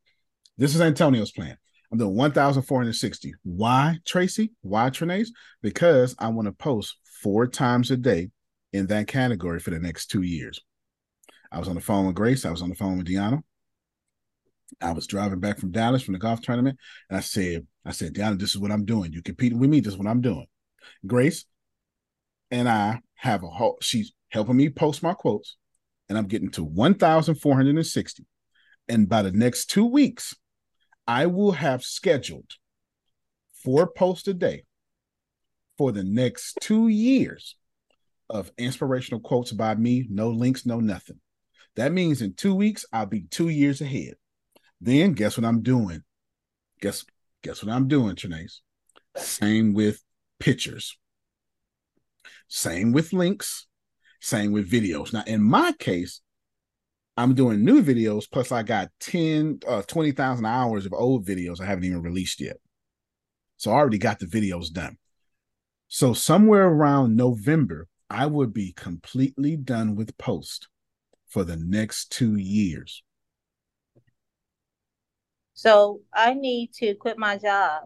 This 0.57 0.75
is 0.75 0.81
Antonio's 0.81 1.31
plan. 1.31 1.57
I'm 1.91 1.99
doing 1.99 2.15
1,460. 2.15 3.33
Why, 3.43 3.99
Tracy? 4.05 4.51
Why, 4.61 4.89
Trinace? 4.89 5.27
Because 5.61 6.15
I 6.17 6.29
want 6.29 6.47
to 6.47 6.51
post 6.51 6.97
four 7.21 7.45
times 7.45 7.91
a 7.91 7.97
day 7.97 8.31
in 8.71 8.87
that 8.87 9.07
category 9.07 9.59
for 9.59 9.69
the 9.69 9.79
next 9.79 10.07
two 10.07 10.23
years. 10.23 10.59
I 11.51 11.59
was 11.59 11.67
on 11.67 11.75
the 11.75 11.81
phone 11.81 12.07
with 12.07 12.15
Grace. 12.15 12.45
I 12.45 12.51
was 12.51 12.63
on 12.63 12.69
the 12.69 12.75
phone 12.75 12.97
with 12.97 13.07
Deanna. 13.07 13.43
I 14.81 14.91
was 14.91 15.07
driving 15.07 15.39
back 15.39 15.59
from 15.59 15.71
Dallas 15.71 16.01
from 16.01 16.13
the 16.13 16.19
golf 16.19 16.41
tournament, 16.41 16.79
and 17.09 17.17
I 17.17 17.21
said, 17.21 17.67
I 17.85 17.91
said, 17.91 18.13
Deanna, 18.13 18.39
this 18.39 18.55
is 18.55 18.59
what 18.59 18.71
I'm 18.71 18.85
doing. 18.85 19.13
You 19.13 19.21
competing 19.21 19.59
with 19.59 19.69
me, 19.69 19.79
this 19.79 19.93
is 19.93 19.99
what 19.99 20.07
I'm 20.07 20.21
doing. 20.21 20.45
Grace 21.05 21.45
and 22.51 22.67
I 22.67 23.01
have 23.15 23.43
a 23.43 23.47
whole 23.47 23.77
she's 23.81 24.13
helping 24.29 24.57
me 24.57 24.69
post 24.69 25.03
my 25.03 25.13
quotes, 25.13 25.57
and 26.09 26.17
I'm 26.17 26.27
getting 26.27 26.51
to 26.51 26.63
1,460. 26.63 28.25
And 28.89 29.07
by 29.07 29.21
the 29.21 29.31
next 29.31 29.67
two 29.67 29.85
weeks, 29.85 30.35
I 31.07 31.27
will 31.27 31.53
have 31.53 31.83
scheduled 31.83 32.51
four 33.63 33.87
posts 33.87 34.27
a 34.27 34.33
day 34.33 34.63
for 35.77 35.91
the 35.91 36.03
next 36.03 36.57
two 36.61 36.87
years 36.89 37.55
of 38.29 38.51
inspirational 38.57 39.21
quotes 39.21 39.51
by 39.51 39.75
me, 39.75 40.05
no 40.09 40.29
links, 40.29 40.65
no 40.65 40.79
nothing. 40.79 41.19
That 41.75 41.91
means 41.91 42.21
in 42.21 42.33
two 42.33 42.53
weeks, 42.53 42.85
I'll 42.91 43.05
be 43.05 43.21
two 43.21 43.49
years 43.49 43.81
ahead. 43.81 44.13
Then 44.83 45.13
guess 45.13 45.37
what 45.37 45.45
I'm 45.45 45.61
doing? 45.61 46.03
Guess 46.81 47.05
guess 47.41 47.63
what 47.63 47.73
I'm 47.73 47.87
doing, 47.87 48.15
Trinace? 48.15 48.59
Same 49.15 49.73
with 49.73 50.03
pictures. 50.39 50.97
Same 52.49 52.91
with 52.91 53.13
links. 53.13 53.65
Same 54.19 54.51
with 54.51 54.69
videos. 54.69 55.13
Now, 55.13 55.23
in 55.25 55.41
my 55.41 55.71
case, 55.79 56.19
I'm 57.15 57.33
doing 57.33 57.63
new 57.63 57.81
videos, 57.81 58.29
plus 58.29 58.51
I 58.51 58.63
got 58.63 58.89
10, 58.99 59.59
uh, 59.65 59.83
20,000 59.83 60.45
hours 60.45 60.85
of 60.85 60.93
old 60.93 61.25
videos 61.25 61.61
I 61.61 61.65
haven't 61.65 61.85
even 61.85 62.01
released 62.01 62.41
yet. 62.41 62.57
So 63.55 63.71
I 63.71 63.75
already 63.75 63.97
got 63.97 64.19
the 64.19 64.25
videos 64.25 64.71
done. 64.71 64.97
So 65.87 66.13
somewhere 66.13 66.67
around 66.67 67.15
November, 67.15 67.87
I 68.09 68.25
would 68.25 68.53
be 68.53 68.73
completely 68.73 69.55
done 69.55 69.95
with 69.95 70.17
post 70.17 70.67
for 71.29 71.45
the 71.45 71.57
next 71.57 72.11
two 72.11 72.35
years. 72.35 73.01
So 75.53 76.01
I 76.13 76.33
need 76.33 76.73
to 76.75 76.95
quit 76.95 77.17
my 77.17 77.37
job 77.37 77.83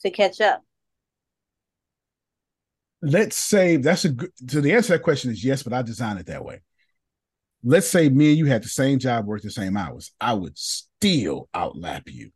to 0.00 0.10
catch 0.10 0.40
up. 0.40 0.62
Let's 3.02 3.36
say 3.36 3.76
that's 3.76 4.04
a 4.04 4.10
good. 4.10 4.30
So 4.48 4.60
the 4.60 4.72
answer 4.72 4.88
to 4.88 4.92
that 4.94 5.02
question 5.02 5.30
is 5.30 5.44
yes, 5.44 5.62
but 5.62 5.72
I 5.72 5.82
designed 5.82 6.20
it 6.20 6.26
that 6.26 6.44
way. 6.44 6.60
Let's 7.62 7.88
say 7.88 8.08
me 8.08 8.30
and 8.30 8.38
you 8.38 8.46
had 8.46 8.62
the 8.62 8.68
same 8.68 8.98
job, 8.98 9.26
worked 9.26 9.44
the 9.44 9.50
same 9.50 9.76
hours. 9.76 10.12
I 10.20 10.34
would 10.34 10.56
still 10.56 11.48
outlap 11.54 12.02
you 12.06 12.30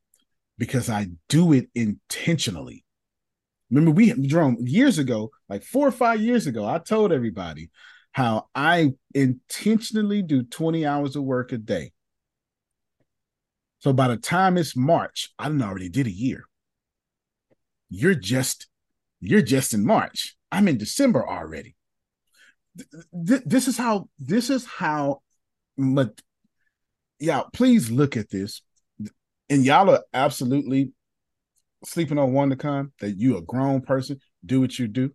because 0.59 0.90
I 0.90 1.09
do 1.28 1.52
it 1.52 1.68
intentionally. 1.74 2.85
Remember, 3.70 3.90
we 3.90 4.12
Jerome 4.26 4.56
years 4.60 4.98
ago, 4.98 5.30
like 5.48 5.62
four 5.62 5.86
or 5.86 5.93
five 5.93 6.20
years 6.20 6.47
ago, 6.47 6.66
I 6.66 6.78
told 6.78 7.12
everybody 7.12 7.70
how 8.12 8.48
I 8.55 8.94
intentionally 9.14 10.22
do 10.22 10.43
20 10.43 10.86
hours 10.86 11.16
of 11.16 11.24
work 11.24 11.52
a 11.52 11.59
day. 11.59 11.93
So 13.80 13.92
by 13.92 14.09
the 14.09 14.16
time 14.16 14.56
it's 14.56 14.76
March, 14.76 15.30
I 15.38 15.44
done 15.44 15.62
already 15.62 15.88
did 15.88 16.06
a 16.06 16.12
year. 16.12 16.44
You're 17.90 18.14
just 18.14 18.68
you're 19.20 19.42
just 19.42 19.74
in 19.74 19.84
March. 19.84 20.36
I'm 20.52 20.68
in 20.68 20.78
December 20.78 21.28
already. 21.28 21.74
Th- 23.26 23.42
this 23.44 23.68
is 23.68 23.76
how 23.76 24.09
this 24.18 24.50
is 24.50 24.64
how 24.66 25.22
but 25.76 26.20
yeah, 27.18 27.42
please 27.52 27.90
look 27.90 28.16
at 28.16 28.30
this. 28.30 28.62
And 29.50 29.64
y'all 29.64 29.90
are 29.90 30.05
absolutely 30.12 30.92
sleeping 31.84 32.18
on 32.18 32.32
WanderCon 32.32 32.90
that 33.00 33.16
you 33.16 33.36
a 33.36 33.42
grown 33.42 33.80
person, 33.80 34.20
do 34.44 34.60
what 34.60 34.78
you 34.78 34.88
do. 34.88 35.12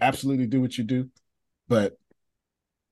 Absolutely 0.00 0.46
do 0.46 0.60
what 0.60 0.76
you 0.76 0.84
do. 0.84 1.08
But 1.68 1.96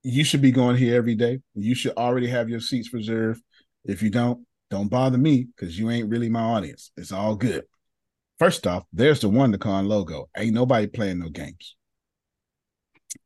you 0.03 0.23
should 0.23 0.41
be 0.41 0.51
going 0.51 0.77
here 0.77 0.95
every 0.95 1.15
day. 1.15 1.41
You 1.53 1.75
should 1.75 1.95
already 1.95 2.27
have 2.27 2.49
your 2.49 2.59
seats 2.59 2.93
reserved. 2.93 3.41
If 3.85 4.01
you 4.01 4.09
don't, 4.09 4.45
don't 4.69 4.89
bother 4.89 5.17
me 5.17 5.43
because 5.43 5.77
you 5.77 5.89
ain't 5.89 6.09
really 6.09 6.29
my 6.29 6.41
audience. 6.41 6.91
It's 6.97 7.11
all 7.11 7.35
good. 7.35 7.63
First 8.39 8.65
off, 8.65 8.85
there's 8.91 9.19
the 9.19 9.29
WanderCon 9.29 9.87
logo. 9.87 10.29
Ain't 10.35 10.53
nobody 10.53 10.87
playing 10.87 11.19
no 11.19 11.29
games. 11.29 11.75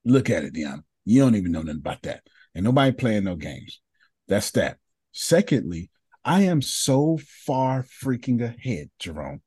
Look 0.03 0.30
at 0.30 0.44
it, 0.44 0.53
Deanna. 0.53 0.84
You 1.06 1.22
don't 1.22 1.36
even 1.36 1.52
know 1.52 1.61
nothing 1.61 1.80
about 1.80 2.02
that. 2.03 2.22
And 2.53 2.64
nobody 2.65 2.91
playing 2.91 3.26
no 3.26 3.36
games. 3.36 3.80
That's 4.27 4.52
that. 4.52 4.77
Secondly, 5.11 5.90
I 6.23 6.41
am 6.41 6.61
so 6.61 7.19
far 7.45 7.84
freaking 7.84 8.41
ahead, 8.41 8.90
Jerome. 8.99 9.41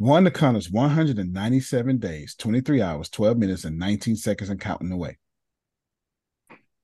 WanderCon 0.00 0.56
is 0.56 0.70
197 0.70 1.98
days, 1.98 2.34
23 2.36 2.80
hours, 2.80 3.10
12 3.10 3.36
minutes, 3.36 3.64
and 3.64 3.78
19 3.78 4.16
seconds 4.16 4.48
and 4.48 4.60
counting 4.60 4.92
away. 4.92 5.18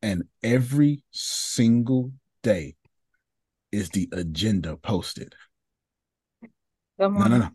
And 0.03 0.25
every 0.43 1.03
single 1.13 2.13
day 2.43 2.77
is 3.77 3.90
the 3.90 4.09
agenda 4.12 4.77
posted. 4.77 5.35
No, 6.98 7.09
no, 7.11 7.27
no. 7.28 7.48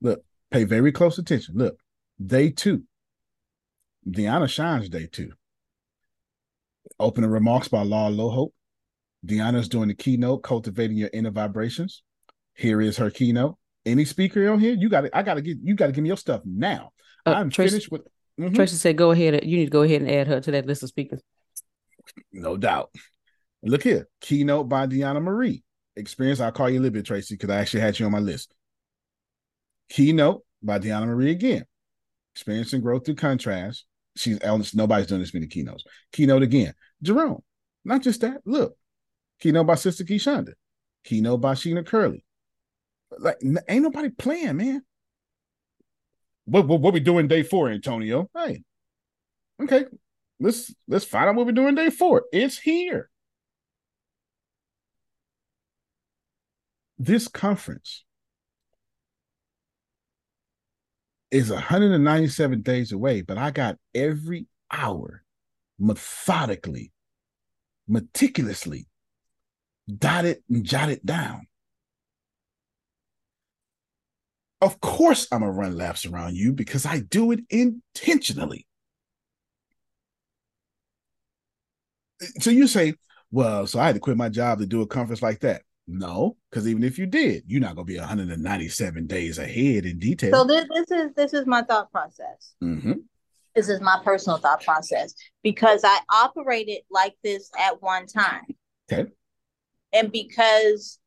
Look, 0.00 0.24
pay 0.50 0.64
very 0.64 0.92
close 0.92 1.18
attention. 1.18 1.56
Look, 1.56 1.78
day 2.24 2.50
two. 2.50 2.84
Deanna 4.08 4.48
Shines 4.48 4.88
day 4.88 5.06
two. 5.10 5.32
Opening 6.98 7.30
remarks 7.30 7.68
by 7.68 7.82
Law 7.82 8.08
Lohope. 8.08 8.54
Deanna's 9.26 9.68
doing 9.68 9.88
the 9.88 9.94
keynote, 9.94 10.42
cultivating 10.42 10.96
your 10.96 11.10
inner 11.12 11.30
vibrations. 11.30 12.02
Here 12.54 12.80
is 12.80 12.96
her 12.96 13.10
keynote. 13.10 13.56
Any 13.84 14.04
speaker 14.06 14.50
on 14.50 14.58
here, 14.58 14.74
you 14.74 14.88
got 14.88 15.02
to. 15.02 15.16
I 15.16 15.22
got 15.22 15.34
to 15.34 15.42
get. 15.42 15.58
You 15.62 15.74
got 15.74 15.86
to 15.86 15.92
give 15.92 16.02
me 16.02 16.08
your 16.08 16.16
stuff 16.16 16.40
now. 16.44 16.92
Uh, 17.26 17.32
I'm 17.32 17.50
Tracy- 17.50 17.70
finished 17.72 17.90
with. 17.92 18.02
Mhm. 18.40 18.54
Tracy 18.54 18.76
said, 18.76 18.96
"Go 18.96 19.10
ahead. 19.10 19.44
You 19.44 19.58
need 19.58 19.66
to 19.66 19.70
go 19.70 19.82
ahead 19.82 20.00
and 20.00 20.10
add 20.10 20.28
her 20.28 20.40
to 20.40 20.50
that 20.52 20.66
list 20.66 20.82
of 20.82 20.88
speakers." 20.88 21.20
No 22.32 22.56
doubt. 22.56 22.90
Look 23.66 23.82
here, 23.82 24.08
keynote 24.20 24.68
by 24.68 24.86
Deanna 24.86 25.20
Marie. 25.20 25.64
Experience. 25.96 26.40
I'll 26.40 26.52
call 26.52 26.70
you 26.70 26.78
a 26.78 26.82
little 26.82 26.94
bit, 26.94 27.06
Tracy, 27.06 27.34
because 27.34 27.50
I 27.50 27.56
actually 27.56 27.80
had 27.80 27.98
you 27.98 28.06
on 28.06 28.12
my 28.12 28.20
list. 28.20 28.54
Keynote 29.88 30.44
by 30.62 30.78
Deanna 30.78 31.06
Marie 31.06 31.30
again. 31.30 31.64
Experience 32.34 32.72
and 32.72 32.82
growth 32.82 33.04
through 33.04 33.16
contrast. 33.16 33.86
She's 34.14 34.38
nobody's 34.74 35.06
done 35.06 35.20
this 35.20 35.34
many 35.34 35.46
keynotes. 35.46 35.84
Keynote 36.12 36.42
again. 36.42 36.74
Jerome. 37.02 37.42
Not 37.84 38.02
just 38.02 38.20
that. 38.20 38.40
Look. 38.44 38.76
Keynote 39.40 39.66
by 39.66 39.74
Sister 39.74 40.04
Keyshonda. 40.04 40.52
Keynote 41.04 41.40
by 41.40 41.54
Sheena 41.54 41.84
Curley. 41.84 42.24
Like 43.18 43.38
ain't 43.68 43.82
nobody 43.82 44.10
playing, 44.10 44.56
man. 44.58 44.82
What, 46.44 46.66
what 46.66 46.80
what 46.80 46.94
we 46.94 47.00
doing 47.00 47.26
day 47.26 47.42
four, 47.42 47.70
Antonio? 47.70 48.30
Hey. 48.34 48.62
Okay. 49.62 49.86
Let's 50.38 50.74
let's 50.86 51.04
find 51.04 51.28
out 51.28 51.34
what 51.34 51.46
we're 51.46 51.52
doing 51.52 51.74
day 51.74 51.90
four. 51.90 52.24
It's 52.32 52.58
here. 52.58 53.10
This 56.98 57.28
conference 57.28 58.04
is 61.30 61.50
197 61.50 62.62
days 62.62 62.92
away, 62.92 63.20
but 63.20 63.36
I 63.36 63.50
got 63.50 63.76
every 63.94 64.46
hour 64.70 65.22
methodically, 65.78 66.92
meticulously 67.86 68.86
dotted 69.94 70.42
and 70.48 70.64
jotted 70.64 71.00
down. 71.04 71.46
Of 74.62 74.80
course, 74.80 75.28
I'm 75.30 75.40
gonna 75.40 75.52
run 75.52 75.76
laps 75.76 76.06
around 76.06 76.36
you 76.36 76.52
because 76.52 76.86
I 76.86 77.00
do 77.00 77.30
it 77.32 77.40
intentionally. 77.50 78.66
So 82.40 82.50
you 82.50 82.66
say, 82.66 82.94
well, 83.30 83.66
so 83.66 83.78
I 83.78 83.86
had 83.86 83.96
to 83.96 84.00
quit 84.00 84.16
my 84.16 84.30
job 84.30 84.60
to 84.60 84.66
do 84.66 84.80
a 84.80 84.86
conference 84.86 85.20
like 85.20 85.40
that. 85.40 85.62
No, 85.88 86.36
because 86.50 86.66
even 86.66 86.82
if 86.82 86.98
you 86.98 87.06
did, 87.06 87.44
you're 87.46 87.60
not 87.60 87.76
gonna 87.76 87.84
be 87.84 87.98
197 87.98 89.06
days 89.06 89.38
ahead 89.38 89.86
in 89.86 89.98
detail. 89.98 90.32
So 90.32 90.44
this, 90.44 90.66
this 90.74 90.90
is 90.90 91.14
this 91.14 91.34
is 91.34 91.46
my 91.46 91.62
thought 91.62 91.90
process. 91.92 92.54
hmm 92.60 92.92
This 93.54 93.68
is 93.68 93.80
my 93.80 94.00
personal 94.04 94.38
thought 94.38 94.64
process 94.64 95.14
because 95.42 95.82
I 95.84 96.00
operated 96.12 96.80
like 96.90 97.14
this 97.22 97.50
at 97.58 97.80
one 97.80 98.06
time. 98.06 98.46
Okay. 98.90 99.10
And 99.92 100.10
because 100.10 100.98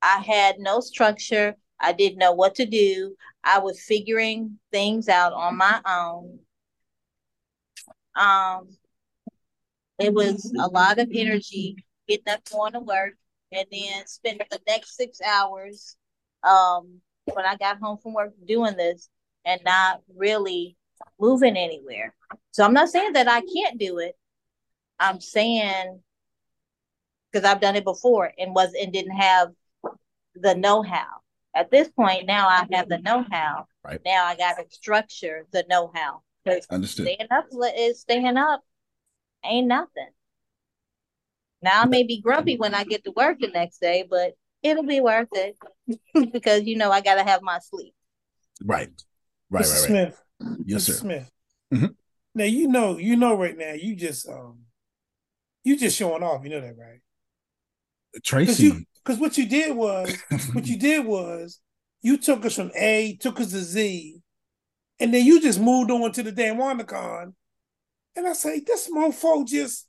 I 0.00 0.18
had 0.18 0.58
no 0.58 0.80
structure, 0.80 1.56
I 1.80 1.92
didn't 1.92 2.18
know 2.18 2.32
what 2.32 2.54
to 2.56 2.66
do. 2.66 3.16
I 3.42 3.58
was 3.58 3.80
figuring 3.80 4.58
things 4.70 5.08
out 5.08 5.32
on 5.32 5.56
my 5.56 5.80
own. 5.86 6.38
Um, 8.14 8.68
it 9.98 10.14
was 10.14 10.52
a 10.58 10.68
lot 10.68 10.98
of 10.98 11.10
energy 11.14 11.76
getting 12.08 12.32
up, 12.32 12.40
going 12.50 12.72
to 12.72 12.80
work, 12.80 13.14
and 13.52 13.66
then 13.70 14.06
spending 14.06 14.46
the 14.50 14.60
next 14.66 14.96
six 14.96 15.20
hours 15.20 15.96
um, 16.42 17.00
when 17.32 17.44
I 17.44 17.56
got 17.56 17.78
home 17.78 17.98
from 17.98 18.14
work 18.14 18.32
doing 18.46 18.76
this 18.76 19.08
and 19.44 19.60
not 19.64 20.02
really 20.16 20.76
moving 21.18 21.56
anywhere. 21.56 22.14
So 22.52 22.64
I'm 22.64 22.74
not 22.74 22.88
saying 22.88 23.14
that 23.14 23.28
I 23.28 23.40
can't 23.40 23.78
do 23.78 23.98
it. 23.98 24.16
I'm 24.98 25.20
saying 25.20 26.00
because 27.30 27.48
I've 27.48 27.60
done 27.60 27.76
it 27.76 27.84
before 27.84 28.32
and 28.38 28.54
was 28.54 28.72
and 28.80 28.92
didn't 28.92 29.16
have 29.16 29.50
the 30.34 30.54
know-how. 30.54 31.06
At 31.54 31.70
this 31.70 31.88
point, 31.88 32.26
now 32.26 32.48
I 32.48 32.66
have 32.72 32.88
the 32.88 32.98
know-how. 32.98 33.66
Right. 33.84 34.00
Now 34.04 34.24
I 34.24 34.36
got 34.36 34.54
to 34.54 34.64
structure 34.68 35.46
the 35.52 35.64
know-how. 35.68 36.22
Because 36.44 36.66
Understood. 36.70 37.06
staying 37.06 37.28
up 37.30 37.46
is 37.76 38.00
staying 38.00 38.36
up 38.36 38.62
ain't 39.44 39.66
nothing. 39.66 40.08
Now 41.62 41.82
I 41.82 41.86
may 41.86 42.02
be 42.02 42.20
grumpy 42.20 42.56
when 42.56 42.74
I 42.74 42.84
get 42.84 43.04
to 43.04 43.12
work 43.12 43.38
the 43.40 43.48
next 43.48 43.80
day, 43.80 44.06
but 44.08 44.32
it'll 44.62 44.86
be 44.86 45.00
worth 45.00 45.28
it 45.32 45.56
because 46.32 46.64
you 46.64 46.76
know 46.76 46.90
I 46.90 47.00
gotta 47.00 47.22
have 47.22 47.42
my 47.42 47.58
sleep. 47.58 47.94
Right. 48.64 48.90
Right, 49.50 49.64
Mr. 49.64 49.68
right, 49.68 49.80
right. 49.80 49.86
Smith. 49.86 50.22
Yes, 50.64 50.82
Mr. 50.82 50.86
sir. 50.86 50.92
Smith. 50.92 51.30
Mhm. 51.72 51.94
Now 52.34 52.44
you 52.44 52.68
know, 52.68 52.98
you 52.98 53.16
know 53.16 53.36
right 53.36 53.56
now, 53.56 53.72
you 53.72 53.96
just 53.96 54.28
um 54.28 54.60
you 55.64 55.76
just 55.76 55.96
showing 55.96 56.22
off, 56.22 56.42
you 56.44 56.50
know 56.50 56.60
that, 56.60 56.76
right? 56.78 57.00
Because 58.12 58.56
Tracy. 58.56 58.86
because 59.04 59.18
what 59.20 59.36
you 59.36 59.46
did 59.46 59.76
was 59.76 60.16
what 60.52 60.66
you 60.66 60.78
did 60.78 61.04
was 61.04 61.60
you 62.02 62.16
took 62.16 62.44
us 62.44 62.56
from 62.56 62.70
A, 62.74 63.16
took 63.20 63.40
us 63.40 63.50
to 63.50 63.58
Z, 63.58 64.20
and 64.98 65.12
then 65.12 65.24
you 65.24 65.40
just 65.40 65.60
moved 65.60 65.90
on 65.90 66.12
to 66.12 66.22
the 66.22 66.32
damn 66.32 66.56
WanderCon. 66.56 67.34
And 68.16 68.26
I 68.26 68.32
say, 68.32 68.60
this 68.60 68.90
mofo 68.90 69.46
just 69.46 69.86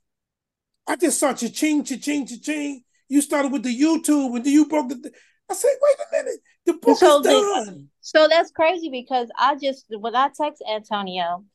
I 0.91 0.97
just 0.97 1.19
saw 1.21 1.31
cha-ching, 1.33 1.85
cha-ching, 1.85 2.27
cha-ching. 2.27 2.83
You 3.07 3.21
started 3.21 3.53
with 3.53 3.63
the 3.63 3.73
YouTube 3.73 4.35
and 4.35 4.43
then 4.43 4.51
you 4.51 4.65
broke 4.67 4.89
the 4.89 5.09
I 5.49 5.53
say, 5.53 5.69
wait 5.81 5.95
a 5.99 6.17
minute, 6.17 6.39
the 6.65 6.73
book 6.73 6.97
So 6.97 7.19
is 7.19 7.23
the- 7.23 7.29
done. 7.29 7.89
So 8.01 8.27
that's 8.27 8.51
crazy 8.51 8.89
because 8.89 9.29
I 9.39 9.55
just 9.55 9.85
when 9.89 10.13
I 10.15 10.29
text 10.35 10.61
Antonio 10.69 11.45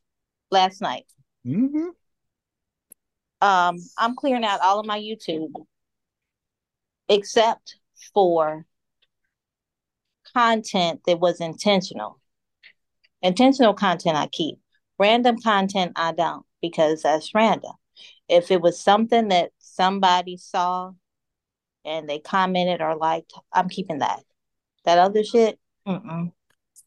last 0.50 0.80
night, 0.80 1.04
Mhm. 1.46 1.88
um, 3.42 3.76
I'm 3.98 4.16
clearing 4.16 4.44
out 4.44 4.60
all 4.62 4.80
of 4.80 4.86
my 4.86 4.98
YouTube 4.98 5.52
except 7.10 7.76
for 8.14 8.64
content 10.34 11.02
that 11.06 11.20
was 11.20 11.42
intentional. 11.42 12.18
Intentional 13.20 13.74
content 13.74 14.16
I 14.16 14.28
keep. 14.28 14.58
Random 14.98 15.38
content 15.42 15.92
I 15.96 16.12
don't 16.12 16.46
because 16.62 17.02
that's 17.02 17.34
random. 17.34 17.72
If 18.28 18.51
it 18.51 18.61
was 18.61 18.81
something 18.81 19.28
that 19.28 19.51
somebody 19.59 20.36
saw 20.36 20.93
and 21.85 22.09
they 22.09 22.19
commented 22.19 22.81
or 22.81 22.97
liked, 22.97 23.32
I'm 23.53 23.69
keeping 23.69 23.98
that. 23.98 24.20
That 24.85 24.98
other 24.98 25.24
shit, 25.24 25.59
mm-mm. 25.86 26.32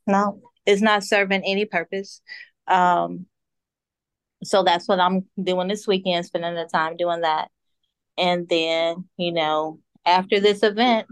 no, 0.07 0.41
it's 0.65 0.81
not 0.81 1.03
serving 1.03 1.43
any 1.45 1.65
purpose. 1.65 2.21
Um, 2.67 3.25
so 4.43 4.63
that's 4.63 4.87
what 4.87 4.99
I'm 4.99 5.25
doing 5.41 5.67
this 5.67 5.85
weekend, 5.87 6.25
spending 6.25 6.55
the 6.55 6.65
time 6.65 6.95
doing 6.95 7.21
that. 7.21 7.49
And 8.17 8.47
then, 8.47 9.05
you 9.17 9.31
know, 9.31 9.79
after 10.05 10.39
this 10.39 10.63
event, 10.63 11.07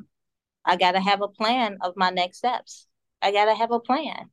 I 0.65 0.75
got 0.75 0.91
to 0.93 1.01
have 1.01 1.21
a 1.21 1.27
plan 1.27 1.77
of 1.81 1.93
my 1.95 2.09
next 2.09 2.37
steps. 2.37 2.87
I 3.21 3.31
got 3.31 3.45
to 3.45 3.55
have 3.55 3.71
a 3.71 3.79
plan. 3.79 4.29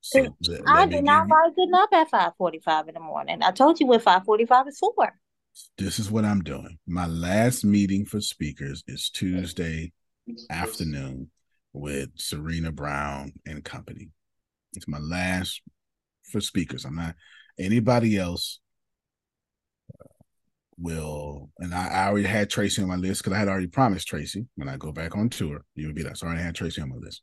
So 0.00 0.36
I 0.66 0.86
did 0.86 1.02
not 1.02 1.26
you, 1.26 1.34
like 1.34 1.56
getting 1.56 1.74
up 1.74 1.88
at 1.92 2.10
five 2.10 2.32
forty 2.38 2.60
five 2.60 2.86
in 2.86 2.94
the 2.94 3.00
morning. 3.00 3.42
I 3.42 3.50
told 3.50 3.80
you 3.80 3.86
what 3.86 4.02
five 4.02 4.24
forty 4.24 4.46
five 4.46 4.68
is 4.68 4.78
for. 4.78 5.12
This 5.78 5.98
is 5.98 6.10
what 6.10 6.24
I'm 6.24 6.42
doing. 6.42 6.78
My 6.86 7.06
last 7.06 7.64
meeting 7.64 8.04
for 8.04 8.20
speakers 8.20 8.82
is 8.86 9.10
Tuesday 9.10 9.92
afternoon 10.50 11.30
with 11.72 12.10
Serena 12.16 12.72
Brown 12.72 13.32
and 13.46 13.64
company. 13.64 14.10
It's 14.74 14.88
my 14.88 14.98
last 14.98 15.60
for 16.30 16.40
speakers. 16.40 16.84
I'm 16.84 16.96
not 16.96 17.14
anybody 17.58 18.18
else 18.18 18.60
uh, 19.98 20.08
will 20.76 21.50
and 21.58 21.74
I, 21.74 21.88
I 21.88 22.08
already 22.08 22.26
had 22.26 22.50
Tracy 22.50 22.82
on 22.82 22.88
my 22.88 22.96
list 22.96 23.22
because 23.22 23.34
I 23.34 23.38
had 23.38 23.48
already 23.48 23.68
promised 23.68 24.08
Tracy 24.08 24.46
when 24.56 24.68
I 24.68 24.76
go 24.76 24.92
back 24.92 25.16
on 25.16 25.28
tour, 25.28 25.64
you 25.74 25.86
would 25.86 25.96
be 25.96 26.02
that. 26.02 26.18
So 26.18 26.26
I 26.26 26.36
had 26.36 26.54
Tracy 26.54 26.82
on 26.82 26.90
my 26.90 26.96
list. 26.96 27.22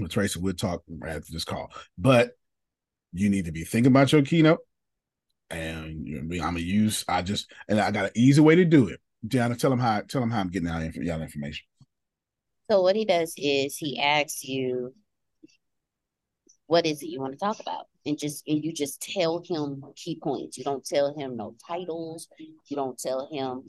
With 0.00 0.10
Tracy, 0.10 0.40
we'll 0.40 0.54
talk 0.54 0.82
after 1.06 1.32
this 1.32 1.44
call. 1.44 1.72
But 1.96 2.32
you 3.12 3.30
need 3.30 3.44
to 3.44 3.52
be 3.52 3.64
thinking 3.64 3.92
about 3.92 4.12
your 4.12 4.22
keynote. 4.22 4.58
And 5.50 6.06
you 6.06 6.22
know, 6.22 6.44
I'm 6.44 6.54
gonna 6.54 6.60
use 6.60 7.04
I 7.08 7.22
just 7.22 7.50
and 7.68 7.80
I 7.80 7.90
got 7.90 8.06
an 8.06 8.12
easy 8.14 8.40
way 8.40 8.56
to 8.56 8.64
do 8.64 8.88
it. 8.88 9.00
Deanna, 9.26 9.58
tell 9.58 9.72
him 9.72 9.78
how 9.78 10.00
tell 10.02 10.22
him 10.22 10.30
how 10.30 10.40
I'm 10.40 10.50
getting 10.50 10.68
out 10.68 10.94
y'all 10.94 11.22
information. 11.22 11.64
So 12.70 12.80
what 12.80 12.96
he 12.96 13.04
does 13.04 13.34
is 13.36 13.76
he 13.76 14.00
asks 14.00 14.42
you, 14.42 14.94
what 16.66 16.86
is 16.86 17.02
it 17.02 17.08
you 17.08 17.20
want 17.20 17.34
to 17.34 17.38
talk 17.38 17.60
about? 17.60 17.86
And 18.06 18.18
just 18.18 18.42
and 18.46 18.64
you 18.64 18.72
just 18.72 19.00
tell 19.00 19.42
him 19.46 19.82
key 19.96 20.18
points. 20.22 20.58
You 20.58 20.64
don't 20.64 20.84
tell 20.84 21.14
him 21.16 21.36
no 21.36 21.54
titles. 21.66 22.28
You 22.38 22.76
don't 22.76 22.98
tell 22.98 23.28
him 23.30 23.64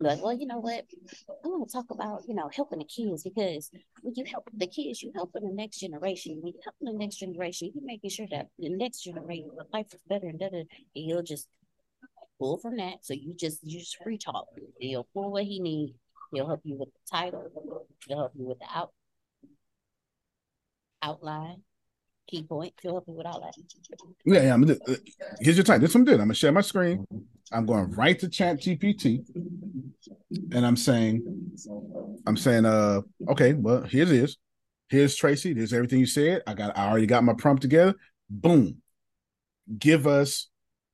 like, 0.00 0.22
well, 0.22 0.32
you 0.32 0.46
know 0.46 0.58
what? 0.58 0.84
I 1.28 1.48
want 1.48 1.68
to 1.68 1.72
talk 1.72 1.90
about, 1.90 2.22
you 2.26 2.34
know, 2.34 2.50
helping 2.54 2.78
the 2.78 2.84
kids 2.84 3.22
because 3.22 3.70
when 4.02 4.14
you 4.16 4.24
help 4.24 4.48
the 4.54 4.66
kids, 4.66 5.02
you 5.02 5.12
helping 5.14 5.44
the 5.44 5.52
next 5.54 5.78
generation. 5.78 6.40
When 6.40 6.54
you 6.54 6.60
helping 6.64 6.92
the 6.92 7.04
next 7.04 7.16
generation, 7.16 7.70
you're 7.74 7.84
making 7.84 8.10
sure 8.10 8.26
that 8.30 8.48
the 8.58 8.70
next 8.70 9.02
generation 9.02 9.50
life 9.72 9.92
is 9.92 10.00
better 10.08 10.26
and 10.26 10.38
better. 10.38 10.58
And 10.58 10.68
he'll 10.94 11.22
just 11.22 11.48
pull 12.38 12.58
from 12.58 12.76
that. 12.78 13.04
So 13.04 13.14
you 13.14 13.34
just 13.34 13.62
you 13.62 13.78
just 13.80 13.98
free 14.02 14.18
talk. 14.18 14.46
He'll 14.78 15.06
pull 15.12 15.32
what 15.32 15.44
he 15.44 15.60
needs. 15.60 15.92
He'll 16.32 16.46
help 16.46 16.62
you 16.64 16.76
with 16.76 16.88
the 16.88 17.16
title. 17.16 17.44
He'll 18.08 18.18
help 18.18 18.32
you 18.34 18.46
with 18.46 18.58
the 18.58 18.66
out 18.74 18.92
outline, 21.02 21.62
key 22.26 22.42
point. 22.42 22.72
Help 22.82 23.04
you 23.06 23.14
with 23.14 23.26
all 23.26 23.40
that. 23.40 23.54
Yeah, 24.24 24.42
yeah. 24.42 24.54
I'm 24.54 24.62
gonna, 24.62 24.78
uh, 24.88 24.94
here's 25.40 25.56
your 25.56 25.64
time. 25.64 25.80
This 25.80 25.94
one 25.94 26.04
did. 26.04 26.14
I'm 26.14 26.26
gonna 26.26 26.34
share 26.34 26.52
my 26.52 26.60
screen. 26.60 27.06
I'm 27.52 27.66
going 27.66 27.90
right 27.92 28.18
to 28.18 28.26
ChatGPT, 28.26 29.24
and 30.52 30.66
I'm 30.66 30.76
saying, 30.76 31.52
I'm 32.26 32.36
saying, 32.36 32.64
uh, 32.64 33.02
okay, 33.28 33.52
well, 33.52 33.82
here's 33.82 34.10
is. 34.10 34.36
Here's 34.88 35.16
Tracy. 35.16 35.52
There's 35.52 35.72
everything 35.72 36.00
you 36.00 36.06
said. 36.06 36.42
I 36.46 36.54
got. 36.54 36.76
I 36.76 36.88
already 36.88 37.06
got 37.06 37.24
my 37.24 37.34
prompt 37.34 37.62
together. 37.62 37.94
Boom. 38.28 38.78
Give 39.78 40.06
us 40.06 40.48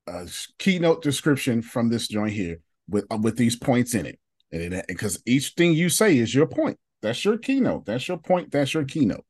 a 0.07 0.29
keynote 0.59 1.03
description 1.03 1.63
from 1.63 1.89
this 1.89 2.09
joint 2.09 2.33
here 2.33 2.59
with 2.89 3.07
uh, 3.11 3.19
with 3.21 3.37
these 3.37 3.57
points 3.57 3.95
in 3.95 4.07
it, 4.07 4.19
and 4.53 4.83
because 4.89 5.23
each 5.27 5.51
thing 5.57 5.73
you 5.73 5.89
say 5.89 6.17
is 6.19 6.35
your 6.35 6.47
point. 6.47 6.79
That's 7.03 7.25
your 7.25 7.39
keynote. 7.39 7.87
That's 7.87 8.07
your 8.09 8.19
point. 8.19 8.51
That's 8.51 8.75
your 8.75 8.85
keynote. 8.85 9.25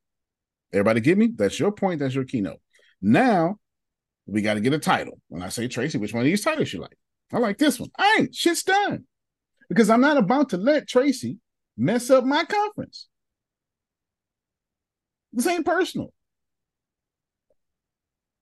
Everybody 0.73 1.01
get 1.01 1.17
me? 1.17 1.31
That's 1.35 1.59
your 1.59 1.71
point. 1.71 1.99
That's 1.99 2.15
your 2.15 2.23
keynote. 2.23 2.61
Now 3.01 3.57
we 4.25 4.41
got 4.41 4.55
to 4.55 4.61
get 4.61 4.73
a 4.73 4.79
title. 4.79 5.19
When 5.27 5.41
I 5.41 5.49
say 5.49 5.67
Tracy, 5.67 5.97
which 5.97 6.13
one 6.13 6.21
of 6.21 6.25
these 6.25 6.43
titles 6.43 6.71
you 6.71 6.79
like? 6.79 6.97
I 7.33 7.37
like 7.39 7.57
this 7.57 7.79
one. 7.79 7.89
I 7.97 8.17
ain't 8.19 8.35
shit's 8.35 8.63
done 8.63 9.05
because 9.69 9.89
I'm 9.89 10.01
not 10.01 10.17
about 10.17 10.49
to 10.49 10.57
let 10.57 10.87
Tracy 10.87 11.37
mess 11.77 12.09
up 12.09 12.23
my 12.23 12.43
conference. 12.43 13.07
This 15.33 15.47
ain't 15.47 15.65
personal. 15.65 16.13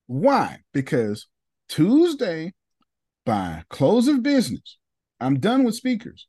Why? 0.08 0.62
Because 0.74 1.28
Tuesday, 1.68 2.54
by 3.26 3.64
close 3.70 4.08
of 4.08 4.24
business, 4.24 4.80
I'm 5.20 5.40
done 5.40 5.64
with 5.64 5.76
speakers. 5.76 6.28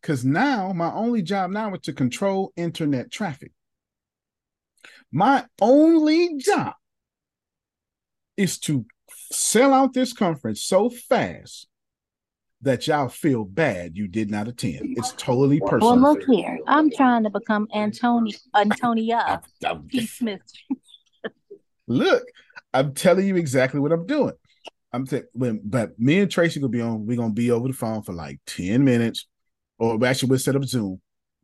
Because 0.00 0.26
now 0.26 0.74
my 0.74 0.92
only 0.92 1.22
job 1.22 1.50
now 1.50 1.72
is 1.72 1.80
to 1.84 1.94
control 1.94 2.52
internet 2.56 3.10
traffic. 3.10 3.52
My 5.16 5.44
only 5.60 6.38
job 6.38 6.72
is 8.36 8.58
to 8.58 8.84
sell 9.30 9.72
out 9.72 9.92
this 9.92 10.12
conference 10.12 10.64
so 10.64 10.90
fast 10.90 11.68
that 12.62 12.88
y'all 12.88 13.08
feel 13.08 13.44
bad 13.44 13.96
you 13.96 14.08
did 14.08 14.28
not 14.28 14.48
attend. 14.48 14.98
It's 14.98 15.12
totally 15.12 15.60
personal. 15.60 16.00
Well, 16.00 16.14
look 16.14 16.24
here. 16.24 16.58
I'm 16.66 16.90
trying 16.90 17.22
to 17.22 17.30
become 17.30 17.68
Antoni 17.72 18.34
Antonia 18.56 19.40
P. 19.88 20.04
Smith. 20.04 20.40
Look, 21.86 22.24
I'm 22.72 22.92
telling 22.92 23.28
you 23.28 23.36
exactly 23.36 23.78
what 23.78 23.92
I'm 23.92 24.06
doing. 24.06 24.34
I'm 24.92 25.06
saying, 25.06 25.26
when, 25.32 25.60
but 25.62 25.96
me 25.96 26.18
and 26.18 26.30
Tracy 26.30 26.58
gonna 26.58 26.70
be 26.70 26.80
on. 26.80 27.06
We're 27.06 27.18
gonna 27.18 27.32
be 27.32 27.52
over 27.52 27.68
the 27.68 27.74
phone 27.74 28.02
for 28.02 28.14
like 28.14 28.40
ten 28.46 28.82
minutes, 28.82 29.28
or 29.78 30.04
actually 30.04 30.30
we'll 30.30 30.40
set 30.40 30.56
up 30.56 30.64
Zoom 30.64 31.00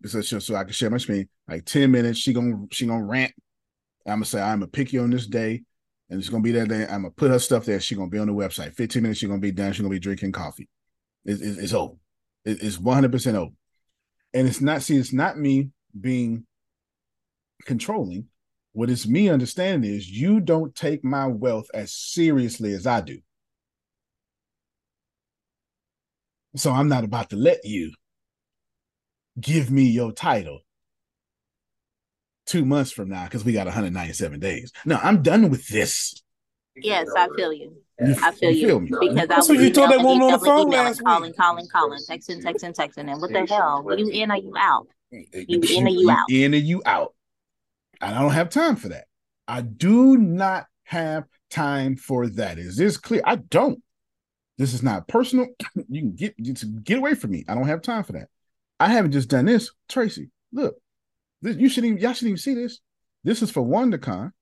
so, 0.06 0.22
so 0.22 0.40
so 0.40 0.56
I 0.56 0.64
can 0.64 0.72
share 0.72 0.90
my 0.90 0.98
screen. 0.98 1.28
Like 1.46 1.66
ten 1.66 1.92
minutes, 1.92 2.18
she 2.18 2.32
gonna 2.32 2.64
she 2.72 2.86
gonna 2.86 3.04
rant. 3.04 3.32
I'm 4.10 4.18
gonna 4.18 4.24
say 4.26 4.40
I'm 4.40 4.60
gonna 4.60 4.68
pick 4.68 4.92
you 4.92 5.02
on 5.02 5.10
this 5.10 5.26
day, 5.26 5.62
and 6.08 6.18
it's 6.18 6.28
gonna 6.28 6.42
be 6.42 6.52
that 6.52 6.68
day. 6.68 6.82
I'm 6.82 7.02
gonna 7.02 7.10
put 7.10 7.30
her 7.30 7.38
stuff 7.38 7.64
there. 7.64 7.80
She 7.80 7.94
gonna 7.94 8.10
be 8.10 8.18
on 8.18 8.26
the 8.26 8.32
website. 8.32 8.74
Fifteen 8.74 9.02
minutes, 9.02 9.20
she's 9.20 9.28
gonna 9.28 9.40
be 9.40 9.52
done. 9.52 9.72
She's 9.72 9.80
gonna 9.80 9.90
be 9.90 9.98
drinking 9.98 10.32
coffee. 10.32 10.68
It's, 11.24 11.74
over. 11.74 11.94
It, 12.44 12.62
it's 12.62 12.78
100 12.78 13.12
percent 13.12 13.36
over. 13.36 13.52
And 14.32 14.48
it's 14.48 14.60
not. 14.60 14.82
See, 14.82 14.96
it's 14.96 15.12
not 15.12 15.38
me 15.38 15.70
being 15.98 16.46
controlling. 17.64 18.26
What 18.72 18.90
it's 18.90 19.06
me 19.06 19.28
understanding 19.28 19.92
is 19.92 20.08
you 20.08 20.40
don't 20.40 20.74
take 20.74 21.04
my 21.04 21.26
wealth 21.26 21.66
as 21.74 21.92
seriously 21.92 22.72
as 22.72 22.86
I 22.86 23.00
do. 23.00 23.18
So 26.56 26.72
I'm 26.72 26.88
not 26.88 27.04
about 27.04 27.30
to 27.30 27.36
let 27.36 27.64
you 27.64 27.92
give 29.40 29.70
me 29.70 29.84
your 29.84 30.12
title 30.12 30.60
two 32.50 32.64
months 32.64 32.90
from 32.90 33.08
now 33.08 33.24
because 33.24 33.44
we 33.44 33.52
got 33.52 33.66
197 33.66 34.40
days. 34.40 34.72
No, 34.84 34.98
I'm 35.02 35.22
done 35.22 35.50
with 35.50 35.68
this. 35.68 36.20
Yes, 36.76 37.08
I 37.16 37.28
feel 37.36 37.52
you. 37.52 37.76
You- 38.00 38.16
I 38.22 38.32
feel 38.32 38.50
you 38.50 38.56
you, 38.56 38.66
feel 38.66 38.80
me? 38.80 38.90
because 38.90 39.28
That's 39.28 39.48
I 39.48 39.52
what 39.52 39.58
was 39.58 39.66
you 39.66 39.72
told 39.72 39.90
that 39.90 40.02
woman 40.02 40.22
on 40.22 40.32
the 40.32 40.38
phone 40.38 40.68
emailing, 40.68 40.86
last 40.86 41.04
calling, 41.04 41.34
calling, 41.34 41.68
calling, 41.70 42.00
texting, 42.08 42.42
texting, 42.42 42.74
texting, 42.74 43.10
and 43.10 43.20
what 43.20 43.30
the 43.30 43.46
hell? 43.46 43.84
Are 43.86 43.98
you 43.98 44.08
in 44.08 44.32
or 44.32 44.36
you 44.36 44.54
out? 44.56 44.88
Eh, 45.12 45.22
you 45.48 45.60
eh, 45.62 45.78
in 45.78 45.86
or 45.86 45.90
you 45.90 46.10
out? 46.10 46.30
in 46.30 46.54
or 46.54 46.58
you 46.58 46.82
out. 46.86 47.14
And 48.00 48.14
I 48.16 48.22
don't 48.22 48.32
have 48.32 48.48
time 48.48 48.76
for 48.76 48.88
that. 48.88 49.04
I 49.46 49.60
do 49.60 50.16
not 50.16 50.66
have 50.84 51.24
time 51.50 51.96
for 51.96 52.26
that. 52.28 52.58
Is 52.58 52.76
this 52.76 52.96
clear? 52.96 53.20
I 53.24 53.36
don't. 53.36 53.82
This 54.56 54.72
is 54.72 54.82
not 54.82 55.06
personal. 55.06 55.46
You 55.88 56.00
can 56.00 56.12
get 56.14 56.40
just 56.40 56.64
get 56.82 56.98
away 56.98 57.14
from 57.14 57.32
me. 57.32 57.44
I 57.48 57.54
don't 57.54 57.68
have 57.68 57.82
time 57.82 58.04
for 58.04 58.12
that. 58.12 58.28
I 58.78 58.88
haven't 58.88 59.12
just 59.12 59.28
done 59.28 59.44
this, 59.44 59.70
Tracy. 59.88 60.30
Look, 60.52 60.76
this, 61.42 61.56
you 61.56 61.68
shouldn't 61.68 61.92
even 61.92 62.02
y'all 62.02 62.12
shouldn't 62.12 62.30
even 62.30 62.38
see 62.38 62.54
this. 62.54 62.80
This 63.24 63.42
is 63.42 63.50
for 63.50 63.62
WanderCon, 63.62 64.32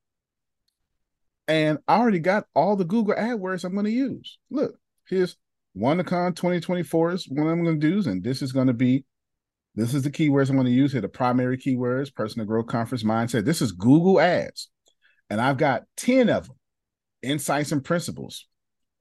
and 1.46 1.78
I 1.88 1.98
already 1.98 2.20
got 2.20 2.44
all 2.54 2.76
the 2.76 2.84
Google 2.84 3.14
AdWords 3.14 3.64
I'm 3.64 3.72
going 3.72 3.86
to 3.86 3.90
use. 3.90 4.38
Look, 4.50 4.78
here's 5.08 5.36
WanderCon 5.76 6.36
2024 6.36 7.12
is 7.12 7.26
what 7.28 7.46
I'm 7.46 7.62
going 7.62 7.80
to 7.80 7.90
do, 7.90 8.08
and 8.08 8.22
this 8.22 8.42
is 8.42 8.52
going 8.52 8.66
to 8.68 8.72
be 8.72 9.04
this 9.74 9.94
is 9.94 10.02
the 10.02 10.10
keywords 10.10 10.50
I'm 10.50 10.56
going 10.56 10.66
to 10.66 10.72
use 10.72 10.92
here. 10.92 11.00
The 11.00 11.08
primary 11.08 11.56
keywords: 11.56 12.12
personal 12.12 12.46
growth, 12.46 12.66
conference 12.66 13.04
mindset. 13.04 13.44
This 13.44 13.62
is 13.62 13.72
Google 13.72 14.20
Ads, 14.20 14.68
and 15.30 15.40
I've 15.40 15.56
got 15.56 15.84
ten 15.96 16.28
of 16.28 16.48
them. 16.48 16.56
Insights 17.22 17.72
and 17.72 17.84
principles, 17.84 18.46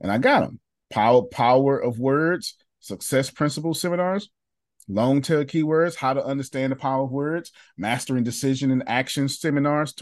and 0.02 0.12
I 0.12 0.18
got 0.20 0.42
them. 0.42 0.60
Power 0.92 1.24
power 1.24 1.78
of 1.78 2.00
words, 2.00 2.56
success 2.80 3.30
principles 3.30 3.82
seminars, 3.82 4.30
long 4.88 5.22
tail 5.22 5.44
keywords, 5.44 5.96
how 5.96 6.14
to 6.14 6.24
understand 6.24 6.72
the 6.72 6.76
power 6.76 7.04
of 7.04 7.12
words, 7.12 7.52
mastering 7.78 8.24
decision 8.24 8.72
and 8.72 8.84
action 8.88 9.28
seminars. 9.28 9.94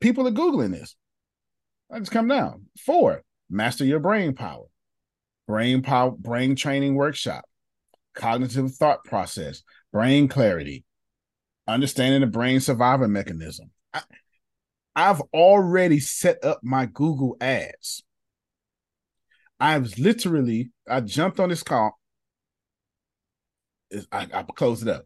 People 0.00 0.26
are 0.26 0.32
googling 0.32 0.72
this. 0.72 0.96
I 1.90 1.98
just 1.98 2.10
come 2.10 2.28
down. 2.28 2.66
Four, 2.84 3.22
master 3.48 3.84
your 3.84 4.00
brain 4.00 4.34
power, 4.34 4.64
brain 5.46 5.82
power, 5.82 6.10
brain 6.10 6.56
training 6.56 6.94
workshop, 6.94 7.44
cognitive 8.14 8.74
thought 8.74 9.04
process, 9.04 9.62
brain 9.92 10.28
clarity, 10.28 10.84
understanding 11.66 12.20
the 12.20 12.26
brain 12.26 12.60
survival 12.60 13.08
mechanism. 13.08 13.70
I, 13.92 14.02
I've 14.96 15.22
already 15.32 16.00
set 16.00 16.44
up 16.44 16.60
my 16.62 16.86
Google 16.86 17.36
ads. 17.40 18.02
I 19.60 19.78
was 19.78 19.98
literally, 19.98 20.70
I 20.88 21.00
jumped 21.00 21.40
on 21.40 21.48
this 21.48 21.62
call. 21.62 21.98
I, 24.12 24.28
I 24.32 24.42
closed 24.42 24.82
it 24.82 24.88
up. 24.88 25.04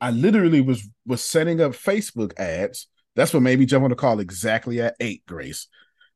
I 0.00 0.10
literally 0.10 0.60
was 0.60 0.88
was 1.06 1.22
setting 1.22 1.60
up 1.60 1.72
Facebook 1.72 2.38
ads. 2.38 2.88
That's 3.16 3.34
what 3.34 3.42
made 3.42 3.58
me 3.58 3.66
jump 3.66 3.84
on 3.84 3.90
the 3.90 3.96
call 3.96 4.20
exactly 4.20 4.80
at 4.80 4.96
eight, 5.00 5.24
Grace, 5.26 5.66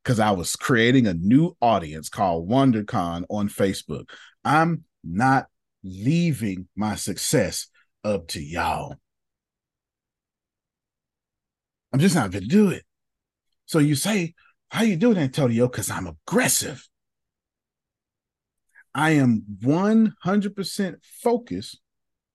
because 0.03 0.19
I 0.19 0.31
was 0.31 0.55
creating 0.55 1.07
a 1.07 1.13
new 1.13 1.55
audience 1.61 2.09
called 2.09 2.49
WanderCon 2.49 3.25
on 3.29 3.49
Facebook. 3.49 4.09
I'm 4.43 4.85
not 5.03 5.47
leaving 5.83 6.67
my 6.75 6.95
success 6.95 7.67
up 8.03 8.27
to 8.29 8.41
y'all. 8.41 8.95
I'm 11.93 11.99
just 11.99 12.15
not 12.15 12.31
to 12.31 12.41
do 12.41 12.69
it. 12.69 12.83
So 13.67 13.79
you 13.79 13.95
say, 13.95 14.33
how 14.69 14.83
you 14.83 14.95
doing, 14.95 15.17
Antonio? 15.17 15.67
Because 15.67 15.89
I'm 15.89 16.07
aggressive. 16.07 16.87
I 18.93 19.11
am 19.11 19.43
100% 19.63 20.95
focused 21.21 21.79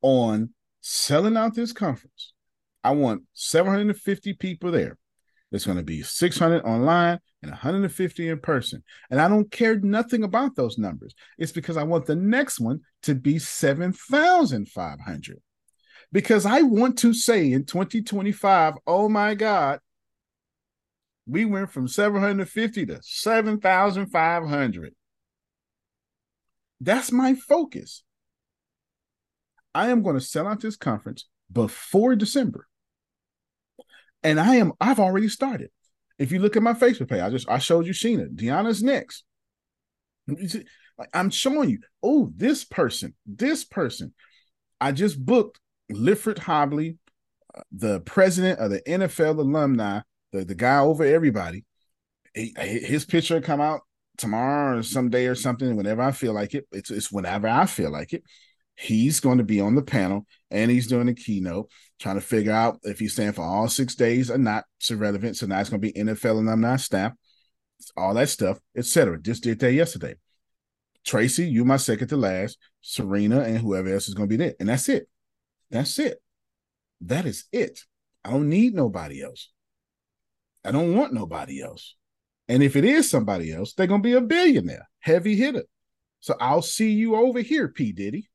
on 0.03 0.51
selling 0.81 1.37
out 1.37 1.55
this 1.55 1.73
conference. 1.73 2.33
I 2.83 2.93
want 2.93 3.25
750 3.35 4.35
people 4.35 4.71
there. 4.71 4.97
There's 5.51 5.67
going 5.67 5.79
to 5.79 5.85
be 5.85 6.03
600 6.03 6.63
online 6.63 7.19
and 7.43 7.51
150 7.51 8.29
in 8.29 8.41
person. 8.41 8.83
And 9.11 9.21
I 9.21 9.29
don't 9.29 9.51
care 9.51 9.79
nothing 9.79 10.23
about 10.23 10.55
those 10.55 10.79
numbers. 10.79 11.15
It's 11.39 11.53
because 11.53 11.77
I 11.77 11.83
want 11.83 12.07
the 12.07 12.15
next 12.15 12.61
one 12.61 12.81
to 13.03 13.15
be 13.15 13.39
7,500. 13.39 15.39
Because 16.13 16.47
I 16.47 16.63
want 16.63 16.99
to 16.99 17.13
say 17.13 17.53
in 17.53 17.65
2025, 17.65 18.75
oh 18.87 19.09
my 19.09 19.35
God, 19.35 19.81
we 21.27 21.45
went 21.45 21.71
from 21.71 21.89
750 21.89 22.87
to 22.87 23.01
7,500. 23.03 24.95
That's 26.81 27.13
my 27.13 27.35
focus. 27.35 28.03
I 29.75 29.91
am 29.91 30.03
going 30.03 30.17
to 30.17 30.21
sell 30.21 30.47
out 30.47 30.61
this 30.61 30.77
conference 30.77 31.29
before 31.53 32.17
December. 32.17 32.67
And 34.23 34.39
I 34.39 34.57
am, 34.57 34.73
I've 34.81 35.01
already 35.01 35.29
started. 35.29 35.71
If 36.19 36.33
you 36.33 36.39
look 36.39 36.57
at 36.57 36.63
my 36.63 36.75
Facebook 36.75 37.09
page, 37.09 37.23
I 37.23 37.31
just 37.31 37.49
I 37.49 37.59
showed 37.59 37.87
you 37.87 37.93
Sheena. 37.93 38.29
Deanna's 38.29 38.83
next. 38.83 39.25
I'm 41.15 41.31
showing 41.31 41.71
you, 41.71 41.79
oh, 42.03 42.31
this 42.37 42.65
person, 42.65 43.15
this 43.27 43.65
person. 43.65 44.13
I 44.81 44.93
just 44.93 45.25
booked 45.25 45.59
Liffort 45.91 46.39
Hobley, 46.39 46.99
uh, 47.55 47.63
the 47.73 48.01
president 48.01 48.59
of 48.61 48.71
the 48.71 48.83
NFL 48.83 49.39
alumni, 49.39 50.01
the, 50.33 50.45
the 50.45 50.55
guy 50.55 50.81
over 50.81 51.05
everybody. 51.05 51.65
His 52.35 53.05
picture 53.05 53.41
come 53.41 53.61
out 53.61 53.81
tomorrow 54.19 54.79
or 54.79 54.83
someday 54.83 55.27
or 55.27 55.35
something, 55.35 55.75
whenever 55.75 56.03
I 56.03 56.13
feel 56.13 56.33
like 56.33 56.55
it. 56.55 56.67
It's, 56.71 56.91
it's 56.91 57.11
whenever 57.11 57.49
I 57.49 57.67
feel 57.67 57.91
like 57.91 58.13
it. 58.13 58.23
He's 58.81 59.21
going 59.21 59.37
to 59.39 59.45
be 59.45 59.61
on 59.61 59.75
the 59.75 59.83
panel 59.83 60.27
and 60.51 60.71
he's 60.71 60.87
doing 60.87 61.09
a 61.09 61.15
keynote, 61.15 61.71
trying 61.99 62.15
to 62.15 62.23
figure 62.23 62.53
out 62.53 62.79
if 62.83 62.99
he's 62.99 63.13
staying 63.13 63.33
for 63.33 63.45
all 63.45 63.69
six 63.69 63.95
days 63.95 64.31
or 64.31 64.39
not. 64.39 64.65
It's 64.79 64.91
irrelevant. 64.91 65.37
So 65.37 65.47
now 65.47 65.61
it's 65.61 65.69
going 65.69 65.83
to 65.83 65.93
be 65.93 66.01
NFL 66.01 66.43
alumni 66.43 66.77
staff, 66.77 67.13
all 67.95 68.15
that 68.15 68.31
stuff, 68.31 68.59
etc. 68.75 69.21
Just 69.21 69.43
did 69.43 69.59
that 69.59 69.75
yesterday. 69.75 70.15
Tracy, 71.05 71.47
you 71.47 71.67
my 71.67 71.77
second 71.77 72.09
to 72.09 72.17
last, 72.17 72.57
Serena, 72.81 73.41
and 73.41 73.59
whoever 73.59 73.93
else 73.93 74.09
is 74.09 74.15
going 74.15 74.31
to 74.31 74.37
be 74.37 74.43
there. 74.43 74.55
And 74.59 74.71
that's 74.71 74.89
it. 74.89 75.07
That's 75.71 75.99
it. 75.99 76.17
That 77.03 77.27
is 77.27 77.45
it. 77.53 77.81
I 78.25 78.31
don't 78.31 78.49
need 78.49 78.75
nobody 78.75 79.23
else. 79.23 79.51
I 80.65 80.73
don't 80.73 80.97
want 80.97 81.13
nobody 81.13 81.61
else. 81.61 81.97
And 82.49 82.63
if 82.63 82.77
it 82.77 82.87
is 82.87 83.11
somebody 83.11 83.53
else, 83.53 83.75
they're 83.75 83.87
going 83.87 84.03
to 84.03 84.09
be 84.09 84.15
a 84.15 84.23
billionaire, 84.23 84.89
heavy 85.01 85.37
hitter. 85.37 85.65
So 86.21 86.35
I'll 86.41 86.63
see 86.63 86.93
you 86.93 87.17
over 87.17 87.41
here, 87.41 87.69
P. 87.69 87.93
Diddy. 87.93 88.30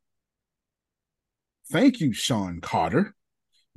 Thank 1.71 1.99
you, 1.99 2.13
Sean 2.13 2.61
Carter. 2.61 3.15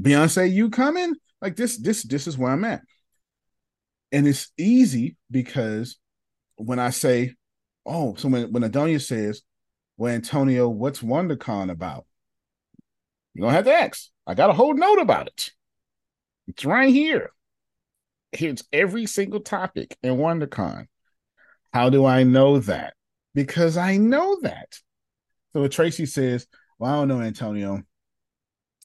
Beyonce, 0.01 0.53
you 0.53 0.71
coming? 0.71 1.15
Like 1.41 1.57
this, 1.57 1.77
this, 1.77 2.03
this 2.03 2.27
is 2.27 2.37
where 2.37 2.53
I'm 2.53 2.65
at. 2.65 2.83
And 4.13 4.27
it's 4.27 4.51
easy 4.57 5.17
because 5.31 5.99
when 6.57 6.79
I 6.79 6.91
say, 6.91 7.35
oh, 7.87 8.15
so 8.17 8.29
when, 8.29 8.53
when 8.53 8.63
Adonia 8.63 9.01
says, 9.01 9.43
well, 9.97 10.15
Antonio, 10.15 10.69
what's 10.69 11.01
WanderCon 11.01 11.71
about? 11.71 12.07
You 13.35 13.43
don't 13.43 13.53
have 13.53 13.65
to 13.65 13.73
ask. 13.73 14.09
I 14.27 14.35
got 14.35 14.51
a 14.51 14.55
whole 14.55 14.75
note 14.75 14.99
about 14.99 15.29
it. 15.29 15.51
It's 16.49 16.65
right 16.65 16.89
here. 16.89 17.31
Here's 18.33 18.65
every 18.73 19.07
single 19.07 19.41
topic 19.41 19.97
in 20.03 20.17
WanderCon. 20.17 20.87
How 21.73 21.91
do 21.91 22.05
I 22.05 22.25
know 22.25 22.59
that? 22.61 22.95
Because 23.35 23.77
I 23.77 23.97
know 23.97 24.39
that. 24.43 24.79
So 25.53 25.67
Tracy 25.69 26.07
says, 26.07 26.47
Well, 26.79 26.93
I 26.93 26.97
don't 26.97 27.09
know, 27.09 27.21
Antonio. 27.21 27.83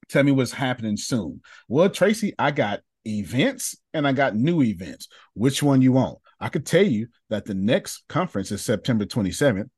Tell 0.09 0.23
me 0.23 0.31
what's 0.31 0.51
happening 0.51 0.97
soon. 0.97 1.41
Well, 1.67 1.89
Tracy, 1.89 2.33
I 2.37 2.51
got 2.51 2.81
events 3.05 3.75
and 3.93 4.07
I 4.07 4.13
got 4.13 4.35
new 4.35 4.61
events. 4.61 5.07
Which 5.33 5.63
one 5.63 5.81
you 5.81 5.93
want? 5.93 6.19
I 6.39 6.49
could 6.49 6.65
tell 6.65 6.85
you 6.85 7.07
that 7.29 7.45
the 7.45 7.53
next 7.53 8.03
conference 8.09 8.51
is 8.51 8.61
September 8.63 9.05
27th. 9.05 9.69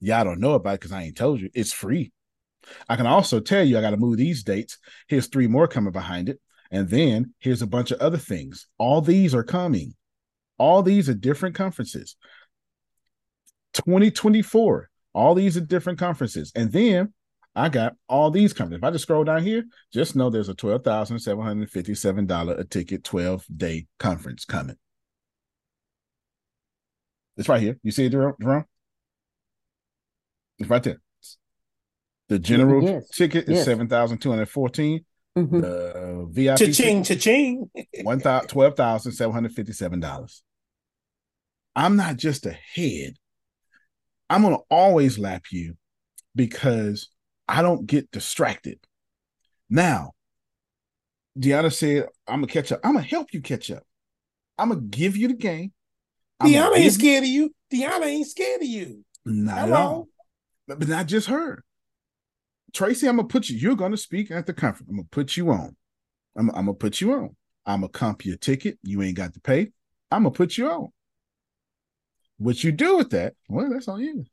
Y'all 0.00 0.24
don't 0.24 0.40
know 0.40 0.54
about 0.54 0.74
it 0.74 0.80
because 0.80 0.92
I 0.92 1.04
ain't 1.04 1.16
told 1.16 1.40
you. 1.40 1.50
It's 1.54 1.72
free. 1.72 2.12
I 2.88 2.96
can 2.96 3.06
also 3.06 3.40
tell 3.40 3.62
you 3.64 3.78
I 3.78 3.80
got 3.80 3.90
to 3.90 3.96
move 3.96 4.16
these 4.16 4.42
dates. 4.42 4.78
Here's 5.08 5.28
three 5.28 5.46
more 5.46 5.68
coming 5.68 5.92
behind 5.92 6.28
it. 6.28 6.40
And 6.70 6.88
then 6.88 7.32
here's 7.38 7.62
a 7.62 7.66
bunch 7.66 7.92
of 7.92 8.00
other 8.00 8.18
things. 8.18 8.66
All 8.78 9.00
these 9.00 9.34
are 9.34 9.44
coming. 9.44 9.94
All 10.58 10.82
these 10.82 11.08
are 11.08 11.14
different 11.14 11.54
conferences. 11.54 12.16
2024, 13.74 14.88
all 15.16 15.34
these 15.34 15.56
are 15.56 15.62
different 15.62 15.98
conferences. 15.98 16.52
And 16.54 16.70
then 16.70 17.14
I 17.54 17.70
got 17.70 17.94
all 18.06 18.30
these 18.30 18.52
conferences. 18.52 18.80
If 18.80 18.84
I 18.84 18.90
just 18.90 19.04
scroll 19.04 19.24
down 19.24 19.42
here, 19.42 19.64
just 19.92 20.14
know 20.14 20.28
there's 20.28 20.50
a 20.50 20.54
$12,757 20.54 22.58
a 22.58 22.64
ticket 22.64 23.02
12 23.02 23.46
day 23.56 23.86
conference 23.98 24.44
coming. 24.44 24.76
It's 27.38 27.48
right 27.48 27.62
here. 27.62 27.78
You 27.82 27.90
see 27.90 28.04
it, 28.04 28.10
Jerome? 28.10 28.34
It's 30.58 30.68
right 30.68 30.82
there. 30.82 31.00
The 32.28 32.38
general 32.38 32.82
yes. 32.82 33.08
ticket 33.08 33.48
is 33.48 33.56
yes. 33.56 33.64
7214 33.64 35.06
Mm-hmm. 35.36 35.60
The 35.60 36.26
VIP 36.30 36.56
cha-ching, 36.56 37.04
cha-ching. 37.04 37.70
one 38.04 38.20
thousand 38.20 38.48
twelve 38.48 38.74
thousand 38.74 39.12
seven 39.12 39.34
hundred 39.34 39.52
fifty-seven 39.52 40.00
dollars. 40.00 40.42
I'm 41.74 41.96
not 41.96 42.16
just 42.16 42.46
a 42.46 42.56
I'm 44.28 44.42
gonna 44.42 44.58
always 44.70 45.18
lap 45.18 45.44
you 45.50 45.76
because 46.34 47.08
I 47.48 47.62
don't 47.62 47.86
get 47.86 48.10
distracted. 48.10 48.78
Now, 49.70 50.12
Deanna 51.38 51.72
said, 51.72 52.06
I'm 52.26 52.40
gonna 52.40 52.46
catch 52.48 52.72
up. 52.72 52.80
I'm 52.82 52.94
gonna 52.94 53.04
help 53.04 53.32
you 53.32 53.40
catch 53.40 53.70
up. 53.70 53.82
I'm 54.58 54.70
gonna 54.70 54.80
give 54.80 55.16
you 55.16 55.28
the 55.28 55.34
game. 55.34 55.72
I'm 56.40 56.50
Deanna 56.50 56.76
ain't 56.76 56.92
scared 56.92 57.24
of 57.24 57.28
you. 57.28 57.54
Deanna 57.72 58.06
ain't 58.06 58.26
scared 58.26 58.62
of 58.62 58.68
you. 58.68 59.04
Not 59.24 59.58
Hello. 59.58 59.74
at 59.74 59.80
all. 59.80 60.08
But, 60.68 60.78
but 60.80 60.88
not 60.88 61.06
just 61.06 61.28
her. 61.28 61.62
Tracy, 62.72 63.08
I'm 63.08 63.16
gonna 63.16 63.28
put 63.28 63.48
you. 63.48 63.56
You're 63.56 63.76
gonna 63.76 63.96
speak 63.96 64.30
at 64.30 64.46
the 64.46 64.52
conference. 64.52 64.88
I'm 64.90 64.96
gonna 64.96 65.08
put 65.10 65.36
you 65.36 65.50
on. 65.50 65.76
I'm, 66.36 66.50
I'm 66.50 66.66
gonna 66.66 66.74
put 66.74 67.00
you 67.00 67.12
on. 67.12 67.36
I'm 67.64 67.80
gonna 67.80 67.88
comp 67.88 68.24
your 68.24 68.36
ticket. 68.36 68.78
You 68.82 69.02
ain't 69.02 69.16
got 69.16 69.34
to 69.34 69.40
pay. 69.40 69.72
I'm 70.10 70.22
gonna 70.22 70.30
put 70.30 70.56
you 70.56 70.70
on. 70.70 70.88
What 72.38 72.62
you 72.62 72.72
do 72.72 72.98
with 72.98 73.10
that? 73.10 73.34
Well, 73.48 73.70
that's 73.70 73.88
on 73.88 74.00
you. 74.00 74.24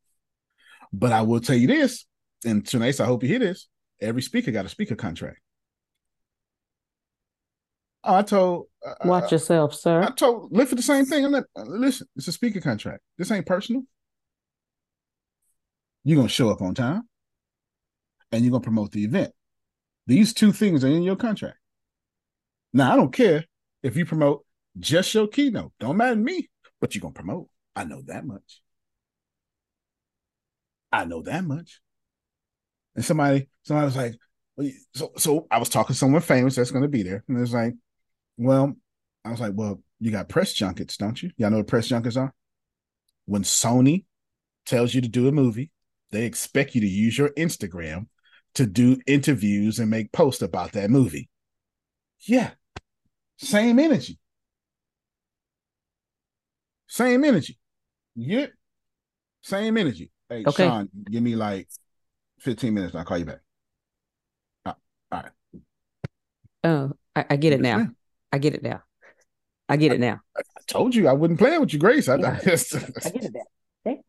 But 0.91 1.11
I 1.11 1.21
will 1.21 1.39
tell 1.39 1.55
you 1.55 1.67
this, 1.67 2.05
and 2.45 2.63
Trinace, 2.63 2.99
I 2.99 3.05
hope 3.05 3.23
you 3.23 3.29
hear 3.29 3.39
this. 3.39 3.67
Every 4.01 4.21
speaker 4.21 4.51
got 4.51 4.65
a 4.65 4.69
speaker 4.69 4.95
contract. 4.95 5.39
Oh, 8.03 8.15
I 8.15 8.21
told. 8.21 8.67
Uh, 8.85 8.95
Watch 9.05 9.31
uh, 9.31 9.35
yourself, 9.35 9.73
sir. 9.73 10.03
I 10.03 10.11
told 10.11 10.51
for 10.67 10.75
the 10.75 10.81
same 10.81 11.05
thing. 11.05 11.25
I'm 11.25 11.31
not. 11.31 11.45
Listen, 11.55 12.07
it's 12.15 12.27
a 12.27 12.33
speaker 12.33 12.59
contract. 12.59 13.01
This 13.17 13.31
ain't 13.31 13.45
personal. 13.45 13.83
You're 16.03 16.17
gonna 16.17 16.27
show 16.27 16.49
up 16.49 16.61
on 16.61 16.75
time 16.75 17.07
and 18.33 18.43
you're 18.43 18.51
going 18.51 18.61
to 18.61 18.65
promote 18.65 18.91
the 18.91 19.03
event. 19.03 19.31
These 20.07 20.33
two 20.33 20.51
things 20.51 20.83
are 20.83 20.89
in 20.89 21.03
your 21.03 21.15
contract. 21.15 21.57
Now, 22.73 22.91
I 22.91 22.95
don't 22.95 23.13
care 23.13 23.45
if 23.83 23.95
you 23.95 24.05
promote 24.05 24.43
just 24.79 25.13
your 25.13 25.27
keynote. 25.27 25.71
Don't 25.79 25.97
matter 25.97 26.15
to 26.15 26.21
me, 26.21 26.49
but 26.81 26.93
you're 26.93 27.01
going 27.01 27.13
to 27.13 27.21
promote. 27.21 27.47
I 27.75 27.83
know 27.83 28.01
that 28.07 28.25
much. 28.25 28.61
I 30.91 31.05
know 31.05 31.23
that 31.23 31.43
much. 31.43 31.81
And 32.95 33.03
somebody, 33.03 33.49
somebody 33.63 33.85
was 33.85 33.95
like, 33.95 34.15
so, 34.93 35.11
so 35.17 35.47
I 35.49 35.57
was 35.57 35.69
talking 35.69 35.93
to 35.93 35.99
someone 35.99 36.21
famous 36.21 36.55
that's 36.55 36.71
going 36.71 36.83
to 36.83 36.87
be 36.87 37.01
there. 37.01 37.23
And 37.27 37.37
it 37.37 37.41
was 37.41 37.53
like, 37.53 37.73
well, 38.37 38.75
I 39.25 39.31
was 39.31 39.39
like, 39.39 39.53
well, 39.55 39.81
you 39.99 40.11
got 40.11 40.29
press 40.29 40.53
junkets, 40.53 40.97
don't 40.97 41.21
you? 41.21 41.31
Y'all 41.37 41.49
know 41.49 41.57
what 41.57 41.67
press 41.67 41.87
junkets 41.87 42.17
are? 42.17 42.33
When 43.25 43.43
Sony 43.43 44.05
tells 44.65 44.93
you 44.93 45.01
to 45.01 45.07
do 45.07 45.27
a 45.27 45.31
movie, 45.31 45.71
they 46.11 46.25
expect 46.25 46.75
you 46.75 46.81
to 46.81 46.87
use 46.87 47.17
your 47.17 47.29
Instagram 47.29 48.07
to 48.55 48.67
do 48.67 48.99
interviews 49.07 49.79
and 49.79 49.89
make 49.89 50.11
posts 50.11 50.43
about 50.43 50.73
that 50.73 50.91
movie. 50.91 51.29
Yeah. 52.19 52.51
Same 53.37 53.79
energy. 53.79 54.19
Same 56.87 57.23
energy. 57.23 57.57
Yeah. 58.15 58.47
Same 59.41 59.77
energy. 59.77 60.11
Hey, 60.29 60.43
okay. 60.45 60.65
Sean, 60.65 60.89
give 61.09 61.21
me 61.21 61.35
like 61.35 61.67
15 62.39 62.73
minutes. 62.73 62.95
I'll 62.95 63.05
call 63.05 63.17
you 63.17 63.25
back. 63.25 63.39
Uh, 64.65 64.73
all 65.11 65.21
right. 65.21 65.31
Oh, 66.63 66.91
I, 67.15 67.25
I 67.31 67.35
get 67.35 67.53
it 67.53 67.61
now. 67.61 67.87
I 68.31 68.37
get 68.37 68.53
it 68.53 68.63
now. 68.63 68.81
I 69.67 69.77
get 69.77 69.91
it 69.91 69.99
now. 69.99 70.21
I, 70.35 70.41
I 70.41 70.61
told 70.67 70.95
you 70.95 71.07
I 71.07 71.13
wouldn't 71.13 71.39
play 71.39 71.57
with 71.57 71.73
you, 71.73 71.79
Grace. 71.79 72.07
I, 72.07 72.15
yeah. 72.15 72.39
I, 72.41 72.43
just, 72.43 72.75
I 72.75 72.79
get 73.09 73.23
it 73.23 73.31
now. 73.33 73.41
Thanks. 73.83 74.03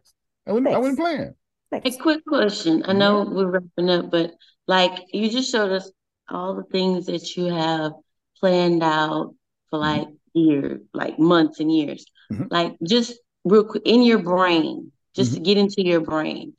I 0.47 0.53
wouldn't, 0.53 0.67
Thanks. 0.67 0.77
I 0.77 0.79
wouldn't 0.79 0.99
play. 0.99 1.31
A 1.73 1.91
quick 1.99 2.25
question. 2.25 2.85
I 2.87 2.93
know 2.93 3.25
we're 3.29 3.51
wrapping 3.51 3.91
up, 3.91 4.11
but 4.11 4.33
like 4.69 4.93
you 5.13 5.29
just 5.29 5.51
showed 5.51 5.73
us 5.73 5.91
all 6.29 6.55
the 6.55 6.63
things 6.65 7.07
that 7.07 7.37
you 7.37 7.47
have 7.47 7.93
planned 8.39 8.83
out 8.83 9.35
for 9.71 9.79
like 9.79 10.07
years, 10.33 10.81
like 10.93 11.19
months 11.19 11.61
and 11.61 11.75
years. 11.75 12.07
Mm-hmm. 12.33 12.45
Like 12.51 12.77
just 12.87 13.15
real 13.45 13.65
quick 13.65 13.83
in 13.85 14.03
your 14.03 14.19
brain, 14.19 14.93
just 15.15 15.33
mm-hmm. 15.33 15.43
to 15.43 15.45
get 15.45 15.59
into 15.59 15.85
your 15.85 16.01
brain, 16.01 16.55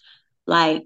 like, 0.45 0.83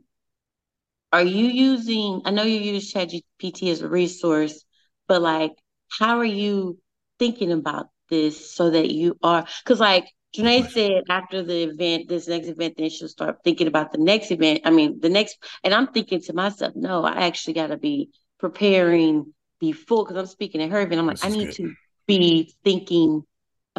are 1.11 1.23
you 1.23 1.45
using? 1.45 2.21
I 2.25 2.31
know 2.31 2.43
you 2.43 2.59
use 2.59 2.93
ChatGPT 2.93 3.71
as 3.71 3.81
a 3.81 3.89
resource, 3.89 4.63
but 5.07 5.21
like, 5.21 5.53
how 5.89 6.19
are 6.19 6.25
you 6.25 6.77
thinking 7.17 7.51
about 7.51 7.87
this 8.09 8.53
so 8.53 8.69
that 8.69 8.91
you 8.91 9.17
are? 9.23 9.45
Because 9.63 9.79
like 9.79 10.07
Janae 10.35 10.69
said 10.69 11.03
after 11.09 11.41
the 11.41 11.63
event, 11.63 12.07
this 12.07 12.27
next 12.27 12.47
event, 12.47 12.75
then 12.77 12.89
she'll 12.89 13.07
start 13.07 13.39
thinking 13.43 13.67
about 13.67 13.91
the 13.91 13.97
next 13.97 14.29
event. 14.29 14.61
I 14.65 14.69
mean, 14.69 14.99
the 14.99 15.09
next, 15.09 15.43
and 15.63 15.73
I'm 15.73 15.87
thinking 15.87 16.21
to 16.21 16.33
myself, 16.33 16.73
no, 16.75 17.03
I 17.03 17.25
actually 17.25 17.53
got 17.53 17.67
to 17.67 17.77
be 17.77 18.11
preparing 18.39 19.33
before 19.59 20.05
because 20.05 20.17
I'm 20.17 20.27
speaking 20.27 20.61
at 20.61 20.69
her 20.69 20.81
event. 20.81 20.99
I'm 20.99 21.07
like, 21.07 21.25
I 21.25 21.29
need 21.29 21.47
good. 21.47 21.55
to 21.55 21.73
be 22.05 22.53
thinking 22.63 23.23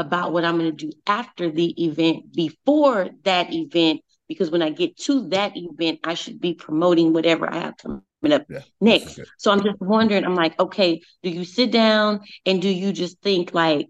about 0.00 0.32
what 0.32 0.44
I'm 0.44 0.58
going 0.58 0.76
to 0.76 0.86
do 0.86 0.92
after 1.06 1.50
the 1.50 1.84
event 1.84 2.34
before 2.34 3.10
that 3.24 3.52
event 3.52 4.00
because 4.30 4.48
when 4.48 4.62
I 4.62 4.70
get 4.70 4.96
to 4.98 5.28
that 5.30 5.56
event, 5.56 5.98
I 6.04 6.14
should 6.14 6.40
be 6.40 6.54
promoting 6.54 7.12
whatever 7.12 7.52
I 7.52 7.58
have 7.58 7.76
coming 7.76 8.02
up 8.32 8.44
yeah, 8.48 8.60
next. 8.80 9.18
So 9.38 9.50
I'm 9.50 9.60
just 9.60 9.80
wondering, 9.80 10.24
I'm 10.24 10.36
like, 10.36 10.58
okay, 10.60 11.02
do 11.24 11.30
you 11.30 11.44
sit 11.44 11.72
down 11.72 12.20
and 12.46 12.62
do 12.62 12.68
you 12.68 12.92
just 12.92 13.20
think 13.22 13.52
like, 13.54 13.88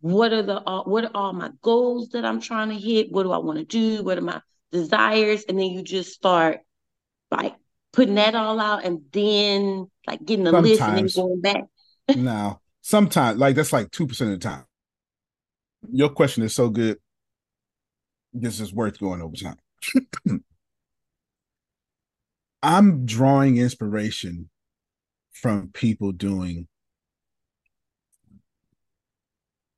what 0.00 0.32
are 0.32 0.42
the 0.42 0.56
uh, 0.68 0.82
what 0.82 1.04
are 1.04 1.10
all 1.14 1.32
my 1.32 1.50
goals 1.62 2.08
that 2.08 2.24
I'm 2.24 2.40
trying 2.40 2.70
to 2.70 2.74
hit? 2.74 3.12
What 3.12 3.22
do 3.22 3.30
I 3.30 3.38
want 3.38 3.60
to 3.60 3.64
do? 3.64 4.02
What 4.02 4.18
are 4.18 4.22
my 4.22 4.40
desires? 4.72 5.44
And 5.48 5.56
then 5.56 5.70
you 5.70 5.82
just 5.82 6.12
start 6.12 6.58
like 7.30 7.54
putting 7.92 8.16
that 8.16 8.34
all 8.34 8.58
out 8.58 8.84
and 8.84 9.02
then 9.12 9.88
like 10.08 10.24
getting 10.24 10.48
a 10.48 10.60
list 10.60 10.82
and 10.82 10.98
then 10.98 11.08
going 11.14 11.40
back. 11.40 11.64
no, 12.16 12.60
sometimes 12.80 13.38
like 13.38 13.54
that's 13.54 13.72
like 13.72 13.92
two 13.92 14.08
percent 14.08 14.32
of 14.32 14.40
the 14.40 14.48
time. 14.48 14.64
Your 15.90 16.08
question 16.10 16.42
is 16.42 16.54
so 16.54 16.68
good. 16.68 16.98
This 18.32 18.60
is 18.60 18.72
worth 18.72 18.98
going 18.98 19.22
over 19.22 19.36
time. 19.36 19.56
I'm 22.62 23.06
drawing 23.06 23.56
inspiration 23.58 24.50
from 25.32 25.70
people 25.72 26.12
doing 26.12 26.66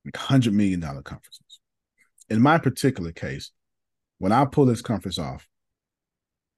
like 0.04 0.16
hundred 0.16 0.54
million 0.54 0.80
dollar 0.80 1.02
conferences. 1.02 1.60
In 2.28 2.40
my 2.40 2.58
particular 2.58 3.12
case, 3.12 3.50
when 4.18 4.32
I 4.32 4.44
pull 4.44 4.66
this 4.66 4.82
conference 4.82 5.18
off, 5.18 5.46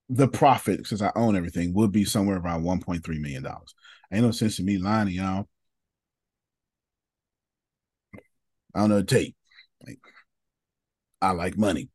the 0.09 0.28
profit, 0.28 0.86
since 0.86 1.01
I 1.02 1.10
own 1.16 1.36
everything, 1.36 1.73
would 1.74 1.90
be 1.90 2.05
somewhere 2.05 2.36
around 2.36 2.64
$1.3 2.64 3.06
million. 3.20 3.47
Ain't 4.12 4.24
no 4.24 4.31
sense 4.31 4.59
in 4.59 4.66
me 4.66 4.78
lying 4.78 5.06
to 5.06 5.12
y'all. 5.12 5.48
I 8.74 8.80
don't 8.80 8.90
know 8.90 9.00
to 9.00 9.04
tell 9.04 9.22
you. 9.22 9.32
Like, 9.86 9.98
I 11.20 11.30
like 11.32 11.56
money. 11.56 11.90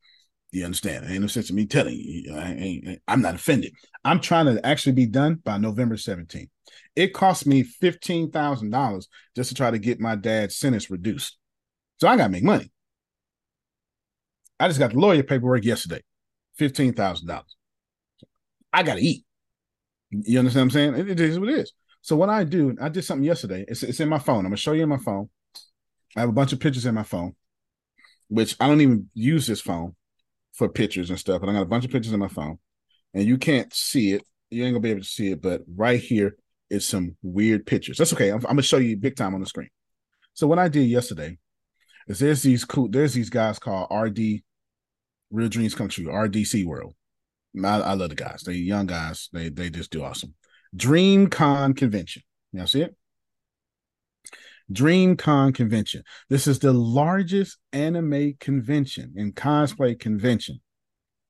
You 0.52 0.66
understand? 0.66 1.06
Ain't 1.10 1.22
no 1.22 1.28
sense 1.28 1.50
in 1.50 1.56
me 1.56 1.66
telling 1.66 1.96
you. 1.96 2.36
I 2.36 2.98
am 3.08 3.22
not 3.22 3.36
offended. 3.36 3.74
I'm 4.04 4.20
trying 4.20 4.46
to 4.46 4.66
actually 4.66 4.94
be 4.94 5.06
done 5.06 5.36
by 5.36 5.58
November 5.58 5.96
17th. 5.96 6.50
It 6.96 7.14
cost 7.14 7.46
me 7.46 7.64
$15,000 7.64 9.08
just 9.36 9.50
to 9.50 9.56
try 9.56 9.72
to 9.72 9.78
get 9.78 10.00
my 10.00 10.16
dad's 10.16 10.58
sentence 10.58 10.90
reduced. 10.90 11.38
So 12.00 12.08
I 12.08 12.16
got 12.16 12.26
to 12.26 12.30
make 12.30 12.44
money. 12.44 12.72
I 14.60 14.68
just 14.68 14.80
got 14.80 14.92
the 14.92 15.00
lawyer 15.00 15.24
paperwork 15.24 15.64
yesterday. 15.66 16.02
$15,000. 16.60 17.42
I 18.74 18.84
got 18.84 18.96
to 18.96 19.02
eat. 19.02 19.26
You 20.12 20.40
understand 20.40 20.72
what 20.72 20.82
I'm 20.82 20.96
saying? 20.96 21.08
It, 21.08 21.10
it 21.12 21.20
is 21.20 21.40
what 21.40 21.50
it 21.50 21.60
is. 21.60 21.74
So 22.02 22.16
what 22.16 22.30
I 22.30 22.44
do, 22.46 22.76
I 22.82 22.90
did 22.90 23.04
something 23.04 23.26
yesterday. 23.26 23.66
It's, 23.68 23.84
it's 23.84 24.00
in 24.00 24.10
my 24.10 24.20
phone. 24.20 24.40
I'm 24.40 24.46
gonna 24.46 24.58
show 24.58 24.72
you 24.72 24.84
in 24.84 24.90
my 24.90 24.98
phone. 24.98 25.30
I 26.18 26.22
have 26.22 26.30
a 26.30 26.34
bunch 26.34 26.52
of 26.52 26.60
pictures 26.60 26.86
in 26.86 26.96
my 26.96 27.04
phone, 27.04 27.36
which 28.28 28.56
I 28.60 28.68
don't 28.68 28.82
even 28.82 29.10
use 29.14 29.46
this 29.46 29.62
phone 29.62 29.96
for 30.54 30.68
pictures 30.68 31.10
and 31.10 31.20
stuff. 31.20 31.42
But 31.42 31.50
I 31.50 31.54
got 31.54 31.62
a 31.62 31.66
bunch 31.66 31.86
of 31.86 31.92
pictures 31.92 32.14
in 32.14 32.20
my 32.20 32.28
phone, 32.28 32.58
and 33.14 33.24
you 33.24 33.38
can't 33.38 33.72
see 33.74 34.14
it. 34.14 34.24
You 34.50 34.64
ain't 34.64 34.74
gonna 34.74 34.82
be 34.82 34.92
able 34.92 35.02
to 35.02 35.08
see 35.08 35.32
it, 35.32 35.42
but 35.42 35.62
right 35.76 36.00
here 36.00 36.36
is 36.70 36.86
some 36.86 37.16
weird 37.22 37.66
pictures. 37.66 37.98
That's 37.98 38.14
okay. 38.14 38.30
I'm, 38.30 38.38
I'm 38.38 38.42
gonna 38.42 38.64
show 38.64 38.78
you 38.78 38.98
big 38.98 39.16
time 39.16 39.36
on 39.36 39.42
the 39.42 39.46
screen. 39.46 39.70
So 40.34 40.48
what 40.48 40.60
I 40.60 40.68
did 40.70 40.88
yesterday 40.88 41.38
is 42.08 42.20
there's 42.20 42.42
these 42.42 42.66
cool 42.66 42.90
there's 42.90 43.14
these 43.14 43.30
guys 43.30 43.60
called 43.60 43.88
RD 43.92 44.42
Real 45.30 45.50
Dreams 45.50 45.76
Come 45.76 45.90
True 45.90 46.06
RDC 46.06 46.66
World. 46.66 46.96
I, 47.64 47.80
I 47.80 47.94
love 47.94 48.10
the 48.10 48.16
guys. 48.16 48.44
They 48.44 48.54
young 48.54 48.88
guys. 48.88 49.30
They 49.34 49.50
they 49.50 49.70
just 49.70 49.92
do 49.92 50.04
awesome. 50.04 50.34
DreamCon 50.76 51.78
Convention. 51.78 52.24
You 52.54 52.66
see 52.66 52.82
it? 52.82 52.96
DreamCon 54.72 55.54
Convention. 55.54 56.04
This 56.30 56.48
is 56.48 56.60
the 56.60 56.74
largest 56.74 57.58
anime 57.72 58.36
convention 58.40 59.14
and 59.16 59.36
cosplay 59.36 59.98
convention 59.98 60.60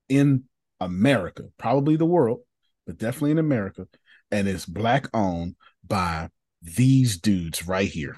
in 0.09 0.43
America, 0.79 1.43
probably 1.57 1.95
the 1.95 2.05
world, 2.05 2.39
but 2.85 2.97
definitely 2.97 3.31
in 3.31 3.39
America. 3.39 3.87
And 4.31 4.47
it's 4.47 4.65
black 4.65 5.07
owned 5.13 5.55
by 5.85 6.29
these 6.61 7.17
dudes 7.17 7.67
right 7.67 7.87
here. 7.87 8.17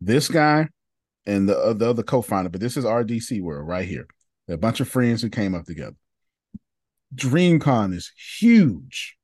This 0.00 0.28
guy 0.28 0.68
and 1.26 1.48
the, 1.48 1.56
uh, 1.56 1.72
the 1.74 1.90
other 1.90 2.02
co 2.02 2.22
founder, 2.22 2.50
but 2.50 2.60
this 2.60 2.76
is 2.76 2.84
RDC 2.84 3.40
World 3.40 3.68
right 3.68 3.86
here. 3.86 4.06
A 4.48 4.56
bunch 4.56 4.80
of 4.80 4.88
friends 4.88 5.22
who 5.22 5.28
came 5.28 5.54
up 5.54 5.64
together. 5.64 5.96
DreamCon 7.14 7.94
is 7.94 8.10
huge, 8.38 9.16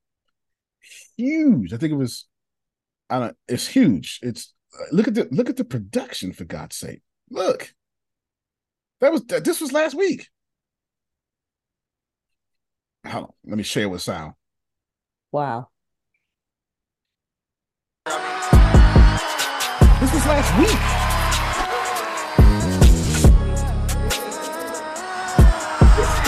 huge. 1.17 1.73
I 1.73 1.79
think 1.79 1.93
it 1.93 1.97
was, 1.97 2.27
I 3.11 3.19
don't. 3.19 3.37
It's 3.49 3.67
huge. 3.67 4.21
It's 4.23 4.55
uh, 4.79 4.85
look 4.93 5.09
at 5.09 5.15
the 5.15 5.29
look 5.31 5.49
at 5.49 5.57
the 5.57 5.65
production 5.65 6.33
for 6.33 6.45
God's 6.45 6.77
sake. 6.77 7.03
Look, 7.31 7.73
that 9.01 9.13
was 9.13 9.25
this 9.25 9.61
was 9.61 9.73
last 9.73 9.95
week. 9.95 10.29
Hold 13.07 13.25
on, 13.25 13.33
let 13.47 13.57
me 13.57 13.63
share 13.63 13.89
with 13.89 14.03
sound. 14.03 14.35
Wow. 15.33 15.69
This 20.01 20.13
was 20.15 20.27
last 20.27 20.59
week. 20.59 20.79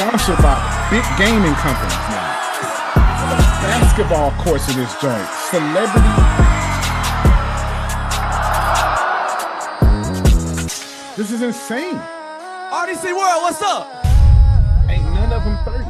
sponsored 0.01 0.39
by 0.39 0.89
big 0.91 1.05
gaming 1.19 1.55
companies 1.57 1.93
now. 2.09 2.41
Basketball 3.63 4.31
courts 4.43 4.69
in 4.71 4.77
this 4.77 4.99
joint. 5.01 5.29
Celebrity. 5.51 6.50
This 11.21 11.33
is 11.33 11.43
insane. 11.43 11.99
RDC 12.73 13.05
World, 13.05 13.43
what's 13.43 13.61
up? 13.61 13.87
Ain't 14.89 15.05
none 15.05 15.31
of 15.31 15.45
them 15.45 15.59
30. 15.67 15.85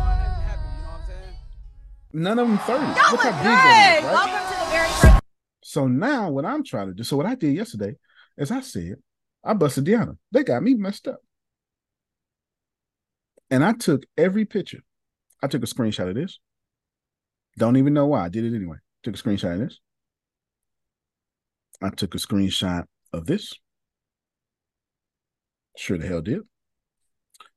None 2.14 2.38
of 2.40 2.48
them 2.48 2.58
30. 2.58 2.84
Look 2.84 2.96
how 2.96 3.30
big 3.30 3.44
that 3.44 3.98
is, 4.00 4.04
right? 4.06 4.12
Welcome 4.12 4.42
to 4.50 4.64
the 4.64 4.70
very 4.72 4.88
first. 4.88 5.22
So 5.62 5.86
now 5.86 6.30
what 6.30 6.44
I'm 6.44 6.64
trying 6.64 6.88
to 6.88 6.94
do, 6.94 7.04
so 7.04 7.16
what 7.16 7.26
I 7.26 7.36
did 7.36 7.54
yesterday 7.54 7.94
is 8.36 8.50
I 8.50 8.60
said, 8.60 8.96
I 9.44 9.54
busted 9.54 9.84
Deanna. 9.84 10.16
They 10.32 10.42
got 10.42 10.64
me 10.64 10.74
messed 10.74 11.06
up. 11.06 11.20
And 13.52 13.64
I 13.64 13.74
took 13.74 14.02
every 14.18 14.44
picture. 14.44 14.80
I 15.40 15.46
took 15.46 15.62
a 15.62 15.66
screenshot 15.66 16.08
of 16.08 16.16
this. 16.16 16.40
Don't 17.56 17.76
even 17.76 17.94
know 17.94 18.06
why. 18.06 18.24
I 18.24 18.30
did 18.30 18.42
it 18.42 18.56
anyway. 18.56 18.78
Took 19.04 19.14
a 19.14 19.22
screenshot 19.22 19.52
of 19.52 19.60
this. 19.60 19.78
I 21.80 21.90
took 21.90 22.16
a 22.16 22.18
screenshot 22.18 22.86
of 23.12 23.26
this. 23.26 23.54
Sure 25.80 25.96
the 25.96 26.06
hell 26.06 26.20
did. 26.20 26.42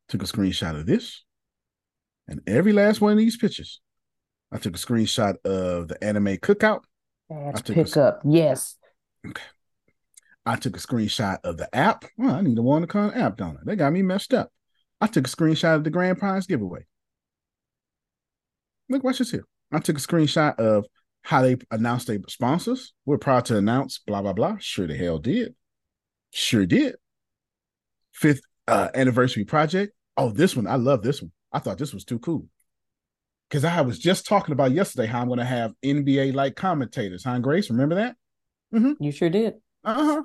Took 0.08 0.24
a 0.24 0.26
screenshot 0.26 0.80
of 0.80 0.86
this. 0.86 1.26
And 2.26 2.40
every 2.48 2.72
last 2.72 3.02
one 3.02 3.12
of 3.12 3.18
these 3.18 3.36
pictures. 3.36 3.82
I 4.50 4.60
took 4.60 4.78
a 4.78 4.80
screenshot 4.80 5.46
of 5.46 5.90
the 5.90 6.02
anime 6.02 6.38
cookout. 6.38 6.84
That's 7.30 7.64
pick 7.64 7.98
a, 7.98 8.02
up. 8.02 8.22
Yes. 8.24 8.78
Okay. 9.28 9.44
I 10.46 10.56
took 10.56 10.78
a 10.78 10.80
screenshot 10.80 11.40
of 11.44 11.58
the 11.58 11.68
app. 11.76 12.06
Well, 12.18 12.34
I 12.34 12.40
need 12.40 12.58
a 12.58 12.62
WanderCon 12.62 13.14
app, 13.14 13.36
don't 13.36 13.58
I? 13.58 13.60
They 13.66 13.76
got 13.76 13.92
me 13.92 14.02
messed 14.02 14.34
up. 14.34 14.54
I 15.02 15.08
took 15.08 15.28
a 15.28 15.30
screenshot 15.30 15.76
of 15.76 15.84
the 15.84 15.90
grand 15.90 16.18
prize 16.18 16.48
giveaway. 16.48 16.86
Look, 18.88 19.04
watch 19.04 19.18
this 19.18 19.32
here. 19.32 19.46
I 19.70 19.80
took 19.80 19.98
a 19.98 20.02
screenshot 20.02 20.58
of 20.62 20.86
how 21.24 21.42
they 21.42 21.58
announced 21.72 22.08
their 22.08 22.20
sponsors. 22.30 22.94
We're 23.06 23.18
proud 23.18 23.44
to 23.46 23.58
announce 23.58 23.98
blah 23.98 24.22
blah 24.22 24.32
blah. 24.32 24.60
Sure 24.62 24.88
the 24.88 24.96
hell 24.96 25.20
did. 25.20 25.56
Sure 26.32 26.66
did. 26.66 26.96
Fifth 28.14 28.42
uh, 28.68 28.90
anniversary 28.94 29.46
project. 29.46 29.94
Oh, 30.18 30.32
this 30.32 30.56
one. 30.56 30.68
I 30.68 30.76
love 30.76 31.02
this 31.02 31.22
one. 31.22 31.32
I 31.52 31.60
thought 31.60 31.78
this 31.78 31.94
was 31.94 32.06
too 32.06 32.20
cool. 32.20 32.48
Because 33.50 33.66
I 33.66 33.82
was 33.82 34.00
just 34.00 34.26
talking 34.26 34.54
about 34.54 34.72
yesterday 34.72 35.08
how 35.08 35.22
I'm 35.22 35.28
going 35.28 35.40
to 35.40 35.46
have 35.46 35.74
NBA 35.84 36.34
like 36.34 36.56
commentators. 36.56 37.24
Huh, 37.24 37.40
Grace? 37.40 37.70
Remember 37.70 37.96
that? 37.96 38.16
Mm-hmm. 38.74 39.04
You 39.04 39.12
sure 39.12 39.30
did. 39.30 39.56
Uh 39.84 39.94
huh 39.94 40.24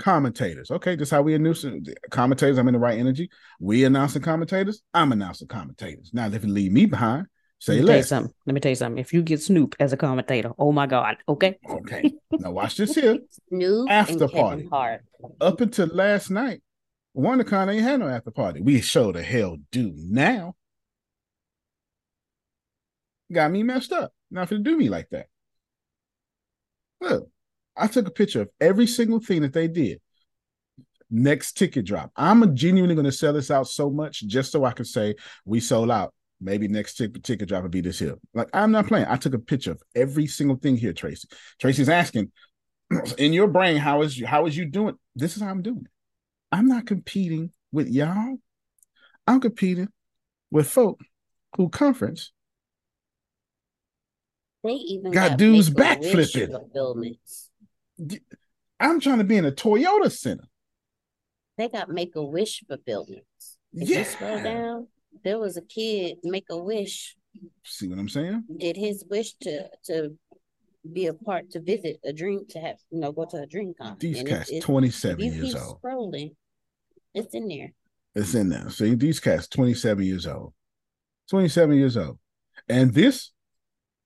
commentators. 0.00 0.70
Okay, 0.70 0.96
just 0.96 1.10
how 1.10 1.22
we 1.22 1.34
announce 1.34 1.64
commentators. 2.10 2.58
I'm 2.58 2.68
in 2.68 2.74
the 2.74 2.80
right 2.80 2.98
energy. 2.98 3.30
We 3.60 3.84
announcing 3.84 4.22
commentators. 4.22 4.82
I'm 4.92 5.12
announcing 5.12 5.48
commentators. 5.48 6.10
Now, 6.12 6.26
if 6.26 6.44
you 6.44 6.50
leave 6.50 6.72
me 6.72 6.86
behind, 6.86 7.26
Say 7.64 7.80
Let 7.80 7.80
me 7.80 7.86
tell 7.86 7.96
you 7.96 8.02
something. 8.02 8.34
Let 8.46 8.54
me 8.54 8.60
tell 8.60 8.70
you 8.70 8.76
something. 8.76 8.98
If 8.98 9.14
you 9.14 9.22
get 9.22 9.40
Snoop 9.40 9.74
as 9.80 9.94
a 9.94 9.96
commentator, 9.96 10.52
oh 10.58 10.70
my 10.70 10.86
God. 10.86 11.16
Okay. 11.26 11.56
Okay. 11.66 12.12
Now 12.30 12.50
watch 12.50 12.76
this 12.76 12.94
here. 12.94 13.20
Snoop 13.48 13.90
After 13.90 14.28
party. 14.28 14.68
Up 15.40 15.60
until 15.62 15.86
last 15.86 16.30
night, 16.30 16.60
WanderCon 17.16 17.72
ain't 17.72 17.82
had 17.82 18.00
no 18.00 18.08
after 18.08 18.30
party. 18.30 18.60
We 18.60 18.80
show 18.80 19.12
the 19.12 19.22
hell 19.22 19.58
do 19.70 19.92
now. 19.96 20.54
Got 23.32 23.52
me 23.52 23.62
messed 23.62 23.92
up. 23.92 24.12
Not 24.30 24.48
for 24.48 24.58
do 24.58 24.76
me 24.76 24.88
like 24.88 25.08
that. 25.10 25.26
Look, 27.00 27.28
I 27.76 27.86
took 27.86 28.08
a 28.08 28.10
picture 28.10 28.42
of 28.42 28.50
every 28.60 28.86
single 28.86 29.20
thing 29.20 29.42
that 29.42 29.52
they 29.52 29.68
did. 29.68 30.00
Next 31.10 31.52
ticket 31.56 31.84
drop. 31.84 32.10
I'm 32.16 32.56
genuinely 32.56 32.94
going 32.94 33.04
to 33.04 33.12
sell 33.12 33.32
this 33.32 33.50
out 33.50 33.68
so 33.68 33.90
much 33.90 34.26
just 34.26 34.50
so 34.50 34.64
I 34.64 34.72
can 34.72 34.84
say 34.84 35.14
we 35.44 35.60
sold 35.60 35.90
out. 35.90 36.12
Maybe 36.40 36.66
next 36.66 36.94
ticket 36.96 37.22
ticket 37.22 37.48
drop 37.48 37.62
will 37.62 37.70
be 37.70 37.80
this 37.80 38.00
here. 38.00 38.16
Like 38.34 38.48
I'm 38.52 38.72
not 38.72 38.88
playing. 38.88 39.06
I 39.08 39.16
took 39.16 39.34
a 39.34 39.38
picture 39.38 39.70
of 39.70 39.82
every 39.94 40.26
single 40.26 40.56
thing 40.56 40.76
here, 40.76 40.92
Tracy. 40.92 41.28
Tracy's 41.60 41.88
asking, 41.88 42.32
in 43.18 43.32
your 43.32 43.46
brain, 43.46 43.76
how 43.76 44.02
is 44.02 44.18
you, 44.18 44.26
how 44.26 44.46
is 44.46 44.56
you 44.56 44.64
doing? 44.64 44.96
This 45.14 45.36
is 45.36 45.42
how 45.42 45.50
I'm 45.50 45.62
doing 45.62 45.82
it. 45.84 45.93
I'm 46.54 46.68
not 46.68 46.86
competing 46.86 47.50
with 47.72 47.88
y'all. 47.88 48.36
I'm 49.26 49.40
competing 49.40 49.88
with 50.52 50.68
folk 50.70 51.00
who 51.56 51.68
conference 51.68 52.30
They 54.62 54.74
even 54.74 55.10
Got 55.10 55.30
got, 55.30 55.38
dudes 55.38 55.68
backflipping. 55.70 56.54
I'm 58.78 59.00
trying 59.00 59.18
to 59.18 59.24
be 59.24 59.36
in 59.36 59.44
a 59.44 59.50
Toyota 59.52 60.12
Center. 60.12 60.44
They 61.58 61.68
got 61.68 61.88
Make 61.88 62.14
a 62.14 62.22
Wish 62.24 62.62
fulfillments. 62.68 63.58
If 63.72 63.88
you 63.88 64.04
scroll 64.04 64.40
down, 64.40 64.86
there 65.24 65.38
was 65.40 65.56
a 65.56 65.62
kid 65.62 66.18
Make 66.22 66.46
a 66.50 66.56
Wish 66.56 67.16
See 67.64 67.88
what 67.88 67.98
I'm 67.98 68.08
saying? 68.08 68.44
did 68.58 68.76
his 68.76 69.04
wish 69.10 69.32
to 69.40 69.68
to 69.86 70.16
be 70.92 71.06
a 71.06 71.14
part 71.14 71.50
to 71.50 71.60
visit 71.60 71.98
a 72.04 72.12
dream 72.12 72.46
to 72.50 72.60
have 72.60 72.76
you 72.92 73.00
know 73.00 73.10
go 73.10 73.24
to 73.24 73.38
a 73.38 73.46
dream 73.46 73.74
con. 73.76 73.96
These 73.98 74.20
And 74.20 74.28
cats, 74.28 74.50
it's- 74.50 74.62
27 74.64 75.20
if 75.20 75.34
you 75.34 75.42
years 75.42 75.56
old. 75.56 75.80
Scrolling, 75.82 76.36
it's 77.14 77.34
in 77.34 77.48
there. 77.48 77.72
It's 78.14 78.34
in 78.34 78.48
there. 78.48 78.68
See, 78.70 78.94
these 78.94 79.20
cats, 79.20 79.48
27 79.48 80.04
years 80.04 80.26
old. 80.26 80.52
27 81.30 81.76
years 81.76 81.96
old. 81.96 82.18
And 82.68 82.92
this, 82.92 83.32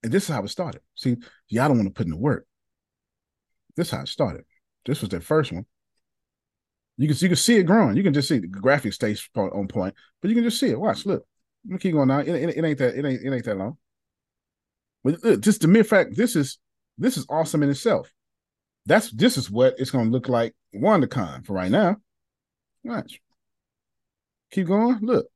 and 0.02 0.12
this 0.12 0.28
is 0.28 0.34
how 0.34 0.42
it 0.42 0.48
started. 0.48 0.80
See, 0.94 1.16
y'all 1.48 1.68
don't 1.68 1.78
want 1.78 1.88
to 1.88 1.94
put 1.94 2.06
in 2.06 2.12
the 2.12 2.18
work. 2.18 2.46
This 3.76 3.88
is 3.88 3.92
how 3.92 4.02
it 4.02 4.08
started. 4.08 4.44
This 4.86 5.00
was 5.00 5.10
their 5.10 5.20
first 5.20 5.52
one. 5.52 5.66
You 6.96 7.08
can, 7.08 7.16
you 7.18 7.28
can 7.28 7.36
see 7.36 7.56
it 7.56 7.64
growing. 7.64 7.96
You 7.96 8.02
can 8.02 8.14
just 8.14 8.28
see 8.28 8.38
the 8.38 8.48
graphics 8.48 8.94
stays 8.94 9.28
on 9.36 9.68
point, 9.68 9.94
but 10.20 10.28
you 10.28 10.34
can 10.34 10.44
just 10.44 10.58
see 10.58 10.70
it. 10.70 10.80
Watch, 10.80 11.06
look. 11.06 11.24
Let 11.64 11.72
me 11.72 11.78
keep 11.78 11.92
going 11.92 12.08
now. 12.08 12.20
It, 12.20 12.28
it, 12.28 12.56
it 12.56 12.64
ain't 12.64 12.78
that, 12.78 12.94
it 12.94 13.04
ain't, 13.04 13.22
it 13.22 13.32
ain't 13.32 13.44
that 13.44 13.56
long. 13.56 13.76
But 15.04 15.22
look, 15.22 15.40
just 15.40 15.60
the 15.60 15.68
mere 15.68 15.84
fact, 15.84 16.16
this 16.16 16.34
is 16.34 16.58
this 16.96 17.16
is 17.16 17.26
awesome 17.28 17.62
in 17.62 17.70
itself. 17.70 18.12
That's 18.86 19.10
this 19.10 19.36
is 19.36 19.50
what 19.50 19.74
it's 19.78 19.90
gonna 19.90 20.10
look 20.10 20.28
like 20.28 20.54
WanderCon 20.74 21.46
for 21.46 21.52
right 21.52 21.70
now. 21.70 21.96
Watch. 22.88 23.20
Keep 24.50 24.68
going. 24.68 24.98
Look. 25.02 25.26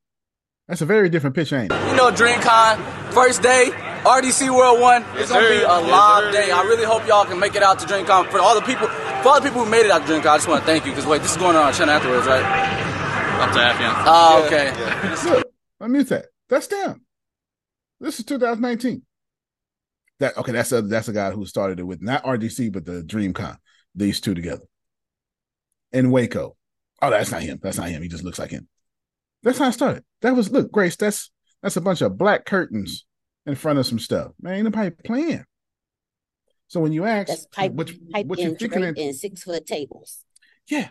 That's 0.69 0.81
a 0.81 0.87
very 0.87 1.11
different 1.11 1.37
pitch, 1.37 1.53
ain't 1.53 1.71
it? 1.71 1.91
You 1.91 1.97
know, 1.97 2.11
DreamCon, 2.11 3.13
first 3.13 3.43
day, 3.43 3.69
RDC 4.05 4.49
World 4.57 4.81
One. 4.81 5.05
It's 5.17 5.31
gonna 5.31 5.47
be 5.47 5.61
a 5.61 5.69
live 5.69 6.33
day. 6.33 6.51
I 6.51 6.63
really 6.63 6.87
hope 6.87 7.07
y'all 7.07 7.27
can 7.27 7.39
make 7.39 7.55
it 7.55 7.63
out 7.63 7.79
to 7.81 7.87
DreamCon. 7.87 8.31
For 8.31 8.39
all 8.39 8.55
the 8.55 8.63
people, 8.63 8.89
for 8.89 9.29
all 9.29 9.41
the 9.41 9.47
people 9.47 9.65
who 9.65 9.71
made 9.71 9.85
it 9.85 9.91
out 9.91 10.07
to 10.07 10.13
DreamCon, 10.13 10.27
I 10.27 10.37
just 10.39 10.49
want 10.49 10.63
to 10.63 10.67
thank 10.67 10.87
you 10.87 10.93
because 10.93 11.05
wait, 11.05 11.21
this 11.21 11.33
is 11.33 11.37
going 11.37 11.55
on 11.55 11.63
our 11.63 11.73
channel 11.75 11.93
afterwards, 11.93 12.27
right? 12.27 12.41
Up 12.41 13.53
to 13.53 13.59
half, 13.59 14.05
Oh, 14.07 14.47
okay. 14.47 15.31
Look, 15.31 15.53
unmute 15.83 16.09
that. 16.09 16.27
That's 16.49 16.69
them. 16.69 17.05
This 18.01 18.19
is 18.19 18.25
2019. 18.25 19.03
That 20.21 20.39
okay, 20.39 20.53
that's 20.53 20.73
a 20.73 20.81
that's 20.81 21.09
a 21.09 21.13
guy 21.13 21.33
who 21.33 21.45
started 21.45 21.81
it 21.81 21.83
with 21.83 22.01
not 22.01 22.25
RDC, 22.25 22.73
but 22.73 22.87
the 22.87 23.03
DreamCon. 23.03 23.59
These 23.95 24.23
two 24.23 24.35
together. 24.35 24.65
In 25.93 26.11
Waco. 26.11 26.57
Oh, 27.03 27.11
that's 27.11 27.33
not 27.33 27.43
him. 27.43 27.59
That's 27.63 27.79
not 27.79 27.89
him. 27.89 28.01
He 28.03 28.09
just 28.09 28.25
looks 28.25 28.39
like 28.39 28.51
him. 28.51 28.69
That's 29.43 29.59
how 29.59 29.67
I 29.67 29.71
started. 29.71 30.05
That 30.23 30.37
was 30.37 30.51
look, 30.51 30.71
Grace. 30.71 30.97
That's 30.97 31.31
that's 31.63 31.77
a 31.77 31.81
bunch 31.81 32.01
of 32.01 32.17
black 32.17 32.45
curtains 32.47 33.05
in 33.45 33.57
front 33.57 33.81
of 33.81 33.87
some 33.87 33.99
stuff. 33.99 34.33
Man, 34.41 34.55
ain't 34.55 34.65
nobody 34.65 34.91
playing. 34.91 35.45
So 36.69 36.81
when 36.81 36.93
you 36.93 37.05
ask 37.05 37.29
That's 37.29 37.47
pipe, 37.47 37.73
what, 37.73 37.91
pipe 38.13 38.27
what 38.27 38.39
you 38.39 38.51
in 38.51 38.57
thinking, 38.57 38.83
in- 38.85 38.97
in 38.97 39.13
six 39.15 39.43
foot 39.43 39.67
tables. 39.67 40.25
yeah, 40.69 40.89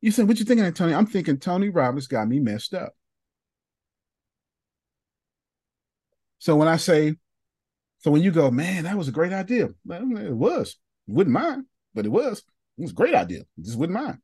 you 0.00 0.10
said 0.10 0.26
what 0.26 0.38
you 0.38 0.44
thinking, 0.44 0.66
of 0.66 0.74
Tony? 0.74 0.94
I'm 0.94 1.06
thinking 1.06 1.36
Tony 1.38 1.68
Robbins 1.68 2.06
got 2.08 2.26
me 2.26 2.40
messed 2.40 2.74
up. 2.74 2.94
So 6.38 6.56
when 6.56 6.68
I 6.68 6.76
say, 6.76 7.14
so 8.00 8.10
when 8.10 8.22
you 8.22 8.30
go, 8.30 8.50
man, 8.50 8.84
that 8.84 8.98
was 8.98 9.08
a 9.08 9.12
great 9.12 9.32
idea. 9.32 9.68
Well, 9.86 10.02
it 10.18 10.34
was. 10.34 10.76
Wouldn't 11.06 11.32
mind, 11.32 11.64
but 11.94 12.06
it 12.06 12.10
was. 12.10 12.38
It 12.76 12.82
was 12.82 12.90
a 12.90 12.94
great 12.94 13.14
idea. 13.14 13.44
Just 13.60 13.78
wouldn't 13.78 13.98
mind. 13.98 14.18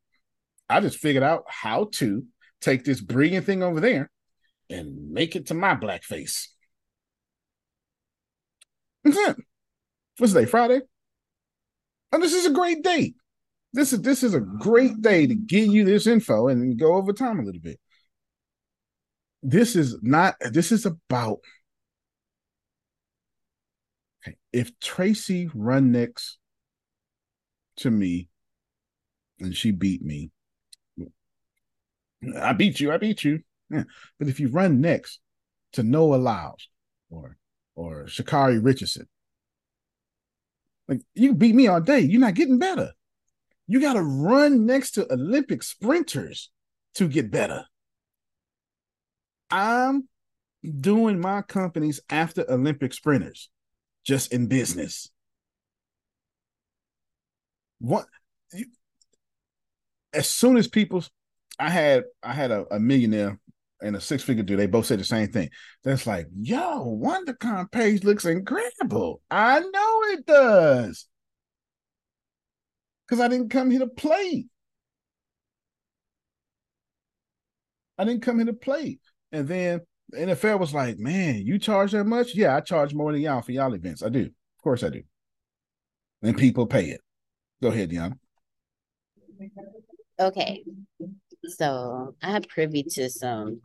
I 0.71 0.81
just 0.81 0.99
figured 0.99 1.25
out 1.25 1.45
how 1.49 1.89
to 1.95 2.25
take 2.61 2.85
this 2.85 3.01
brilliant 3.01 3.45
thing 3.45 3.63
over 3.63 3.81
there 3.81 4.11
and 4.71 5.11
make 5.11 5.35
it 5.35 5.47
to 5.47 5.55
my 5.55 5.75
black 5.75 6.05
face. 6.05 6.55
That's 9.03 9.17
it. 9.17 9.37
What's 10.19 10.33
the 10.33 10.41
day? 10.41 10.47
Friday? 10.47 10.81
And 12.13 12.23
this 12.23 12.35
is 12.35 12.47
a 12.47 12.51
great 12.51 12.83
day. 12.83 13.15
This 13.73 13.93
is 13.93 14.03
this 14.03 14.23
is 14.23 14.35
a 14.35 14.41
great 14.41 15.01
day 15.01 15.27
to 15.27 15.35
give 15.35 15.69
you 15.69 15.85
this 15.85 16.07
info 16.07 16.49
and 16.49 16.79
go 16.79 16.95
over 16.95 17.13
time 17.13 17.39
a 17.39 17.45
little 17.45 17.61
bit. 17.61 17.79
This 19.43 19.77
is 19.77 19.97
not 20.03 20.35
this 20.41 20.73
is 20.73 20.87
about 20.87 21.39
okay, 24.23 24.37
if 24.53 24.79
Tracy 24.81 25.49
run 25.55 25.93
next 25.93 26.39
to 27.77 27.91
me 27.91 28.29
and 29.39 29.57
she 29.57 29.71
beat 29.71 30.03
me, 30.03 30.31
I 32.39 32.53
beat 32.53 32.81
you, 32.81 32.93
I 32.93 32.99
beat 32.99 33.25
you. 33.25 33.41
Yeah. 33.71 33.85
But 34.19 34.29
if 34.29 34.41
you 34.41 34.49
run 34.49 34.81
next 34.81 35.21
to 35.73 35.83
Noah 35.83 36.17
Lyles 36.17 36.69
or 37.09 37.37
or 37.75 38.05
Sha'Carri 38.05 38.63
Richardson, 38.63 39.09
like 40.89 41.01
you 41.15 41.35
beat 41.35 41.55
me 41.55 41.69
all 41.69 41.81
day, 41.81 42.01
you're 42.01 42.21
not 42.21 42.35
getting 42.35 42.59
better. 42.59 42.93
You 43.67 43.81
got 43.81 43.93
to 43.95 44.03
run 44.03 44.67
next 44.67 44.93
to 44.93 45.11
Olympic 45.13 45.63
sprinters 45.63 46.51
to 46.97 47.07
get 47.07 47.31
better. 47.31 47.65
I'm 49.51 50.09
doing 50.81 51.21
my 51.21 51.43
companies 51.43 52.01
after 52.11 52.45
Olympic 52.51 52.93
sprinters, 52.93 53.49
just 54.05 54.33
in 54.33 54.49
business. 54.49 55.09
What? 57.79 58.07
You, 58.53 58.67
as 60.13 60.29
soon 60.29 60.57
as 60.57 60.67
people, 60.67 61.05
I 61.61 61.69
had 61.69 62.05
I 62.23 62.33
had 62.33 62.51
a, 62.51 62.65
a 62.75 62.81
millionaire 62.81 63.39
and 63.83 63.95
a 63.95 64.01
six 64.01 64.23
figure 64.23 64.43
dude. 64.43 64.59
They 64.59 64.67
both 64.67 64.87
said 64.87 64.99
the 64.99 65.05
same 65.05 65.29
thing. 65.29 65.51
That's 65.85 66.07
like, 66.07 66.27
yo, 66.41 66.99
WanderCon 67.03 67.71
page 67.71 68.03
looks 68.03 68.25
incredible. 68.25 69.21
I 69.31 69.61
know 69.61 70.03
it 70.13 70.27
does 70.27 71.07
because 73.07 73.21
I 73.21 73.29
didn't 73.29 73.51
come 73.51 73.71
here 73.71 73.81
to 73.81 73.89
play. 73.89 74.47
I 77.99 78.05
didn't 78.05 78.23
come 78.23 78.37
here 78.37 78.47
to 78.47 78.55
play. 78.55 78.99
And 79.31 79.47
then 79.47 79.81
the 80.09 80.19
NFL 80.19 80.61
was 80.61 80.73
like, 80.73 80.99
man, 80.99 81.47
you 81.47 81.59
charge 81.59 81.93
that 81.93 82.05
much? 82.05 82.35
Yeah, 82.35 82.57
I 82.57 82.61
charge 82.61 82.95
more 82.95 83.13
than 83.13 83.21
y'all 83.21 83.43
for 83.43 83.53
y'all 83.53 83.75
events. 83.75 84.03
I 84.03 84.09
do. 84.09 84.23
Of 84.23 84.63
course 84.63 84.83
I 84.83 84.89
do. 84.89 85.03
And 86.23 86.37
people 86.37 86.67
pay 86.67 86.87
it. 86.87 87.01
Go 87.63 87.69
ahead, 87.69 87.91
Deanna. 87.91 88.19
Okay. 90.19 90.65
So 91.51 92.15
I'm 92.23 92.43
privy 92.43 92.83
to 92.95 93.11
some 93.11 93.61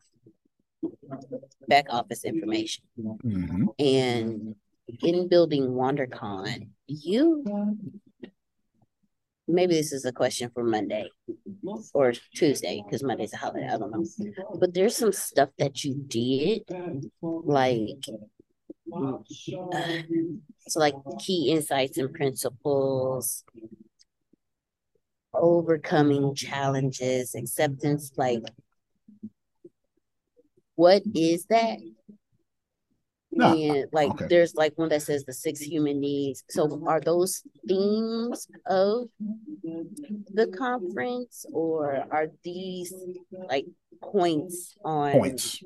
back 1.68 1.86
office 1.90 2.26
information. 2.26 2.84
Mhm. 2.98 3.68
And 3.80 4.56
in 5.02 5.28
building 5.28 5.70
WanderCon, 5.70 6.70
you 6.88 7.44
maybe 9.48 9.76
this 9.76 9.92
is 9.94 10.06
a 10.06 10.12
question 10.12 10.50
for 10.54 10.64
Monday 10.64 11.08
or 11.94 12.14
Tuesday 12.34 12.84
because 12.84 13.04
Monday's 13.04 13.34
a 13.34 13.38
holiday. 13.38 13.68
I 13.68 13.78
don't 13.78 13.92
know. 13.92 14.04
But 14.60 14.74
there's 14.74 14.96
some 14.98 15.12
stuff 15.12 15.50
that 15.58 15.84
you 15.84 15.96
did, 16.08 16.64
like 17.22 18.04
uh, 18.94 19.18
so 20.68 20.80
like 20.80 20.96
key 21.20 21.52
insights 21.52 21.98
and 21.98 22.14
principles, 22.14 23.44
overcoming 25.40 26.36
challenges, 26.36 27.36
acceptance, 27.36 28.12
like 28.18 28.44
what 30.76 31.04
is 31.14 31.46
that? 31.48 31.80
No, 33.32 33.54
and 33.54 33.88
like 33.92 34.12
okay. 34.12 34.28
there's 34.30 34.56
like 34.56 34.78
one 34.78 34.90
that 34.90 35.02
says 35.02 35.26
the 35.26 35.34
six 35.34 35.60
human 35.60 36.00
needs. 36.00 36.44
So 36.50 36.82
are 36.88 37.02
those 37.02 37.44
themes 37.68 38.48
of 38.66 39.10
the 40.34 40.48
conference 40.58 41.46
or 41.52 42.06
are 42.12 42.28
these 42.44 42.94
like 43.50 43.66
points 44.02 44.76
on 44.86 45.12
Points. 45.12 45.62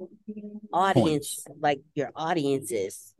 audience, 0.73 1.45
like 1.59 1.81
your 1.93 2.11
audiences. 2.15 3.13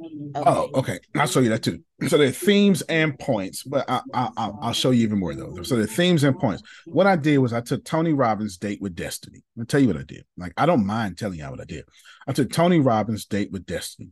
Mm-hmm. 0.00 0.42
Oh, 0.46 0.68
okay. 0.74 0.98
I'll 1.14 1.26
show 1.26 1.40
you 1.40 1.48
that 1.48 1.62
too. 1.62 1.82
So 2.08 2.18
there 2.18 2.28
are 2.28 2.32
themes 2.32 2.82
and 2.82 3.18
points, 3.18 3.62
but 3.62 3.88
I, 3.88 4.02
I, 4.12 4.28
I'll, 4.36 4.58
I'll 4.60 4.72
show 4.74 4.90
you 4.90 5.02
even 5.04 5.18
more 5.18 5.34
though. 5.34 5.62
So 5.62 5.76
the 5.76 5.86
themes 5.86 6.22
and 6.22 6.38
points. 6.38 6.62
What 6.84 7.06
I 7.06 7.16
did 7.16 7.38
was 7.38 7.54
I 7.54 7.62
took 7.62 7.84
Tony 7.84 8.12
Robbins' 8.12 8.58
date 8.58 8.80
with 8.82 8.94
Destiny. 8.94 9.42
I'll 9.58 9.64
tell 9.64 9.80
you 9.80 9.88
what 9.88 9.96
I 9.96 10.02
did. 10.02 10.24
Like 10.36 10.52
I 10.56 10.66
don't 10.66 10.84
mind 10.86 11.16
telling 11.16 11.38
you 11.38 11.46
what 11.46 11.60
I 11.60 11.64
did. 11.64 11.84
I 12.26 12.32
took 12.32 12.52
Tony 12.52 12.80
Robbins' 12.80 13.24
date 13.24 13.50
with 13.50 13.64
Destiny, 13.64 14.10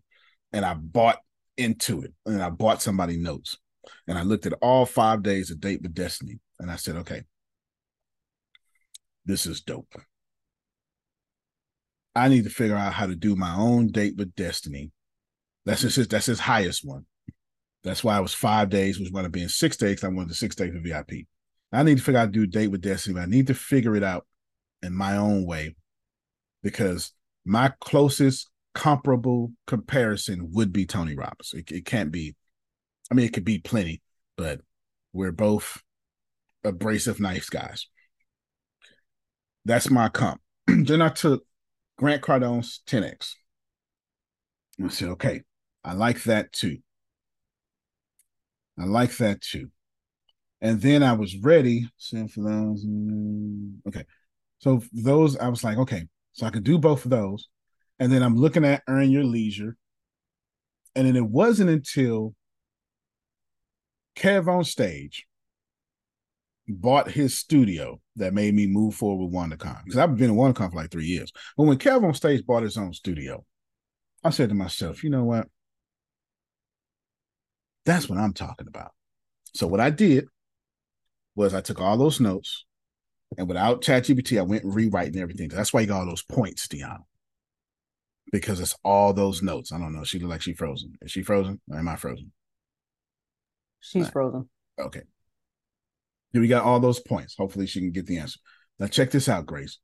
and 0.53 0.65
I 0.65 0.73
bought 0.75 1.19
into 1.57 2.03
it, 2.03 2.15
and 2.25 2.43
I 2.43 2.49
bought 2.49 2.81
somebody 2.81 3.19
notes, 3.19 3.59
and 4.09 4.17
I 4.17 4.23
looked 4.23 4.47
at 4.47 4.55
all 4.63 4.87
five 4.87 5.23
days 5.23 5.51
of 5.51 5.61
date 5.61 5.83
with 5.83 5.95
Destiny, 5.95 6.41
and 6.59 6.71
I 6.71 6.77
said, 6.77 6.97
okay, 6.97 7.23
this 9.27 9.45
is 9.45 9.61
dope. 9.61 9.95
I 12.15 12.29
need 12.29 12.45
to 12.45 12.51
figure 12.51 12.77
out 12.77 12.95
how 12.95 13.07
to 13.07 13.17
do 13.17 13.37
my 13.37 13.55
own 13.55 13.89
date 13.89 14.17
with 14.17 14.35
Destiny 14.35 14.93
that's 15.65 15.83
his 15.83 16.09
that's 16.09 16.27
his 16.27 16.41
highest 16.41 16.85
one. 16.85 17.07
That's 17.83 18.03
why 18.03 18.19
it 18.19 18.23
was 18.23 18.35
five 18.35 18.71
days, 18.71 18.99
was 18.99 19.11
going 19.11 19.25
to 19.25 19.31
be 19.31 19.43
in 19.43 19.49
six 19.49 19.77
days. 19.77 20.03
I 20.03 20.09
wanted 20.09 20.31
the 20.31 20.35
six 20.35 20.57
days 20.57 20.73
for 20.73 20.81
VIP. 20.81 21.27
I 21.73 21.83
need 21.83 21.99
to 21.99 22.03
figure 22.03 22.21
out 22.21 22.27
to 22.27 22.31
do 22.31 22.47
date 22.47 22.69
with 22.69 22.81
Destiny. 22.81 23.21
I 23.21 23.27
need 23.27 23.49
to 23.49 23.55
figure 23.55 23.97
it 23.97 24.03
out 24.03 24.27
in 24.83 24.95
my 24.95 25.17
own 25.17 25.45
way 25.45 25.77
because 26.63 27.13
my 27.45 27.73
closest 27.81 28.51
comparable 28.75 29.53
comparison 29.67 30.51
would 30.53 30.73
be 30.73 30.87
Tony 30.87 31.15
Robbins. 31.15 31.53
It, 31.53 31.71
it 31.71 31.85
can't 31.85 32.11
be, 32.11 32.37
I 33.11 33.15
mean, 33.15 33.27
it 33.27 33.33
could 33.33 33.45
be 33.45 33.59
plenty, 33.59 34.03
but 34.37 34.61
we're 35.13 35.33
both 35.33 35.83
abrasive 36.63 37.21
nice 37.21 37.49
guys. 37.49 37.87
That's 39.65 39.91
my 39.91 40.09
comp. 40.09 40.41
then 40.67 41.03
I 41.03 41.09
took 41.09 41.45
Grant 41.99 42.23
Cardone's 42.23 42.81
10X. 42.87 43.35
I 44.83 44.89
said, 44.89 45.09
okay, 45.11 45.43
I 45.85 45.93
like 45.93 46.23
that 46.25 46.53
too. 46.53 46.79
I 48.79 48.85
like 48.85 49.17
that 49.19 49.41
too. 49.41 49.71
And 50.61 50.81
then 50.81 51.03
I 51.03 51.13
was 51.13 51.37
ready. 51.37 51.89
So 51.97 52.27
for 52.27 52.43
those, 52.43 52.87
Okay. 53.87 54.05
So 54.59 54.83
those, 54.93 55.37
I 55.37 55.49
was 55.49 55.63
like, 55.63 55.77
okay, 55.77 56.09
so 56.33 56.47
I 56.47 56.51
could 56.51 56.65
do 56.65 56.79
both 56.79 57.05
of 57.05 57.11
those. 57.11 57.49
And 57.99 58.11
then 58.11 58.23
I'm 58.23 58.37
looking 58.37 58.65
at 58.65 58.83
Earn 58.89 59.11
Your 59.11 59.25
Leisure. 59.25 59.77
And 60.97 61.07
then 61.07 61.17
it 61.17 61.27
wasn't 61.27 61.71
until 61.71 62.35
Kevonstage 64.17 65.23
bought 66.67 67.11
his 67.11 67.39
studio 67.39 68.01
that 68.17 68.33
made 68.33 68.55
me 68.55 68.67
move 68.67 68.95
forward 68.95 69.27
with 69.27 69.35
WanderCon. 69.35 69.85
Because 69.85 69.99
I've 69.99 70.17
been 70.17 70.31
in 70.31 70.37
WanderCon 70.37 70.71
for 70.71 70.77
like 70.77 70.91
three 70.91 71.05
years. 71.05 71.31
But 71.57 71.65
when 71.65 71.79
Kevonstage 71.79 72.47
bought 72.47 72.63
his 72.63 72.79
own 72.79 72.95
studio, 72.95 73.45
I 74.23 74.31
said 74.31 74.49
to 74.49 74.55
myself, 74.55 75.05
you 75.05 75.11
know 75.11 75.25
what? 75.25 75.49
That's 77.85 78.09
what 78.09 78.19
I'm 78.19 78.33
talking 78.33 78.67
about. 78.67 78.93
So 79.55 79.67
what 79.67 79.81
I 79.81 79.91
did 79.91 80.27
was 81.35 81.55
I 81.55 81.61
took 81.61 81.81
all 81.81 81.97
those 81.97 82.21
notes 82.21 82.65
and 83.37 83.49
without 83.49 83.83
ChatGPT, 83.83 84.39
I 84.39 84.43
went 84.43 84.65
rewriting 84.65 85.21
everything. 85.21 85.49
That's 85.49 85.73
why 85.73 85.81
you 85.81 85.87
got 85.87 86.01
all 86.01 86.07
those 86.07 86.23
points, 86.23 86.69
Dion. 86.69 87.05
Because 88.33 88.61
it's 88.61 88.77
all 88.85 89.13
those 89.13 89.43
notes. 89.43 89.73
I 89.73 89.79
don't 89.79 89.95
know. 89.95 90.05
She 90.05 90.19
look 90.19 90.31
like 90.31 90.43
she 90.43 90.55
frozen. 90.55 90.95
Is 91.03 91.11
she 91.11 91.23
frozen? 91.23 91.61
Or 91.71 91.79
am 91.79 91.89
I 91.89 91.97
frozen? 91.97 92.33
She's 93.81 94.05
right. 94.05 94.13
frozen. 94.13 94.49
Okay. 94.79 95.03
Here 96.33 96.41
we 96.41 96.49
got 96.49 96.65
all 96.65 96.81
those 96.81 97.01
points. 97.01 97.37
Hopefully 97.37 97.67
she 97.67 97.81
can 97.81 97.93
get 97.93 98.07
the 98.07 98.19
answer. 98.19 98.41
Now 98.79 98.87
check 98.87 99.11
this 99.11 99.29
out, 99.29 99.47
Grace. 99.47 99.79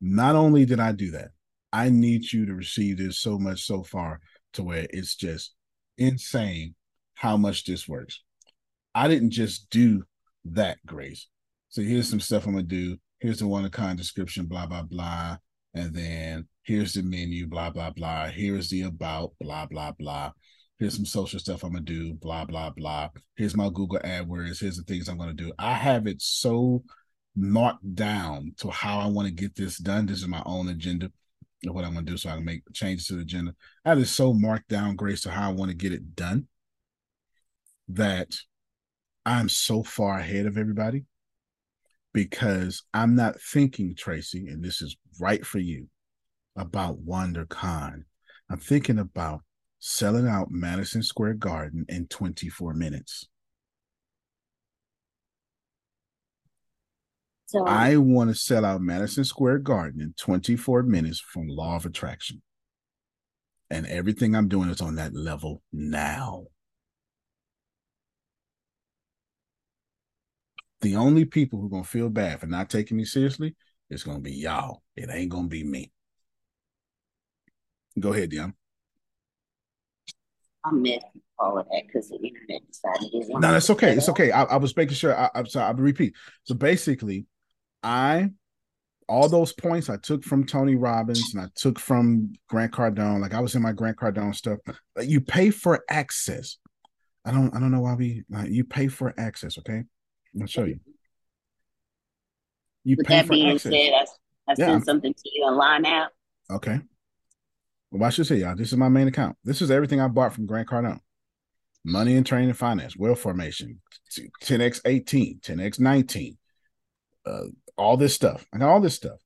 Not 0.00 0.36
only 0.36 0.64
did 0.66 0.78
I 0.78 0.92
do 0.92 1.12
that, 1.12 1.30
I 1.72 1.88
need 1.88 2.32
you 2.32 2.46
to 2.46 2.54
receive 2.54 2.98
this 2.98 3.18
so 3.18 3.38
much 3.38 3.64
so 3.64 3.82
far 3.82 4.20
to 4.52 4.62
where 4.62 4.86
it's 4.90 5.16
just 5.16 5.54
insane 5.98 6.74
how 7.16 7.36
much 7.36 7.64
this 7.64 7.88
works. 7.88 8.22
I 8.94 9.08
didn't 9.08 9.30
just 9.30 9.68
do 9.70 10.04
that, 10.44 10.78
Grace. 10.86 11.26
So 11.70 11.82
here's 11.82 12.08
some 12.08 12.20
stuff 12.20 12.46
I'm 12.46 12.52
gonna 12.52 12.62
do. 12.62 12.96
Here's 13.18 13.40
the 13.40 13.48
one 13.48 13.64
of 13.64 13.72
kind 13.72 13.98
description, 13.98 14.46
blah 14.46 14.66
blah 14.66 14.82
blah, 14.82 15.38
and 15.74 15.94
then 15.94 16.46
here's 16.62 16.92
the 16.92 17.02
menu, 17.02 17.46
blah 17.46 17.70
blah 17.70 17.90
blah. 17.90 18.26
Here's 18.28 18.70
the 18.70 18.82
about, 18.82 19.32
blah 19.40 19.66
blah 19.66 19.92
blah. 19.98 20.32
Here's 20.78 20.94
some 20.94 21.06
social 21.06 21.40
stuff 21.40 21.64
I'm 21.64 21.72
gonna 21.72 21.84
do, 21.84 22.14
blah 22.14 22.44
blah 22.44 22.70
blah. 22.70 23.08
Here's 23.36 23.56
my 23.56 23.70
Google 23.70 23.98
AdWords. 24.00 24.60
Here's 24.60 24.76
the 24.76 24.84
things 24.84 25.08
I'm 25.08 25.18
gonna 25.18 25.32
do. 25.32 25.52
I 25.58 25.72
have 25.72 26.06
it 26.06 26.20
so 26.20 26.84
marked 27.34 27.94
down 27.94 28.54
to 28.58 28.70
how 28.70 29.00
I 29.00 29.06
want 29.06 29.26
to 29.26 29.34
get 29.34 29.56
this 29.56 29.78
done. 29.78 30.06
This 30.06 30.18
is 30.18 30.28
my 30.28 30.42
own 30.44 30.68
agenda 30.68 31.06
of 31.66 31.74
what 31.74 31.84
I'm 31.84 31.94
gonna 31.94 32.04
do, 32.04 32.18
so 32.18 32.28
I 32.28 32.36
can 32.36 32.44
make 32.44 32.62
changes 32.74 33.06
to 33.06 33.14
the 33.14 33.22
agenda. 33.22 33.54
I 33.86 33.88
have 33.88 33.98
it 33.98 34.06
so 34.06 34.34
marked 34.34 34.68
down, 34.68 34.96
Grace, 34.96 35.22
to 35.22 35.30
how 35.30 35.48
I 35.48 35.54
want 35.54 35.70
to 35.70 35.76
get 35.76 35.92
it 35.92 36.14
done 36.14 36.46
that 37.88 38.36
I'm 39.24 39.48
so 39.48 39.82
far 39.82 40.18
ahead 40.18 40.46
of 40.46 40.56
everybody 40.56 41.04
because 42.12 42.82
I'm 42.94 43.14
not 43.14 43.40
thinking, 43.40 43.94
Tracy, 43.94 44.46
and 44.48 44.64
this 44.64 44.80
is 44.80 44.96
right 45.20 45.44
for 45.44 45.58
you, 45.58 45.88
about 46.56 47.04
WanderCon. 47.04 48.04
I'm 48.48 48.58
thinking 48.58 48.98
about 48.98 49.42
selling 49.78 50.26
out 50.26 50.48
Madison 50.50 51.02
Square 51.02 51.34
Garden 51.34 51.84
in 51.88 52.06
24 52.06 52.74
minutes. 52.74 53.26
So 57.46 57.64
I 57.64 57.96
want 57.96 58.30
to 58.30 58.34
sell 58.34 58.64
out 58.64 58.80
Madison 58.80 59.24
Square 59.24 59.58
Garden 59.58 60.00
in 60.00 60.14
24 60.18 60.82
minutes 60.82 61.20
from 61.20 61.46
Law 61.46 61.76
of 61.76 61.86
Attraction. 61.86 62.42
And 63.70 63.86
everything 63.86 64.34
I'm 64.34 64.48
doing 64.48 64.68
is 64.68 64.80
on 64.80 64.96
that 64.96 65.14
level 65.14 65.62
now. 65.72 66.46
The 70.86 70.94
only 70.94 71.24
people 71.24 71.58
who 71.58 71.66
are 71.66 71.70
gonna 71.70 71.82
feel 71.82 72.08
bad 72.08 72.38
for 72.38 72.46
not 72.46 72.70
taking 72.70 72.96
me 72.96 73.04
seriously 73.04 73.56
is 73.90 74.04
gonna 74.04 74.20
be 74.20 74.32
y'all. 74.32 74.82
It 74.94 75.10
ain't 75.10 75.32
gonna 75.32 75.48
be 75.48 75.64
me. 75.64 75.90
Go 77.98 78.12
ahead, 78.12 78.30
Dion. 78.30 78.54
I'm 80.64 80.82
missed 80.82 81.06
all 81.40 81.58
of 81.58 81.66
that 81.72 81.82
because 81.86 82.08
the 82.08 82.18
internet 82.18 82.64
decided 82.68 83.10
it. 83.12 83.28
No, 83.30 83.52
that's 83.52 83.68
okay. 83.70 83.96
It's 83.96 84.08
okay. 84.08 84.30
I, 84.30 84.44
I 84.44 84.56
was 84.58 84.76
making 84.76 84.94
sure. 84.94 85.16
I, 85.18 85.28
am 85.34 85.46
sorry. 85.46 85.66
I'll 85.66 85.74
repeat. 85.74 86.14
So 86.44 86.54
basically, 86.54 87.26
I 87.82 88.30
all 89.08 89.28
those 89.28 89.52
points 89.52 89.90
I 89.90 89.96
took 89.96 90.22
from 90.22 90.46
Tony 90.46 90.76
Robbins 90.76 91.34
and 91.34 91.42
I 91.42 91.48
took 91.56 91.80
from 91.80 92.32
Grant 92.48 92.70
Cardone. 92.70 93.20
Like 93.20 93.34
I 93.34 93.40
was 93.40 93.56
in 93.56 93.62
my 93.62 93.72
Grant 93.72 93.96
Cardone 93.96 94.36
stuff. 94.36 94.60
Uh, 94.68 95.02
you 95.02 95.20
pay 95.20 95.50
for 95.50 95.84
access. 95.90 96.58
I 97.24 97.32
don't. 97.32 97.52
I 97.56 97.58
don't 97.58 97.72
know 97.72 97.80
why 97.80 97.94
we. 97.94 98.22
Like, 98.30 98.50
you 98.50 98.62
pay 98.62 98.86
for 98.86 99.12
access. 99.18 99.58
Okay. 99.58 99.82
I'll 100.40 100.46
show 100.46 100.64
you. 100.64 100.80
You 102.84 102.96
With 102.98 103.06
pay 103.06 103.16
that 103.16 103.26
for 103.26 103.32
being 103.32 103.50
access. 103.50 103.72
said, 103.72 103.92
I, 103.92 104.52
I 104.52 104.54
yeah, 104.58 104.66
sent 104.66 104.84
something 104.84 105.12
to 105.12 105.30
you 105.34 105.44
online 105.44 105.84
app. 105.84 106.12
Okay. 106.50 106.80
Well, 107.90 108.04
I 108.04 108.10
should 108.10 108.26
say, 108.26 108.36
y'all, 108.36 108.56
this 108.56 108.72
is 108.72 108.78
my 108.78 108.88
main 108.88 109.08
account. 109.08 109.36
This 109.44 109.62
is 109.62 109.70
everything 109.70 110.00
I 110.00 110.08
bought 110.08 110.34
from 110.34 110.46
Grant 110.46 110.68
Cardone. 110.68 111.00
Money 111.84 112.16
and 112.16 112.26
training 112.26 112.50
and 112.50 112.58
finance, 112.58 112.96
wealth 112.96 113.20
formation, 113.20 113.80
10x 114.42 114.80
18, 114.84 115.40
10x 115.40 115.78
19, 115.78 116.36
uh, 117.26 117.40
all 117.78 117.96
this 117.96 118.12
stuff. 118.12 118.44
I 118.52 118.58
got 118.58 118.70
all 118.70 118.80
this 118.80 118.94
stuff. 118.94 119.18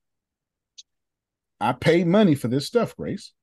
I 1.59 1.73
paid 1.73 2.07
money 2.07 2.35
for 2.35 2.47
this 2.47 2.67
stuff, 2.67 2.95
Grace. 2.95 3.33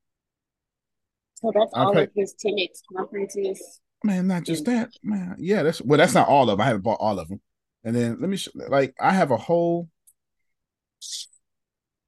So 1.34 1.52
that's 1.54 1.72
I 1.74 1.84
all 1.84 1.94
paid, 1.94 2.08
of 2.08 2.10
his 2.14 2.34
10x 2.44 2.80
conferences. 2.96 3.80
Man, 4.04 4.26
not 4.26 4.44
just 4.44 4.64
that, 4.66 4.90
man. 5.02 5.36
Yeah, 5.38 5.62
that's 5.62 5.82
well, 5.82 5.98
that's 5.98 6.14
not 6.14 6.28
all 6.28 6.42
of 6.50 6.58
them. 6.58 6.60
I 6.60 6.66
haven't 6.66 6.82
bought 6.82 7.00
all 7.00 7.18
of 7.18 7.28
them. 7.28 7.40
And 7.84 7.94
then 7.94 8.18
let 8.20 8.28
me 8.28 8.36
show, 8.36 8.50
like 8.54 8.94
I 9.00 9.12
have 9.12 9.30
a 9.30 9.36
whole 9.36 9.88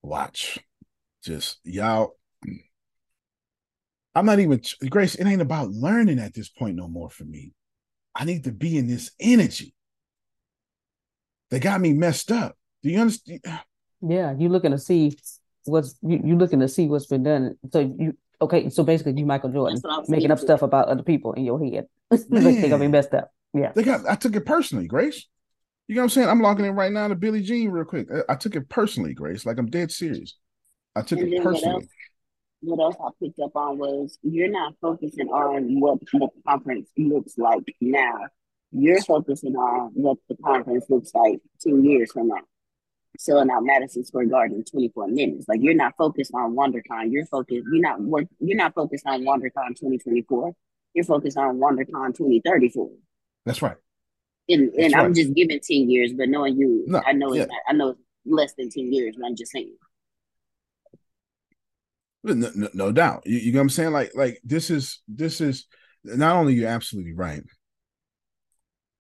watch. 0.02 0.58
Just 1.23 1.60
y'all. 1.65 2.16
I'm 4.15 4.26
not 4.26 4.40
even 4.40 4.60
Grace. 4.89 5.15
It 5.15 5.26
ain't 5.26 5.42
about 5.42 5.70
learning 5.70 6.18
at 6.18 6.34
this 6.34 6.49
point 6.49 6.76
no 6.76 6.89
more 6.89 7.10
for 7.10 7.24
me. 7.24 7.52
I 8.15 8.24
need 8.24 8.44
to 8.44 8.52
be 8.52 8.76
in 8.76 8.89
this 8.89 9.12
energy. 9.20 9.74
They 11.50 11.60
got 11.60 11.81
me 11.81 11.92
messed 11.92 12.32
up. 12.32 12.57
Do 12.82 12.90
you 12.90 12.99
understand? 12.99 13.40
Ah. 13.47 13.65
Yeah, 14.07 14.34
you 14.36 14.49
looking 14.49 14.70
to 14.73 14.78
see 14.78 15.18
what's 15.65 15.94
you, 16.02 16.20
you 16.24 16.36
looking 16.36 16.60
to 16.60 16.68
see 16.68 16.86
what's 16.86 17.07
been 17.07 17.23
done. 17.23 17.57
So 17.73 17.81
you 17.81 18.16
okay, 18.40 18.70
so 18.70 18.82
basically 18.82 19.15
you 19.16 19.26
Michael 19.26 19.50
Jordan 19.50 19.81
making 20.08 20.31
up 20.31 20.39
stuff 20.39 20.62
about 20.62 20.89
other 20.89 21.02
people 21.02 21.34
in 21.34 21.44
your 21.44 21.62
head. 21.62 21.86
like 22.10 22.26
they 22.31 22.68
gonna 22.68 22.78
be 22.78 22.89
messed 22.89 23.15
up. 23.15 23.31
Yeah. 23.52 23.73
They 23.74 23.82
got 23.82 24.07
I 24.08 24.15
took 24.15 24.34
it 24.34 24.47
personally, 24.47 24.86
Grace. 24.86 25.26
You 25.91 25.97
know 25.97 26.02
what 26.02 26.05
I'm 26.05 26.10
saying? 26.10 26.28
I'm 26.28 26.41
logging 26.41 26.67
in 26.67 26.77
right 26.77 26.93
now 26.93 27.09
to 27.09 27.17
Billy 27.17 27.43
Gene 27.43 27.69
real 27.69 27.85
quick. 27.85 28.07
I, 28.12 28.35
I 28.35 28.36
took 28.36 28.55
it 28.55 28.69
personally, 28.69 29.12
Grace. 29.12 29.44
Like 29.44 29.59
I'm 29.59 29.69
dead 29.69 29.91
serious. 29.91 30.36
I 30.94 31.02
took 31.02 31.19
and 31.19 31.35
it 31.35 31.43
personally. 31.43 31.89
What 32.60 32.78
else, 32.78 32.94
what 32.94 33.09
else 33.09 33.15
I 33.20 33.25
picked 33.25 33.41
up 33.41 33.57
on 33.57 33.77
was 33.77 34.17
you're 34.23 34.52
not 34.52 34.75
focusing 34.81 35.27
on 35.31 35.81
what 35.81 35.99
the 35.99 36.28
conference 36.47 36.89
looks 36.97 37.36
like 37.39 37.75
now. 37.81 38.20
You're 38.70 39.02
focusing 39.02 39.57
on 39.57 39.91
what 39.94 40.19
the 40.28 40.36
conference 40.36 40.85
looks 40.89 41.12
like 41.12 41.41
two 41.60 41.83
years 41.83 42.12
from 42.12 42.28
now. 42.28 42.36
selling 43.19 43.51
out 43.51 43.65
Madison 43.65 44.05
Square 44.05 44.27
Garden 44.27 44.59
in 44.59 44.65
24 44.65 45.09
minutes. 45.09 45.47
Like 45.49 45.59
you're 45.60 45.75
not 45.75 45.94
focused 45.99 46.31
on 46.33 46.55
WanderCon. 46.55 47.10
You're 47.10 47.27
focused. 47.27 47.67
You're 47.69 47.83
not 47.83 48.01
work. 48.01 48.27
You're 48.39 48.57
not 48.57 48.77
focused 48.77 49.09
on 49.09 49.23
WanderCon 49.23 49.70
2024. 49.70 50.52
You're 50.94 51.05
focused 51.05 51.36
on 51.36 51.59
WanderCon 51.59 52.15
2034. 52.15 52.91
That's 53.44 53.60
right. 53.60 53.77
And 54.50 54.74
and 54.74 54.92
That's 54.92 54.94
I'm 54.94 55.14
just 55.14 55.34
giving 55.34 55.60
10 55.60 55.88
years, 55.88 56.12
but 56.12 56.28
knowing 56.28 56.56
you, 56.56 56.84
No, 56.88 57.00
I 57.06 57.12
know 57.12 57.32
yeah. 57.32 57.42
it's 57.42 57.50
not, 57.50 57.60
I 57.68 57.72
know 57.72 57.90
it's 57.90 58.00
less 58.26 58.52
than 58.54 58.68
10 58.68 58.92
years, 58.92 59.14
but 59.18 59.26
I'm 59.26 59.36
just 59.36 59.52
saying. 59.52 59.76
No, 62.24 62.34
no, 62.34 62.68
no 62.74 62.92
doubt. 62.92 63.22
You, 63.24 63.38
you 63.38 63.52
know 63.52 63.60
what 63.60 63.62
I'm 63.62 63.70
saying? 63.70 63.92
Like, 63.92 64.10
like 64.14 64.40
this 64.44 64.68
is 64.70 65.00
this 65.08 65.40
is 65.40 65.66
not 66.04 66.36
only 66.36 66.54
you're 66.54 66.68
absolutely 66.68 67.14
right. 67.14 67.42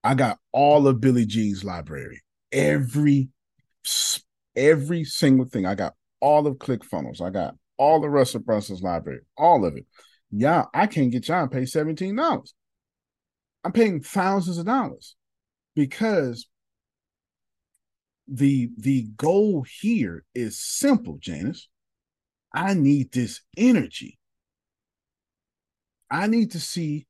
I 0.04 0.14
got 0.14 0.38
all 0.52 0.86
of 0.86 1.00
Billy 1.00 1.26
Gene's 1.26 1.64
library, 1.64 2.22
every 2.52 3.28
every 4.54 5.04
single 5.04 5.46
thing. 5.46 5.66
I 5.66 5.74
got 5.74 5.94
all 6.20 6.46
of 6.46 6.56
ClickFunnels. 6.56 7.20
I 7.20 7.30
got 7.30 7.56
all 7.76 8.04
of 8.04 8.10
Russell 8.10 8.40
Brunson's 8.40 8.82
library, 8.82 9.20
all 9.36 9.64
of 9.64 9.76
it. 9.76 9.84
Yeah, 10.30 10.66
I 10.72 10.86
can't 10.86 11.10
get 11.10 11.28
y'all 11.28 11.48
to 11.48 11.54
pay 11.54 11.66
seventeen 11.66 12.14
dollars. 12.14 12.54
I'm 13.64 13.72
paying 13.72 14.00
thousands 14.00 14.56
of 14.56 14.64
dollars 14.64 15.16
because 15.74 16.46
the 18.28 18.70
the 18.78 19.08
goal 19.16 19.64
here 19.80 20.24
is 20.34 20.60
simple, 20.60 21.18
Janice. 21.20 21.68
I 22.52 22.74
need 22.74 23.12
this 23.12 23.40
energy. 23.56 24.18
I 26.10 26.26
need 26.26 26.52
to 26.52 26.60
see 26.60 27.06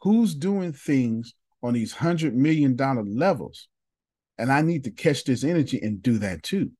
who's 0.00 0.34
doing 0.34 0.72
things 0.72 1.34
on 1.62 1.74
these 1.74 1.92
hundred 1.92 2.34
million 2.34 2.76
dollar 2.76 3.04
levels. 3.04 3.68
And 4.38 4.50
I 4.50 4.62
need 4.62 4.84
to 4.84 4.90
catch 4.90 5.24
this 5.24 5.44
energy 5.44 5.78
and 5.80 6.02
do 6.02 6.18
that 6.18 6.42
too. 6.42 6.72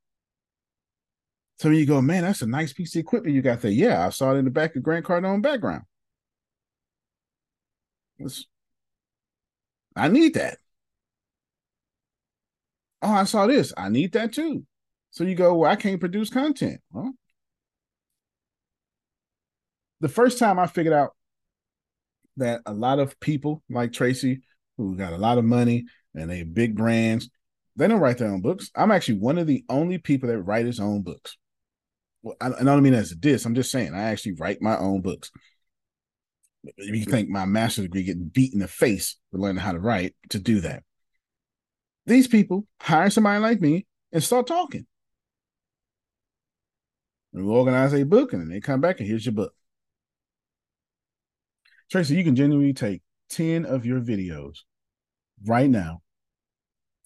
So 1.59 1.69
you 1.69 1.87
go, 1.87 2.03
man, 2.03 2.25
that's 2.25 2.43
a 2.43 2.47
nice 2.47 2.73
piece 2.73 2.97
of 2.97 3.01
equipment 3.01 3.37
you 3.37 3.43
got 3.43 3.61
there. 3.61 3.71
Yeah, 3.71 4.05
I 4.07 4.11
saw 4.11 4.35
it 4.35 4.39
in 4.39 4.45
the 4.45 4.51
back 4.51 4.75
of 4.75 4.83
Grant 4.83 5.07
Cardone 5.07 5.43
background. 5.43 5.85
It's- 8.19 8.47
I 9.95 10.09
need 10.09 10.35
that. 10.35 10.59
Oh, 13.03 13.13
I 13.13 13.25
saw 13.25 13.47
this. 13.47 13.73
I 13.77 13.89
need 13.89 14.13
that 14.13 14.33
too. 14.33 14.65
So 15.11 15.25
you 15.25 15.35
go, 15.35 15.55
well, 15.55 15.71
I 15.71 15.77
can't 15.77 16.01
produce 16.01 16.31
content. 16.31 16.81
Well, 16.91 17.13
the 20.01 20.09
first 20.09 20.39
time 20.39 20.59
I 20.59 20.67
figured 20.67 20.95
out 20.95 21.11
that 22.37 22.63
a 22.65 22.73
lot 22.73 22.99
of 22.99 23.19
people 23.21 23.63
like 23.69 23.93
Tracy, 23.93 24.43
who 24.79 24.97
got 24.97 25.13
a 25.13 25.19
lot 25.19 25.39
of 25.39 25.45
money 25.45 25.85
and 26.15 26.31
they 26.31 26.45
big 26.45 26.77
brands, 26.77 27.29
they 27.77 27.89
don't 27.89 28.01
write 28.01 28.19
their 28.19 28.31
own 28.31 28.41
books. 28.41 28.71
I'm 28.75 28.91
actually 28.91 29.19
one 29.19 29.39
of 29.39 29.47
the 29.47 29.65
only 29.69 29.99
people 29.99 30.29
that 30.29 30.41
write 30.41 30.67
his 30.67 30.81
own 30.81 31.03
books. 31.03 31.37
Well, 32.23 32.37
I, 32.41 32.49
I 32.49 32.65
don't 32.65 32.83
mean 32.83 32.95
as 32.95 33.13
a 33.13 33.17
diss. 33.17 33.45
I'm 33.45 33.55
just 33.55 33.71
saying 33.71 33.95
I 33.95 34.05
actually 34.05 34.35
write 34.39 34.63
my 34.63 34.79
own 34.79 35.01
books. 35.01 35.31
You 36.79 37.05
think 37.05 37.29
my 37.29 37.45
master's 37.45 37.87
degree 37.87 38.05
getting 38.05 38.31
beat 38.33 38.53
in 38.53 38.61
the 38.61 38.69
face 38.69 39.17
for 39.31 39.39
learning 39.39 39.61
how 39.61 39.73
to 39.73 39.81
write 39.81 40.15
to 40.31 40.39
do 40.39 40.61
that. 40.61 40.85
These 42.07 42.29
people 42.29 42.67
hire 42.81 43.11
somebody 43.11 43.41
like 43.41 43.61
me 43.61 43.87
and 44.13 44.23
start 44.23 44.47
talking. 44.47 44.87
And 47.33 47.47
we 47.47 47.53
organize 47.53 47.95
a 47.95 48.05
book 48.05 48.33
and 48.33 48.43
then 48.43 48.49
they 48.49 48.61
come 48.61 48.81
back 48.81 48.99
and 49.01 49.09
here's 49.09 49.25
your 49.25 49.35
book. 49.35 49.55
Tracy, 51.91 52.15
you 52.15 52.25
can 52.25 52.37
genuinely 52.37 52.73
take 52.73 53.03
10 53.31 53.65
of 53.65 53.87
your 53.87 54.01
videos 54.01 54.61
right 55.45 55.69
now, 55.69 56.03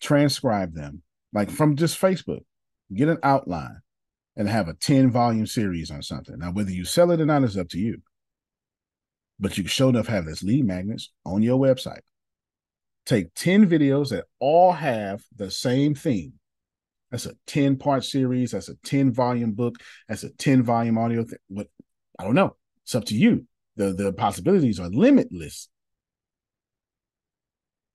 transcribe 0.01 0.75
them, 0.75 1.03
like 1.33 1.51
from 1.51 1.77
just 1.77 2.01
Facebook, 2.01 2.45
get 2.95 3.09
an 3.09 3.19
outline, 3.23 3.81
and 4.37 4.49
have 4.49 4.69
a 4.69 4.75
10 4.75 5.11
volume 5.11 5.47
series 5.47 5.91
on 5.91 6.03
something. 6.03 6.39
Now, 6.39 6.53
whether 6.53 6.71
you 6.71 6.85
sell 6.85 7.11
it 7.11 7.21
or 7.21 7.27
not 7.27 7.45
is 7.45 7.57
up 7.57 7.69
to 7.71 7.79
you. 7.79 8.03
But 9.39 9.59
you 9.59 9.67
show 9.67 9.91
enough 9.91 10.07
have 10.07 10.25
this 10.25 10.43
lead 10.43 10.65
magnets 10.65 11.11
on 11.25 11.43
your 11.43 11.59
website. 11.59 12.01
Take 13.07 13.35
10 13.35 13.71
videos 13.71 14.11
that 14.11 14.25
all 14.41 14.73
have 14.73 15.23
the 15.35 15.51
same 15.51 15.95
theme. 15.95 16.35
That's 17.11 17.27
a 17.27 17.35
10 17.47 17.77
part 17.77 18.05
series. 18.05 18.51
That's 18.51 18.69
a 18.69 18.75
10 18.85 19.13
volume 19.13 19.53
book. 19.53 19.77
That's 20.09 20.25
a 20.25 20.31
10 20.31 20.65
volume 20.65 20.99
audio. 20.99 21.25
Th- 21.25 21.41
what 21.49 21.69
I 22.19 22.25
don't 22.25 22.35
know. 22.35 22.57
It's 22.83 22.95
up 22.95 23.05
to 23.07 23.15
you. 23.15 23.47
The, 23.77 23.93
the 23.93 24.13
possibilities 24.13 24.81
are 24.81 24.89
limitless. 24.89 25.69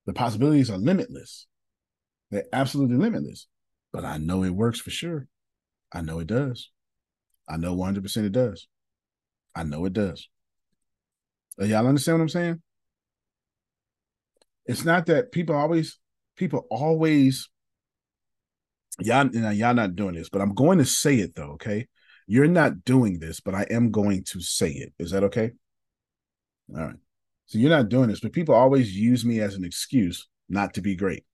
The 0.06 0.14
possibilities 0.14 0.70
are 0.70 0.78
limitless. 0.78 1.48
They're 2.30 2.46
absolutely 2.54 2.98
limitless. 2.98 3.48
But 3.92 4.06
I 4.06 4.18
know 4.18 4.44
it 4.44 4.52
works 4.52 4.80
for 4.80 4.90
sure. 4.92 5.28
I 5.92 6.02
know 6.02 6.20
it 6.20 6.28
does. 6.28 6.72
I 7.50 7.58
know 7.58 7.76
100% 7.76 8.18
it 8.26 8.32
does. 8.32 8.68
I 9.54 9.64
know 9.64 9.86
it 9.86 9.94
does. 9.94 10.30
Uh, 11.62 11.66
Y'all 11.66 11.86
understand 11.88 12.20
what 12.20 12.24
I'm 12.24 12.30
saying? 12.30 12.62
It's 14.66 14.86
not 14.86 15.08
that 15.08 15.32
people 15.32 15.56
always, 15.56 16.00
people 16.36 16.68
always, 16.70 17.50
y'all, 19.00 19.34
y'all 19.34 19.74
not 19.74 19.96
doing 19.96 20.16
this, 20.16 20.30
but 20.30 20.42
I'm 20.42 20.54
going 20.54 20.78
to 20.78 20.86
say 20.86 21.16
it 21.16 21.36
though, 21.36 21.54
okay? 21.54 21.88
You're 22.28 22.48
not 22.48 22.86
doing 22.86 23.20
this, 23.20 23.40
but 23.40 23.56
I 23.56 23.66
am 23.70 23.92
going 23.92 24.24
to 24.26 24.42
say 24.42 24.72
it. 24.72 24.94
Is 25.00 25.12
that 25.12 25.24
okay? 25.26 25.52
All 26.74 26.86
right. 26.86 26.96
So 27.48 27.58
you're 27.58 27.70
not 27.70 27.90
doing 27.90 28.08
this, 28.08 28.22
but 28.22 28.32
people 28.32 28.56
always 28.56 28.96
use 28.96 29.26
me 29.26 29.42
as 29.42 29.56
an 29.56 29.66
excuse 29.66 30.28
not 30.48 30.74
to 30.76 30.82
be 30.82 30.96
great. 30.96 31.26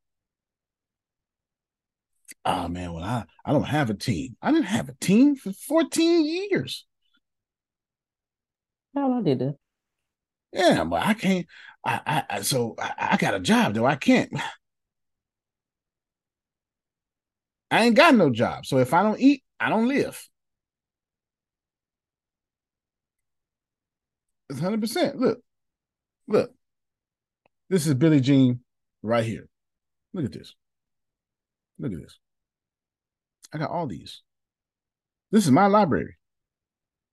Oh 2.44 2.68
man, 2.68 2.94
well, 2.94 3.04
I, 3.04 3.26
I 3.46 3.52
don't 3.52 3.64
have 3.64 3.90
a 3.90 3.94
team. 3.94 4.36
I 4.42 4.52
didn't 4.52 4.66
have 4.66 4.90
a 4.90 4.96
team 5.00 5.36
for 5.36 5.52
14 5.52 6.26
years. 6.26 6.86
Hell, 8.96 9.14
I 9.14 9.22
did 9.22 9.40
that. 9.40 9.56
Yeah, 10.54 10.84
but 10.86 11.06
I 11.06 11.14
can't. 11.14 11.46
I, 11.86 12.02
I, 12.06 12.24
I 12.38 12.42
so 12.42 12.76
I, 12.80 13.10
I 13.12 13.18
got 13.18 13.34
a 13.36 13.40
job 13.40 13.74
though. 13.74 13.86
I 13.86 13.96
can't. 13.96 14.32
I 17.72 17.84
ain't 17.86 17.96
got 17.96 18.16
no 18.16 18.30
job. 18.30 18.66
So 18.66 18.78
if 18.80 18.94
I 18.94 19.04
don't 19.04 19.20
eat, 19.20 19.44
I 19.60 19.70
don't 19.70 19.88
live. 19.88 20.28
It's 24.50 24.60
hundred 24.60 24.82
percent. 24.82 25.18
Look, 25.18 25.40
look. 26.28 26.52
This 27.70 27.86
is 27.86 27.94
Billy 27.96 28.22
Gene 28.22 28.62
right 29.04 29.26
here. 29.26 29.50
Look 30.14 30.26
at 30.26 30.32
this. 30.32 30.56
Look 31.80 31.92
at 31.92 32.00
this. 32.00 32.18
I 33.54 33.58
got 33.58 33.72
all 33.72 33.88
these. 33.88 34.22
This 35.32 35.46
is 35.46 35.52
my 35.52 35.68
library. 35.68 36.18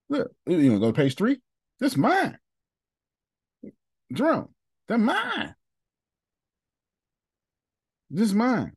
Look, 0.08 0.30
you 0.46 0.72
know, 0.72 0.78
go 0.78 0.92
to 0.92 0.96
page 0.96 1.16
three. 1.16 1.40
This 1.80 1.92
is 1.92 1.98
mine. 1.98 2.38
Jerome, 4.14 4.48
they're 4.88 4.98
mine. 4.98 5.54
This 8.10 8.28
is 8.28 8.34
mine. 8.34 8.72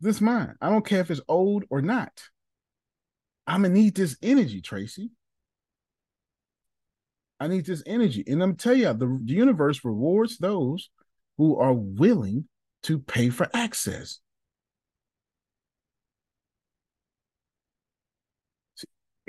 This 0.00 0.16
is 0.16 0.22
mine. 0.22 0.54
I 0.60 0.70
don't 0.70 0.84
care 0.84 1.00
if 1.00 1.10
it's 1.10 1.20
old 1.28 1.64
or 1.70 1.80
not. 1.80 2.22
I'm 3.46 3.62
gonna 3.62 3.74
need 3.74 3.94
this 3.94 4.16
energy, 4.22 4.60
Tracy. 4.60 5.10
I 7.38 7.48
need 7.48 7.66
this 7.66 7.82
energy. 7.86 8.24
And 8.26 8.42
I'm 8.42 8.56
tell 8.56 8.74
you, 8.74 8.92
the, 8.92 9.20
the 9.24 9.34
universe 9.34 9.84
rewards 9.84 10.38
those 10.38 10.90
who 11.38 11.56
are 11.58 11.72
willing 11.74 12.48
to 12.84 12.98
pay 12.98 13.28
for 13.30 13.48
access. 13.54 14.20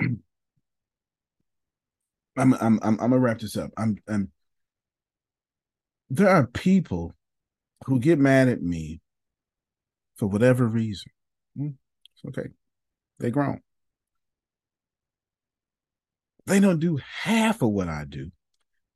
I'm 0.00 0.18
I'm 2.36 2.54
I'm, 2.54 2.80
I'm 2.82 2.96
gonna 2.96 3.18
wrap 3.18 3.40
this 3.40 3.56
up. 3.56 3.70
I'm 3.76 3.96
I'm 4.08 4.30
there 6.10 6.28
are 6.28 6.46
people 6.46 7.14
who 7.86 8.00
get 8.00 8.18
mad 8.18 8.48
at 8.48 8.62
me 8.62 9.00
for 10.16 10.26
whatever 10.26 10.66
reason. 10.66 11.12
Hmm, 11.56 11.68
It's 12.14 12.38
okay. 12.38 12.50
They 13.18 13.30
grown. 13.30 13.60
They 16.46 16.60
don't 16.60 16.80
do 16.80 16.98
half 17.22 17.62
of 17.62 17.70
what 17.70 17.88
I 17.88 18.04
do 18.08 18.30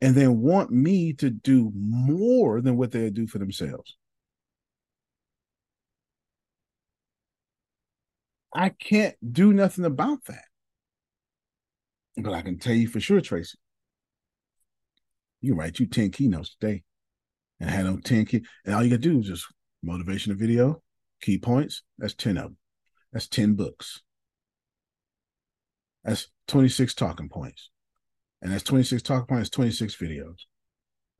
and 0.00 0.14
then 0.14 0.40
want 0.40 0.70
me 0.70 1.12
to 1.14 1.30
do 1.30 1.70
more 1.74 2.60
than 2.60 2.76
what 2.76 2.92
they 2.92 3.10
do 3.10 3.26
for 3.26 3.38
themselves. 3.38 3.96
I 8.54 8.70
can't 8.70 9.16
do 9.32 9.52
nothing 9.52 9.84
about 9.84 10.24
that. 10.26 10.44
But 12.16 12.32
I 12.34 12.42
can 12.42 12.58
tell 12.58 12.74
you 12.74 12.88
for 12.88 13.00
sure, 13.00 13.20
Tracy, 13.20 13.58
you 15.40 15.54
write 15.54 15.78
you 15.78 15.86
10 15.86 16.10
keynotes 16.10 16.54
today 16.56 16.82
and 17.62 17.70
have 17.70 17.86
them 17.86 18.02
10 18.02 18.24
key, 18.26 18.44
and 18.66 18.74
all 18.74 18.82
you 18.82 18.90
gotta 18.90 19.00
do 19.00 19.20
is 19.20 19.26
just 19.26 19.46
motivational 19.86 20.36
video, 20.36 20.82
key 21.22 21.38
points. 21.38 21.84
That's 21.96 22.14
10 22.14 22.36
of 22.36 22.42
them. 22.42 22.56
That's 23.12 23.28
10 23.28 23.54
books. 23.54 24.02
That's 26.02 26.28
26 26.48 26.94
talking 26.94 27.28
points. 27.28 27.70
And 28.42 28.52
that's 28.52 28.64
26 28.64 29.02
talking 29.02 29.26
points, 29.26 29.48
26 29.50 29.94
videos. 29.96 30.40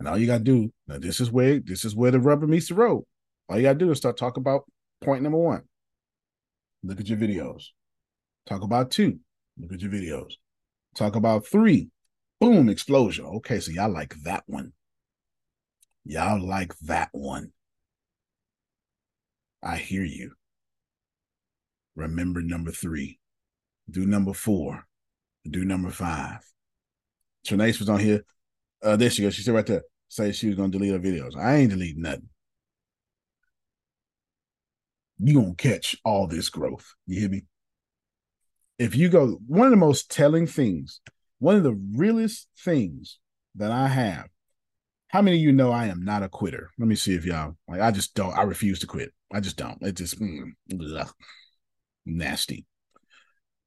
And 0.01 0.09
all 0.09 0.19
you 0.19 0.27
gotta 0.27 0.43
do, 0.43 0.73
now 0.89 0.99
this 0.99 1.21
is 1.21 1.31
where 1.31 1.61
this 1.61 1.85
is 1.85 1.95
where 1.95 2.11
the 2.11 2.19
rubber 2.19 2.49
meets 2.49 2.69
the 2.69 2.75
road. 2.75 3.05
All 3.49 3.57
you 3.57 3.63
gotta 3.63 3.79
do 3.79 3.93
is 3.93 3.99
start 3.99 4.17
talking 4.17 4.43
about 4.43 4.65
point 5.01 5.23
number 5.23 5.39
one. 5.39 5.63
Look 6.83 6.99
at 6.99 7.09
your 7.09 7.19
videos. 7.19 7.67
Talk 8.47 8.63
about 8.63 8.91
two. 8.91 9.21
Look 9.57 9.73
at 9.73 9.81
your 9.81 9.93
videos. 9.93 10.33
Talk 10.97 11.15
about 11.15 11.47
three. 11.47 11.91
Boom, 12.41 12.69
explosion. 12.69 13.27
Okay, 13.27 13.61
so 13.61 13.71
y'all 13.71 13.93
like 13.93 14.17
that 14.25 14.43
one. 14.49 14.73
Y'all 16.05 16.45
like 16.45 16.77
that 16.81 17.09
one. 17.13 17.53
I 19.63 19.77
hear 19.77 20.05
you. 20.05 20.33
Remember 21.95 22.41
number 22.41 22.73
three. 22.73 23.19
Do 23.91 24.07
number 24.07 24.33
four. 24.33 24.87
Do 25.49 25.65
number 25.65 25.91
five. 25.91 26.41
Trinace 27.47 27.79
was 27.79 27.89
on 27.89 28.01
here. 28.01 28.25
Uh, 28.83 28.97
there 28.97 29.11
she 29.11 29.23
goes. 29.23 29.35
She 29.35 29.43
said 29.43 29.55
right 29.55 29.67
there, 29.67 29.83
say 30.09 30.33
she 30.33 30.49
was 30.49 30.57
gonna 30.57 30.71
delete 30.71 30.93
her 30.93 30.99
videos. 30.99 31.37
I 31.37 31.57
ain't 31.57 31.71
deleting 31.71 32.03
nothing. 32.03 32.29
You 35.19 35.35
gonna 35.35 35.55
catch 35.55 35.97
all 36.05 36.27
this 36.27 36.49
growth. 36.49 36.95
You 37.07 37.21
hear 37.21 37.29
me? 37.29 37.45
If 38.79 38.97
you 38.97 39.09
go, 39.09 39.39
one 39.47 39.67
of 39.67 39.71
the 39.71 39.77
most 39.77 40.11
telling 40.11 40.47
things, 40.47 41.01
one 41.39 41.57
of 41.57 41.63
the 41.63 41.79
realest 41.97 42.49
things 42.59 43.19
that 43.55 43.71
I 43.71 43.89
have. 43.89 44.29
How 45.13 45.21
many 45.21 45.37
of 45.37 45.43
you 45.43 45.53
know 45.53 45.71
I 45.71 45.89
am 45.89 46.03
not 46.03 46.23
a 46.23 46.29
quitter? 46.29 46.71
Let 46.79 46.89
me 46.89 46.95
see 46.95 47.15
if 47.15 47.27
y'all 47.27 47.55
like. 47.69 47.83
I 47.83 47.91
just 47.91 48.15
don't. 48.15 48.33
I 48.33 48.43
refuse 48.45 48.79
to 48.79 48.87
quit. 48.87 49.13
I 49.31 49.41
just 49.41 49.59
don't. 49.59 49.77
It 49.83 49.93
just 49.93 50.19
mm, 50.19 50.53
ugh, 50.97 51.13
nasty. 52.07 52.65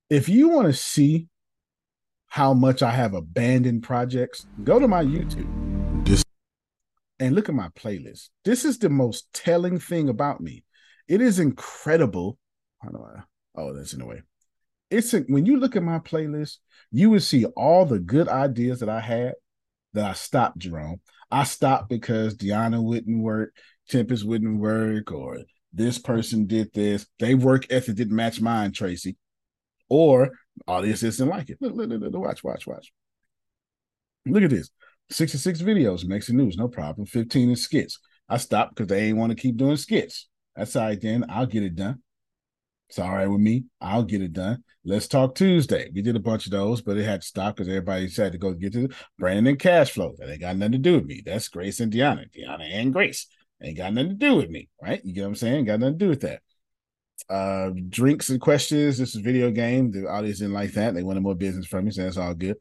If 0.09 0.27
you 0.27 0.49
want 0.49 0.65
to 0.65 0.73
see 0.73 1.27
how 2.25 2.55
much 2.55 2.81
I 2.81 2.89
have 2.89 3.13
abandoned 3.13 3.83
projects, 3.83 4.47
go 4.63 4.79
to 4.79 4.87
my 4.87 5.03
YouTube 5.03 6.03
this, 6.05 6.23
and 7.19 7.35
look 7.35 7.47
at 7.47 7.53
my 7.53 7.69
playlist. 7.69 8.29
This 8.43 8.65
is 8.65 8.79
the 8.79 8.89
most 8.89 9.31
telling 9.31 9.77
thing 9.77 10.09
about 10.09 10.41
me. 10.41 10.63
It 11.07 11.21
is 11.21 11.37
incredible. 11.37 12.39
How 12.79 12.89
do 12.89 13.05
I? 13.05 13.21
Oh, 13.55 13.71
that's 13.71 13.93
in 13.93 13.99
the 13.99 14.07
way. 14.07 14.23
It's 14.89 15.13
a, 15.13 15.19
when 15.19 15.45
you 15.45 15.57
look 15.57 15.75
at 15.75 15.83
my 15.83 15.99
playlist, 15.99 16.57
you 16.91 17.11
will 17.11 17.19
see 17.19 17.45
all 17.45 17.85
the 17.85 17.99
good 17.99 18.29
ideas 18.29 18.79
that 18.79 18.89
I 18.89 18.99
had 18.99 19.33
that 19.93 20.09
I 20.09 20.13
stopped, 20.13 20.57
Jerome. 20.57 21.01
I 21.31 21.43
stopped 21.43 21.89
because 21.89 22.35
Deanna 22.35 22.81
wouldn't 22.81 23.21
work, 23.21 23.53
Tempest 23.89 24.25
wouldn't 24.25 24.59
work, 24.59 25.11
or 25.11 25.39
this 25.73 25.97
person 25.99 26.45
did 26.47 26.73
this. 26.73 27.05
They 27.19 27.35
work 27.35 27.65
ethic 27.69 27.95
didn't 27.95 28.15
match 28.15 28.39
mine, 28.39 28.71
Tracy. 28.71 29.17
Or 29.89 30.31
audience 30.67 31.01
didn't 31.01 31.27
like 31.27 31.49
it. 31.49 31.57
Look, 31.61 31.75
look, 31.75 31.89
look, 31.89 32.01
look, 32.01 32.21
watch, 32.21 32.43
watch, 32.43 32.65
watch. 32.65 32.91
Look 34.25 34.43
at 34.43 34.49
this. 34.49 34.69
66 35.09 35.61
videos 35.61 36.05
makes 36.05 36.27
the 36.27 36.33
news, 36.33 36.57
no 36.57 36.67
problem. 36.67 37.05
15 37.05 37.51
is 37.51 37.63
skits. 37.63 37.99
I 38.27 38.37
stopped 38.37 38.75
because 38.75 38.87
they 38.87 39.03
ain't 39.03 39.17
want 39.17 39.31
to 39.31 39.35
keep 39.35 39.57
doing 39.57 39.77
skits. 39.77 40.27
That's 40.55 40.75
all 40.75 40.85
right 40.87 40.99
then. 40.99 41.25
I'll 41.29 41.45
get 41.45 41.63
it 41.63 41.75
done. 41.75 42.01
It's 42.89 42.99
all 42.99 43.11
right 43.11 43.27
with 43.27 43.41
me. 43.41 43.65
I'll 43.81 44.03
get 44.03 44.21
it 44.21 44.33
done. 44.33 44.63
Let's 44.83 45.07
talk 45.07 45.35
Tuesday. 45.35 45.89
We 45.93 46.01
did 46.01 46.15
a 46.15 46.19
bunch 46.19 46.45
of 46.45 46.51
those, 46.51 46.81
but 46.81 46.97
it 46.97 47.05
had 47.05 47.21
to 47.21 47.27
stop 47.27 47.55
because 47.55 47.67
everybody 47.67 48.09
had 48.09 48.33
to 48.33 48.37
go 48.37 48.53
get 48.53 48.73
to 48.73 48.89
Brandon 49.17 49.47
and 49.47 49.59
cash 49.59 49.91
flow. 49.91 50.13
That 50.17 50.29
ain't 50.29 50.41
got 50.41 50.57
nothing 50.57 50.73
to 50.73 50.77
do 50.77 50.95
with 50.95 51.05
me. 51.05 51.23
That's 51.25 51.47
Grace 51.47 51.79
and 51.79 51.91
Deanna. 51.91 52.25
Deanna 52.31 52.69
and 52.71 52.93
Grace. 52.93 53.27
Ain't 53.61 53.77
got 53.77 53.93
nothing 53.93 54.09
to 54.09 54.15
do 54.15 54.35
with 54.35 54.49
me, 54.49 54.69
right? 54.81 55.03
You 55.03 55.13
get 55.13 55.21
what 55.21 55.29
I'm 55.29 55.35
saying? 55.35 55.65
Got 55.65 55.79
nothing 55.79 55.97
to 55.97 56.05
do 56.05 56.09
with 56.09 56.21
that. 56.21 56.41
Uh, 57.29 57.71
drinks 57.89 58.29
and 58.29 58.39
questions. 58.39 58.97
This 58.97 59.15
is 59.15 59.21
video 59.21 59.49
game. 59.49 59.91
The 59.91 60.07
audience 60.07 60.39
didn't 60.39 60.53
like 60.53 60.73
that. 60.73 60.93
They 60.93 61.03
wanted 61.03 61.23
more 61.23 61.35
business 61.35 61.65
from 61.65 61.85
me, 61.85 61.91
so 61.91 62.03
that's 62.03 62.17
all 62.17 62.33
good 62.35 62.57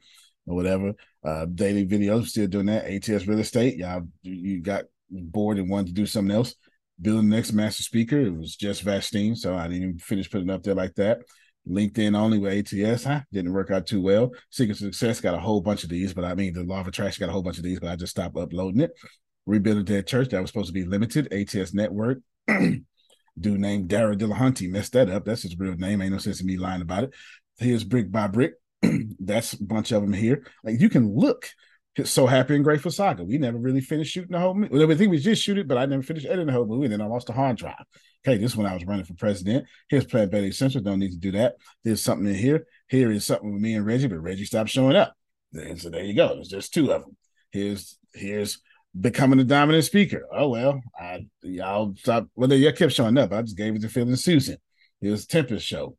or 0.47 0.57
whatever. 0.57 0.93
Uh, 1.23 1.47
daily 1.47 1.87
videos, 1.87 2.29
still 2.29 2.47
doing 2.47 2.67
that. 2.67 2.87
ATS 2.87 3.27
real 3.27 3.41
estate. 3.41 3.77
Y'all, 3.77 4.09
you 4.23 4.63
got 4.63 4.85
bored 5.11 5.59
and 5.59 5.69
wanted 5.69 5.89
to 5.89 5.93
do 5.93 6.07
something 6.07 6.35
else. 6.35 6.55
Building 7.01 7.29
the 7.29 7.37
next 7.37 7.53
master 7.53 7.83
speaker. 7.83 8.21
It 8.21 8.37
was 8.37 8.57
just 8.57 8.85
Vastine, 8.85 9.37
so 9.37 9.57
I 9.57 9.65
didn't 9.65 9.83
even 9.83 9.99
finish 9.99 10.31
putting 10.31 10.51
up 10.51 10.63
there 10.63 10.75
like 10.75 10.95
that. 10.95 11.21
LinkedIn 11.69 12.17
only 12.17 12.39
with 12.39 12.73
ATS, 12.73 13.05
huh? 13.05 13.21
Didn't 13.33 13.53
work 13.53 13.71
out 13.71 13.87
too 13.87 14.03
well. 14.03 14.31
Secret 14.51 14.77
Success 14.77 15.21
got 15.21 15.35
a 15.35 15.41
whole 15.41 15.61
bunch 15.61 15.83
of 15.83 15.89
these, 15.89 16.13
but 16.13 16.25
I 16.25 16.35
mean 16.35 16.53
the 16.53 16.63
Law 16.63 16.81
of 16.81 16.87
Attraction 16.87 17.21
got 17.21 17.31
a 17.31 17.33
whole 17.33 17.43
bunch 17.43 17.59
of 17.59 17.65
these, 17.65 17.81
but 17.81 17.91
I 17.91 17.97
just 17.97 18.11
stopped 18.11 18.37
uploading 18.37 18.81
it. 18.81 18.93
Rebuilding 19.47 19.85
Dead 19.85 20.07
Church, 20.07 20.29
that 20.29 20.41
was 20.41 20.51
supposed 20.51 20.69
to 20.69 20.73
be 20.73 20.85
limited. 20.85 21.33
ATS 21.33 21.75
Network. 21.75 22.19
Dude 22.49 23.61
named 23.61 23.89
Dara 23.89 24.15
Dillahunty 24.15 24.71
messed 24.71 24.93
that 24.93 25.11
up. 25.11 25.25
That's 25.25 25.43
his 25.43 25.59
real 25.59 25.75
name. 25.77 26.01
Ain't 26.01 26.13
no 26.13 26.19
sense 26.19 26.41
in 26.41 26.47
me 26.47 26.57
lying 26.57 26.83
about 26.83 27.05
it. 27.05 27.15
Here's 27.59 27.83
Brick 27.83 28.11
by 28.13 28.29
Brick. 28.29 28.53
That's 29.19 29.55
a 29.55 29.65
bunch 29.65 29.91
of 29.91 30.03
them 30.03 30.13
here. 30.13 30.47
Like 30.63 30.81
you 30.81 30.89
can 30.89 31.15
look. 31.15 31.49
So 32.03 32.27
happy 32.27 32.57
and 32.57 32.65
grateful 32.65 32.91
saga. 32.91 33.23
We 33.23 33.39
never 33.39 33.57
really 33.57 33.81
finished 33.81 34.13
shooting 34.13 34.33
the 34.33 34.41
whole 34.41 34.55
movie. 34.55 34.77
Well, 34.77 34.91
I 34.91 34.97
think 34.97 35.13
we 35.13 35.19
just 35.19 35.43
shoot 35.43 35.59
it, 35.59 35.69
but 35.69 35.79
I 35.79 35.87
never 35.87 36.03
finished 36.03 36.27
editing 36.27 36.47
the 36.47 36.53
whole 36.53 36.67
movie. 36.67 36.87
And 36.87 36.95
then 36.95 37.01
I 37.01 37.07
lost 37.07 37.29
the 37.29 37.33
hard 37.33 37.57
drive. 37.57 37.85
Okay, 38.27 38.37
this 38.37 38.57
one 38.57 38.67
I 38.67 38.75
was 38.75 38.85
running 38.85 39.05
for 39.05 39.15
president. 39.15 39.67
Here's 39.89 40.05
Plant 40.05 40.33
Betty 40.33 40.51
Central. 40.51 40.83
Don't 40.83 40.99
need 40.99 41.13
to 41.13 41.19
do 41.19 41.31
that. 41.33 41.55
There's 41.85 42.03
something 42.03 42.27
in 42.27 42.35
here. 42.35 42.67
Here 42.89 43.13
is 43.13 43.25
something 43.25 43.53
with 43.53 43.63
me 43.63 43.75
and 43.75 43.87
Reggie, 43.87 44.09
but 44.09 44.19
Reggie 44.19 44.45
stopped 44.45 44.71
showing 44.71 44.97
up. 44.97 45.15
And 45.53 45.81
so 45.81 45.89
there 45.89 46.03
you 46.03 46.15
go. 46.15 46.35
There's 46.35 46.49
just 46.49 46.75
two 46.75 46.91
of 46.91 47.03
them. 47.03 47.17
Here's 47.53 47.97
here's 48.13 48.59
becoming 48.99 49.39
a 49.39 49.45
dominant 49.45 49.85
speaker. 49.85 50.27
Oh 50.33 50.49
well, 50.49 50.81
I 50.99 51.27
y'all 51.43 51.95
stop. 51.97 52.29
Well, 52.35 52.49
they 52.49 52.73
kept 52.73 52.93
showing 52.93 53.19
up. 53.19 53.33
I 53.33 53.43
just 53.43 53.57
gave 53.57 53.77
it 53.77 53.83
to 53.83 53.89
Phil 53.89 54.09
and 54.09 54.19
Susan. 54.19 54.57
Here's 55.01 55.27
Tempest 55.27 55.65
show. 55.65 55.97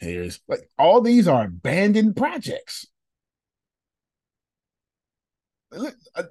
Here's 0.00 0.40
like 0.48 0.68
all 0.78 1.00
these 1.00 1.28
are 1.28 1.44
abandoned 1.44 2.16
projects. 2.16 2.86
Look, 5.76 5.94
I, 6.14 6.22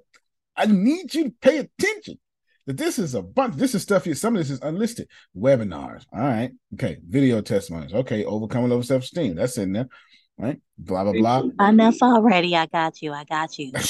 I 0.56 0.66
need 0.66 1.14
you 1.14 1.26
to 1.26 1.36
pay 1.42 1.60
attention. 1.60 2.20
That 2.66 2.78
this 2.78 2.98
is 2.98 3.14
a 3.14 3.22
bunch. 3.22 3.56
This 3.56 3.76
is 3.76 3.84
stuff 3.84 4.06
here. 4.06 4.16
Some 4.16 4.36
of 4.36 4.40
this 4.40 4.50
is 4.50 4.60
unlisted. 4.62 5.08
Webinars. 5.38 6.04
All 6.12 6.20
right. 6.20 6.52
Okay. 6.74 6.98
Video 7.08 7.40
testimonies. 7.42 7.94
Okay. 7.94 8.26
Overcoming 8.26 8.72
low 8.72 8.82
self 8.82 9.04
esteem. 9.04 9.36
That's 9.36 9.58
in 9.60 9.74
there. 9.74 9.88
Right. 10.38 10.60
Blah 10.78 11.04
blah 11.04 11.14
blah. 11.14 11.44
Enough 11.68 12.02
already. 12.02 12.56
I 12.56 12.66
got 12.66 13.02
you. 13.04 13.14
I 13.14 13.24
got 13.24 13.60
you. 13.60 13.72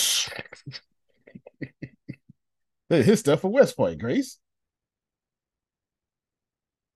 his 2.90 3.20
stuff 3.22 3.42
for 3.42 3.50
West 3.50 3.78
Point, 3.78 4.00
Grace. 4.00 4.40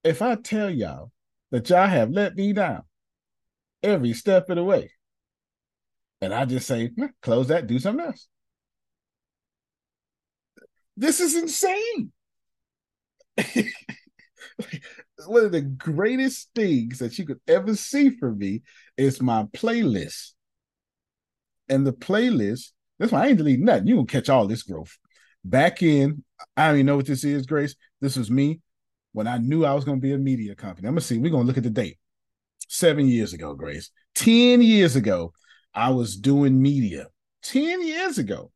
If 0.03 0.21
I 0.21 0.35
tell 0.35 0.69
y'all 0.69 1.11
that 1.51 1.69
y'all 1.69 1.88
have 1.88 2.11
let 2.11 2.35
me 2.35 2.53
down 2.53 2.83
every 3.81 4.13
step 4.13 4.49
of 4.49 4.57
the 4.57 4.63
way, 4.63 4.91
and 6.21 6.33
I 6.33 6.45
just 6.45 6.67
say, 6.67 6.91
close 7.21 7.47
that, 7.47 7.67
do 7.67 7.79
something 7.79 8.05
else. 8.05 8.27
This 10.99 11.21
is 11.21 11.33
insane. 11.33 12.11
One 15.27 15.45
of 15.45 15.53
the 15.53 15.61
greatest 15.61 16.49
things 16.53 16.99
that 16.99 17.17
you 17.17 17.25
could 17.25 17.39
ever 17.47 17.73
see 17.77 18.09
from 18.09 18.37
me 18.37 18.63
is 18.97 19.21
my 19.21 19.43
playlist. 19.55 20.33
And 21.69 21.87
the 21.87 21.93
playlist, 21.93 22.71
that's 22.97 23.13
why 23.13 23.23
I 23.23 23.27
ain't 23.27 23.37
deleting 23.37 23.63
nothing. 23.63 23.87
You 23.87 23.95
will 23.95 24.05
catch 24.05 24.27
all 24.27 24.45
this 24.45 24.63
growth 24.63 24.97
back 25.45 25.81
in, 25.81 26.25
I 26.57 26.67
don't 26.67 26.75
even 26.75 26.87
know 26.87 26.97
what 26.97 27.05
this 27.05 27.23
is, 27.23 27.45
Grace. 27.45 27.75
This 28.01 28.17
was 28.17 28.29
me 28.29 28.59
when 29.13 29.25
I 29.25 29.37
knew 29.37 29.63
I 29.63 29.73
was 29.73 29.85
going 29.85 29.99
to 29.99 30.01
be 30.01 30.11
a 30.11 30.17
media 30.17 30.53
company. 30.53 30.89
I'm 30.89 30.95
to 30.95 31.01
see, 31.01 31.17
we're 31.17 31.31
to 31.31 31.37
look 31.37 31.57
at 31.57 31.63
the 31.63 31.69
date. 31.69 31.97
Seven 32.67 33.07
years 33.07 33.31
ago, 33.31 33.53
Grace. 33.53 33.89
10 34.15 34.61
years 34.61 34.97
ago, 34.97 35.31
I 35.73 35.91
was 35.91 36.17
doing 36.17 36.61
media. 36.61 37.07
10 37.43 37.87
years 37.87 38.17
ago, 38.17 38.51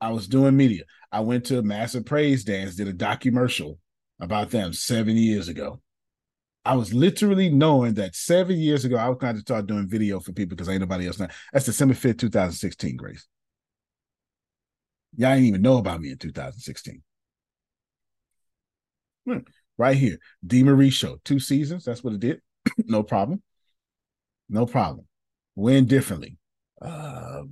I 0.00 0.10
was 0.12 0.26
doing 0.26 0.56
media. 0.56 0.84
I 1.12 1.20
went 1.20 1.44
to 1.46 1.58
a 1.58 1.62
massive 1.62 2.06
praise 2.06 2.44
dance, 2.44 2.76
did 2.76 2.88
a 2.88 2.92
documentary 2.92 3.76
about 4.20 4.50
them 4.50 4.72
seven 4.72 5.16
years 5.16 5.48
ago. 5.48 5.80
I 6.64 6.76
was 6.76 6.92
literally 6.92 7.48
knowing 7.48 7.94
that 7.94 8.14
seven 8.14 8.58
years 8.58 8.84
ago, 8.84 8.96
I 8.96 9.08
was 9.08 9.18
going 9.18 9.34
to 9.34 9.40
start 9.40 9.66
doing 9.66 9.88
video 9.88 10.20
for 10.20 10.32
people 10.32 10.56
because 10.56 10.68
ain't 10.68 10.80
nobody 10.80 11.06
else 11.06 11.18
now. 11.18 11.28
That's 11.52 11.64
December 11.64 11.94
5th, 11.94 12.18
2016, 12.18 12.96
Grace. 12.96 13.26
Y'all 15.16 15.30
didn't 15.30 15.46
even 15.46 15.62
know 15.62 15.78
about 15.78 16.00
me 16.00 16.10
in 16.10 16.18
2016. 16.18 17.02
Hmm. 19.26 19.38
Right 19.78 19.96
here, 19.96 20.18
DeMarie 20.46 20.92
Show, 20.92 21.18
two 21.24 21.40
seasons. 21.40 21.84
That's 21.84 22.04
what 22.04 22.12
it 22.12 22.20
did. 22.20 22.40
no 22.84 23.02
problem. 23.02 23.42
No 24.48 24.66
problem. 24.66 25.06
Win 25.56 25.86
differently. 25.86 26.36
Uh, 26.80 27.42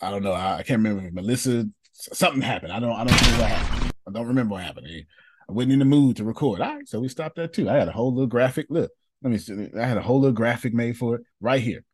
I 0.00 0.10
don't 0.10 0.22
know. 0.22 0.32
I, 0.32 0.58
I, 0.58 0.62
can't 0.62 0.82
remember. 0.82 1.10
Melissa, 1.12 1.66
something 2.00 2.42
happened. 2.42 2.72
I 2.72 2.80
don't. 2.80 2.92
I 2.92 3.04
don't 3.04 3.22
know 3.22 3.38
what 3.38 3.50
happened. 3.50 3.92
I 4.06 4.10
don't 4.10 4.26
remember 4.26 4.54
what 4.54 4.64
happened. 4.64 4.86
I 4.88 5.52
wasn't 5.52 5.72
in 5.72 5.78
the 5.80 5.84
mood 5.84 6.16
to 6.16 6.24
record. 6.24 6.60
All 6.60 6.76
right, 6.76 6.88
so 6.88 7.00
we 7.00 7.08
stopped 7.08 7.36
that 7.36 7.52
too. 7.52 7.68
I 7.68 7.74
had 7.74 7.88
a 7.88 7.92
whole 7.92 8.12
little 8.12 8.26
graphic. 8.26 8.66
Look, 8.70 8.90
let 9.22 9.30
me 9.30 9.38
see. 9.38 9.68
I 9.78 9.84
had 9.84 9.96
a 9.96 10.02
whole 10.02 10.20
little 10.20 10.34
graphic 10.34 10.72
made 10.72 10.96
for 10.96 11.16
it 11.16 11.22
right 11.40 11.60
here. 11.60 11.84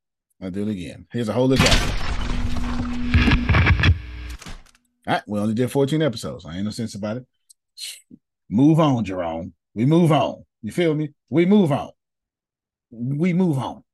I'll 0.41 0.51
do 0.51 0.69
it 0.69 0.71
again. 0.71 1.07
Here's 1.11 1.29
a 1.29 1.33
whole 1.33 1.47
little 1.47 1.65
graphic. 1.65 2.07
All 5.07 5.15
right, 5.15 5.23
we 5.27 5.39
only 5.39 5.55
did 5.55 5.71
14 5.71 6.03
episodes. 6.03 6.45
I 6.45 6.57
ain't 6.57 6.65
no 6.65 6.71
sense 6.71 6.95
about 6.95 7.19
it. 7.19 7.27
Move 8.51 8.81
on, 8.81 9.05
Jerome. 9.05 9.55
We 9.75 9.87
move 9.87 10.13
on. 10.13 10.45
You 10.63 10.73
feel 10.73 10.95
me? 10.95 11.11
We 11.29 11.47
move 11.47 11.73
on. 11.73 11.91
We 12.91 13.33
move 13.33 13.59
on. 13.59 13.85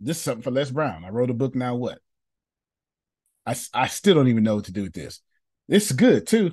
This 0.00 0.16
is 0.16 0.22
something 0.22 0.42
for 0.42 0.50
Les 0.50 0.70
Brown. 0.70 1.04
I 1.04 1.10
wrote 1.10 1.30
a 1.30 1.34
book 1.34 1.54
now. 1.54 1.74
What? 1.76 1.98
I, 3.48 3.56
I 3.72 3.86
still 3.86 4.14
don't 4.14 4.28
even 4.28 4.44
know 4.44 4.56
what 4.56 4.66
to 4.66 4.72
do 4.72 4.82
with 4.82 4.92
this. 4.92 5.20
It's 5.70 5.90
good 5.92 6.26
too. 6.26 6.52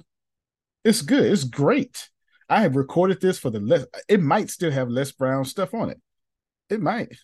It's 0.85 1.01
good. 1.01 1.25
It's 1.25 1.43
great. 1.43 2.09
I 2.49 2.61
have 2.61 2.77
recorded 2.77 3.19
this 3.19 3.37
for 3.37 3.49
the 3.49 3.59
less. 3.59 3.85
It 4.07 4.21
might 4.21 4.49
still 4.49 4.71
have 4.71 4.87
Les 4.89 5.11
Brown 5.11 5.43
stuff 5.43 5.73
on 5.73 5.89
it. 5.89 5.99
It 6.69 6.81
might. 6.81 7.17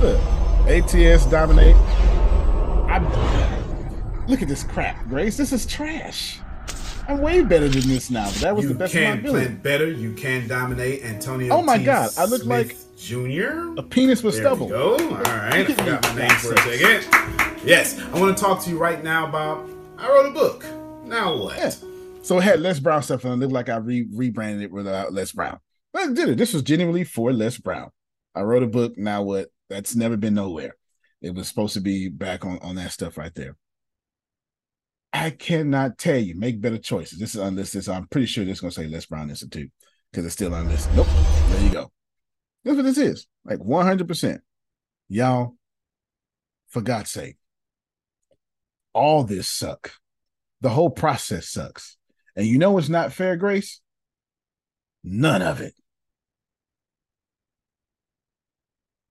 Look, 0.00 0.20
ATS 0.66 1.26
dominate. 1.26 1.76
I 2.88 4.24
look 4.26 4.42
at 4.42 4.48
this 4.48 4.64
crap, 4.64 5.06
Grace. 5.08 5.36
This 5.36 5.52
is 5.52 5.64
trash. 5.64 6.40
I'm 7.06 7.20
way 7.20 7.42
better 7.42 7.68
than 7.68 7.86
this 7.86 8.10
now. 8.10 8.24
But 8.24 8.34
that 8.40 8.56
was 8.56 8.64
you 8.64 8.70
the 8.70 8.74
best 8.78 8.94
can 8.94 9.18
ability. 9.20 9.46
plan 9.46 9.62
better. 9.62 9.88
You 9.90 10.12
can 10.14 10.48
dominate. 10.48 11.04
Antonio. 11.04 11.54
Oh 11.54 11.62
my 11.62 11.78
T. 11.78 11.84
God, 11.84 12.10
I 12.18 12.24
look 12.24 12.42
Smith 12.42 12.68
like 12.68 12.98
Junior. 12.98 13.74
A 13.76 13.82
penis 13.82 14.22
with 14.24 14.34
There 14.34 14.42
stubble. 14.44 14.68
go. 14.68 14.92
All 14.94 15.08
right, 15.22 15.52
I 15.54 15.64
forgot 15.64 16.02
my 16.02 16.14
name 16.16 16.30
for 16.30 16.54
a 16.54 16.58
second. 16.58 17.53
Yes, 17.64 17.98
I 17.98 18.20
want 18.20 18.36
to 18.36 18.44
talk 18.44 18.62
to 18.64 18.70
you 18.70 18.76
right 18.76 19.02
now, 19.02 19.26
Bob. 19.26 19.70
I 19.96 20.06
wrote 20.06 20.26
a 20.26 20.30
book. 20.30 20.66
Now 21.06 21.34
what? 21.34 21.56
Yeah. 21.56 21.70
So 22.22 22.38
it 22.38 22.42
had 22.42 22.60
Les 22.60 22.78
Brown 22.78 23.02
stuff 23.02 23.24
and 23.24 23.32
it 23.32 23.36
looked 23.36 23.54
like 23.54 23.70
I 23.70 23.76
re- 23.76 24.06
rebranded 24.12 24.64
it 24.64 24.70
without 24.70 25.08
uh, 25.08 25.10
Les 25.10 25.32
Brown. 25.32 25.58
But 25.90 26.02
I 26.02 26.12
did 26.12 26.28
it. 26.28 26.36
This 26.36 26.52
was 26.52 26.62
genuinely 26.62 27.04
for 27.04 27.32
Les 27.32 27.56
Brown. 27.56 27.88
I 28.34 28.42
wrote 28.42 28.64
a 28.64 28.66
book. 28.66 28.98
Now 28.98 29.22
what? 29.22 29.48
That's 29.70 29.96
never 29.96 30.18
been 30.18 30.34
nowhere. 30.34 30.76
It 31.22 31.34
was 31.34 31.48
supposed 31.48 31.72
to 31.72 31.80
be 31.80 32.10
back 32.10 32.44
on, 32.44 32.58
on 32.58 32.74
that 32.74 32.92
stuff 32.92 33.16
right 33.16 33.34
there. 33.34 33.56
I 35.14 35.30
cannot 35.30 35.96
tell 35.96 36.18
you. 36.18 36.34
Make 36.38 36.60
better 36.60 36.76
choices. 36.76 37.18
This 37.18 37.34
is 37.34 37.40
unlisted. 37.40 37.84
So 37.84 37.94
I'm 37.94 38.08
pretty 38.08 38.26
sure 38.26 38.44
this 38.44 38.58
is 38.58 38.60
going 38.60 38.72
to 38.72 38.80
say 38.82 38.88
Les 38.88 39.06
Brown 39.06 39.30
Institute 39.30 39.72
because 40.12 40.26
it's 40.26 40.34
still 40.34 40.52
unlisted. 40.52 40.94
Nope. 40.96 41.06
There 41.48 41.62
you 41.62 41.70
go. 41.70 41.90
That's 42.62 42.76
what 42.76 42.84
this 42.84 42.98
is. 42.98 43.26
Like 43.42 43.60
100%. 43.60 44.40
Y'all, 45.08 45.56
for 46.68 46.82
God's 46.82 47.10
sake, 47.10 47.36
all 48.94 49.24
this 49.24 49.48
suck. 49.48 49.92
The 50.60 50.70
whole 50.70 50.90
process 50.90 51.48
sucks. 51.48 51.96
And 52.36 52.46
you 52.46 52.58
know 52.58 52.72
what's 52.72 52.88
not 52.88 53.12
fair, 53.12 53.36
Grace? 53.36 53.80
None 55.02 55.42
of 55.42 55.60
it. 55.60 55.74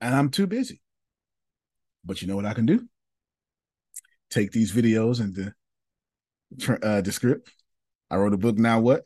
And 0.01 0.15
I'm 0.15 0.29
too 0.29 0.47
busy. 0.47 0.81
But 2.03 2.21
you 2.21 2.27
know 2.27 2.35
what 2.35 2.45
I 2.45 2.53
can 2.53 2.65
do? 2.65 2.87
Take 4.29 4.51
these 4.51 4.71
videos 4.71 5.21
and 5.21 5.35
the 5.35 5.53
uh, 6.83 7.01
the 7.01 7.11
script. 7.11 7.51
I 8.09 8.17
wrote 8.17 8.33
a 8.33 8.37
book. 8.37 8.57
Now 8.57 8.79
what? 8.79 9.03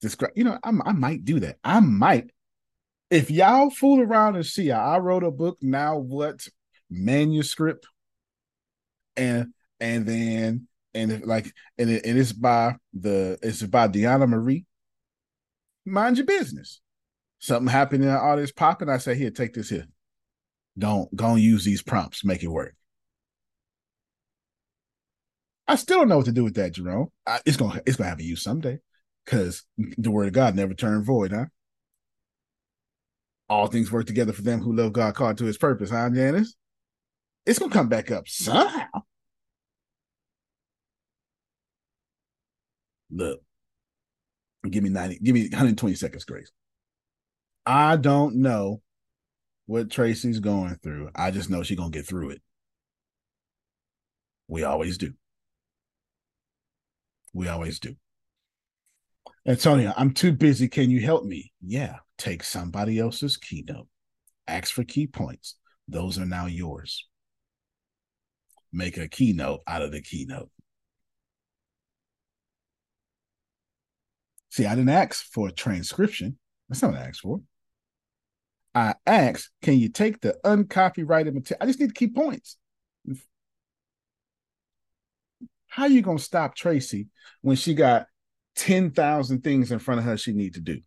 Descript. 0.00 0.36
You 0.36 0.44
know, 0.44 0.58
I, 0.62 0.68
I 0.68 0.92
might 0.92 1.24
do 1.24 1.40
that. 1.40 1.56
I 1.64 1.80
might. 1.80 2.30
If 3.10 3.30
y'all 3.30 3.70
fool 3.70 4.00
around 4.00 4.36
and 4.36 4.46
see, 4.46 4.70
I 4.70 4.98
wrote 4.98 5.24
a 5.24 5.30
book. 5.30 5.58
Now 5.60 5.98
what? 5.98 6.46
Manuscript. 6.88 7.86
And 9.16 9.52
and 9.80 10.06
then 10.06 10.68
and 10.94 11.12
if, 11.12 11.26
like 11.26 11.52
and 11.78 11.90
it, 11.90 12.04
and 12.04 12.18
it's 12.18 12.32
by 12.32 12.76
the 12.92 13.38
it's 13.42 13.62
by 13.62 13.88
Deanna 13.88 14.28
Marie. 14.28 14.66
Mind 15.86 16.18
your 16.18 16.26
business. 16.26 16.80
Something 17.38 17.72
happened 17.72 18.04
in 18.04 18.10
all 18.10 18.36
this 18.36 18.52
popping. 18.52 18.90
I 18.90 18.98
say, 18.98 19.14
here, 19.14 19.30
take 19.30 19.54
this 19.54 19.70
here. 19.70 19.86
Don't 20.78 21.14
go 21.16 21.32
and 21.32 21.40
use 21.40 21.64
these 21.64 21.82
prompts. 21.82 22.24
Make 22.24 22.42
it 22.42 22.48
work. 22.48 22.74
I 25.66 25.76
still 25.76 26.00
don't 26.00 26.08
know 26.08 26.16
what 26.18 26.26
to 26.26 26.32
do 26.32 26.44
with 26.44 26.54
that, 26.54 26.72
Jerome. 26.72 27.08
I, 27.26 27.40
it's 27.46 27.56
gonna 27.56 27.80
it's 27.86 27.96
gonna 27.96 28.10
have 28.10 28.18
to 28.18 28.24
use 28.24 28.42
someday, 28.42 28.80
because 29.24 29.64
the 29.76 30.10
word 30.10 30.26
of 30.26 30.32
God 30.32 30.54
never 30.54 30.74
turned 30.74 31.06
void, 31.06 31.32
huh? 31.32 31.46
All 33.48 33.68
things 33.68 33.90
work 33.90 34.06
together 34.06 34.32
for 34.32 34.42
them 34.42 34.60
who 34.60 34.74
love 34.74 34.92
God, 34.92 35.14
called 35.14 35.38
to 35.38 35.44
His 35.44 35.58
purpose, 35.58 35.90
huh, 35.90 36.10
Janice? 36.10 36.54
It's 37.46 37.58
gonna 37.58 37.72
come 37.72 37.88
back 37.88 38.10
up 38.10 38.28
somehow. 38.28 39.02
Look, 43.10 43.40
give 44.68 44.82
me 44.82 44.90
90, 44.90 45.18
give 45.18 45.34
me 45.34 45.42
120 45.42 45.94
seconds, 45.94 46.24
Grace. 46.24 46.50
I 47.66 47.96
don't 47.96 48.36
know 48.36 48.80
what 49.66 49.90
Tracy's 49.90 50.40
going 50.40 50.76
through. 50.76 51.10
I 51.14 51.30
just 51.30 51.50
know 51.50 51.62
she's 51.62 51.76
gonna 51.76 51.90
get 51.90 52.06
through 52.06 52.30
it. 52.30 52.42
We 54.48 54.64
always 54.64 54.98
do. 54.98 55.12
We 57.32 57.48
always 57.48 57.78
do. 57.78 57.94
Antonio, 59.46 59.92
I'm 59.96 60.12
too 60.12 60.32
busy. 60.32 60.68
Can 60.68 60.90
you 60.90 61.00
help 61.00 61.24
me? 61.24 61.52
Yeah, 61.64 61.98
take 62.18 62.42
somebody 62.42 62.98
else's 62.98 63.36
keynote. 63.36 63.86
Ask 64.46 64.72
for 64.72 64.84
key 64.84 65.06
points. 65.06 65.56
Those 65.86 66.18
are 66.18 66.26
now 66.26 66.46
yours. 66.46 67.06
Make 68.72 68.96
a 68.96 69.08
keynote 69.08 69.60
out 69.66 69.82
of 69.82 69.92
the 69.92 70.02
keynote. 70.02 70.50
See, 74.50 74.66
I 74.66 74.74
didn't 74.74 74.90
ask 74.90 75.24
for 75.32 75.48
a 75.48 75.52
transcription. 75.52 76.38
That's 76.68 76.82
not 76.82 76.92
what 76.92 77.00
I 77.00 77.04
asked 77.04 77.20
for. 77.20 77.40
I 78.74 78.94
asked, 79.06 79.50
can 79.62 79.78
you 79.78 79.88
take 79.88 80.20
the 80.20 80.36
uncopyrighted 80.44 81.34
material? 81.34 81.58
I 81.62 81.66
just 81.66 81.80
need 81.80 81.90
the 81.90 81.94
key 81.94 82.08
points. 82.08 82.56
How 85.66 85.86
you 85.86 86.02
gonna 86.02 86.18
stop 86.18 86.56
Tracy 86.56 87.08
when 87.42 87.56
she 87.56 87.74
got 87.74 88.06
10,000 88.56 89.42
things 89.42 89.70
in 89.70 89.78
front 89.78 90.00
of 90.00 90.04
her 90.04 90.16
she 90.16 90.32
need 90.32 90.54
to 90.54 90.60
do? 90.60 90.80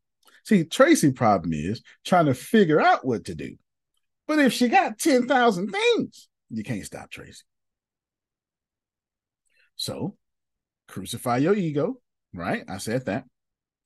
See, 0.45 0.65
Tracy 0.65 1.11
problem 1.11 1.53
is 1.53 1.81
trying 2.05 2.25
to 2.25 2.33
figure 2.33 2.81
out 2.81 3.05
what 3.05 3.25
to 3.25 3.35
do. 3.35 3.55
But 4.27 4.39
if 4.39 4.51
she 4.51 4.67
got 4.67 4.99
10,000 4.99 5.69
things, 5.69 6.27
you 6.49 6.63
can't 6.63 6.85
stop 6.85 7.09
Tracy. 7.09 7.43
So 9.75 10.17
crucify 10.87 11.37
your 11.37 11.55
ego, 11.55 11.97
right? 12.33 12.63
I 12.67 12.77
said 12.77 13.05
that. 13.05 13.25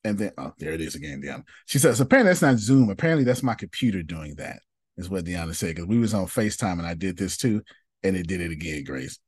And 0.08 0.18
then, 0.18 0.32
oh, 0.38 0.54
there 0.58 0.72
it 0.72 0.80
is 0.80 0.96
again, 0.96 1.22
Deanna. 1.22 1.44
She 1.66 1.80
says, 1.80 2.00
apparently 2.00 2.30
that's 2.30 2.42
not 2.42 2.60
Zoom. 2.60 2.90
Apparently 2.90 3.26
that's 3.26 3.44
my 3.44 3.56
computer 3.56 4.02
doing 4.04 4.36
that, 4.36 4.60
is 4.96 5.10
what 5.10 5.26
Deanna 5.26 5.54
said. 5.54 5.76
Because 5.76 5.86
we 5.86 5.98
was 5.98 6.14
on 6.14 6.28
FaceTime 6.28 6.80
and 6.80 6.88
I 6.88 6.94
did 6.94 7.18
this 7.18 7.36
too, 7.36 7.62
and 8.04 8.16
it 8.16 8.26
did 8.26 8.40
it 8.40 8.52
again, 8.52 8.86
Grace. 8.86 9.20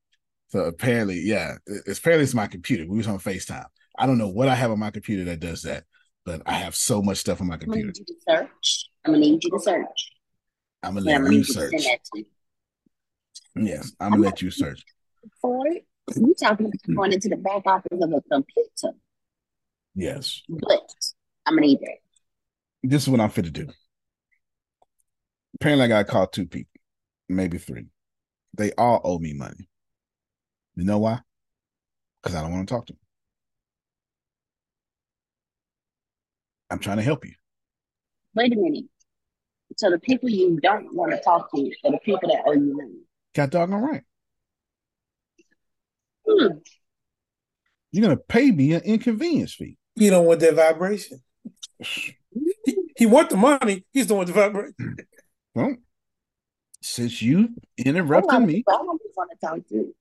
So 0.48 0.60
apparently, 0.62 1.20
yeah, 1.20 1.56
it's 1.86 2.00
apparently 2.00 2.24
it's 2.24 2.34
my 2.34 2.48
computer. 2.48 2.86
We 2.88 2.96
was 2.96 3.08
on 3.08 3.20
FaceTime. 3.20 3.66
I 3.98 4.08
don't 4.08 4.18
know 4.18 4.30
what 4.30 4.48
I 4.48 4.56
have 4.56 4.72
on 4.72 4.80
my 4.80 4.90
computer 4.90 5.26
that 5.26 5.42
does 5.42 5.64
that, 5.64 5.84
but 6.26 6.44
I 6.46 6.54
have 6.54 6.78
so 6.78 7.02
much 7.02 7.18
stuff 7.18 7.42
on 7.42 7.48
my 7.48 7.56
I'm 7.56 7.60
gonna 7.60 7.82
computer. 7.82 7.88
need 7.88 7.98
you 7.98 8.06
to 8.06 8.22
search. 8.30 8.90
I'm 9.04 9.12
gonna 9.12 9.26
need 9.26 9.44
you 9.44 9.50
to 9.52 9.60
search. 9.60 10.12
I'm 10.82 10.94
gonna 10.94 11.06
let 11.06 11.18
gonna 11.18 11.32
you 11.32 11.38
you 11.40 11.44
search. 11.44 11.72
to. 11.74 12.24
Yes, 13.58 13.92
I'm 14.00 14.12
gonna 14.12 14.24
let 14.24 14.42
you 14.42 14.50
search. 14.50 14.82
For 15.42 15.68
it, 15.68 15.86
you 16.16 16.34
talking 16.40 16.68
about 16.68 16.96
going 16.96 17.12
into 17.12 17.28
the 17.28 17.36
back 17.36 17.64
office 17.66 18.00
of 18.02 18.14
a 18.14 18.22
computer, 18.32 18.98
Yes. 19.96 20.42
but 20.48 20.82
I'm 21.46 21.56
gonna 21.56 21.68
eat 21.68 21.80
that. 21.82 21.98
This 22.84 23.04
is 23.04 23.10
what 23.10 23.20
I'm 23.20 23.30
fit 23.30 23.46
to 23.46 23.52
do. 23.52 23.68
Apparently, 25.56 25.86
I 25.86 25.88
got 25.88 26.08
call 26.08 26.28
two 26.28 26.46
people, 26.46 26.80
maybe 27.28 27.58
three. 27.58 27.88
They 28.56 28.72
all 28.74 29.02
owe 29.04 29.20
me 29.20 29.34
money. 29.34 29.68
You 30.76 30.86
know 30.86 31.00
why? 31.00 31.20
Because 32.22 32.36
I 32.36 32.42
don't 32.42 32.52
want 32.52 32.68
to 32.68 32.74
talk 32.74 32.86
to 32.88 32.94
them. 32.94 33.00
I'm 36.70 36.80
trying 36.80 36.98
to 36.98 37.04
help 37.04 37.26
you. 37.26 37.34
Wait 38.36 38.54
a 38.54 38.56
minute. 38.56 38.86
So 39.78 39.90
the 39.90 40.00
people 40.00 40.30
you 40.30 40.60
don't 40.62 40.94
want 40.94 41.12
to 41.12 41.20
talk 41.22 41.52
to 41.54 41.72
are 41.84 41.92
the 41.92 42.00
people 42.00 42.30
that 42.30 42.44
owe 42.46 42.54
you 42.54 42.78
money. 42.78 43.00
Got 43.34 43.50
doggone 43.50 43.82
right. 43.82 44.04
Hmm. 46.28 46.58
You're 47.92 48.04
gonna 48.04 48.18
pay 48.18 48.52
me 48.52 48.74
an 48.74 48.82
inconvenience 48.82 49.54
fee. 49.54 49.79
You 49.96 50.10
don't 50.10 50.26
want 50.26 50.40
that 50.42 50.56
vibration. 50.56 51.22
He, 51.80 52.76
he 52.96 53.06
want 53.06 53.30
the 53.30 53.38
money. 53.38 53.86
He's 53.92 54.08
the 54.08 54.16
one 54.16 54.26
the 54.26 54.34
vibration. 54.34 54.76
Well, 55.56 55.76
since 56.82 57.22
you 57.22 57.50
interrupted 57.78 58.42
me, 58.42 58.64
I 58.68 58.72
don't 58.72 58.88
want 58.88 59.02
to 59.32 59.48
talk 59.48 59.60
to. 59.70 59.94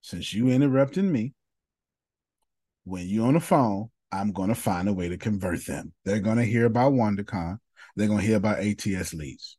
since 0.00 0.32
you 0.32 0.50
interrupted 0.50 1.04
me, 1.04 1.34
when 2.84 3.06
you're 3.06 3.26
on 3.26 3.34
the 3.34 3.40
phone, 3.40 3.90
I'm 4.10 4.32
gonna 4.32 4.54
find 4.54 4.88
a 4.88 4.92
way 4.92 5.08
to 5.08 5.16
convert 5.16 5.66
them. 5.66 5.92
They're 6.04 6.20
gonna 6.20 6.44
hear 6.44 6.66
about 6.66 6.92
WanderCon. 6.92 7.58
They're 7.96 8.08
gonna 8.08 8.22
hear 8.22 8.36
about 8.36 8.60
ATS 8.60 9.14
leads. 9.14 9.56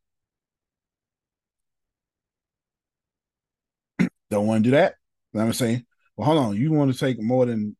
Don't 4.29 4.47
want 4.47 4.63
to 4.63 4.69
do 4.69 4.75
that. 4.75 4.95
I'm 5.35 5.51
gonna 5.51 5.81
well, 6.15 6.25
hold 6.25 6.37
on. 6.39 6.55
You 6.55 6.71
want 6.71 6.91
to 6.91 6.99
take 6.99 7.21
more 7.21 7.45
than 7.45 7.75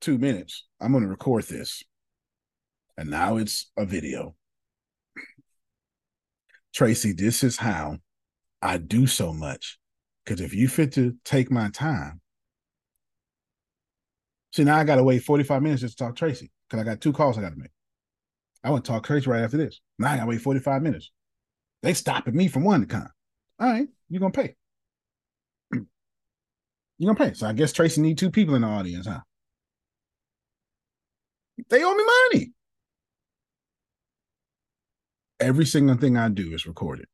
two 0.00 0.18
minutes? 0.18 0.66
I'm 0.80 0.92
gonna 0.92 1.08
record 1.08 1.44
this, 1.44 1.82
and 2.96 3.10
now 3.10 3.36
it's 3.36 3.70
a 3.76 3.84
video. 3.84 4.34
Tracy, 6.72 7.12
this 7.12 7.42
is 7.42 7.56
how 7.56 7.98
I 8.62 8.76
do 8.78 9.06
so 9.06 9.32
much. 9.32 9.78
Because 10.24 10.40
if 10.40 10.54
you 10.54 10.68
fit 10.68 10.92
to 10.92 11.16
take 11.24 11.50
my 11.50 11.70
time, 11.70 12.20
see 14.52 14.64
now 14.64 14.76
I 14.76 14.84
gotta 14.84 15.02
wait 15.02 15.24
45 15.24 15.62
minutes 15.62 15.82
just 15.82 15.98
to 15.98 16.04
talk 16.04 16.14
to 16.14 16.18
Tracy 16.18 16.50
because 16.68 16.80
I 16.80 16.84
got 16.84 17.00
two 17.00 17.12
calls 17.12 17.38
I 17.38 17.42
gotta 17.42 17.56
make. 17.56 17.70
I 18.62 18.70
want 18.70 18.84
to 18.84 18.90
talk 18.90 19.06
Tracy 19.06 19.28
right 19.28 19.42
after 19.42 19.56
this. 19.56 19.80
Now 19.98 20.12
I 20.12 20.16
gotta 20.16 20.28
wait 20.28 20.40
45 20.40 20.82
minutes. 20.82 21.10
They 21.82 21.94
stopping 21.94 22.36
me 22.36 22.48
from 22.48 22.64
one 22.64 22.82
to 22.82 22.86
come. 22.86 23.08
All 23.58 23.70
right, 23.70 23.88
you're 24.08 24.20
gonna 24.20 24.32
pay. 24.32 24.54
You're 26.98 27.14
gonna 27.14 27.30
pay. 27.30 27.34
So 27.34 27.46
I 27.46 27.54
guess 27.54 27.72
Tracy 27.72 28.02
need 28.02 28.18
two 28.18 28.30
people 28.30 28.54
in 28.54 28.62
the 28.62 28.68
audience, 28.68 29.06
huh? 29.06 29.20
They 31.68 31.84
owe 31.84 31.94
me 31.94 32.04
money. 32.32 32.52
Every 35.38 35.66
single 35.66 35.96
thing 35.96 36.16
I 36.16 36.28
do 36.28 36.52
is 36.52 36.66
recorded. 36.66 37.06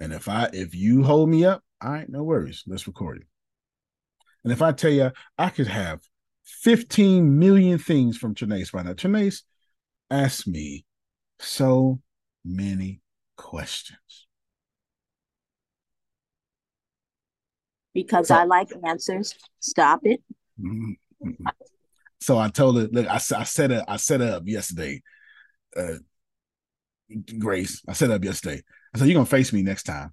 And 0.00 0.12
if 0.12 0.28
I 0.28 0.48
if 0.52 0.74
you 0.74 1.02
hold 1.02 1.28
me 1.28 1.44
up, 1.44 1.62
all 1.80 1.92
right, 1.92 2.08
no 2.08 2.22
worries. 2.22 2.64
Let's 2.66 2.86
record 2.86 3.18
it. 3.18 3.26
And 4.44 4.52
if 4.52 4.62
I 4.62 4.72
tell 4.72 4.90
you 4.90 5.12
I 5.38 5.50
could 5.50 5.68
have 5.68 6.00
15 6.44 7.38
million 7.38 7.78
things 7.78 8.16
from 8.16 8.34
Trinace 8.34 8.74
right 8.74 8.84
now. 8.84 8.92
Trinace 8.92 9.42
asked 10.10 10.48
me 10.48 10.84
so 11.38 12.00
many 12.44 13.00
questions. 13.36 14.26
Because 17.94 18.30
I 18.30 18.44
like 18.44 18.70
answers. 18.86 19.34
Stop 19.60 20.00
it. 20.04 20.22
Mm-hmm. 20.58 21.46
So 22.22 22.38
I 22.38 22.48
told 22.48 22.76
her, 22.76 22.88
look, 22.90 23.06
I, 23.08 23.16
I 23.16 23.44
set 23.44 23.70
her, 23.70 23.84
I 23.88 23.96
set 23.96 24.20
up 24.20 24.44
yesterday. 24.46 25.02
Uh, 25.76 25.94
Grace, 27.38 27.82
I 27.88 27.92
set 27.92 28.10
up 28.10 28.24
yesterday. 28.24 28.62
I 28.94 28.98
said, 28.98 29.08
You're 29.08 29.14
gonna 29.16 29.26
face 29.26 29.52
me 29.52 29.62
next 29.62 29.82
time. 29.84 30.12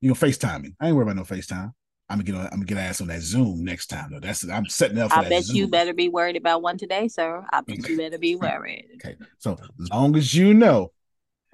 You're 0.00 0.14
gonna 0.14 0.32
FaceTime 0.32 0.62
me. 0.62 0.74
I 0.80 0.88
ain't 0.88 0.96
worried 0.96 1.08
about 1.08 1.16
no 1.16 1.22
FaceTime. 1.22 1.72
I'm 2.08 2.18
gonna 2.18 2.24
get 2.24 2.34
on, 2.34 2.46
I'm 2.46 2.50
gonna 2.58 2.64
get 2.64 2.78
ass 2.78 3.00
on 3.00 3.06
that 3.06 3.22
Zoom 3.22 3.64
next 3.64 3.86
time 3.86 4.10
though. 4.10 4.20
That's 4.20 4.46
I'm 4.48 4.66
setting 4.66 4.98
up 4.98 5.12
for 5.12 5.20
I 5.20 5.28
bet 5.28 5.44
Zoom. 5.44 5.56
you 5.56 5.68
better 5.68 5.94
be 5.94 6.08
worried 6.08 6.36
about 6.36 6.60
one 6.60 6.76
today, 6.76 7.08
sir. 7.08 7.46
I 7.52 7.60
bet 7.62 7.88
you 7.88 7.96
better 7.96 8.18
be 8.18 8.36
worried. 8.40 8.86
Okay. 8.96 9.16
So 9.38 9.56
as 9.80 9.90
long 9.90 10.16
as 10.16 10.34
you 10.34 10.52
know, 10.52 10.92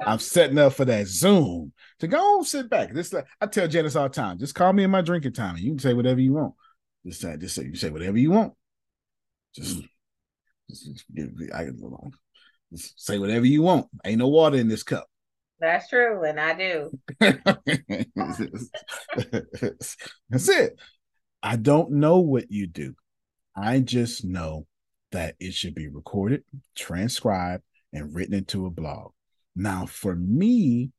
I'm 0.05 0.19
setting 0.19 0.59
up 0.59 0.73
for 0.73 0.85
that 0.87 1.07
Zoom 1.07 1.73
to 2.01 2.09
go 2.09 2.19
on, 2.39 2.45
sit 2.45 2.69
back. 2.70 2.93
This 2.93 3.15
I 3.41 3.47
tell 3.47 3.69
Janice 3.69 3.97
all 3.97 4.09
the 4.09 4.15
time. 4.15 4.39
Just 4.39 4.55
call 4.55 4.73
me 4.73 4.83
in 4.83 4.91
my 4.91 5.03
drinking 5.03 5.35
time, 5.35 5.57
and 5.57 5.65
you 5.65 5.73
can 5.73 5.79
say 5.79 5.95
whatever 5.95 6.20
you 6.20 6.33
want. 6.33 6.55
Just 7.07 7.20
just 7.20 7.55
say, 7.55 7.65
you 7.65 7.77
say 7.77 7.91
whatever 7.91 8.19
you 8.19 8.31
want. 8.31 8.55
Just, 9.55 9.83
just, 10.70 11.05
I, 11.55 11.67
just 12.73 13.05
say 13.05 13.19
whatever 13.19 13.47
you 13.47 13.62
want. 13.62 13.87
Ain't 14.05 14.19
no 14.19 14.29
water 14.29 14.57
in 14.57 14.69
this 14.69 14.83
cup. 14.83 15.07
That's 15.59 15.89
true, 15.89 16.25
and 16.25 16.41
I 16.41 16.55
do. 16.55 16.99
That's 20.31 20.49
it. 20.49 20.81
I 21.43 21.57
don't 21.57 21.93
know 21.93 22.19
what 22.19 22.51
you 22.51 22.67
do. 22.67 22.95
I 23.55 23.81
just 23.81 24.25
know 24.25 24.67
that 25.12 25.35
it 25.39 25.53
should 25.55 25.75
be 25.75 25.89
recorded, 25.89 26.45
transcribed, 26.77 27.65
and 27.93 28.15
written 28.15 28.35
into 28.35 28.67
a 28.67 28.70
blog. 28.70 29.12
Now, 29.55 29.87
for 29.87 30.15
me, 30.15 30.93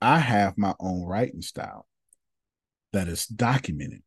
I 0.00 0.18
have 0.18 0.58
my 0.58 0.74
own 0.80 1.04
writing 1.04 1.42
style 1.42 1.86
that 2.92 3.08
is 3.08 3.26
documented. 3.26 4.02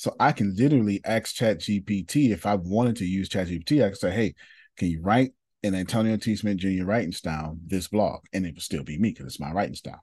So 0.00 0.16
I 0.18 0.32
can 0.32 0.54
literally 0.56 1.02
ask 1.04 1.36
ChatGPT 1.36 2.30
if 2.30 2.46
I 2.46 2.54
wanted 2.54 2.96
to 2.96 3.04
use 3.04 3.28
ChatGPT, 3.28 3.84
I 3.84 3.88
can 3.88 3.96
say, 3.96 4.10
hey, 4.10 4.34
can 4.78 4.88
you 4.88 5.02
write 5.02 5.32
in 5.62 5.74
Antonio 5.74 6.16
T. 6.16 6.34
Smith 6.36 6.56
Jr. 6.56 6.86
writing 6.86 7.12
style 7.12 7.58
this 7.66 7.88
blog? 7.88 8.22
And 8.32 8.46
it 8.46 8.54
would 8.54 8.62
still 8.62 8.82
be 8.82 8.98
me 8.98 9.10
because 9.10 9.26
it's 9.26 9.38
my 9.38 9.52
writing 9.52 9.74
style. 9.74 10.02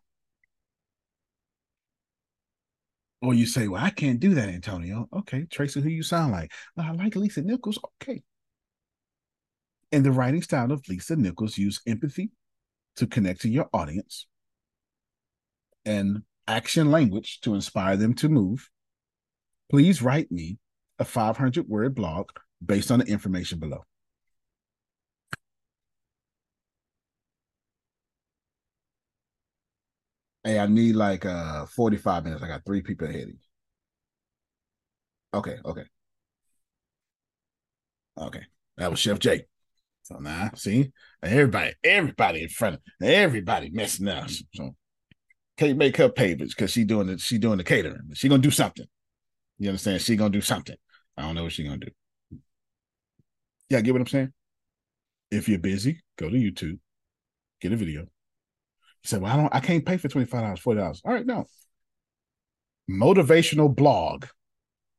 Or 3.24 3.34
you 3.34 3.48
say, 3.48 3.67
well, 3.67 3.84
I 3.84 3.90
can't 3.90 4.19
do 4.19 4.35
that, 4.35 4.50
Antonio. 4.50 5.09
Okay, 5.11 5.48
Tracy, 5.50 5.82
who 5.82 5.90
you 5.90 6.03
sound 6.03 6.32
like? 6.32 6.51
Well, 6.76 6.85
I 6.85 6.92
like 6.92 7.16
Lisa 7.16 7.42
Nichols. 7.42 7.80
Okay. 8.00 8.22
In 9.92 10.03
the 10.03 10.11
writing 10.11 10.43
style 10.43 10.72
of 10.72 10.88
Lisa 10.88 11.16
Nichols, 11.16 11.58
use 11.58 11.82
empathy 11.88 12.30
to 12.98 13.08
connect 13.08 13.42
to 13.42 13.50
your 13.50 13.67
audience 13.74 14.27
and 15.85 16.22
action 16.48 16.92
language 16.92 17.40
to 17.42 17.56
inspire 17.56 17.98
them 17.98 18.14
to 18.14 18.30
move. 18.30 18.69
Please 19.69 20.01
write 20.01 20.31
me 20.31 20.57
a 20.99 21.05
500 21.05 21.67
word 21.67 21.95
blog 21.95 22.29
based 22.65 22.91
on 22.91 22.99
the 22.99 23.05
information 23.05 23.59
below. 23.59 23.83
Hey, 30.43 30.59
I 30.59 30.67
need 30.67 30.95
like 30.95 31.25
uh 31.25 31.65
45 31.65 32.23
minutes. 32.23 32.43
I 32.43 32.47
got 32.47 32.65
three 32.65 32.81
people 32.81 33.07
ahead 33.07 33.23
of 33.23 33.29
you. 33.29 33.37
Okay, 35.33 35.57
okay. 35.65 35.83
Okay. 38.17 38.43
That 38.77 38.89
was 38.89 38.99
Chef 38.99 39.19
Jake. 39.19 39.45
So 40.03 40.17
now, 40.19 40.51
see, 40.55 40.91
everybody, 41.21 41.73
everybody 41.83 42.43
in 42.43 42.49
front 42.49 42.75
of 42.75 42.81
everybody 43.01 43.69
messing 43.71 44.07
up. 44.07 44.29
So 44.53 44.75
can't 45.57 45.77
make 45.77 45.97
her 45.97 46.09
pay 46.09 46.35
because 46.35 46.71
she 46.71 46.85
doing 46.85 47.07
the 47.07 47.17
she 47.17 47.37
doing 47.37 47.57
the 47.57 47.63
catering. 47.63 48.09
She 48.13 48.29
gonna 48.29 48.41
do 48.41 48.51
something. 48.51 48.85
You 49.60 49.69
understand? 49.69 50.02
She 50.02 50.16
gonna 50.16 50.30
do 50.30 50.42
something. 50.42 50.76
I 51.16 51.24
don't 51.24 51.36
know 51.36 51.44
what 51.44 51.52
she 51.52 51.64
gonna 51.64 51.77
do. 51.77 51.92
Yeah, 53.69 53.82
get 53.82 53.94
what 53.94 54.02
I'm 54.02 54.08
saying? 54.08 54.34
If 55.32 55.50
you're 55.50 55.60
busy, 55.60 56.02
go 56.18 56.30
to 56.30 56.36
YouTube, 56.36 56.80
get 57.60 57.74
a 57.74 57.76
video. 57.76 58.02
You 58.02 58.08
say, 59.03 59.18
Well, 59.18 59.32
I 59.32 59.38
don't 59.38 59.56
I 59.56 59.60
can't 59.60 59.86
pay 59.86 59.98
for 59.98 60.08
$25, 60.08 60.30
$40. 60.30 61.02
All 61.03 61.14
right, 61.14 61.26
no. 61.26 61.45
Motivational 62.90 63.74
blog. 63.74 64.26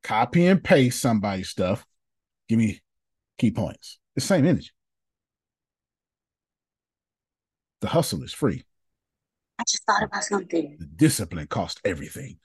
Copy 0.03 0.47
and 0.47 0.63
paste 0.63 1.01
somebody's 1.01 1.49
stuff. 1.49 1.85
Give 2.49 2.59
me 2.59 2.81
key 3.39 3.51
points. 3.51 3.99
The 4.15 4.21
same 4.21 4.47
energy. 4.47 4.71
The 7.81 7.89
hustle 7.89 8.23
is 8.23 8.33
free. 8.33 8.65
I 9.59 9.63
just 9.69 9.85
thought 9.85 10.03
about 10.03 10.25
something. 10.25 10.77
The 10.79 10.87
discipline 10.87 11.47
costs 11.47 11.81
everything. 11.85 12.39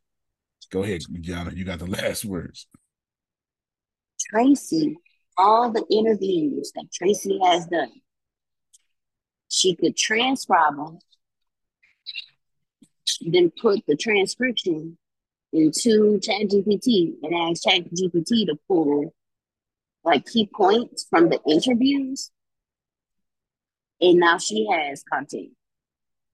Go 0.73 0.81
ahead, 0.81 1.03
Gianna. 1.21 1.51
You 1.53 1.65
got 1.65 1.77
the 1.77 1.85
last 2.01 2.25
words. 2.25 2.65
Tracy, 4.19 4.97
all 5.37 5.71
the 5.71 5.85
interviews 5.91 6.71
that 6.73 6.85
Tracy 6.91 7.39
has 7.43 7.67
done, 7.67 7.91
she 9.49 9.75
could 9.75 9.95
transcribe 9.95 10.75
them, 10.75 10.97
then 13.21 13.51
put 13.61 13.85
the 13.85 13.95
transcription 13.95 14.97
into 15.51 16.19
ChatGPT 16.19 17.17
and 17.21 17.35
ask 17.35 17.61
ChatGPT 17.63 18.47
to 18.47 18.57
pull 18.67 19.13
like 20.03 20.25
key 20.25 20.49
points 20.51 21.05
from 21.07 21.29
the 21.29 21.39
interviews. 21.47 22.31
And 24.01 24.19
now 24.19 24.39
she 24.39 24.67
has 24.71 25.03
content. 25.03 25.51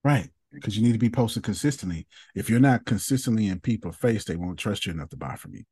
Right. 0.02 0.30
Because 0.52 0.76
you 0.76 0.82
need 0.82 0.92
to 0.92 0.98
be 0.98 1.10
posted 1.10 1.42
consistently. 1.44 2.06
If 2.34 2.50
you're 2.50 2.60
not 2.60 2.84
consistently 2.84 3.46
in 3.48 3.60
people's 3.60 3.96
face, 3.96 4.24
they 4.24 4.36
won't 4.36 4.58
trust 4.58 4.86
you 4.86 4.92
enough 4.92 5.10
to 5.10 5.16
buy 5.16 5.36
from 5.36 5.54
you. 5.54 5.62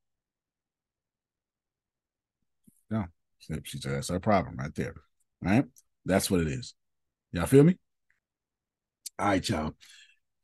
No, 2.90 3.04
she 3.38 3.78
said 3.78 3.92
that's 3.92 4.10
our 4.10 4.20
problem 4.20 4.56
right 4.56 4.74
there. 4.74 4.94
All 5.44 5.52
right. 5.52 5.64
That's 6.04 6.30
what 6.30 6.40
it 6.40 6.48
is. 6.48 6.74
Y'all 7.32 7.46
feel 7.46 7.64
me? 7.64 7.76
All 9.18 9.28
right, 9.28 9.48
y'all. 9.48 9.74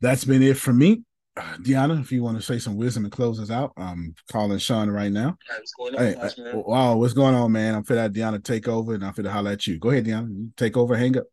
That's 0.00 0.24
been 0.24 0.42
it 0.42 0.58
for 0.58 0.72
me. 0.72 1.02
Uh, 1.36 1.56
Deanna, 1.62 2.00
if 2.00 2.12
you 2.12 2.22
want 2.22 2.36
to 2.36 2.42
say 2.42 2.58
some 2.58 2.76
wisdom 2.76 3.04
and 3.04 3.12
close 3.12 3.40
us 3.40 3.50
out, 3.50 3.72
I'm 3.76 4.14
calling 4.30 4.58
Sean 4.58 4.88
right 4.90 5.10
now. 5.10 5.36
what's 5.48 5.72
going 5.72 5.94
Hey, 5.94 6.14
on, 6.14 6.46
uh, 6.46 6.62
wow, 6.64 6.96
what's 6.96 7.14
going 7.14 7.34
on, 7.34 7.50
man? 7.50 7.74
I'm 7.74 7.82
fit 7.82 7.94
that 7.94 8.12
Deanna 8.12 8.42
take 8.42 8.68
over 8.68 8.94
and 8.94 9.04
I'm 9.04 9.14
fit 9.14 9.24
to 9.24 9.32
holler 9.32 9.52
at 9.52 9.66
you. 9.66 9.78
Go 9.78 9.90
ahead, 9.90 10.04
Deanna. 10.04 10.50
Take 10.56 10.76
over, 10.76 10.96
hang 10.96 11.16
up. 11.16 11.24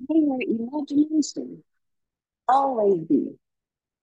May 0.00 0.20
your 0.20 0.38
imagination 0.42 1.62
always 2.48 3.04
be 3.04 3.30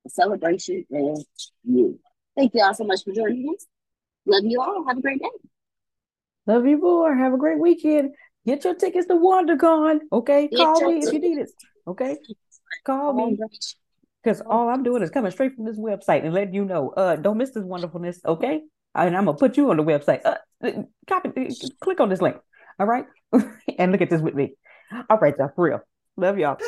a 0.06 0.10
celebration 0.10 0.86
of 0.92 1.24
you. 1.64 2.00
Thank 2.36 2.54
you 2.56 2.64
all 2.64 2.74
so 2.74 2.84
much 2.84 3.04
for 3.04 3.14
joining 3.14 3.54
us. 3.54 3.66
Love 4.26 4.44
you 4.46 4.62
all. 4.62 4.86
Have 4.88 4.98
a 4.98 5.02
great 5.02 5.20
day. 5.20 5.30
Love 6.48 6.66
you 6.66 6.78
more. 6.78 7.16
Have 7.16 7.34
a 7.34 7.38
great 7.38 7.60
weekend. 7.60 8.12
Get 8.46 8.64
your 8.64 8.76
tickets 8.76 9.08
to 9.08 9.14
WanderCon. 9.14 10.00
Okay, 10.12 10.48
Get 10.48 10.58
call 10.58 10.92
me 10.92 11.00
if 11.00 11.14
you 11.14 11.20
need 11.20 11.38
it. 11.38 11.52
Okay, 11.88 12.18
call 12.86 13.14
me 13.14 13.38
because 14.24 14.42
all 14.42 14.70
I'm 14.70 14.84
doing 14.84 15.04
is 15.04 15.10
coming 15.10 15.32
straight 15.32 15.56
from 15.56 15.66
this 15.66 15.78
website 15.78 16.26
and 16.26 16.34
letting 16.34 16.54
you 16.54 16.66
know. 16.66 16.90
Uh, 16.90 17.16
don't 17.16 17.38
miss 17.38 17.52
this 17.52 17.64
wonderfulness. 17.64 18.20
Okay, 18.26 18.62
and 18.96 19.16
I'm 19.16 19.26
gonna 19.26 19.38
put 19.38 19.58
you 19.58 19.70
on 19.70 19.78
the 19.78 19.84
website. 19.84 20.22
Uh, 20.26 20.84
copy, 21.08 21.48
uh, 21.48 21.68
click 21.80 22.00
on 22.00 22.10
this 22.10 22.22
link. 22.22 22.38
All 22.80 22.88
right, 22.88 23.06
and 23.78 23.92
look 23.92 24.02
at 24.02 24.10
this 24.10 24.22
with 24.22 24.34
me. 24.34 24.56
All 25.10 25.18
right, 25.18 25.36
y'all. 25.38 25.52
For 25.56 25.66
real. 25.66 25.82
Love 26.18 26.38
y'all. 26.38 26.58